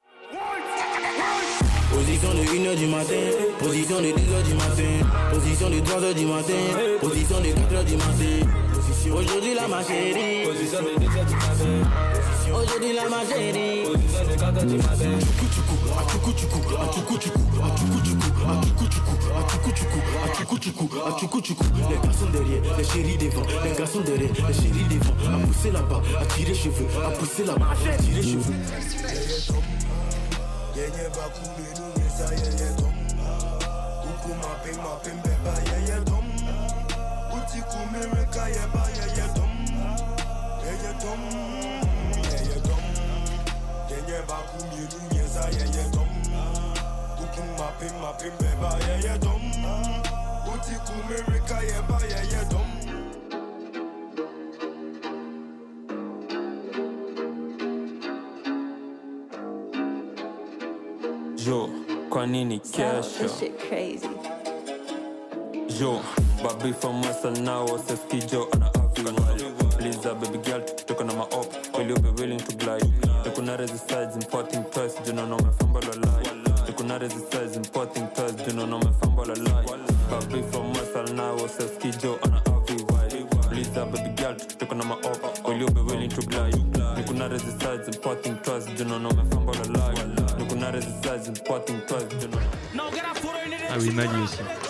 Position 1.93 2.33
de 2.33 2.43
1h 2.45 2.77
du 2.79 2.87
matin, 2.87 3.14
position 3.59 4.01
de 4.01 4.07
2h 4.07 4.45
du 4.47 4.55
matin, 4.55 5.33
position 5.33 5.71
de 5.71 5.77
3h 5.81 6.14
du 6.14 6.25
matin, 6.25 6.99
position 7.01 7.41
de 7.41 7.47
4h 7.47 7.85
du 7.85 7.97
matin. 7.97 8.47
Aujourd'hui 9.12 9.55
la 9.55 9.68
ma 9.68 9.83
chérie, 9.83 10.47
position 10.47 10.79
de 10.83 11.05
2h 11.05 11.27
du 11.27 11.35
matin. 11.35 12.20
Aujourd'hui 12.55 12.93
la 12.95 13.09
ma 13.09 13.25
chérie, 13.27 13.85
position 13.85 14.25
de 14.25 14.35
4h 14.37 14.67
du 14.67 14.77
matin. 14.77 15.13
Achuku 16.01 16.33
chuku, 16.33 16.59
achuku 16.81 17.19
chuku, 17.19 17.41
achuku 17.63 17.99
chuku, 18.01 18.21
achuku 18.51 18.87
chuku, 18.89 19.15
achuku 19.39 19.71
chuku, 19.73 19.99
achuku 20.25 20.59
chuku, 20.59 20.87
achuku 21.07 21.41
chuku. 21.41 21.65
Les 21.89 21.99
garçons 22.03 22.31
derrière, 22.33 22.63
les 22.77 22.85
chéris 22.85 23.19
devant, 23.19 23.43
les 23.65 23.73
garçons 23.79 24.01
derrière, 24.01 24.31
les 24.49 24.55
chéris 24.55 24.87
devant. 24.91 25.15
À 25.35 25.47
pousser 25.47 25.71
là-bas, 25.71 26.03
à 26.21 26.27
tirer 26.27 26.55
cheveux, 26.55 26.87
à 27.05 27.11
pousser 27.11 27.45
là-bas, 27.45 27.69
à 27.71 27.97
tirer 27.97 28.23
cheveux. 28.23 28.55
Denye 44.21 44.29
ba 44.29 44.37
kumiru 44.49 44.99
nyeza 45.12 45.41
yeah 45.41 45.75
yeah 45.77 45.91
dom 45.93 46.09
Ukum 47.25 47.49
ma 47.59 47.68
ping 47.79 47.97
ma 48.03 48.12
ping 48.18 48.37
beba 48.39 48.71
yeah 48.87 49.05
yeah 49.05 49.18
dom 49.18 49.43
Uti 50.53 50.75
kumirika 50.87 51.57
yeah 51.64 51.83
ba 51.89 51.99
yeah 52.11 52.25
yeah 52.33 52.45
dom 52.51 52.68
Jo, 61.37 61.68
kwa 62.11 62.27
nini 62.27 62.59
kesho? 62.59 63.03
This 63.23 63.39
shit 63.39 63.59
crazy. 63.68 64.09
Jo, 65.79 66.01
babi 66.43 66.73
from 66.73 67.03
Western 67.03 67.45
now 67.45 67.66
Seski 67.66 68.21
Jo 68.31 68.49
ana 68.53 68.66
aviwa 68.75 69.12
Please 69.79 70.07
uh, 70.07 70.14
baby 70.14 70.39
girl 70.39 70.61
tukitoka 70.64 71.05
na 71.05 71.12
maop 71.14 71.47
Will 71.79 71.89
you 71.89 71.97
be 71.97 72.11
willing 72.11 72.39
to 72.41 72.57
glide? 72.57 73.10
Nikuna 73.41 73.57
resistance 73.59 74.16
importing 74.16 74.64
toys 74.64 74.95
Do 74.97 75.14
not 75.14 75.28
know 75.30 75.38
me 75.38 75.51
fumble 75.59 75.80
a 75.80 75.97
lie 76.05 76.22
Nikuna 76.66 77.01
resistance 77.01 77.57
importing 77.57 78.07
toys 78.09 78.32
Do 78.32 78.53
not 78.55 78.68
know 78.68 78.78
me 78.80 78.93
fumble 79.01 79.30
a 79.30 79.32
lie. 79.32 79.64
Babi 80.11 80.43
from 80.53 80.68
muscle 80.74 81.14
now 81.14 81.36
Seski 81.49 81.91
Jo 82.03 82.18
ana 82.22 82.43
aviwa 82.45 83.49
Please 83.49 83.74
up 83.78 83.93
baby 83.93 84.11
girl 84.14 84.34
tuko 84.34 84.74
na 84.76 84.84
maop 84.84 85.49
Will 85.49 85.57
you 85.59 85.66
be 85.70 85.80
willing 85.80 86.11
to 86.11 86.20
glide? 86.26 86.53
Nikuna 86.53 87.30
resistance 87.30 87.88
importing 87.88 88.36
toys 88.41 88.66
Do 88.76 88.84
not 88.84 89.01
know 89.01 89.11
me 89.11 89.24
fumble 89.30 89.55
a 89.55 89.64
lie 89.72 89.95
Nikuna 90.36 90.74
resistance 90.74 91.28
importing 91.28 91.80
toys 91.88 92.05
Do 92.20 92.28
not 92.28 92.43
Ah 93.72 93.76
oui, 93.78 93.91
Mali 93.91 94.22
aussi. 94.22 94.70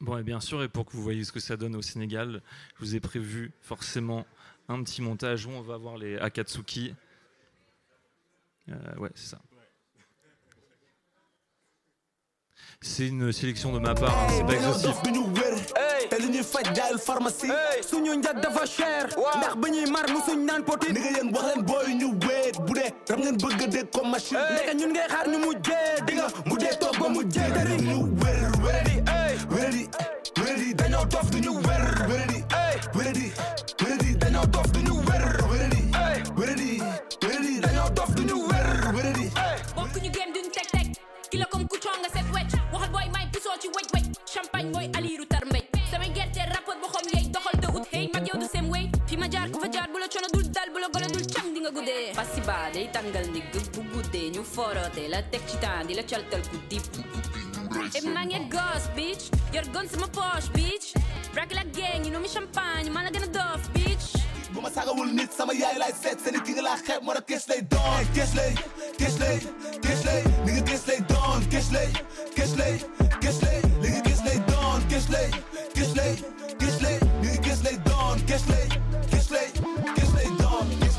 Bon, 0.00 0.16
et 0.16 0.22
bien 0.22 0.40
sûr, 0.40 0.62
et 0.62 0.68
pour 0.68 0.86
que 0.86 0.92
vous 0.92 1.02
voyez 1.02 1.24
ce 1.24 1.32
que 1.32 1.40
ça 1.40 1.56
donne 1.56 1.76
au 1.76 1.82
Sénégal, 1.82 2.42
je 2.74 2.80
vous 2.80 2.96
ai 2.96 3.00
prévu 3.00 3.52
forcément 3.60 4.26
un 4.68 4.82
petit 4.82 5.02
montage 5.02 5.46
où 5.46 5.50
on 5.50 5.60
va 5.60 5.76
voir 5.76 5.98
les 5.98 6.16
Akatsuki. 6.16 6.94
Euh, 8.70 8.96
ouais, 8.96 9.10
c'est 9.14 9.28
ça. 9.28 9.40
C'est 12.82 13.08
une 13.08 13.30
sélection 13.30 13.72
de 13.74 13.78
ma 13.78 13.94
part, 13.94 14.08
hein, 14.08 14.26
c'est 14.38 14.46
pas 14.46 14.54
exhaustif. 14.54 15.02
duñu 15.02 15.18
wér 15.36 15.54
te 16.08 16.16
li 16.16 16.28
ñuy 16.30 16.42
faj 16.42 16.74
jaayul 16.74 16.98
pharmacie. 16.98 17.52
Suñu 17.86 18.14
njag 18.16 18.40
dafa 18.40 18.64
cher. 18.64 19.06
Ndax 19.36 19.54
ba 19.56 19.68
ñuy 19.68 19.90
mar 19.90 20.06
musuñ 20.10 20.46
naan 20.46 20.64
poti 20.64 20.90
ni 20.94 21.00
nga 21.00 21.10
yéen 21.10 21.30
wax 21.30 21.44
leen 21.54 21.62
booy 21.66 21.94
ñu 21.94 22.06
wéet 22.26 22.56
bu 22.66 22.72
dee. 22.72 22.90
Daf 23.06 23.18
ngeen 23.18 23.36
bëgg 23.36 23.62
a 23.62 23.66
dégg 23.66 23.90
comme 23.92 24.10
machine. 24.10 24.38
Ndeke 24.54 24.74
ñun 24.80 24.92
ngay 24.94 25.08
xaar 25.10 25.28
ñu 25.28 25.38
mujjee. 25.44 26.06
Di 26.06 26.14
nga 26.14 26.26
mu 26.46 26.56
dee 26.56 26.74
toog 26.80 26.98
ba 26.98 27.08
mujjee 27.10 27.52
te 27.52 27.62
ci 43.60 43.68
wej 43.76 43.86
wej 43.92 44.04
champagne 44.32 44.70
mooy 44.74 44.86
aliiru 44.96 45.24
tar 45.32 45.44
mbéj 45.44 45.64
samay 45.90 46.10
gerte 46.16 46.40
rapport 46.52 46.78
boo 46.82 46.88
xam 46.94 47.06
yeey 47.12 47.26
doxal 47.34 47.56
te 47.62 47.68
ut 47.78 47.84
hey 47.92 48.06
mag 48.14 48.24
yow 48.28 48.38
du 48.40 48.46
seen 48.52 48.66
way. 48.72 48.84
Fi 49.08 49.16
ma 49.20 49.28
jaar 49.34 49.48
ku 49.52 49.60
fa 49.64 49.68
jaar 49.74 49.88
bu 49.92 49.98
la 50.02 50.08
coono 50.12 50.28
dul 50.34 50.46
dal 50.56 50.68
bu 50.72 50.78
la 50.84 50.88
golo 50.94 51.06
dul 51.14 51.26
cam 51.34 51.46
di 51.54 51.60
nga 51.64 51.70
guddee 51.76 52.06
fasi 52.18 52.40
ba 52.48 52.56
day 52.74 52.86
tàngal 52.94 53.26
ndigg 53.30 53.52
bu 53.74 53.80
guddee 53.92 54.30
ñu 54.34 54.42
foroote 54.54 55.04
la 55.12 55.20
teg 55.32 55.42
ci 55.48 55.56
temps 55.64 55.84
di 55.88 55.94
la 55.98 56.04
caltal 56.10 56.42
ku 56.50 56.56
dip. 56.70 56.84
Et 57.98 58.04
maa 58.14 58.24
ngi 58.24 58.40
gos 58.54 58.84
bitch 58.96 59.24
yor 59.54 59.66
gon 59.74 59.86
sama 59.92 60.08
poche 60.16 60.48
bitch. 60.56 60.88
Braque 61.34 61.54
la 61.58 61.64
gang 61.76 62.04
yi 62.04 62.10
noomi 62.10 62.28
champagne. 62.36 62.88
Maa 62.94 63.02
la 63.06 63.10
gën 63.14 63.24
a 63.44 63.56
bitch 63.76 64.19
bu 64.54 64.60
ma 64.62 64.70
saagawul 64.70 65.12
nit 65.18 65.32
sama 65.32 65.52
yaay 65.54 65.78
laay 65.82 65.92
seet. 66.02 66.18
Seen 66.24 66.40
ki 66.46 66.52
nga 66.56 66.62
laa 66.68 66.78
xeeb 66.86 67.02
moo 67.04 67.14
tax 67.14 67.26
kees 67.30 67.44
lay 67.50 67.60
doon. 67.72 68.02
Kees 68.16 68.32
lay 68.38 68.52
kees 69.00 69.16
lay 69.22 69.36
kees 69.84 70.02
lay 70.08 70.20
li 70.46 70.52
nga 70.56 70.62
kees 70.70 70.84
lay 70.88 71.00
doon. 71.12 71.40
Kees 71.52 71.68
lay 71.76 71.88
kees 72.36 72.52
lay 72.60 72.74
kees 73.22 73.38
lay 73.44 73.58
li 73.82 73.88
nga 73.94 74.02
kees 74.08 74.22
lay 74.26 74.38
doon. 74.50 74.80
Kees 74.90 75.06
lay 75.14 75.28
kees 75.76 75.92
lay 75.98 76.12
kees 76.60 76.78
lay 76.84 76.96
li 77.22 77.28
nga 77.34 77.40
kees 77.46 77.60
lay 77.66 77.76
doon. 77.88 78.16
Kees 78.30 78.44
lay 78.52 78.59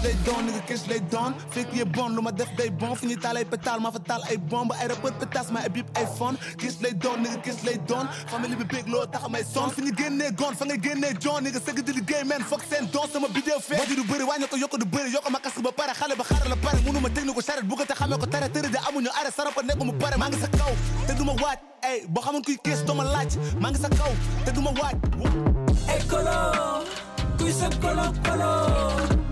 doon 0.02 0.10
kees 0.10 0.10
lay 0.10 0.16
doon 0.26 0.45
li 0.45 0.52
nga 0.52 0.62
kees 0.68 0.88
lay 0.88 0.99
doon 1.12 1.34
fekk 1.52 1.74
yee 1.76 1.86
bon 1.86 2.10
lu 2.16 2.22
ma 2.22 2.32
def 2.32 2.49
day 2.58 2.70
bon 2.70 2.95
fu 2.95 3.06
ñuy 3.06 3.18
taal 3.18 3.38
ay 3.38 3.45
pétale 3.45 3.80
maa 3.82 3.91
fa 3.91 3.99
taal 3.99 4.22
ay 4.30 4.38
bombe. 4.38 4.74
Ay 4.82 4.88
rappeur 4.88 5.12
pétasse 5.20 5.52
ma 5.52 5.60
ay 5.62 5.70
bip 5.70 5.86
ay 5.95 6.06
fon 6.18 6.36
kees 6.58 6.82
lay 6.82 6.93
doon 6.93 7.22
li 7.24 7.30
nga 7.30 7.38
kees 7.41 7.64
lay 7.64 7.78
doon 7.88 8.08
famille 8.28 8.56
bi 8.56 8.64
bég 8.64 8.88
loo 8.88 9.06
tax 9.06 9.30
may 9.30 9.43
son 9.43 9.70
fu 9.70 9.82
ñu 9.82 9.91
génnee 9.97 10.32
gon 10.32 10.54
fa 10.56 10.66
nga 10.66 10.76
génnee 10.82 11.14
jon 11.20 11.41
ni 11.41 11.52
nga 11.52 11.60
sëgg 11.60 11.84
di 11.84 11.93
liggéey 11.93 12.24
men 12.26 12.41
foog 12.41 12.62
seen 12.70 12.88
don 12.91 13.08
sama 13.12 13.28
bidéo 13.28 13.60
fee 13.60 13.78
boo 13.78 13.95
du 13.95 14.04
bëri 14.04 14.24
wàññi 14.24 14.47
ko 14.47 14.58
yokk 14.58 14.78
du 14.80 14.86
bëri 14.86 15.12
yokk 15.14 15.30
ma 15.32 15.39
kas 15.39 15.54
ba 15.62 15.72
pare 15.72 15.93
xale 15.93 16.16
ba 16.16 16.24
xaaral 16.24 16.49
la 16.49 16.56
pare. 16.56 16.78
Munu 16.86 16.99
ma 16.99 17.10
technique 17.10 17.36
ko 17.36 17.41
charette 17.41 17.68
bu 17.68 17.76
ko 17.76 17.86
te 17.86 17.93
xamee 17.93 18.18
ko 18.18 18.26
tere 18.26 18.49
tëri 18.49 18.70
de 18.72 18.78
amuñu 18.89 19.10
arrêt 19.20 19.32
sarapa 19.36 19.62
nekk 19.64 19.84
mu 19.84 19.93
pare. 19.93 20.18
Maa 20.18 20.30
ngi 20.30 20.39
sa 20.41 20.47
kaw 20.47 20.74
te 21.08 21.14
du 21.14 21.24
ma 21.24 21.34
waaj. 21.34 21.58
Ey 21.84 22.06
boo 22.08 22.22
xamoon 22.22 22.41
kuy 22.43 22.58
kees 22.64 22.84
doo 22.86 22.95
ma 22.95 23.04
laaj. 23.04 23.38
Maa 23.60 23.70
ngi 23.72 23.80
sa 23.82 23.89
kaw 23.89 24.12
te 24.45 24.52
du 24.52 24.62
ma 24.62 24.72
waaj. 24.80 24.95
Hey 25.88 26.02
colo, 26.10 26.86
kuy 27.38 27.52
sa 27.52 27.70
colo 27.82 29.31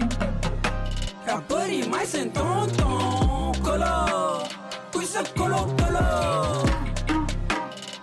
colo 1.29 1.37
Rappeur 1.37 1.69
yi 1.69 1.87
may 1.89 2.05
seen 2.05 2.31
tonton 2.31 3.53
colo, 3.63 4.43
kuy 4.91 5.05
sa 5.05 5.21
colo 5.37 5.65
colo 5.77 6.65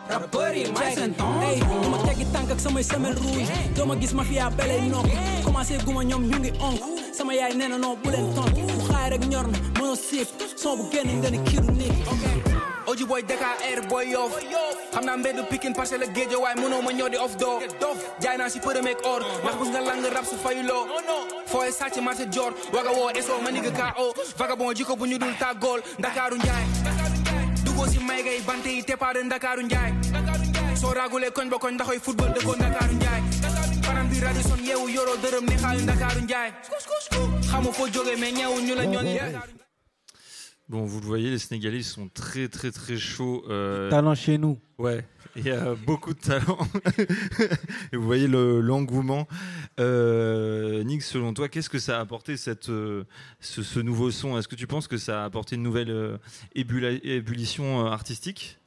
Rappeur 0.08 0.54
yi 0.54 0.70
may 0.72 0.94
seen 0.94 1.14
tonton 1.14 1.40
Hey, 1.42 1.58
du 1.60 1.88
ma 1.90 1.98
teggi 2.06 2.24
tànk 2.32 2.50
ak 2.50 2.60
samay 2.60 2.82
semelle 2.84 3.18
rouge 3.18 3.46
doo 3.74 3.86
ma 3.86 3.96
gis 3.98 4.12
mafia 4.14 4.50
belay 4.50 4.80
nokk 4.88 5.10
commencé 5.44 5.78
guma 5.84 6.02
ñoom 6.04 6.22
ñu 6.30 6.38
ngi 6.38 6.52
onk 6.60 6.80
sama 7.12 7.34
yaay 7.34 7.54
nee 7.56 7.68
na 7.68 7.78
non 7.78 7.96
bu 8.02 8.10
leen 8.10 8.30
tontu 8.34 8.60
bu 8.62 8.78
xaay 8.88 9.10
rek 9.10 9.24
ñor 9.28 9.46
na 9.50 9.58
mënoo 9.78 9.96
siif 9.96 10.28
son 10.56 10.76
bu 10.78 10.84
génn 10.92 11.18
nga 11.20 11.30
ni 11.30 11.38
kiiru 11.42 11.70
nit 11.72 11.92
Oji 12.96 13.04
boy 13.04 13.20
DKR 13.28 13.88
boy 13.92 14.08
yof 14.08 14.32
xam 14.92 15.04
naa 15.04 15.16
mbeddu 15.18 15.42
Pikine 15.50 15.74
parce 15.74 15.90
que 15.90 16.06
géejo 16.14 16.40
waaye 16.40 16.56
mënoo 16.56 17.08
di 17.10 17.16
off 17.18 17.36
doo 17.36 17.60
jaay 18.20 18.38
naa 18.38 18.48
si 18.48 18.58
ak 18.58 19.04
or. 19.04 19.20
Ndax 19.42 19.54
bus 19.58 19.68
nga 19.68 19.80
lang 19.82 20.00
rap 20.14 20.24
su 20.24 20.36
fayuloo 20.36 20.86
fooy 21.46 21.70
sàcc 21.72 22.00
marché 22.00 22.24
jor. 22.32 22.54
Waga 22.72 22.90
woo 22.92 23.10
eso 23.10 23.38
ma 23.42 23.50
nigga 23.50 23.70
KO 23.70 24.14
vagabond 24.38 24.74
jiko 24.76 24.96
bu 24.96 25.04
ñu 25.06 25.18
dul 25.18 25.34
tàggool 25.38 25.82
ndakaaru 25.98 26.36
njaay 26.36 26.64
dugoo 27.64 27.86
si 27.86 27.98
may 27.98 28.22
gay 28.22 28.40
bante 28.40 28.66
yi 28.72 28.82
tepaade 28.82 29.22
ndakaaru 29.24 29.62
njaay 29.62 29.92
soo 30.80 30.94
raagulee 30.94 31.30
koñ 31.30 31.50
ba 31.50 31.56
koñ 31.58 31.74
ndaxoy 31.74 31.98
football 32.00 32.32
dëkkoo 32.32 32.56
ndakaaru 32.56 32.94
njaay 32.94 33.20
param 33.86 34.08
bi 34.08 34.20
Radisson 34.20 34.64
yeewu 34.64 34.88
yoroo 34.88 35.16
dërëm 35.20 35.44
ne 35.50 35.56
xaayu 35.56 35.80
ndakaaru 35.82 36.20
njaay 36.20 36.50
xamu 37.50 37.72
foo 37.72 37.88
jógee 37.88 38.16
mais 38.16 38.32
ñeewu 38.32 38.60
ñu 38.60 38.74
la 38.74 39.65
Bon, 40.68 40.84
vous 40.84 40.98
le 41.00 41.06
voyez, 41.06 41.30
les 41.30 41.38
Sénégalais 41.38 41.76
ils 41.78 41.84
sont 41.84 42.08
très 42.08 42.48
très 42.48 42.72
très 42.72 42.96
chauds. 42.96 43.44
euh, 43.48 43.88
Talent 43.88 44.16
chez 44.16 44.36
nous. 44.36 44.58
Ouais, 44.78 45.06
il 45.36 45.44
y 45.46 45.50
a 45.50 45.74
beaucoup 45.76 46.12
de 46.12 46.18
talent. 46.18 46.58
Et 47.92 47.96
vous 47.96 48.02
voyez 48.04 48.26
le- 48.26 48.60
l'engouement. 48.60 49.28
Euh, 49.78 50.82
Nick, 50.82 51.02
selon 51.02 51.32
toi, 51.34 51.48
qu'est-ce 51.48 51.70
que 51.70 51.78
ça 51.78 51.98
a 51.98 52.00
apporté 52.00 52.36
cette, 52.36 52.68
euh, 52.68 53.04
ce, 53.38 53.62
ce 53.62 53.78
nouveau 53.78 54.10
son? 54.10 54.36
Est-ce 54.38 54.48
que 54.48 54.56
tu 54.56 54.66
penses 54.66 54.88
que 54.88 54.96
ça 54.98 55.22
a 55.22 55.24
apporté 55.24 55.54
une 55.54 55.62
nouvelle 55.62 55.90
euh, 55.90 56.18
ébullition 56.56 57.86
euh, 57.86 57.90
artistique? 57.90 58.58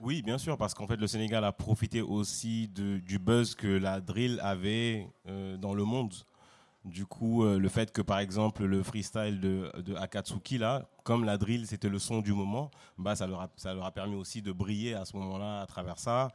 Oui, 0.00 0.22
bien 0.22 0.38
sûr, 0.38 0.56
parce 0.56 0.72
qu'en 0.74 0.86
fait, 0.86 0.96
le 0.96 1.06
Sénégal 1.08 1.44
a 1.44 1.52
profité 1.52 2.00
aussi 2.00 2.68
de- 2.68 2.98
du 2.98 3.18
buzz 3.18 3.54
que 3.56 3.66
la 3.66 4.00
drill 4.00 4.38
avait 4.42 5.06
euh, 5.28 5.56
dans 5.56 5.74
le 5.74 5.84
monde. 5.84 6.14
Du 6.84 7.06
coup, 7.06 7.44
euh, 7.44 7.58
le 7.58 7.68
fait 7.70 7.90
que, 7.92 8.02
par 8.02 8.18
exemple, 8.18 8.64
le 8.64 8.82
freestyle 8.82 9.40
de, 9.40 9.72
de 9.80 9.94
Akatsuki, 9.94 10.58
là, 10.58 10.86
comme 11.02 11.24
la 11.24 11.38
drill, 11.38 11.66
c'était 11.66 11.88
le 11.88 11.98
son 11.98 12.20
du 12.20 12.32
moment, 12.34 12.70
bah, 12.98 13.16
ça, 13.16 13.26
leur 13.26 13.40
a, 13.40 13.48
ça 13.56 13.72
leur 13.72 13.84
a 13.86 13.90
permis 13.90 14.16
aussi 14.16 14.42
de 14.42 14.52
briller 14.52 14.92
à 14.94 15.04
ce 15.06 15.16
moment-là 15.16 15.62
à 15.62 15.66
travers 15.66 15.98
ça. 15.98 16.28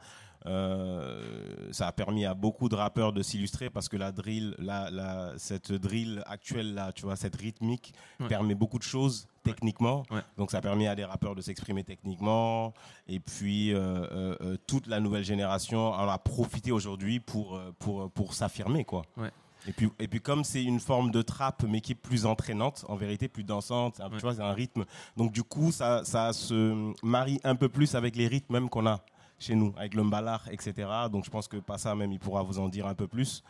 Euh, 0.46 1.68
ça 1.72 1.86
a 1.88 1.92
permis 1.92 2.24
à 2.24 2.34
beaucoup 2.34 2.68
de 2.68 2.74
rappeurs 2.74 3.12
de 3.12 3.22
s'illustrer 3.22 3.70
parce 3.70 3.88
que 3.88 3.96
la 3.96 4.10
drill, 4.12 4.54
la, 4.58 4.90
la- 4.90 5.34
cette 5.36 5.70
drill 5.72 6.22
actuelle 6.26 6.74
là, 6.74 6.92
tu 6.92 7.02
vois, 7.02 7.16
cette 7.16 7.36
rythmique 7.36 7.92
Ouais. 8.20 8.28
permet 8.28 8.54
beaucoup 8.54 8.78
de 8.78 8.82
choses 8.82 9.26
techniquement. 9.42 10.02
Donc 10.36 10.50
ça 10.50 10.58
a 10.58 10.60
permis 10.60 10.86
à 10.86 10.94
des 10.94 11.04
rappeurs 11.04 11.34
de 11.34 11.40
s'exprimer 11.42 11.84
techniquement. 11.84 12.72
Et 13.06 13.20
puis 13.20 13.72
euh, 13.74 14.56
toute 14.66 14.86
la 14.86 14.98
nouvelle 15.00 15.24
génération 15.24 15.88
en 15.92 16.08
a 16.08 16.18
profité 16.18 16.72
aujourd'hui 16.72 17.20
pour, 17.20 17.60
pour, 17.78 18.10
pour 18.10 18.34
s'affirmer 18.34 18.84
quoi. 18.84 19.02
Ouais. 19.16 19.30
Et 19.68 19.72
puis, 19.72 19.90
et 19.98 20.08
puis 20.08 20.20
comme 20.20 20.42
c'est 20.44 20.62
une 20.64 20.80
forme 20.80 21.10
de 21.10 21.22
trap, 21.22 21.64
mais 21.68 21.80
qui 21.80 21.92
est 21.92 21.94
plus 21.94 22.24
entraînante, 22.26 22.84
en 22.88 22.96
vérité, 22.96 23.28
plus 23.28 23.44
dansante, 23.44 24.00
tu 24.12 24.18
vois, 24.20 24.34
c'est 24.34 24.42
un 24.42 24.52
rythme. 24.52 24.84
Donc 25.16 25.32
du 25.32 25.42
coup, 25.42 25.70
ça, 25.70 26.02
ça 26.04 26.32
se 26.32 26.92
marie 27.04 27.40
un 27.44 27.54
peu 27.56 27.68
plus 27.68 27.94
avec 27.94 28.16
les 28.16 28.26
rythmes 28.26 28.54
même 28.54 28.68
qu'on 28.68 28.86
a 28.86 29.00
chez 29.38 29.54
nous, 29.54 29.74
avec 29.76 29.94
le 29.94 30.02
mbalar, 30.04 30.46
etc. 30.50 30.88
Donc 31.10 31.24
je 31.24 31.30
pense 31.30 31.48
que 31.48 31.56
Passa 31.58 31.94
même, 31.94 32.12
il 32.12 32.18
pourra 32.18 32.42
vous 32.42 32.58
en 32.58 32.68
dire 32.68 32.86
un 32.86 32.94
peu 32.94 33.06
plus. 33.06 33.42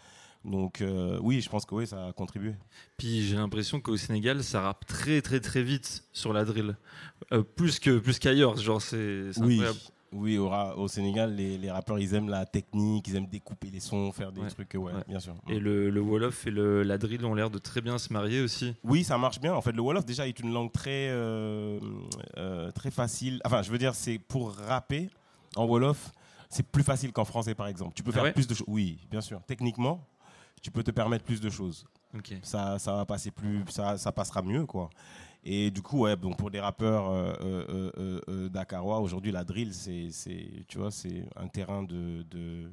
Donc 0.45 0.81
euh, 0.81 1.19
oui, 1.23 1.41
je 1.43 1.51
pense 1.51 1.67
que 1.67 1.75
oui, 1.75 1.87
ça 1.87 2.07
a 2.09 2.13
contribué. 2.13 2.55
Puis 2.97 3.23
j'ai 3.27 3.37
l'impression 3.37 3.79
qu'au 3.81 3.97
Sénégal, 3.97 4.43
ça 4.43 4.63
rappe 4.63 4.87
très 4.87 5.21
très 5.21 5.39
très 5.41 5.63
vite 5.63 6.05
sur 6.13 6.33
la 6.33 6.45
drill, 6.45 6.77
Euh, 7.33 7.43
plus 7.43 7.79
que 7.79 7.99
plus 7.99 8.19
qu'ailleurs. 8.19 8.57
Genre 8.57 8.81
c'est 8.81 9.33
c'est 9.33 9.41
Oui, 9.43 9.55
incroyable. 9.57 9.79
Oui 10.13 10.39
au, 10.39 10.49
ra- 10.49 10.77
au 10.77 10.89
Sénégal, 10.89 11.35
les, 11.35 11.57
les 11.59 11.71
rappeurs, 11.71 11.99
ils 11.99 12.15
aiment 12.15 12.29
la 12.29 12.47
technique, 12.47 13.07
ils 13.09 13.17
aiment 13.17 13.27
découper 13.29 13.69
les 13.71 13.81
sons, 13.81 14.13
faire 14.13 14.33
des 14.33 14.41
Ouais. 14.41 14.49
trucs, 14.49 14.73
ouais, 14.75 14.93
Ouais. 14.93 15.05
bien 15.09 15.21
sûr. 15.21 15.35
Et 15.49 15.59
le, 15.59 15.91
le 15.91 16.01
Wolof 16.01 16.47
et 16.47 16.51
le, 16.51 16.83
la 16.83 16.99
drill 16.99 17.25
ont 17.25 17.35
l'air 17.35 17.51
de 17.51 17.59
très 17.59 17.81
bien 17.81 17.99
se 17.99 18.13
marier 18.13 18.41
aussi. 18.41 18.75
Oui, 18.85 19.05
ça 19.05 19.19
marche 19.19 19.41
bien. 19.41 19.55
En 19.55 19.61
fait, 19.63 19.73
le 19.73 19.83
Wolof 19.83 20.05
déjà 20.05 20.27
est 20.27 20.39
une 20.41 20.53
langue 20.53 20.73
très, 20.73 21.09
euh, 21.11 21.79
euh, 22.39 22.71
très 22.73 22.91
facile. 22.91 23.41
Enfin, 23.45 23.63
je 23.63 23.71
veux 23.71 23.79
dire, 23.79 23.95
c'est 23.95 24.19
pour 24.19 24.53
rapper 24.55 25.09
en 25.57 25.65
Wolof, 25.67 26.11
c'est 26.49 26.67
plus 26.67 26.83
facile 26.83 27.13
qu'en 27.13 27.25
français, 27.25 27.55
par 27.55 27.67
exemple. 27.69 27.93
Tu 27.95 28.03
peux 28.03 28.11
Ah 28.11 28.15
faire 28.15 28.23
ouais 28.25 28.33
plus 28.33 28.47
de 28.49 28.55
choses. 28.55 28.67
Oui, 28.69 28.99
bien 29.11 29.21
sûr. 29.21 29.41
Techniquement, 29.47 30.05
tu 30.63 30.71
peux 30.71 30.83
te 30.83 30.91
permettre 30.91 31.25
plus 31.25 31.41
de 31.41 31.49
choses. 31.51 31.87
Ok. 32.17 32.35
Ça, 32.43 32.79
ça 32.81 32.93
va 32.97 33.05
passer 33.07 33.31
plus, 33.31 33.63
ça, 33.69 33.97
ça 33.97 34.11
passera 34.11 34.43
mieux, 34.43 34.67
quoi. 34.67 34.91
Et 35.43 35.71
du 35.71 35.81
coup, 35.81 36.07
pour 36.37 36.51
des 36.51 36.61
rappeurs 36.61 37.09
euh, 37.11 37.33
euh, 37.41 37.91
euh, 37.97 38.21
euh, 38.29 38.49
dakarois, 38.49 39.01
aujourd'hui, 39.01 39.33
la 39.33 39.45
drill, 39.45 39.73
c'est, 39.73 40.11
un 41.37 41.49
terrain 41.49 41.83
de, 41.83 42.71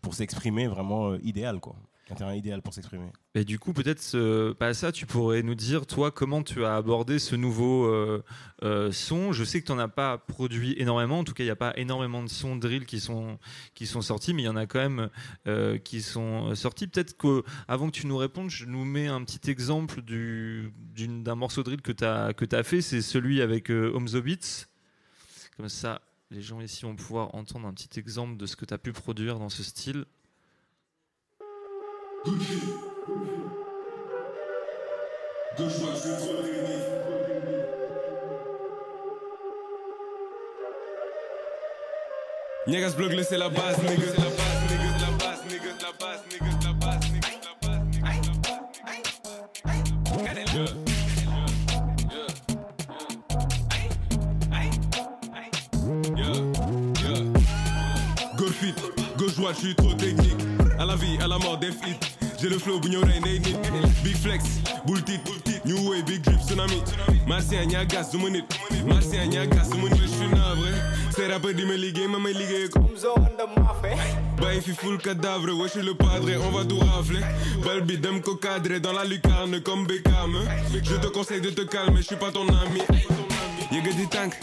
pour 0.00 0.14
s'exprimer 0.14 0.68
vraiment 0.68 1.14
idéal, 1.16 1.58
quoi. 1.58 1.74
Un 2.10 2.14
terrain 2.14 2.34
idéal 2.34 2.62
pour 2.62 2.74
s'exprimer. 2.74 3.06
Et 3.34 3.44
du 3.44 3.58
coup, 3.58 3.72
peut-être, 3.72 4.52
pas 4.54 4.74
ça, 4.74 4.92
tu 4.92 5.06
pourrais 5.06 5.42
nous 5.42 5.54
dire, 5.54 5.86
toi, 5.86 6.10
comment 6.10 6.42
tu 6.42 6.64
as 6.64 6.76
abordé 6.76 7.18
ce 7.18 7.36
nouveau 7.36 7.86
euh, 7.86 8.24
euh, 8.64 8.90
son? 8.90 9.32
Je 9.32 9.44
sais 9.44 9.60
que 9.60 9.66
tu 9.66 9.72
n'en 9.72 9.78
as 9.78 9.88
pas 9.88 10.18
produit 10.18 10.74
énormément, 10.78 11.20
en 11.20 11.24
tout 11.24 11.32
cas, 11.32 11.44
il 11.44 11.46
n'y 11.46 11.52
a 11.52 11.56
pas 11.56 11.72
énormément 11.76 12.22
de 12.22 12.28
sons 12.28 12.56
drill 12.56 12.86
qui 12.86 13.00
sont, 13.00 13.38
qui 13.74 13.86
sont 13.86 14.02
sortis, 14.02 14.34
mais 14.34 14.42
il 14.42 14.46
y 14.46 14.48
en 14.48 14.56
a 14.56 14.66
quand 14.66 14.80
même 14.80 15.08
euh, 15.46 15.78
qui 15.78 16.02
sont 16.02 16.54
sortis. 16.54 16.86
Peut-être 16.86 17.16
qu'avant 17.16 17.86
que 17.86 17.96
tu 17.96 18.06
nous 18.06 18.16
répondes, 18.16 18.50
je 18.50 18.64
nous 18.66 18.84
mets 18.84 19.06
un 19.06 19.22
petit 19.24 19.50
exemple 19.50 20.02
d'un 20.02 21.34
morceau 21.34 21.62
drill 21.62 21.82
que 21.82 21.92
tu 21.92 22.04
as, 22.04 22.32
as 22.52 22.62
fait, 22.62 22.82
c'est 22.82 23.02
celui 23.02 23.40
avec 23.40 23.70
Homes 23.70 24.08
the 24.08 24.16
Beats. 24.16 24.66
Comme 25.56 25.68
ça, 25.68 26.00
les 26.30 26.42
gens 26.42 26.60
ici 26.60 26.82
vont 26.82 26.96
pouvoir 26.96 27.34
entendre 27.34 27.66
un 27.66 27.72
petit 27.72 27.98
exemple 27.98 28.36
de 28.36 28.46
ce 28.46 28.56
que 28.56 28.64
tu 28.64 28.72
as 28.72 28.78
pu 28.78 28.92
produire 28.92 29.38
dans 29.38 29.48
ce 29.48 29.62
style. 29.62 30.04
Niggas 42.66 42.94
bloc 42.94 43.12
c'est 43.26 43.38
la 43.38 43.48
base, 43.48 43.78
nigga. 43.78 44.02
C'est 44.06 44.18
la 44.18 44.28
base, 44.28 44.60
nigga. 44.68 44.84
La 45.00 45.10
base, 45.16 45.42
nigga. 45.48 45.70
La 45.80 45.92
base, 45.98 46.22
nigga. 46.30 46.46
La 46.62 46.72
base, 46.74 47.06
nigga. 47.10 47.28
La 47.32 47.52
base, 47.54 47.84
nigga. 50.50 50.80
Good 58.36 58.52
fit, 58.52 58.74
gauche 59.16 59.36
droite, 59.36 59.56
je 59.56 59.60
suis 59.60 59.74
trop 59.74 59.94
technique. 59.94 60.36
À 60.78 60.84
la 60.84 60.96
vie, 60.96 61.18
à 61.20 61.26
la 61.26 61.38
mort, 61.38 61.58
hit. 61.62 62.09
J'ai 62.40 62.48
le 62.48 62.58
flow, 62.58 62.80
rain, 62.80 63.20
day 63.20 63.38
nit. 63.38 63.56
Big 64.02 64.16
flex, 64.16 64.44
bull 64.86 65.02
tit, 65.02 65.20
new 65.66 65.90
way, 65.90 66.02
big 66.02 66.22
drip, 66.22 66.40
tsunami. 66.40 66.82
Martien, 67.26 67.68
y'a 67.68 67.84
gas, 67.84 68.12
zoom 68.12 68.34
it. 68.34 68.44
Martien, 68.86 69.30
y'a 69.30 69.46
gas, 69.46 69.64
zoom 69.64 69.86
it. 69.86 69.94
Je 70.00 70.06
suis 70.06 70.28
navré. 70.28 70.70
Ces 71.14 71.26
rappeurs 71.26 71.52
disent 71.52 71.66
me 71.66 71.76
liguer, 71.76 72.08
mais 72.08 72.18
me 72.18 72.32
liguer 72.32 72.70
comme 72.70 72.88
Bah, 74.40 74.54
il 74.54 74.62
fait 74.62 74.72
full 74.72 74.96
cadavre, 74.96 75.52
ouais, 75.52 75.68
je 75.68 75.80
suis 75.80 75.82
le 75.82 75.94
padre, 75.94 76.30
on 76.46 76.50
va 76.50 76.64
tout 76.64 76.78
rafler. 76.78 77.20
Balbi, 77.62 77.98
dem 77.98 78.22
ko 78.22 78.36
cadré 78.36 78.80
dans 78.80 78.92
la 78.92 79.04
lucarne 79.04 79.60
comme 79.60 79.86
Beckham. 79.86 80.32
Je 80.82 80.94
te 80.94 81.08
conseille 81.08 81.42
de 81.42 81.50
te 81.50 81.62
calmer, 81.62 81.98
je 81.98 82.06
suis 82.06 82.16
pas 82.16 82.32
ton 82.32 82.48
ami. 82.48 82.80
Yëga 83.70 83.92
di 83.94 84.06
tànk 84.10 84.34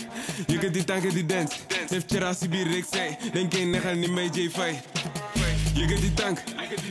yëga 0.47 0.69
di 0.69 0.83
tànk 0.85 1.09
di 1.11 1.23
dance 1.25 1.59
def 1.89 2.05
cera 2.07 2.33
si 2.33 2.47
biir 2.47 2.67
rek 2.71 2.85
say 2.87 3.17
dañ 3.33 3.49
koy 3.51 3.65
neexal 3.65 3.97
ni 3.99 4.07
may 4.07 4.29
jëy 4.31 4.47
yëga 5.77 5.97
di 6.01 6.09
tànk 6.17 6.37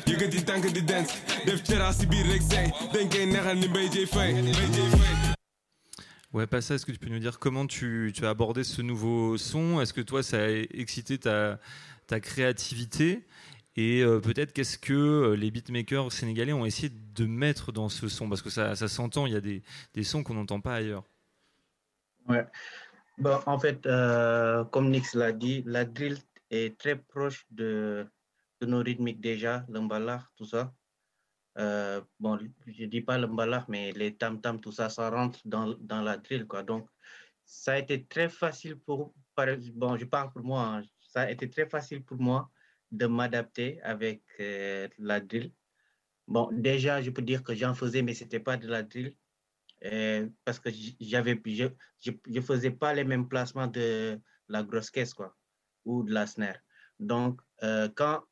yëga 0.06 0.26
di 0.30 0.40
tànk 0.46 0.64
di 0.72 0.82
dance 0.82 1.12
def 1.46 1.62
cera 1.66 1.92
si 1.92 2.06
biir 2.06 2.26
rek 2.30 2.42
say 2.42 2.66
dañ 2.92 3.08
koy 3.10 3.26
neexal 3.26 3.58
ni 3.58 3.68
may 3.68 3.88
jëy 3.90 4.06
fay 4.06 4.32
may 4.42 4.52
jëy 4.52 4.90
fay 4.98 5.34
Ouais, 6.32 6.46
pas 6.46 6.60
ça. 6.60 6.74
Est-ce 6.74 6.84
que 6.84 6.92
tu 6.92 6.98
peux 6.98 7.08
nous 7.08 7.20
dire 7.20 7.38
comment 7.38 7.66
tu, 7.66 8.12
tu 8.14 8.26
as 8.26 8.30
abordé 8.30 8.62
ce 8.62 8.82
nouveau 8.82 9.38
son? 9.38 9.80
Est-ce 9.80 9.94
que 9.94 10.02
toi, 10.02 10.22
ça 10.22 10.42
a 10.44 10.48
excité 10.48 11.16
ta, 11.16 11.58
ta 12.08 12.20
créativité? 12.20 13.24
Et 13.76 14.02
euh, 14.02 14.20
peut-être 14.20 14.52
qu'est-ce 14.52 14.76
que 14.76 14.92
euh, 14.92 15.34
les 15.34 15.50
beatmakers 15.50 16.12
sénégalais 16.12 16.52
ont 16.52 16.66
essayé 16.66 16.90
de 16.90 17.24
mettre 17.24 17.72
dans 17.72 17.88
ce 17.88 18.08
son? 18.08 18.28
Parce 18.28 18.42
que 18.42 18.50
ça, 18.50 18.74
ça 18.74 18.86
s'entend, 18.86 19.24
il 19.26 19.32
y 19.32 19.36
a 19.36 19.40
des, 19.40 19.62
des 19.94 20.02
sons 20.02 20.22
qu'on 20.22 20.34
n'entend 20.34 20.60
pas 20.60 20.74
ailleurs. 20.74 21.04
Ouais. 22.28 22.44
Bon, 23.16 23.38
en 23.46 23.58
fait, 23.58 23.86
euh, 23.86 24.62
comme 24.64 24.90
Nix 24.90 25.14
l'a 25.14 25.32
dit, 25.32 25.62
la 25.64 25.86
drill 25.86 26.18
est 26.50 26.78
très 26.78 26.96
proche 26.96 27.46
de, 27.50 28.06
de 28.60 28.66
nos 28.66 28.82
rythmiques 28.82 29.20
déjà, 29.20 29.64
le 29.68 29.80
mbalar, 29.80 30.32
tout 30.36 30.44
ça. 30.44 30.74
Euh, 31.58 32.02
bon, 32.20 32.38
je 32.66 32.84
dis 32.84 33.00
pas 33.00 33.18
le 33.18 33.26
mbalar, 33.26 33.64
mais 33.68 33.92
les 33.92 34.14
tam-tam, 34.16 34.60
tout 34.60 34.72
ça, 34.72 34.88
ça 34.90 35.08
rentre 35.10 35.40
dans, 35.44 35.74
dans 35.80 36.02
la 36.02 36.16
drill, 36.16 36.46
quoi. 36.46 36.62
Donc, 36.62 36.88
ça 37.44 37.72
a 37.72 37.78
été 37.78 38.04
très 38.04 38.28
facile 38.28 38.76
pour, 38.76 39.14
bon, 39.74 39.96
je 39.96 40.04
parle 40.04 40.32
pour 40.32 40.42
moi, 40.42 40.62
hein, 40.62 40.82
ça 41.00 41.22
a 41.22 41.30
été 41.30 41.48
très 41.48 41.68
facile 41.68 42.02
pour 42.02 42.18
moi 42.18 42.50
de 42.90 43.06
m'adapter 43.06 43.80
avec 43.82 44.22
euh, 44.40 44.88
la 44.98 45.20
drill. 45.20 45.52
Bon, 46.26 46.48
déjà, 46.52 47.00
je 47.02 47.10
peux 47.10 47.22
dire 47.22 47.42
que 47.42 47.54
j'en 47.54 47.74
faisais, 47.74 48.02
mais 48.02 48.14
c'était 48.14 48.40
pas 48.40 48.56
de 48.56 48.68
la 48.68 48.82
drill. 48.82 49.14
Euh, 49.84 50.26
parce 50.44 50.58
que 50.58 50.70
j'avais 51.00 51.38
je, 51.44 51.66
je, 52.00 52.40
faisais 52.40 52.70
pas 52.70 52.94
les 52.94 53.04
mêmes 53.04 53.28
placements 53.28 53.66
de 53.66 54.18
la 54.48 54.62
grosse 54.62 54.90
caisse 54.90 55.12
quoi 55.12 55.36
ou 55.84 56.02
de 56.02 56.14
la 56.14 56.26
snare 56.26 56.56
donc 56.98 57.42
quand 57.94 58.22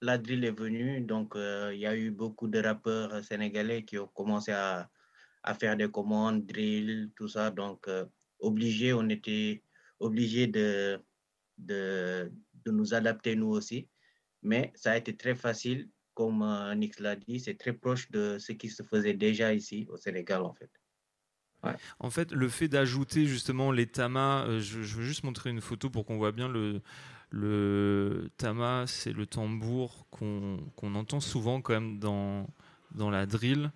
la 0.00 0.18
drill 0.18 0.44
est 0.44 0.58
venue 0.58 1.00
donc 1.00 1.36
euh, 1.36 1.70
il 1.74 1.80
y 1.80 1.86
a 1.86 1.96
eu 1.96 2.10
beaucoup 2.10 2.48
de 2.48 2.58
rappeurs 2.58 3.22
sénégalais 3.24 3.84
qui 3.84 3.98
ont 3.98 4.06
commencé 4.08 4.52
à, 4.52 4.90
à 5.42 5.54
faire 5.54 5.76
des 5.76 5.90
commandes 5.90 6.46
drill 6.46 7.10
tout 7.16 7.28
ça. 7.28 7.50
Donc 7.50 7.86
euh, 7.88 8.06
obligé 8.38 8.92
on 8.92 9.08
était 9.08 9.62
obligé 9.98 10.46
de, 10.46 11.00
de 11.58 12.32
de 12.64 12.70
nous 12.70 12.92
adapter 12.94 13.36
nous 13.36 13.48
aussi. 13.48 13.88
Mais 14.42 14.72
ça 14.74 14.92
a 14.92 14.96
été 14.96 15.16
très 15.16 15.34
facile 15.34 15.88
comme 16.14 16.42
euh, 16.42 16.74
Nix 16.74 16.98
l'a 16.98 17.16
dit 17.16 17.40
c'est 17.40 17.58
très 17.58 17.72
proche 17.74 18.10
de 18.10 18.38
ce 18.38 18.52
qui 18.52 18.68
se 18.68 18.82
faisait 18.82 19.14
déjà 19.14 19.52
ici 19.52 19.86
au 19.90 19.96
Sénégal 19.96 20.42
en 20.42 20.54
fait. 20.54 20.70
En 21.98 22.08
fait, 22.08 22.32
le 22.32 22.48
fait 22.48 22.68
d'ajouter 22.68 23.26
justement 23.26 23.70
les 23.70 23.86
tamas, 23.86 24.46
je, 24.60 24.80
je 24.80 24.96
veux 24.96 25.02
juste 25.02 25.24
montrer 25.24 25.50
une 25.50 25.60
photo 25.60 25.90
pour 25.90 26.06
qu'on 26.06 26.16
voit 26.16 26.32
bien 26.32 26.48
le, 26.48 26.80
le 27.30 28.30
tama, 28.36 28.84
c'est 28.86 29.12
le 29.12 29.26
tambour 29.26 30.06
qu'on 30.10 30.94
entend 30.94 31.20
souvent 31.20 31.60
quand 31.60 31.74
même 31.74 31.98
dans, 31.98 32.46
dans 32.92 33.10
la 33.10 33.26
drill. 33.26 33.70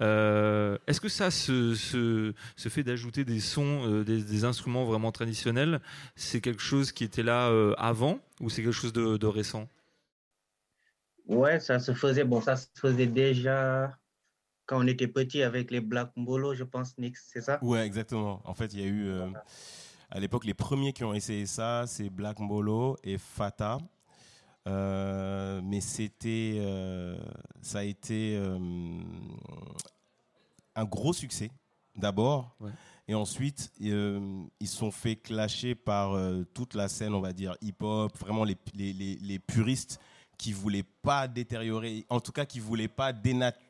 Euh, 0.00 0.78
Est-ce 0.86 1.00
que 1.00 1.08
ça, 1.08 1.30
ce, 1.30 1.74
ce, 1.74 2.32
ce 2.56 2.68
fait 2.68 2.84
d'ajouter 2.84 3.24
des 3.24 3.40
sons, 3.40 3.82
euh, 3.86 4.04
des, 4.04 4.22
des 4.22 4.44
instruments 4.44 4.84
vraiment 4.84 5.10
traditionnels, 5.10 5.80
c'est 6.14 6.40
quelque 6.40 6.62
chose 6.62 6.92
qui 6.92 7.02
était 7.02 7.24
là 7.24 7.48
euh, 7.48 7.74
avant 7.78 8.20
ou 8.40 8.48
c'est 8.48 8.62
quelque 8.62 8.72
chose 8.72 8.92
de, 8.92 9.16
de 9.16 9.26
récent? 9.26 9.68
Ouais, 11.26 11.60
ça 11.60 11.78
se 11.78 11.92
faisait, 11.92 12.24
bon, 12.24 12.40
ça 12.40 12.56
se 12.56 12.68
faisait 12.74 13.06
déjà 13.06 13.98
quand 14.66 14.82
on 14.82 14.86
était 14.86 15.08
petit 15.08 15.42
avec 15.42 15.70
les 15.70 15.80
Black 15.80 16.12
Mbolo, 16.16 16.54
je 16.54 16.64
pense, 16.64 16.96
Nix, 16.98 17.28
c'est 17.32 17.40
ça? 17.40 17.58
Ouais, 17.62 17.84
exactement. 17.86 18.40
En 18.44 18.54
fait, 18.54 18.72
il 18.72 18.80
y 18.80 18.82
a 18.82 18.86
eu 18.86 19.08
euh, 19.08 19.26
à 20.10 20.20
l'époque 20.20 20.44
les 20.44 20.54
premiers 20.54 20.92
qui 20.92 21.04
ont 21.04 21.14
essayé 21.14 21.46
ça, 21.46 21.86
c'est 21.86 22.08
Black 22.10 22.38
Mbolo 22.40 22.96
et 23.04 23.18
Fata. 23.18 23.78
Euh, 24.66 25.60
mais 25.64 25.80
c'était, 25.80 26.56
euh, 26.58 27.16
ça 27.62 27.78
a 27.78 27.82
été 27.84 28.36
euh, 28.36 28.58
un 30.74 30.84
gros 30.84 31.12
succès 31.12 31.50
d'abord, 31.96 32.54
Ouais. 32.60 32.70
et 33.08 33.14
ensuite 33.14 33.72
ils 33.80 34.68
sont 34.68 34.90
fait 34.90 35.16
clasher 35.16 35.74
par 35.74 36.16
toute 36.54 36.74
la 36.74 36.88
scène, 36.88 37.14
on 37.14 37.20
va 37.20 37.32
dire 37.32 37.56
hip-hop, 37.60 38.16
vraiment 38.18 38.44
les, 38.44 38.56
les, 38.74 38.92
les, 38.92 39.16
les 39.16 39.38
puristes 39.38 40.00
qui 40.36 40.52
voulaient 40.52 40.84
pas 41.02 41.26
détériorer, 41.26 42.04
en 42.08 42.20
tout 42.20 42.30
cas 42.32 42.44
qui 42.44 42.60
voulaient 42.60 42.86
pas 42.88 43.12
dénaturer 43.12 43.64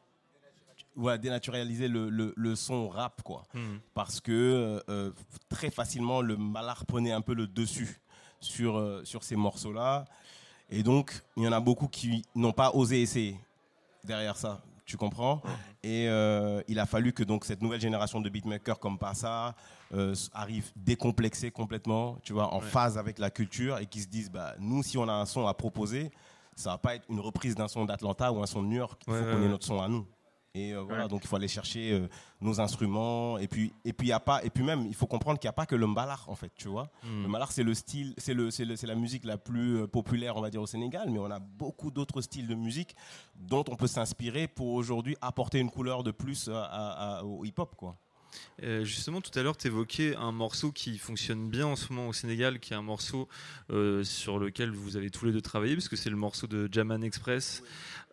voilà, 0.99 1.17
dénaturaliser 1.19 1.89
le, 1.89 2.11
le, 2.11 2.35
le 2.37 2.57
son 2.57 2.89
rap, 2.89 3.23
quoi. 3.23 3.45
Mhm. 3.55 3.81
Parce 3.95 4.21
que 4.21 4.33
euh, 4.33 4.81
euh, 4.91 5.13
très 5.49 5.71
facilement, 5.71 6.21
le 6.21 6.37
malard 6.37 6.85
prenait 6.87 7.13
un 7.13 7.21
peu 7.21 7.35
le 7.35 7.47
dessus 7.47 8.01
sur, 8.41 8.77
euh, 8.77 9.03
sur 9.05 9.23
ces 9.23 9.37
morceaux-là. 9.37 10.05
Et 10.71 10.83
donc, 10.83 11.23
il 11.37 11.45
y 11.45 11.49
en 11.49 11.53
a 11.53 11.61
beaucoup 11.61 11.89
qui 11.89 12.23
n'ont 12.35 12.53
pas 12.53 12.73
osé 12.75 13.01
essayer. 13.01 13.39
derrière 14.05 14.37
ça. 14.37 14.61
Tu 14.85 14.97
comprends? 14.97 15.43
Et 15.83 16.09
euh, 16.09 16.63
il 16.67 16.79
a 16.79 16.87
fallu 16.87 17.13
que 17.13 17.23
donc 17.23 17.45
cette 17.45 17.61
nouvelle 17.61 17.81
génération 17.81 18.21
de 18.23 18.29
beatmakers 18.31 18.79
comme 18.79 18.99
Passa 18.99 19.55
arrive 20.33 20.71
décomplexée 20.77 21.51
complètement, 21.51 22.17
tu 22.23 22.33
vois, 22.33 22.53
en 22.55 22.61
Ouais. 22.61 22.67
phase 22.67 22.97
avec 22.97 23.19
la 23.19 23.31
culture 23.31 23.79
et 23.79 23.87
qui 23.87 24.01
se 24.01 24.09
disent, 24.09 24.31
bah, 24.31 24.55
nous, 24.59 24.83
si 24.83 24.97
on 24.99 25.07
a 25.09 25.13
un 25.13 25.27
son 25.27 25.47
à 25.47 25.53
proposer, 25.55 26.11
ça 26.57 26.71
va 26.71 26.79
pas 26.79 26.95
être 26.95 27.05
une 27.11 27.21
reprise 27.21 27.55
d'un 27.55 27.69
son 27.69 27.85
d'Atlanta 27.85 28.33
ou 28.33 28.43
un 28.43 28.47
son 28.47 28.63
de 28.63 28.69
New 28.69 28.77
York. 28.79 29.03
Il 29.07 29.13
Ouais, 29.13 29.19
faut 29.21 29.25
ouais, 29.27 29.33
qu'on 29.33 29.39
ait 29.39 29.43
ouais. 29.43 29.49
notre 29.49 29.67
son 29.67 29.81
à 29.81 29.89
nous. 29.89 30.07
Et 30.55 30.73
euh, 30.75 30.81
voilà, 30.81 31.05
Ouais. 31.05 31.09
donc 31.09 31.21
il 31.25 31.29
faut 31.29 31.37
aller 31.37 31.47
chercher 31.47 31.93
euh, 31.93 32.09
nos 32.41 32.59
instruments. 32.61 33.39
Et 33.39 33.47
puis, 33.49 33.73
et 33.85 33.93
puis, 33.93 34.09
y 34.09 34.13
a 34.13 34.19
pas, 34.21 34.43
et 34.45 34.51
puis 34.51 34.65
même, 34.65 34.87
il 34.87 34.95
faut 34.95 35.07
comprendre 35.07 35.39
qu'il 35.39 35.47
n'y 35.47 35.51
a 35.51 35.53
pas 35.53 35.67
que 35.67 35.77
le 35.77 35.87
mbalar, 35.87 36.25
en 36.29 36.35
fait, 36.35 36.51
tu 36.57 36.69
vois. 36.69 36.91
Hmm. 37.05 37.23
Le 37.23 37.29
mbalar, 37.29 37.53
c'est 37.53 37.63
le 37.63 37.75
style, 37.75 38.15
c'est 38.17 38.35
le, 38.35 38.51
c'est 38.51 38.65
la 38.87 38.95
musique 38.95 39.25
la 39.25 39.37
plus 39.37 39.83
euh, 39.83 39.87
populaire, 39.87 40.37
on 40.37 40.41
va 40.41 40.51
dire, 40.51 40.63
au 40.63 40.67
Sénégal. 40.67 41.11
Mais 41.11 41.19
on 41.19 41.31
a 41.31 41.39
beaucoup 41.39 41.91
d'autres 41.91 42.21
styles 42.23 42.47
de 42.49 42.55
musique 42.55 42.97
dont 43.37 43.65
on 43.69 43.77
peut 43.77 43.87
s'inspirer 43.87 44.49
pour 44.49 44.73
aujourd'hui 44.73 45.17
apporter 45.21 45.59
une 45.59 45.71
couleur 45.71 46.03
de 46.03 46.11
plus 46.11 46.49
à- 46.49 46.65
à- 46.65 47.19
à- 47.19 47.25
au 47.25 47.45
hip-hop, 47.45 47.75
quoi. 47.77 47.97
Euh, 48.63 48.85
justement, 48.85 49.21
tout 49.21 49.37
à 49.39 49.43
l'heure, 49.43 49.57
tu 49.57 49.67
évoquais 49.69 50.15
un 50.17 50.33
morceau 50.33 50.71
qui 50.73 50.99
fonctionne 50.99 51.49
bien 51.49 51.67
en 51.67 51.77
ce 51.77 51.93
moment 51.93 52.09
au 52.09 52.13
Sénégal, 52.13 52.59
qui 52.61 52.73
est 52.73 52.77
un 52.77 52.83
morceau 52.83 53.27
euh, 53.71 54.05
sur 54.05 54.39
lequel 54.39 54.71
vous 54.71 54.97
avez 54.97 55.11
tous 55.11 55.25
les 55.27 55.33
deux 55.33 55.41
travaillé, 55.41 55.75
parce 55.75 55.89
que 55.89 55.97
c'est 55.97 56.11
le 56.11 56.17
morceau 56.17 56.47
de 56.47 56.69
Jaman 56.71 57.03
Express 57.05 57.63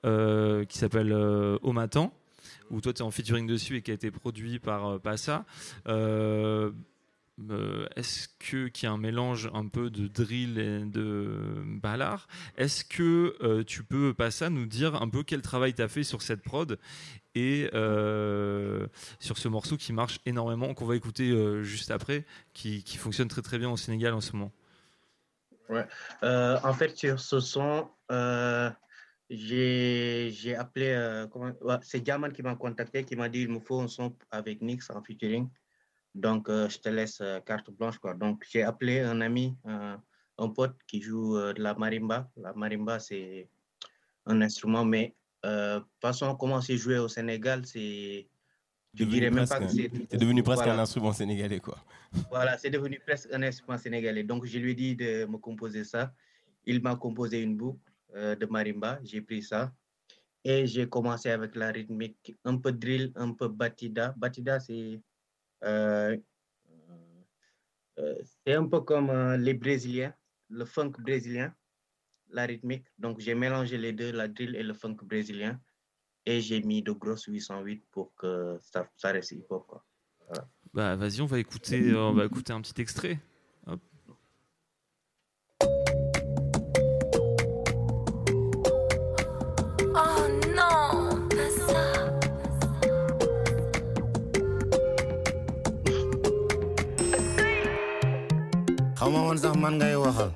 euh, 0.05 0.63
qui 0.65 0.77
s'appelle 0.77 1.11
Au 1.13 1.71
Matin, 1.73 2.11
où 2.69 2.81
toi 2.81 2.93
tu 2.93 2.99
es 2.99 3.05
en 3.05 3.11
featuring 3.11 3.47
dessus 3.47 3.77
et 3.77 3.81
qui 3.81 3.91
a 3.91 3.93
été 3.93 4.11
produit 4.11 4.59
par 4.59 4.85
euh, 4.87 4.99
Passa. 4.99 5.45
Euh, 5.87 6.71
euh, 7.49 7.85
Est-ce 7.95 8.29
que 8.39 8.67
qu'il 8.67 8.87
y 8.87 8.89
a 8.89 8.93
un 8.93 8.97
mélange 8.97 9.49
un 9.53 9.67
peu 9.67 9.89
de 9.89 10.07
drill 10.07 10.57
et 10.57 10.85
de 10.85 11.63
ballard 11.65 12.27
Est-ce 12.57 12.85
que 12.85 13.63
tu 13.63 13.83
peux 13.83 14.13
Passa 14.13 14.49
nous 14.49 14.65
dire 14.65 15.01
un 15.01 15.09
peu 15.09 15.23
quel 15.23 15.41
travail 15.41 15.73
tu 15.73 15.81
as 15.81 15.89
fait 15.89 16.03
sur 16.03 16.21
cette 16.21 16.41
prod 16.41 16.79
et 17.35 17.67
sur 19.19 19.37
ce 19.37 19.47
morceau 19.49 19.75
qui 19.75 19.91
marche 19.91 20.19
énormément, 20.25 20.73
qu'on 20.73 20.85
va 20.85 20.95
écouter 20.95 21.61
juste 21.61 21.91
après, 21.91 22.25
qui, 22.53 22.83
qui 22.83 22.95
fonctionne 22.95 23.27
très 23.27 23.41
très 23.41 23.57
bien 23.57 23.69
au 23.69 23.75
Sénégal 23.75 24.13
en 24.13 24.21
ce 24.21 24.31
moment? 24.31 24.53
Ouais. 25.67 25.85
En 26.21 26.73
fait, 26.73 26.97
sur 26.97 27.19
ce 27.19 27.41
son, 27.41 27.89
j'ai 29.29 30.55
appelé, 30.57 30.87
euh, 30.89 31.27
c'est 31.81 32.01
Diamant 32.01 32.29
qui 32.29 32.43
m'a 32.43 32.55
contacté, 32.55 33.03
qui 33.03 33.15
m'a 33.15 33.29
dit 33.29 33.41
il 33.41 33.49
me 33.49 33.59
faut 33.59 33.79
un 33.81 33.87
son 33.87 34.15
avec 34.31 34.61
Nix 34.61 34.89
en 34.89 35.01
featuring. 35.01 35.49
Donc, 36.15 36.47
euh, 36.47 36.69
je 36.69 36.79
te 36.79 36.87
laisse 36.87 37.19
euh, 37.21 37.41
carte 37.41 37.69
blanche. 37.71 37.97
Quoi. 37.97 38.13
Donc, 38.13 38.45
j'ai 38.49 38.63
appelé 38.63 39.01
un 39.01 39.19
ami, 39.19 39.57
euh, 39.67 39.97
un 40.37 40.49
pote 40.49 40.77
qui 40.87 41.01
joue 41.01 41.37
de 41.37 41.61
la 41.61 41.73
marimba. 41.73 42.31
La 42.37 42.53
marimba, 42.53 42.99
c'est 42.99 43.49
un 44.25 44.41
instrument, 44.41 44.85
mais 44.85 45.13
façon, 46.01 46.35
comment 46.35 46.61
c'est 46.61 46.77
joué 46.77 46.97
au 46.97 47.07
Sénégal, 47.07 47.65
c'est. 47.65 48.27
Je 48.93 49.03
dirais 49.03 49.29
même 49.29 49.45
pas 49.45 49.59
que 49.59 49.67
c'est. 49.67 49.91
c'est 50.09 50.17
devenu 50.17 50.41
presque 50.41 50.63
Voilà. 50.63 50.79
un 50.79 50.83
instrument 50.83 51.11
sénégalais, 51.11 51.59
quoi. 51.59 51.77
Voilà, 52.29 52.57
c'est 52.57 52.69
devenu 52.69 52.97
presque 53.05 53.27
un 53.33 53.43
instrument 53.43 53.77
sénégalais. 53.77 54.23
Donc, 54.23 54.45
je 54.45 54.57
lui 54.57 54.71
ai 54.71 54.73
dit 54.73 54.95
de 54.95 55.25
me 55.25 55.37
composer 55.37 55.83
ça. 55.83 56.13
Il 56.65 56.81
m'a 56.81 56.95
composé 56.95 57.41
une 57.41 57.57
boucle 57.57 57.91
de 58.15 58.45
marimba. 58.45 58.99
J'ai 59.03 59.21
pris 59.21 59.43
ça. 59.43 59.73
Et 60.43 60.67
j'ai 60.67 60.87
commencé 60.87 61.29
avec 61.29 61.55
la 61.55 61.71
rythmique, 61.71 62.35
un 62.43 62.57
peu 62.57 62.71
drill, 62.71 63.11
un 63.15 63.33
peu 63.33 63.47
batida. 63.47 64.13
Batida, 64.15 64.59
c'est 64.59 65.01
euh, 65.63 66.15
euh, 67.99 68.15
un 68.47 68.67
peu 68.67 68.81
comme 68.81 69.09
euh, 69.09 69.37
les 69.37 69.53
Brésiliens, 69.53 70.13
le 70.49 70.65
funk 70.65 70.91
brésilien, 70.99 71.53
la 72.29 72.45
rythmique. 72.45 72.85
Donc, 72.97 73.19
j'ai 73.19 73.33
mélangé 73.33 73.77
les 73.77 73.93
deux, 73.93 74.11
la 74.11 74.27
drill 74.27 74.55
et 74.55 74.63
le 74.63 74.73
funk 74.73 74.97
brésilien. 75.03 75.59
Et 76.25 76.41
j'ai 76.41 76.61
mis 76.61 76.81
de 76.81 76.91
grosses 76.91 77.25
808 77.25 77.83
pour 77.91 78.13
que 78.15 78.57
ça, 78.61 78.89
ça 78.95 79.11
reste 79.11 79.31
hip-hop. 79.31 79.81
Voilà. 80.27 80.47
Bah 80.73 80.95
vas-y, 80.95 81.21
on 81.21 81.25
va 81.25 81.39
écouter, 81.39 81.91
euh, 81.91 82.09
on 82.09 82.13
va 82.13 82.25
écouter 82.25 82.51
un 82.51 82.61
petit 82.61 82.81
extrait. 82.81 83.19
Woon 99.25 99.37
sax 99.37 99.55
man 99.57 99.77
ngay 99.77 99.95
waxal. 99.95 100.29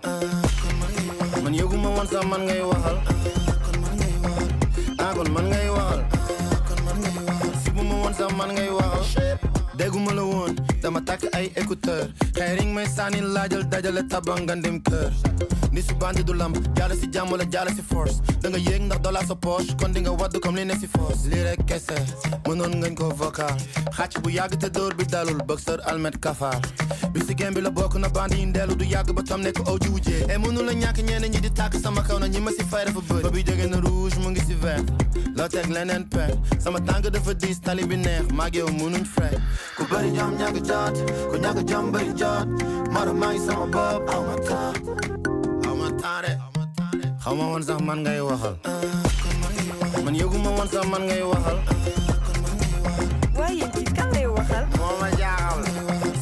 Man 1.43 1.53
yëguma 1.53 1.89
woon 1.95 2.07
sax 2.07 2.25
man 2.25 2.41
ngay 2.45 2.61
waxal. 2.69 2.97
Ah 4.99 5.11
kon 5.15 5.29
man 5.33 5.45
ngay 5.49 5.69
waxal. 5.69 6.01
Sibuma 7.63 7.95
woon 8.01 8.13
sax 8.13 8.31
man 8.37 8.49
ngay 8.55 8.69
waxal. 8.69 9.37
Dégguma 9.77 10.11
la 10.13 10.23
woon 10.23 10.51
dama 10.81 11.01
takk 11.01 11.27
ay 11.35 11.51
écouteur 11.55 12.07
xeering 12.35 12.73
may 12.73 12.85
sànni 12.87 13.21
laajal 13.21 13.63
dajale 13.69 14.03
tabangandim 14.07 14.79
kër 14.81 15.11
ni 15.71 15.81
su 15.81 15.93
bandi 15.95 16.23
du 16.23 16.33
lamb 16.33 16.55
jaale 16.77 16.95
si 16.95 17.07
jàmm 17.11 17.31
wala 17.31 17.45
jaale 17.51 17.71
si 17.75 17.81
force. 17.81 18.21
Da 18.41 18.49
nga 18.49 18.57
yéeg 18.57 18.81
ndax 18.81 19.01
dollar 19.01 19.25
sa 19.27 19.35
poche 19.35 19.75
kon 19.79 19.91
di 19.93 19.99
nga 20.01 20.11
wadd 20.11 20.39
comme 20.39 20.57
li 20.59 20.65
ne 20.65 20.73
si 20.79 20.87
force. 20.87 21.27
Lii 21.29 21.43
rek 21.43 21.65
kese 21.67 21.97
mënoon 22.47 22.73
ngañ 22.81 22.95
ko 22.97 23.09
vocal 23.15 23.55
xàcc 23.97 24.21
bu 24.23 24.29
yàgg 24.31 24.57
te 24.59 24.69
dóor 24.69 24.95
bi 24.97 25.05
dalul 25.05 25.37
boxeur 25.47 25.79
almet 25.85 26.17
kafaar 26.19 26.59
bi 27.13 27.19
si 27.27 27.35
game 27.35 27.53
bi 27.55 27.61
la 27.61 27.69
bokk 27.69 27.95
na 27.99 28.09
bandi 28.09 28.37
yi 28.41 28.51
du 28.79 28.85
yàgg 28.85 29.11
ba 29.13 29.21
tam 29.23 29.41
nekk 29.41 29.59
aw 29.67 29.77
ji 29.77 29.89
wujjee 29.89 30.25
e 30.33 30.37
mënu 30.37 30.63
la 30.65 30.73
ñàkk 30.73 30.97
ñenn 31.03 31.25
ñi 31.29 31.39
di 31.41 31.49
tàkk 31.51 31.75
sama 31.83 32.01
kaw 32.01 32.17
na 32.19 32.27
ñi 32.27 32.39
ma 32.39 32.51
si 32.51 32.63
fay 32.71 32.85
dafa 32.85 33.01
bëri 33.09 33.23
ba 33.23 33.29
bi 33.29 33.43
jóge 33.43 33.67
na 33.69 33.77
rouge 33.79 34.17
mu 34.23 34.29
ngi 34.31 34.41
si 34.47 34.53
vert 34.55 34.85
loo 35.37 35.47
teg 35.47 35.69
leneen 35.69 36.07
pen 36.09 36.31
sama 36.59 36.79
tànk 36.79 37.09
dafa 37.09 37.33
diis 37.33 37.59
tali 37.61 37.85
bi 37.85 37.95
neex 37.97 38.31
maag 38.33 38.55
yow 38.55 38.67
mënuñ 38.69 39.05
fray 39.05 39.35
ku 39.77 39.83
bëri 39.91 40.09
jom 40.17 40.33
ñàkk 40.39 40.57
jot 40.69 40.95
ku 41.29 41.35
ñàkk 41.43 41.59
jom 41.69 41.85
bëri 41.93 42.13
jot 42.21 42.47
maro 42.93 43.13
maa 43.21 43.33
sama 43.45 43.65
bopp 43.73 44.09
aw 44.13 44.21
ma 44.27 44.35
taa 44.49 44.71
aw 45.67 45.73
ma 45.81 45.87
taare 46.01 46.31
xaw 47.23 47.33
ma 47.39 47.45
woon 47.51 47.63
sax 47.67 47.79
man 47.87 47.99
ngay 48.03 48.19
waxal 48.27 48.55
man 50.05 50.15
yëguma 50.21 50.49
woon 50.57 50.67
sax 50.73 50.85
man 50.91 51.01
ngay 51.07 51.21
waxal 51.31 51.57
waaye 53.39 53.65
ci 53.75 53.83
kan 53.97 54.07
lay 54.15 54.27
waxal. 54.35 54.63
moo 54.79 54.93
ma 55.01 55.07
jaaxal 55.19 55.59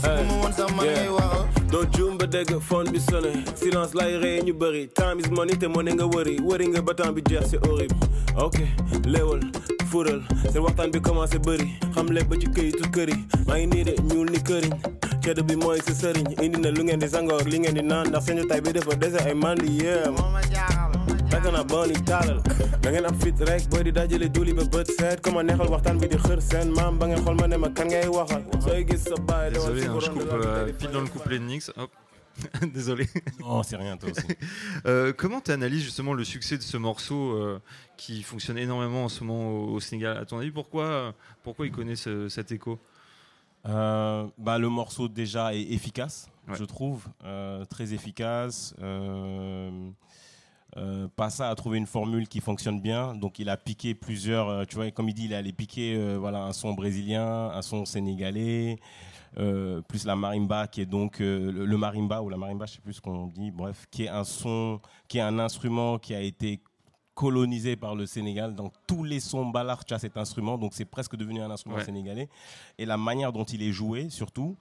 sibuma 0.01 0.35
woon 0.41 0.53
sax 0.57 0.69
man 0.77 0.85
ngay 0.95 1.09
waxal 1.17 1.36
doo 1.71 1.85
juum 1.95 2.17
ba 2.17 2.25
dégg 2.27 2.59
phone 2.61 2.89
bi 2.91 2.99
sonné 2.99 3.31
silence 3.55 3.93
lay 3.93 4.17
rey 4.17 4.41
ñu 4.43 4.53
bëri 4.53 4.87
time 4.93 5.19
is 5.19 5.29
money 5.29 5.57
te 5.57 5.67
money 5.67 5.93
nga 5.93 6.05
wëri 6.05 6.39
wëri 6.41 6.67
nga 6.69 6.81
ba 6.81 6.93
temps 6.93 7.11
bi 7.11 7.21
jeex 7.29 7.49
c'est 7.49 7.67
horrible 7.67 7.95
ok 8.37 8.57
léewal 9.05 9.41
fural 9.91 10.21
seen 10.51 10.61
waxtaan 10.63 10.91
bi 10.91 11.01
commencé 11.01 11.39
bëri 11.39 11.67
xam 11.93 12.07
le 12.11 12.23
ba 12.23 12.35
ci 12.39 12.47
këyitu 12.47 12.89
kër 12.91 13.09
yi 13.09 13.17
maa 13.47 13.57
ngi 13.57 13.67
nii 13.67 13.83
de 13.83 13.93
ñuul 14.13 14.29
ni 14.31 14.39
këriñ 14.39 14.73
cedd 15.27 15.41
bi 15.43 15.55
mooy 15.59 15.79
sa 15.83 15.91
sëriñ 15.91 16.39
indi 16.43 16.59
na 16.63 16.69
lu 16.71 16.83
ngeen 16.87 16.99
di 17.03 17.07
sangoor 17.11 17.43
li 17.51 17.59
ngeen 17.59 17.75
di 17.75 17.81
naan 17.83 18.07
ndax 18.07 18.23
seen 18.25 18.47
tay 18.47 18.61
bi 18.61 18.71
dafa 18.71 18.95
dese 18.95 19.19
ay 19.27 19.33
mandi 19.35 19.67
yee 19.83 20.07
takk 21.31 21.45
na 21.51 21.63
bon 21.67 21.89
yi 21.91 21.99
taalal 22.07 22.39
da 22.81 22.87
ngeen 22.91 23.05
am 23.09 23.17
fit 23.19 23.35
rek 23.49 23.67
booy 23.69 23.83
di 23.83 23.91
dajale 23.91 24.29
duli 24.31 24.53
ba 24.53 24.63
bët 24.63 24.87
seet 24.97 25.19
comme 25.21 25.43
neexal 25.43 25.67
waxtaan 25.73 25.99
bi 25.99 26.07
di 26.07 26.15
xër 26.17 26.39
seen 26.41 26.71
maam 26.71 26.97
ba 26.99 27.07
ngeen 27.11 27.21
xool 27.23 27.35
ma 27.35 27.47
ne 27.47 27.57
ma 27.57 27.69
kan 27.75 27.87
ngay 27.91 28.07
waxal 28.07 28.43
sooy 28.63 28.85
gis 28.87 29.03
sa 29.03 29.15
baay 29.27 29.51
dawal 29.51 29.73
Désolé, 29.75 29.81
si 29.81 29.87
je 29.87 29.91
borom 29.91 30.13
coupe 30.15 30.31
de 30.31 30.37
la 30.37 30.47
euh, 30.47 30.65
télé. 30.65 30.73
pile 30.79 30.91
dans 30.91 31.01
le 31.01 31.07
couplet 31.07 31.39
de 31.39 31.43
Nix. 31.43 31.71
Hop. 31.75 31.91
Désolé. 32.73 33.07
Non, 33.39 33.63
c'est 33.63 33.75
rien, 33.77 33.97
toi 33.97 34.09
aussi. 34.11 34.27
Euh, 34.85 35.11
comment 35.11 35.41
tu 35.41 35.51
analyses 35.51 35.83
justement 35.83 36.13
le 36.13 36.23
succès 36.23 36.55
de 36.55 36.61
ce 36.61 36.77
morceau 36.77 37.31
euh, 37.33 37.59
qui 37.97 38.21
fonctionne 38.23 38.57
énormément 38.59 39.05
en 39.05 39.09
ce 39.09 39.23
moment 39.23 39.49
au, 39.49 39.73
au 39.75 39.79
Sénégal? 39.79 40.15
À 40.17 40.23
ton 40.25 40.37
avis, 40.37 40.51
pourquoi, 40.51 41.13
pourquoi 41.43 41.65
il 41.65 41.71
connaît 41.71 41.95
ce- 41.95 42.29
cet 42.29 42.51
écho? 42.51 42.79
Euh, 43.67 44.27
bah, 44.37 44.57
le 44.57 44.69
morceau 44.69 45.07
déjà 45.07 45.53
est 45.53 45.61
efficace, 45.61 46.29
je 46.53 46.63
trouve, 46.63 47.05
euh, 47.25 47.65
très 47.65 47.93
efficace. 47.93 48.73
Euh, 48.81 49.89
euh, 50.77 51.07
Passa 51.15 51.49
a 51.49 51.55
trouvé 51.55 51.77
une 51.77 51.87
formule 51.87 52.27
qui 52.27 52.39
fonctionne 52.39 52.79
bien, 52.79 53.15
donc 53.15 53.39
il 53.39 53.49
a 53.49 53.57
piqué 53.57 53.95
plusieurs, 53.95 54.47
euh, 54.49 54.63
tu 54.65 54.75
vois, 54.75 54.89
comme 54.91 55.09
il 55.09 55.13
dit, 55.13 55.25
il 55.25 55.33
allé 55.33 55.51
piquer 55.51 55.95
euh, 55.95 56.17
voilà, 56.17 56.43
un 56.43 56.53
son 56.53 56.73
brésilien, 56.73 57.49
un 57.49 57.61
son 57.61 57.85
sénégalais, 57.85 58.77
plus 59.87 60.05
la 60.05 60.15
marimba 60.15 60.67
qui 60.67 60.81
est 60.81 60.85
donc 60.85 61.19
le, 61.19 61.51
le 61.51 61.77
marimba 61.77 62.21
ou 62.21 62.29
la 62.29 62.37
marimba, 62.37 62.65
je 62.65 62.73
sais 62.73 62.81
plus 62.81 62.93
ce 62.93 63.01
qu'on 63.01 63.27
dit, 63.27 63.51
bref, 63.51 63.85
qui 63.91 64.05
est 64.05 64.09
un 64.09 64.23
son, 64.23 64.79
qui 65.07 65.19
est 65.19 65.21
un 65.21 65.37
instrument 65.39 65.99
qui 65.99 66.15
a 66.15 66.21
été 66.21 66.59
colonisé 67.17 67.75
par 67.75 67.95
le 67.95 68.05
Sénégal. 68.05 68.53
Dans 68.53 68.71
tous 68.85 69.03
les 69.03 69.19
sons 69.19 69.43
tu 69.87 69.93
as 69.95 69.99
cet 69.99 70.17
instrument, 70.17 70.59
donc 70.59 70.75
c'est 70.75 70.85
presque 70.85 71.15
devenu 71.15 71.41
un 71.41 71.49
instrument 71.49 71.77
Ouais. 71.77 71.83
sénégalais. 71.83 72.29
Et 72.77 72.85
la 72.85 72.95
manière 72.95 73.33
dont 73.33 73.43
il 73.43 73.63
est 73.63 73.71
joué, 73.71 74.09
surtout. 74.11 74.55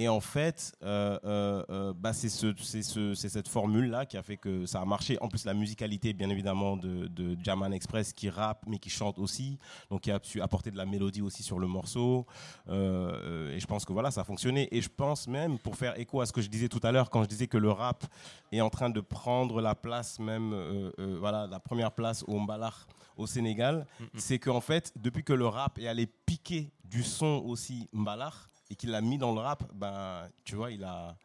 Et 0.00 0.06
en 0.08 0.20
fait, 0.20 0.76
euh, 0.84 1.18
euh, 1.24 1.64
euh, 1.70 1.92
bah, 1.92 2.12
c'est 2.12 2.28
ce, 2.28 2.54
c'est 2.62 2.82
ce- 2.82 3.14
c'est 3.14 3.28
cette 3.28 3.48
formule-là 3.48 4.06
qui 4.06 4.16
a 4.16 4.22
fait 4.22 4.36
que 4.36 4.64
ça 4.64 4.80
a 4.80 4.84
marché. 4.84 5.18
En 5.20 5.26
plus, 5.26 5.44
la 5.44 5.54
musicalité, 5.54 6.12
bien 6.12 6.30
évidemment, 6.30 6.76
de, 6.76 7.08
de 7.08 7.36
Jaman 7.42 7.72
Express 7.72 8.12
qui 8.12 8.30
rappe, 8.30 8.62
mais 8.68 8.78
qui 8.78 8.90
chante 8.90 9.18
aussi. 9.18 9.58
Donc, 9.90 10.02
qui 10.02 10.12
a 10.12 10.20
su 10.22 10.40
apporter 10.40 10.70
de 10.70 10.76
la 10.76 10.86
mélodie 10.86 11.20
aussi 11.20 11.42
sur 11.42 11.58
le 11.58 11.66
morceau. 11.66 12.26
Et 12.68 13.58
je 13.58 13.66
pense 13.66 13.84
que 13.84 13.92
voilà, 13.92 14.12
ça 14.12 14.20
a 14.20 14.24
fonctionné. 14.24 14.68
Et 14.70 14.80
je 14.80 14.88
pense 14.88 15.26
même, 15.26 15.58
pour 15.58 15.74
faire 15.74 15.98
écho 15.98 16.20
à 16.20 16.26
ce 16.26 16.32
que 16.32 16.42
je 16.42 16.48
disais 16.48 16.68
tout 16.68 16.80
à 16.84 16.92
l'heure, 16.92 17.10
quand 17.10 17.24
je 17.24 17.28
disais 17.28 17.48
que 17.48 17.58
le 17.58 17.72
rap 17.72 18.04
est 18.52 18.60
en 18.60 18.70
train 18.70 18.90
de 18.90 19.00
prendre 19.00 19.60
la 19.60 19.74
place 19.74 20.20
même, 20.20 20.54
voilà, 21.18 21.48
la 21.48 21.58
première 21.58 21.90
place 21.90 22.22
au 22.28 22.38
Mbalar 22.38 22.86
au 23.16 23.26
Sénégal, 23.26 23.84
c'est 24.14 24.38
qu'en 24.38 24.60
fait, 24.60 24.92
depuis 24.94 25.24
que 25.24 25.32
le 25.32 25.48
rap 25.48 25.76
est 25.80 25.88
allé 25.88 26.06
piquer 26.06 26.70
du 26.84 27.02
son 27.02 27.42
aussi 27.44 27.88
mbalar 27.92 28.48
et 28.70 28.74
qu'il 28.74 28.90
l'a 28.90 29.00
mis 29.00 29.18
dans 29.18 29.32
le 29.34 29.40
rap, 29.40 29.64
ben, 29.74 30.28
tu 30.44 30.56
vois, 30.56 30.70
il 30.70 30.84
a, 30.84 31.16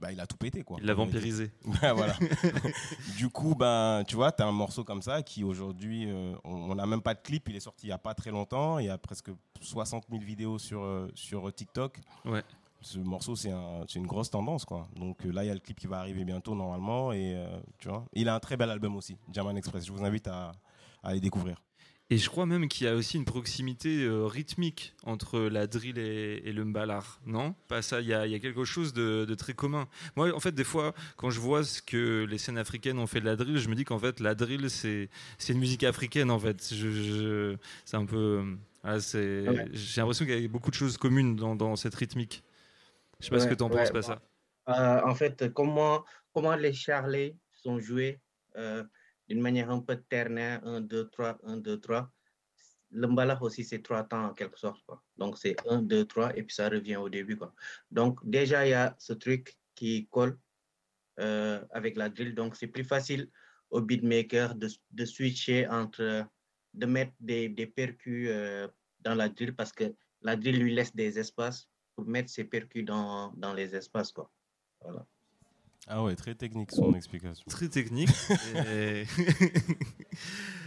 bah, 0.00 0.12
il 0.12 0.20
a 0.20 0.26
tout 0.26 0.36
pété 0.36 0.62
quoi. 0.62 0.76
Il 0.80 0.86
l'a 0.86 0.94
vampirisé. 0.94 1.50
Ouais, 1.64 1.92
voilà. 1.94 2.14
du 3.16 3.28
coup, 3.28 3.54
ben, 3.54 4.02
tu 4.06 4.16
vois, 4.16 4.32
tu 4.32 4.42
as 4.42 4.46
un 4.46 4.52
morceau 4.52 4.84
comme 4.84 5.02
ça 5.02 5.22
qui 5.22 5.44
aujourd'hui, 5.44 6.10
euh, 6.10 6.34
on 6.44 6.74
n'a 6.74 6.86
même 6.86 7.02
pas 7.02 7.14
de 7.14 7.20
clip, 7.20 7.48
il 7.48 7.56
est 7.56 7.60
sorti 7.60 7.86
il 7.86 7.90
n'y 7.90 7.92
a 7.94 7.98
pas 7.98 8.14
très 8.14 8.30
longtemps, 8.30 8.78
il 8.78 8.86
y 8.86 8.90
a 8.90 8.98
presque 8.98 9.30
60 9.60 10.04
000 10.10 10.22
vidéos 10.22 10.58
sur, 10.58 10.82
euh, 10.82 11.08
sur 11.14 11.52
TikTok. 11.52 12.00
Ouais. 12.24 12.42
Ce 12.82 12.98
morceau, 12.98 13.36
c'est 13.36 13.50
un, 13.50 13.84
une 13.94 14.06
grosse 14.06 14.30
tendance 14.30 14.64
quoi. 14.64 14.88
Donc 14.96 15.26
euh, 15.26 15.30
là, 15.30 15.44
il 15.44 15.48
y 15.48 15.50
a 15.50 15.54
le 15.54 15.60
clip 15.60 15.78
qui 15.78 15.86
va 15.86 15.98
arriver 15.98 16.24
bientôt 16.24 16.54
normalement 16.54 17.12
et 17.12 17.34
euh, 17.36 17.60
tu 17.78 17.88
vois, 17.88 18.06
il 18.14 18.28
a 18.28 18.34
un 18.34 18.40
très 18.40 18.56
bel 18.56 18.70
album 18.70 18.96
aussi, 18.96 19.18
German 19.30 19.56
Express. 19.56 19.84
Je 19.84 19.92
vous 19.92 20.02
invite 20.02 20.28
à, 20.28 20.52
à 21.02 21.10
aller 21.10 21.20
découvrir. 21.20 21.60
Et 22.12 22.18
je 22.18 22.28
crois 22.28 22.44
même 22.44 22.66
qu'il 22.66 22.86
y 22.86 22.90
a 22.90 22.96
aussi 22.96 23.16
une 23.18 23.24
proximité 23.24 24.02
euh, 24.02 24.26
rythmique 24.26 24.94
entre 25.04 25.38
la 25.42 25.68
drill 25.68 25.96
et, 25.98 26.42
et 26.44 26.52
le 26.52 26.64
mbalar, 26.64 27.20
non? 27.24 27.54
Pas 27.68 27.82
ça, 27.82 28.00
il 28.00 28.08
y, 28.08 28.14
a, 28.14 28.26
il 28.26 28.32
y 28.32 28.34
a 28.34 28.40
quelque 28.40 28.64
chose 28.64 28.92
de, 28.92 29.24
de 29.24 29.34
très 29.36 29.54
commun. 29.54 29.88
Moi, 30.16 30.34
en 30.34 30.40
fait, 30.40 30.50
des 30.52 30.64
fois, 30.64 30.92
quand 31.16 31.30
je 31.30 31.38
vois 31.38 31.62
ce 31.62 31.80
que 31.80 32.26
les 32.28 32.38
scènes 32.38 32.58
africaines 32.58 32.98
ont 32.98 33.06
fait 33.06 33.20
de 33.20 33.26
la 33.26 33.36
drill, 33.36 33.58
je 33.58 33.68
me 33.68 33.76
dis 33.76 33.84
qu'en 33.84 33.98
fait, 34.00 34.18
la 34.18 34.34
drill, 34.34 34.68
c'est 34.70 35.08
une 35.48 35.58
musique 35.60 35.84
africaine, 35.84 36.32
en 36.32 36.38
fait. 36.40 36.74
Je, 36.74 36.90
je- 36.90 37.56
c'est 37.84 37.96
un 37.96 38.06
peu... 38.06 38.56
voilà, 39.44 39.60
Ouais. 39.64 39.68
J'ai 39.72 40.00
l'impression 40.00 40.24
qu'il 40.24 40.40
y 40.40 40.44
a 40.44 40.48
beaucoup 40.48 40.70
de 40.70 40.76
choses 40.76 40.96
communes 40.98 41.36
dans, 41.36 41.54
dans 41.54 41.76
cette 41.76 41.94
rythmique. 41.94 42.42
Je 43.20 43.26
sais 43.26 43.30
pas 43.30 43.40
ce 43.40 43.46
que 43.46 43.54
tu 43.54 43.62
en 43.62 43.70
ouais, 43.70 43.76
penses, 43.76 43.90
pas 43.90 44.02
ça. 44.02 44.20
Euh, 44.68 45.00
en 45.04 45.14
fait, 45.14 45.52
comment, 45.52 46.04
comment 46.32 46.56
les 46.56 46.72
charlets 46.72 47.36
sont 47.52 47.78
joués 47.80 48.20
euh, 48.56 48.84
d'une 49.30 49.40
manière 49.40 49.70
un 49.70 49.78
peu 49.78 49.96
ternaire, 49.96 50.60
1, 50.66 50.80
2, 50.80 51.08
3, 51.08 51.38
1, 51.44 51.58
2, 51.58 51.80
3. 51.80 52.12
Le 52.90 53.06
mbalak 53.06 53.40
aussi, 53.42 53.62
c'est 53.62 53.80
trois 53.80 54.02
temps 54.02 54.24
en 54.24 54.34
quelque 54.34 54.58
sorte. 54.58 54.82
Donc, 55.16 55.38
c'est 55.38 55.54
1, 55.68 55.82
2, 55.82 56.04
3, 56.04 56.36
et 56.36 56.42
puis 56.42 56.52
ça 56.52 56.68
revient 56.68 56.96
au 56.96 57.08
début. 57.08 57.38
Donc, 57.92 58.18
déjà, 58.28 58.66
il 58.66 58.70
y 58.70 58.74
a 58.74 58.96
ce 58.98 59.12
truc 59.12 59.56
qui 59.76 60.08
colle 60.10 60.36
euh, 61.20 61.64
avec 61.70 61.96
la 61.96 62.08
drill. 62.08 62.34
Donc, 62.34 62.56
c'est 62.56 62.66
plus 62.66 62.82
facile 62.82 63.30
au 63.70 63.80
beatmaker 63.80 64.56
de, 64.56 65.04
switcher 65.04 65.68
entre, 65.68 66.26
de 66.74 66.86
mettre 66.86 67.12
des, 67.20 67.48
des 67.48 67.68
percus 67.68 68.28
euh, 68.32 68.66
dans 68.98 69.14
la 69.14 69.28
drill 69.28 69.54
parce 69.54 69.70
que 69.70 69.94
la 70.22 70.34
drill 70.34 70.58
lui 70.60 70.74
laisse 70.74 70.92
des 70.92 71.20
espaces 71.20 71.68
pour 71.94 72.04
mettre 72.04 72.30
ses 72.30 72.42
percus 72.42 72.84
dans, 72.84 73.54
les 73.54 73.76
espaces. 73.76 74.12
Voilà. 74.80 75.06
Ah 75.88 76.02
ouais, 76.04 76.14
très 76.14 76.34
technique 76.34 76.70
son 76.72 76.94
explication. 76.94 77.44
Très 77.48 77.68
technique. 77.68 78.10
Et- 78.72 79.04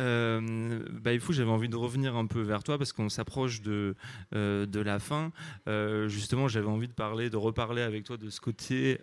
Euh, 0.00 0.80
bah, 0.90 1.12
il 1.12 1.20
faut, 1.20 1.32
j'avais 1.32 1.50
envie 1.50 1.68
de 1.68 1.76
revenir 1.76 2.16
un 2.16 2.26
peu 2.26 2.40
vers 2.40 2.62
toi 2.62 2.78
parce 2.78 2.92
qu'on 2.92 3.08
s'approche 3.08 3.62
de, 3.62 3.94
euh, 4.34 4.66
de 4.66 4.80
la 4.80 4.98
fin. 4.98 5.32
Euh, 5.68 6.08
justement, 6.08 6.48
j'avais 6.48 6.66
envie 6.66 6.88
de 6.88 6.92
parler, 6.92 7.30
de 7.30 7.36
reparler 7.36 7.82
avec 7.82 8.04
toi 8.04 8.16
de 8.16 8.30
ce 8.30 8.40
côté 8.40 8.98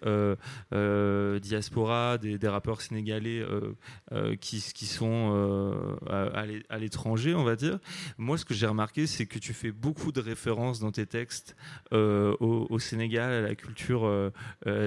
diaspora, 1.42 2.18
des, 2.18 2.48
rappeurs 2.48 2.82
sénégalais 2.82 3.44
qui, 4.40 4.64
qui 4.74 4.86
sont 4.86 5.98
à, 6.10 6.24
à 6.24 6.46
l'é- 6.46 6.64
à 6.70 6.78
l'étranger, 6.78 7.34
on 7.36 7.44
va 7.44 7.56
dire. 7.56 7.80
Moi, 8.18 8.38
ce 8.38 8.46
que 8.46 8.54
j'ai 8.54 8.68
remarqué, 8.68 9.08
c'est 9.08 9.26
que 9.26 9.40
tu 9.40 9.54
fais 9.54 9.72
beaucoup 9.72 10.12
de 10.12 10.20
références 10.20 10.80
dans 10.80 10.92
tes 10.92 11.06
textes 11.06 11.56
au, 11.92 12.78
Sénégal, 12.80 13.32
à 13.32 13.42
la 13.42 13.56
culture 13.56 14.32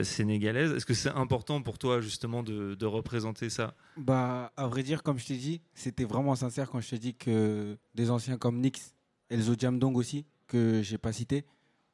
sénégalaise. 0.02 0.72
Est-ce 0.72 0.86
que 0.86 0.94
c'est 0.94 1.10
important 1.10 1.62
pour 1.62 1.78
toi, 1.78 2.00
justement, 2.00 2.42
de, 2.42 2.74
de 2.74 2.86
représenter 2.86 3.50
ça? 3.50 3.74
Bah, 3.96 4.52
à 4.56 4.66
vrai 4.66 4.82
dire, 4.82 5.02
comme 5.02 5.18
je 5.18 5.26
t'ai 5.26 5.36
dit, 5.36 5.60
c'était 5.96 6.12
vraiment 6.12 6.34
sincère 6.34 6.70
quand 6.70 6.80
je 6.80 6.90
t'ai 6.90 6.98
dit 6.98 7.14
que 7.14 7.78
des 7.94 8.10
anciens 8.10 8.36
comme 8.36 8.60
Nix, 8.60 8.94
Elzo 9.30 9.54
Jamdong 9.58 9.96
aussi, 9.96 10.26
que 10.46 10.82
j'ai 10.82 10.98
pas 10.98 11.10
cité, 11.10 11.46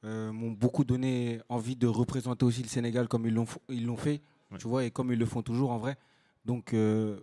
euh, 0.04 0.32
m'ont 0.32 0.50
beaucoup 0.50 0.82
donné 0.82 1.40
envie 1.48 1.76
de 1.76 1.86
représenter 1.86 2.44
aussi 2.44 2.64
le 2.64 2.68
Sénégal 2.68 3.06
comme 3.06 3.26
ils 3.26 3.34
l'ont 3.34 3.46
ils 3.68 3.86
l'ont 3.86 3.96
fait, 3.96 4.20
tu 4.58 4.66
vois, 4.66 4.84
et 4.84 4.90
comme 4.90 5.12
ils 5.12 5.18
le 5.18 5.24
font 5.24 5.42
toujours 5.42 5.70
en 5.70 5.78
vrai. 5.78 5.96
Donc, 6.44 6.74
euh, 6.74 7.20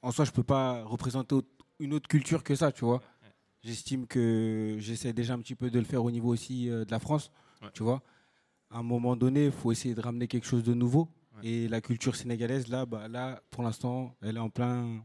en 0.00 0.10
soi, 0.10 0.24
je 0.24 0.30
peux 0.30 0.42
pas 0.42 0.82
représenter 0.84 1.36
une 1.78 1.92
autre 1.92 2.08
culture 2.08 2.42
que 2.42 2.54
ça, 2.54 2.72
tu 2.72 2.86
vois. 2.86 3.02
J'estime 3.62 4.06
que 4.06 4.76
j'essaie 4.78 5.12
déjà 5.12 5.34
un 5.34 5.38
petit 5.38 5.54
peu 5.54 5.70
de 5.70 5.78
le 5.78 5.84
faire 5.84 6.02
au 6.02 6.10
niveau 6.10 6.30
aussi 6.30 6.70
euh, 6.70 6.86
de 6.86 6.90
la 6.90 6.98
France, 6.98 7.30
tu 7.74 7.82
vois. 7.82 8.02
À 8.70 8.78
un 8.78 8.82
moment 8.82 9.16
donné, 9.16 9.46
il 9.46 9.52
faut 9.52 9.70
essayer 9.70 9.94
de 9.94 10.00
ramener 10.00 10.28
quelque 10.28 10.46
chose 10.46 10.62
de 10.64 10.72
nouveau. 10.72 11.08
Et 11.42 11.68
la 11.68 11.80
culture 11.82 12.16
sénégalaise, 12.16 12.68
là, 12.68 12.86
bah, 12.86 13.08
là, 13.08 13.42
pour 13.50 13.62
l'instant, 13.62 14.16
elle 14.22 14.36
est 14.36 14.40
en 14.40 14.50
plein, 14.50 15.04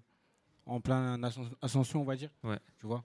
en 0.67 0.79
plein 0.81 1.17
ascen- 1.19 1.49
ascension, 1.61 2.01
on 2.01 2.05
va 2.05 2.15
dire. 2.15 2.29
Ouais. 2.43 2.59
Tu 2.79 2.85
vois? 2.85 3.03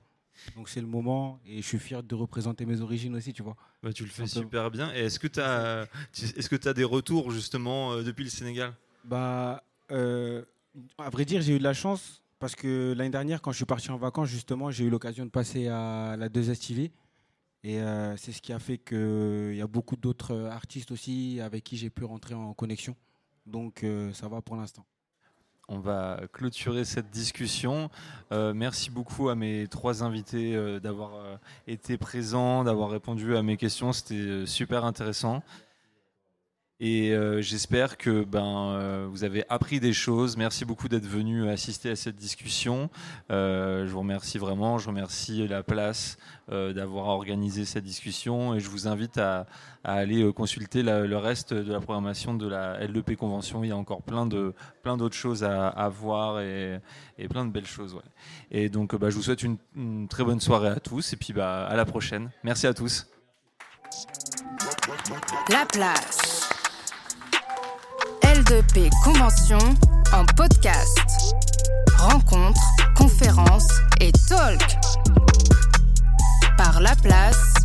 Donc 0.57 0.69
c'est 0.69 0.81
le 0.81 0.87
moment 0.87 1.41
et 1.47 1.61
je 1.61 1.67
suis 1.67 1.79
fier 1.79 2.03
de 2.03 2.15
représenter 2.15 2.65
mes 2.67 2.81
origines 2.81 3.15
aussi, 3.15 3.33
tu 3.33 3.43
vois. 3.43 3.57
Bah, 3.83 3.93
tu 3.93 4.05
le 4.05 4.11
fais 4.11 4.27
super 4.27 4.71
bien. 4.71 4.93
Et 4.95 5.01
est-ce 5.01 5.19
que 5.19 5.27
tu 5.29 5.41
as, 5.41 5.87
est-ce 6.15 6.49
que 6.49 6.69
as 6.69 6.73
des 6.75 6.85
retours, 6.85 7.31
justement, 7.31 7.93
euh, 7.93 8.03
depuis 8.03 8.25
le 8.25 8.31
Sénégal? 8.31 8.75
Bah, 9.05 9.63
euh, 9.91 10.45
à 10.99 11.11
vrai 11.11 11.25
dire, 11.25 11.43
j'ai 11.43 11.55
eu 11.55 11.59
de 11.59 11.65
la 11.65 11.75
chance 11.75 12.23
parce 12.39 12.55
que 12.55 12.95
l'année 12.97 13.11
dernière, 13.11 13.41
quand 13.43 13.53
je 13.53 13.57
suis 13.57 13.65
parti 13.67 13.91
en 13.91 13.99
vacances, 13.99 14.29
justement, 14.29 14.71
j'ai 14.71 14.85
eu 14.85 14.91
l'occasion 14.91 15.25
de 15.25 15.31
passer 15.31 15.69
à 15.69 16.17
la 16.17 16.29
2S 16.29 16.59
TV. 16.67 16.91
Et 17.65 17.81
euh, 17.81 18.17
c'est 18.17 18.33
ce 18.33 18.43
qui 18.43 18.53
a 18.53 18.59
fait 18.59 18.79
qu'il 18.79 19.55
y 19.55 19.61
a 19.61 19.67
beaucoup 19.69 19.97
d'autres 19.97 20.35
artistes 20.47 20.91
aussi 20.91 21.41
avec 21.41 21.63
qui 21.63 21.77
j'ai 21.77 21.91
pu 21.91 22.05
rentrer 22.05 22.35
en 22.35 22.55
connexion. 22.55 22.97
Donc 23.47 23.85
ça 24.13 24.29
va 24.29 24.41
pour 24.41 24.57
l'instant. 24.57 24.85
On 25.75 25.79
va 25.79 26.21
clôturer 26.35 26.85
cette 26.85 27.09
discussion. 27.09 27.89
Euh, 28.31 28.53
merci 28.55 28.91
beaucoup 28.91 29.31
à 29.31 29.35
mes 29.35 29.67
trois 29.69 30.05
invités 30.05 30.55
euh, 30.55 30.81
d'avoir 30.81 31.15
euh, 31.15 31.37
été 31.67 31.97
présents, 31.97 32.63
d'avoir 32.63 32.91
répondu 32.91 33.35
à 33.37 33.43
mes 33.43 33.57
questions. 33.57 33.91
C'était 33.95 34.45
super 34.45 34.85
intéressant. 34.85 35.43
Et 36.85 37.13
euh, 37.13 37.41
j'espère 37.41 37.97
que 37.97 38.25
ben, 38.25 38.73
euh, 38.73 39.07
vous 39.09 39.23
avez 39.23 39.45
appris 39.49 39.79
des 39.79 39.93
choses. 39.93 40.37
Merci 40.37 40.65
beaucoup 40.65 40.89
d'être 40.89 41.07
venu 41.07 41.49
assister 41.49 41.91
à 41.91 41.95
cette 41.95 42.17
discussion. 42.17 42.91
Euh, 43.31 43.87
je 43.87 43.93
vous 43.93 44.01
remercie 44.01 44.37
vraiment. 44.37 44.79
Je 44.79 44.89
remercie 44.89 45.47
la 45.47 45.63
place 45.63 46.19
d'avoir 46.49 47.07
organisé 47.07 47.65
cette 47.65 47.85
discussion. 47.85 48.55
Et 48.55 48.61
je 48.61 48.69
vous 48.69 48.89
invite 48.89 49.17
à, 49.17 49.47
aller 49.85 50.31
consulter 50.35 50.83
le 50.83 51.17
reste 51.17 51.55
de 51.55 51.73
la 51.73 51.81
programmation 51.81 52.35
de 52.35 52.49
la 52.49 52.85
LEP 52.85 53.17
Convention. 53.17 53.63
Il 53.65 53.69
y 53.69 53.73
a 53.73 53.77
encore 53.77 54.03
plein 54.03 54.27
de 54.27 54.53
plein 54.83 54.97
d'autres 54.97 55.15
choses 55.15 55.45
à, 55.45 55.89
voir 55.89 56.41
et, 56.41 56.81
plein 57.31 57.47
de 57.47 57.53
belles 57.53 57.65
choses. 57.65 57.97
Et 58.51 58.69
donc, 58.69 58.97
bah, 58.97 59.09
je 59.09 59.15
vous 59.15 59.23
souhaite 59.23 59.45
une, 59.45 59.57
une 59.77 60.09
très 60.09 60.25
bonne 60.25 60.41
soirée 60.41 60.69
à 60.69 60.81
tous. 60.81 61.13
Et 61.13 61.17
puis, 61.17 61.33
bah, 61.33 61.65
à 61.65 61.77
la 61.77 61.85
prochaine. 61.85 62.31
Merci 62.43 62.67
à 62.67 62.75
tous. 62.75 63.07
La 65.49 65.65
place. 65.65 66.32
L2P 68.33 68.89
Convention 69.05 69.59
en 70.15 70.25
podcast. 70.37 71.35
Rencontres, 71.99 72.63
conférences 72.97 73.69
et 74.01 74.11
talk. 74.27 74.79
Par 76.57 76.81
La 76.81 76.95
Place 77.03 77.62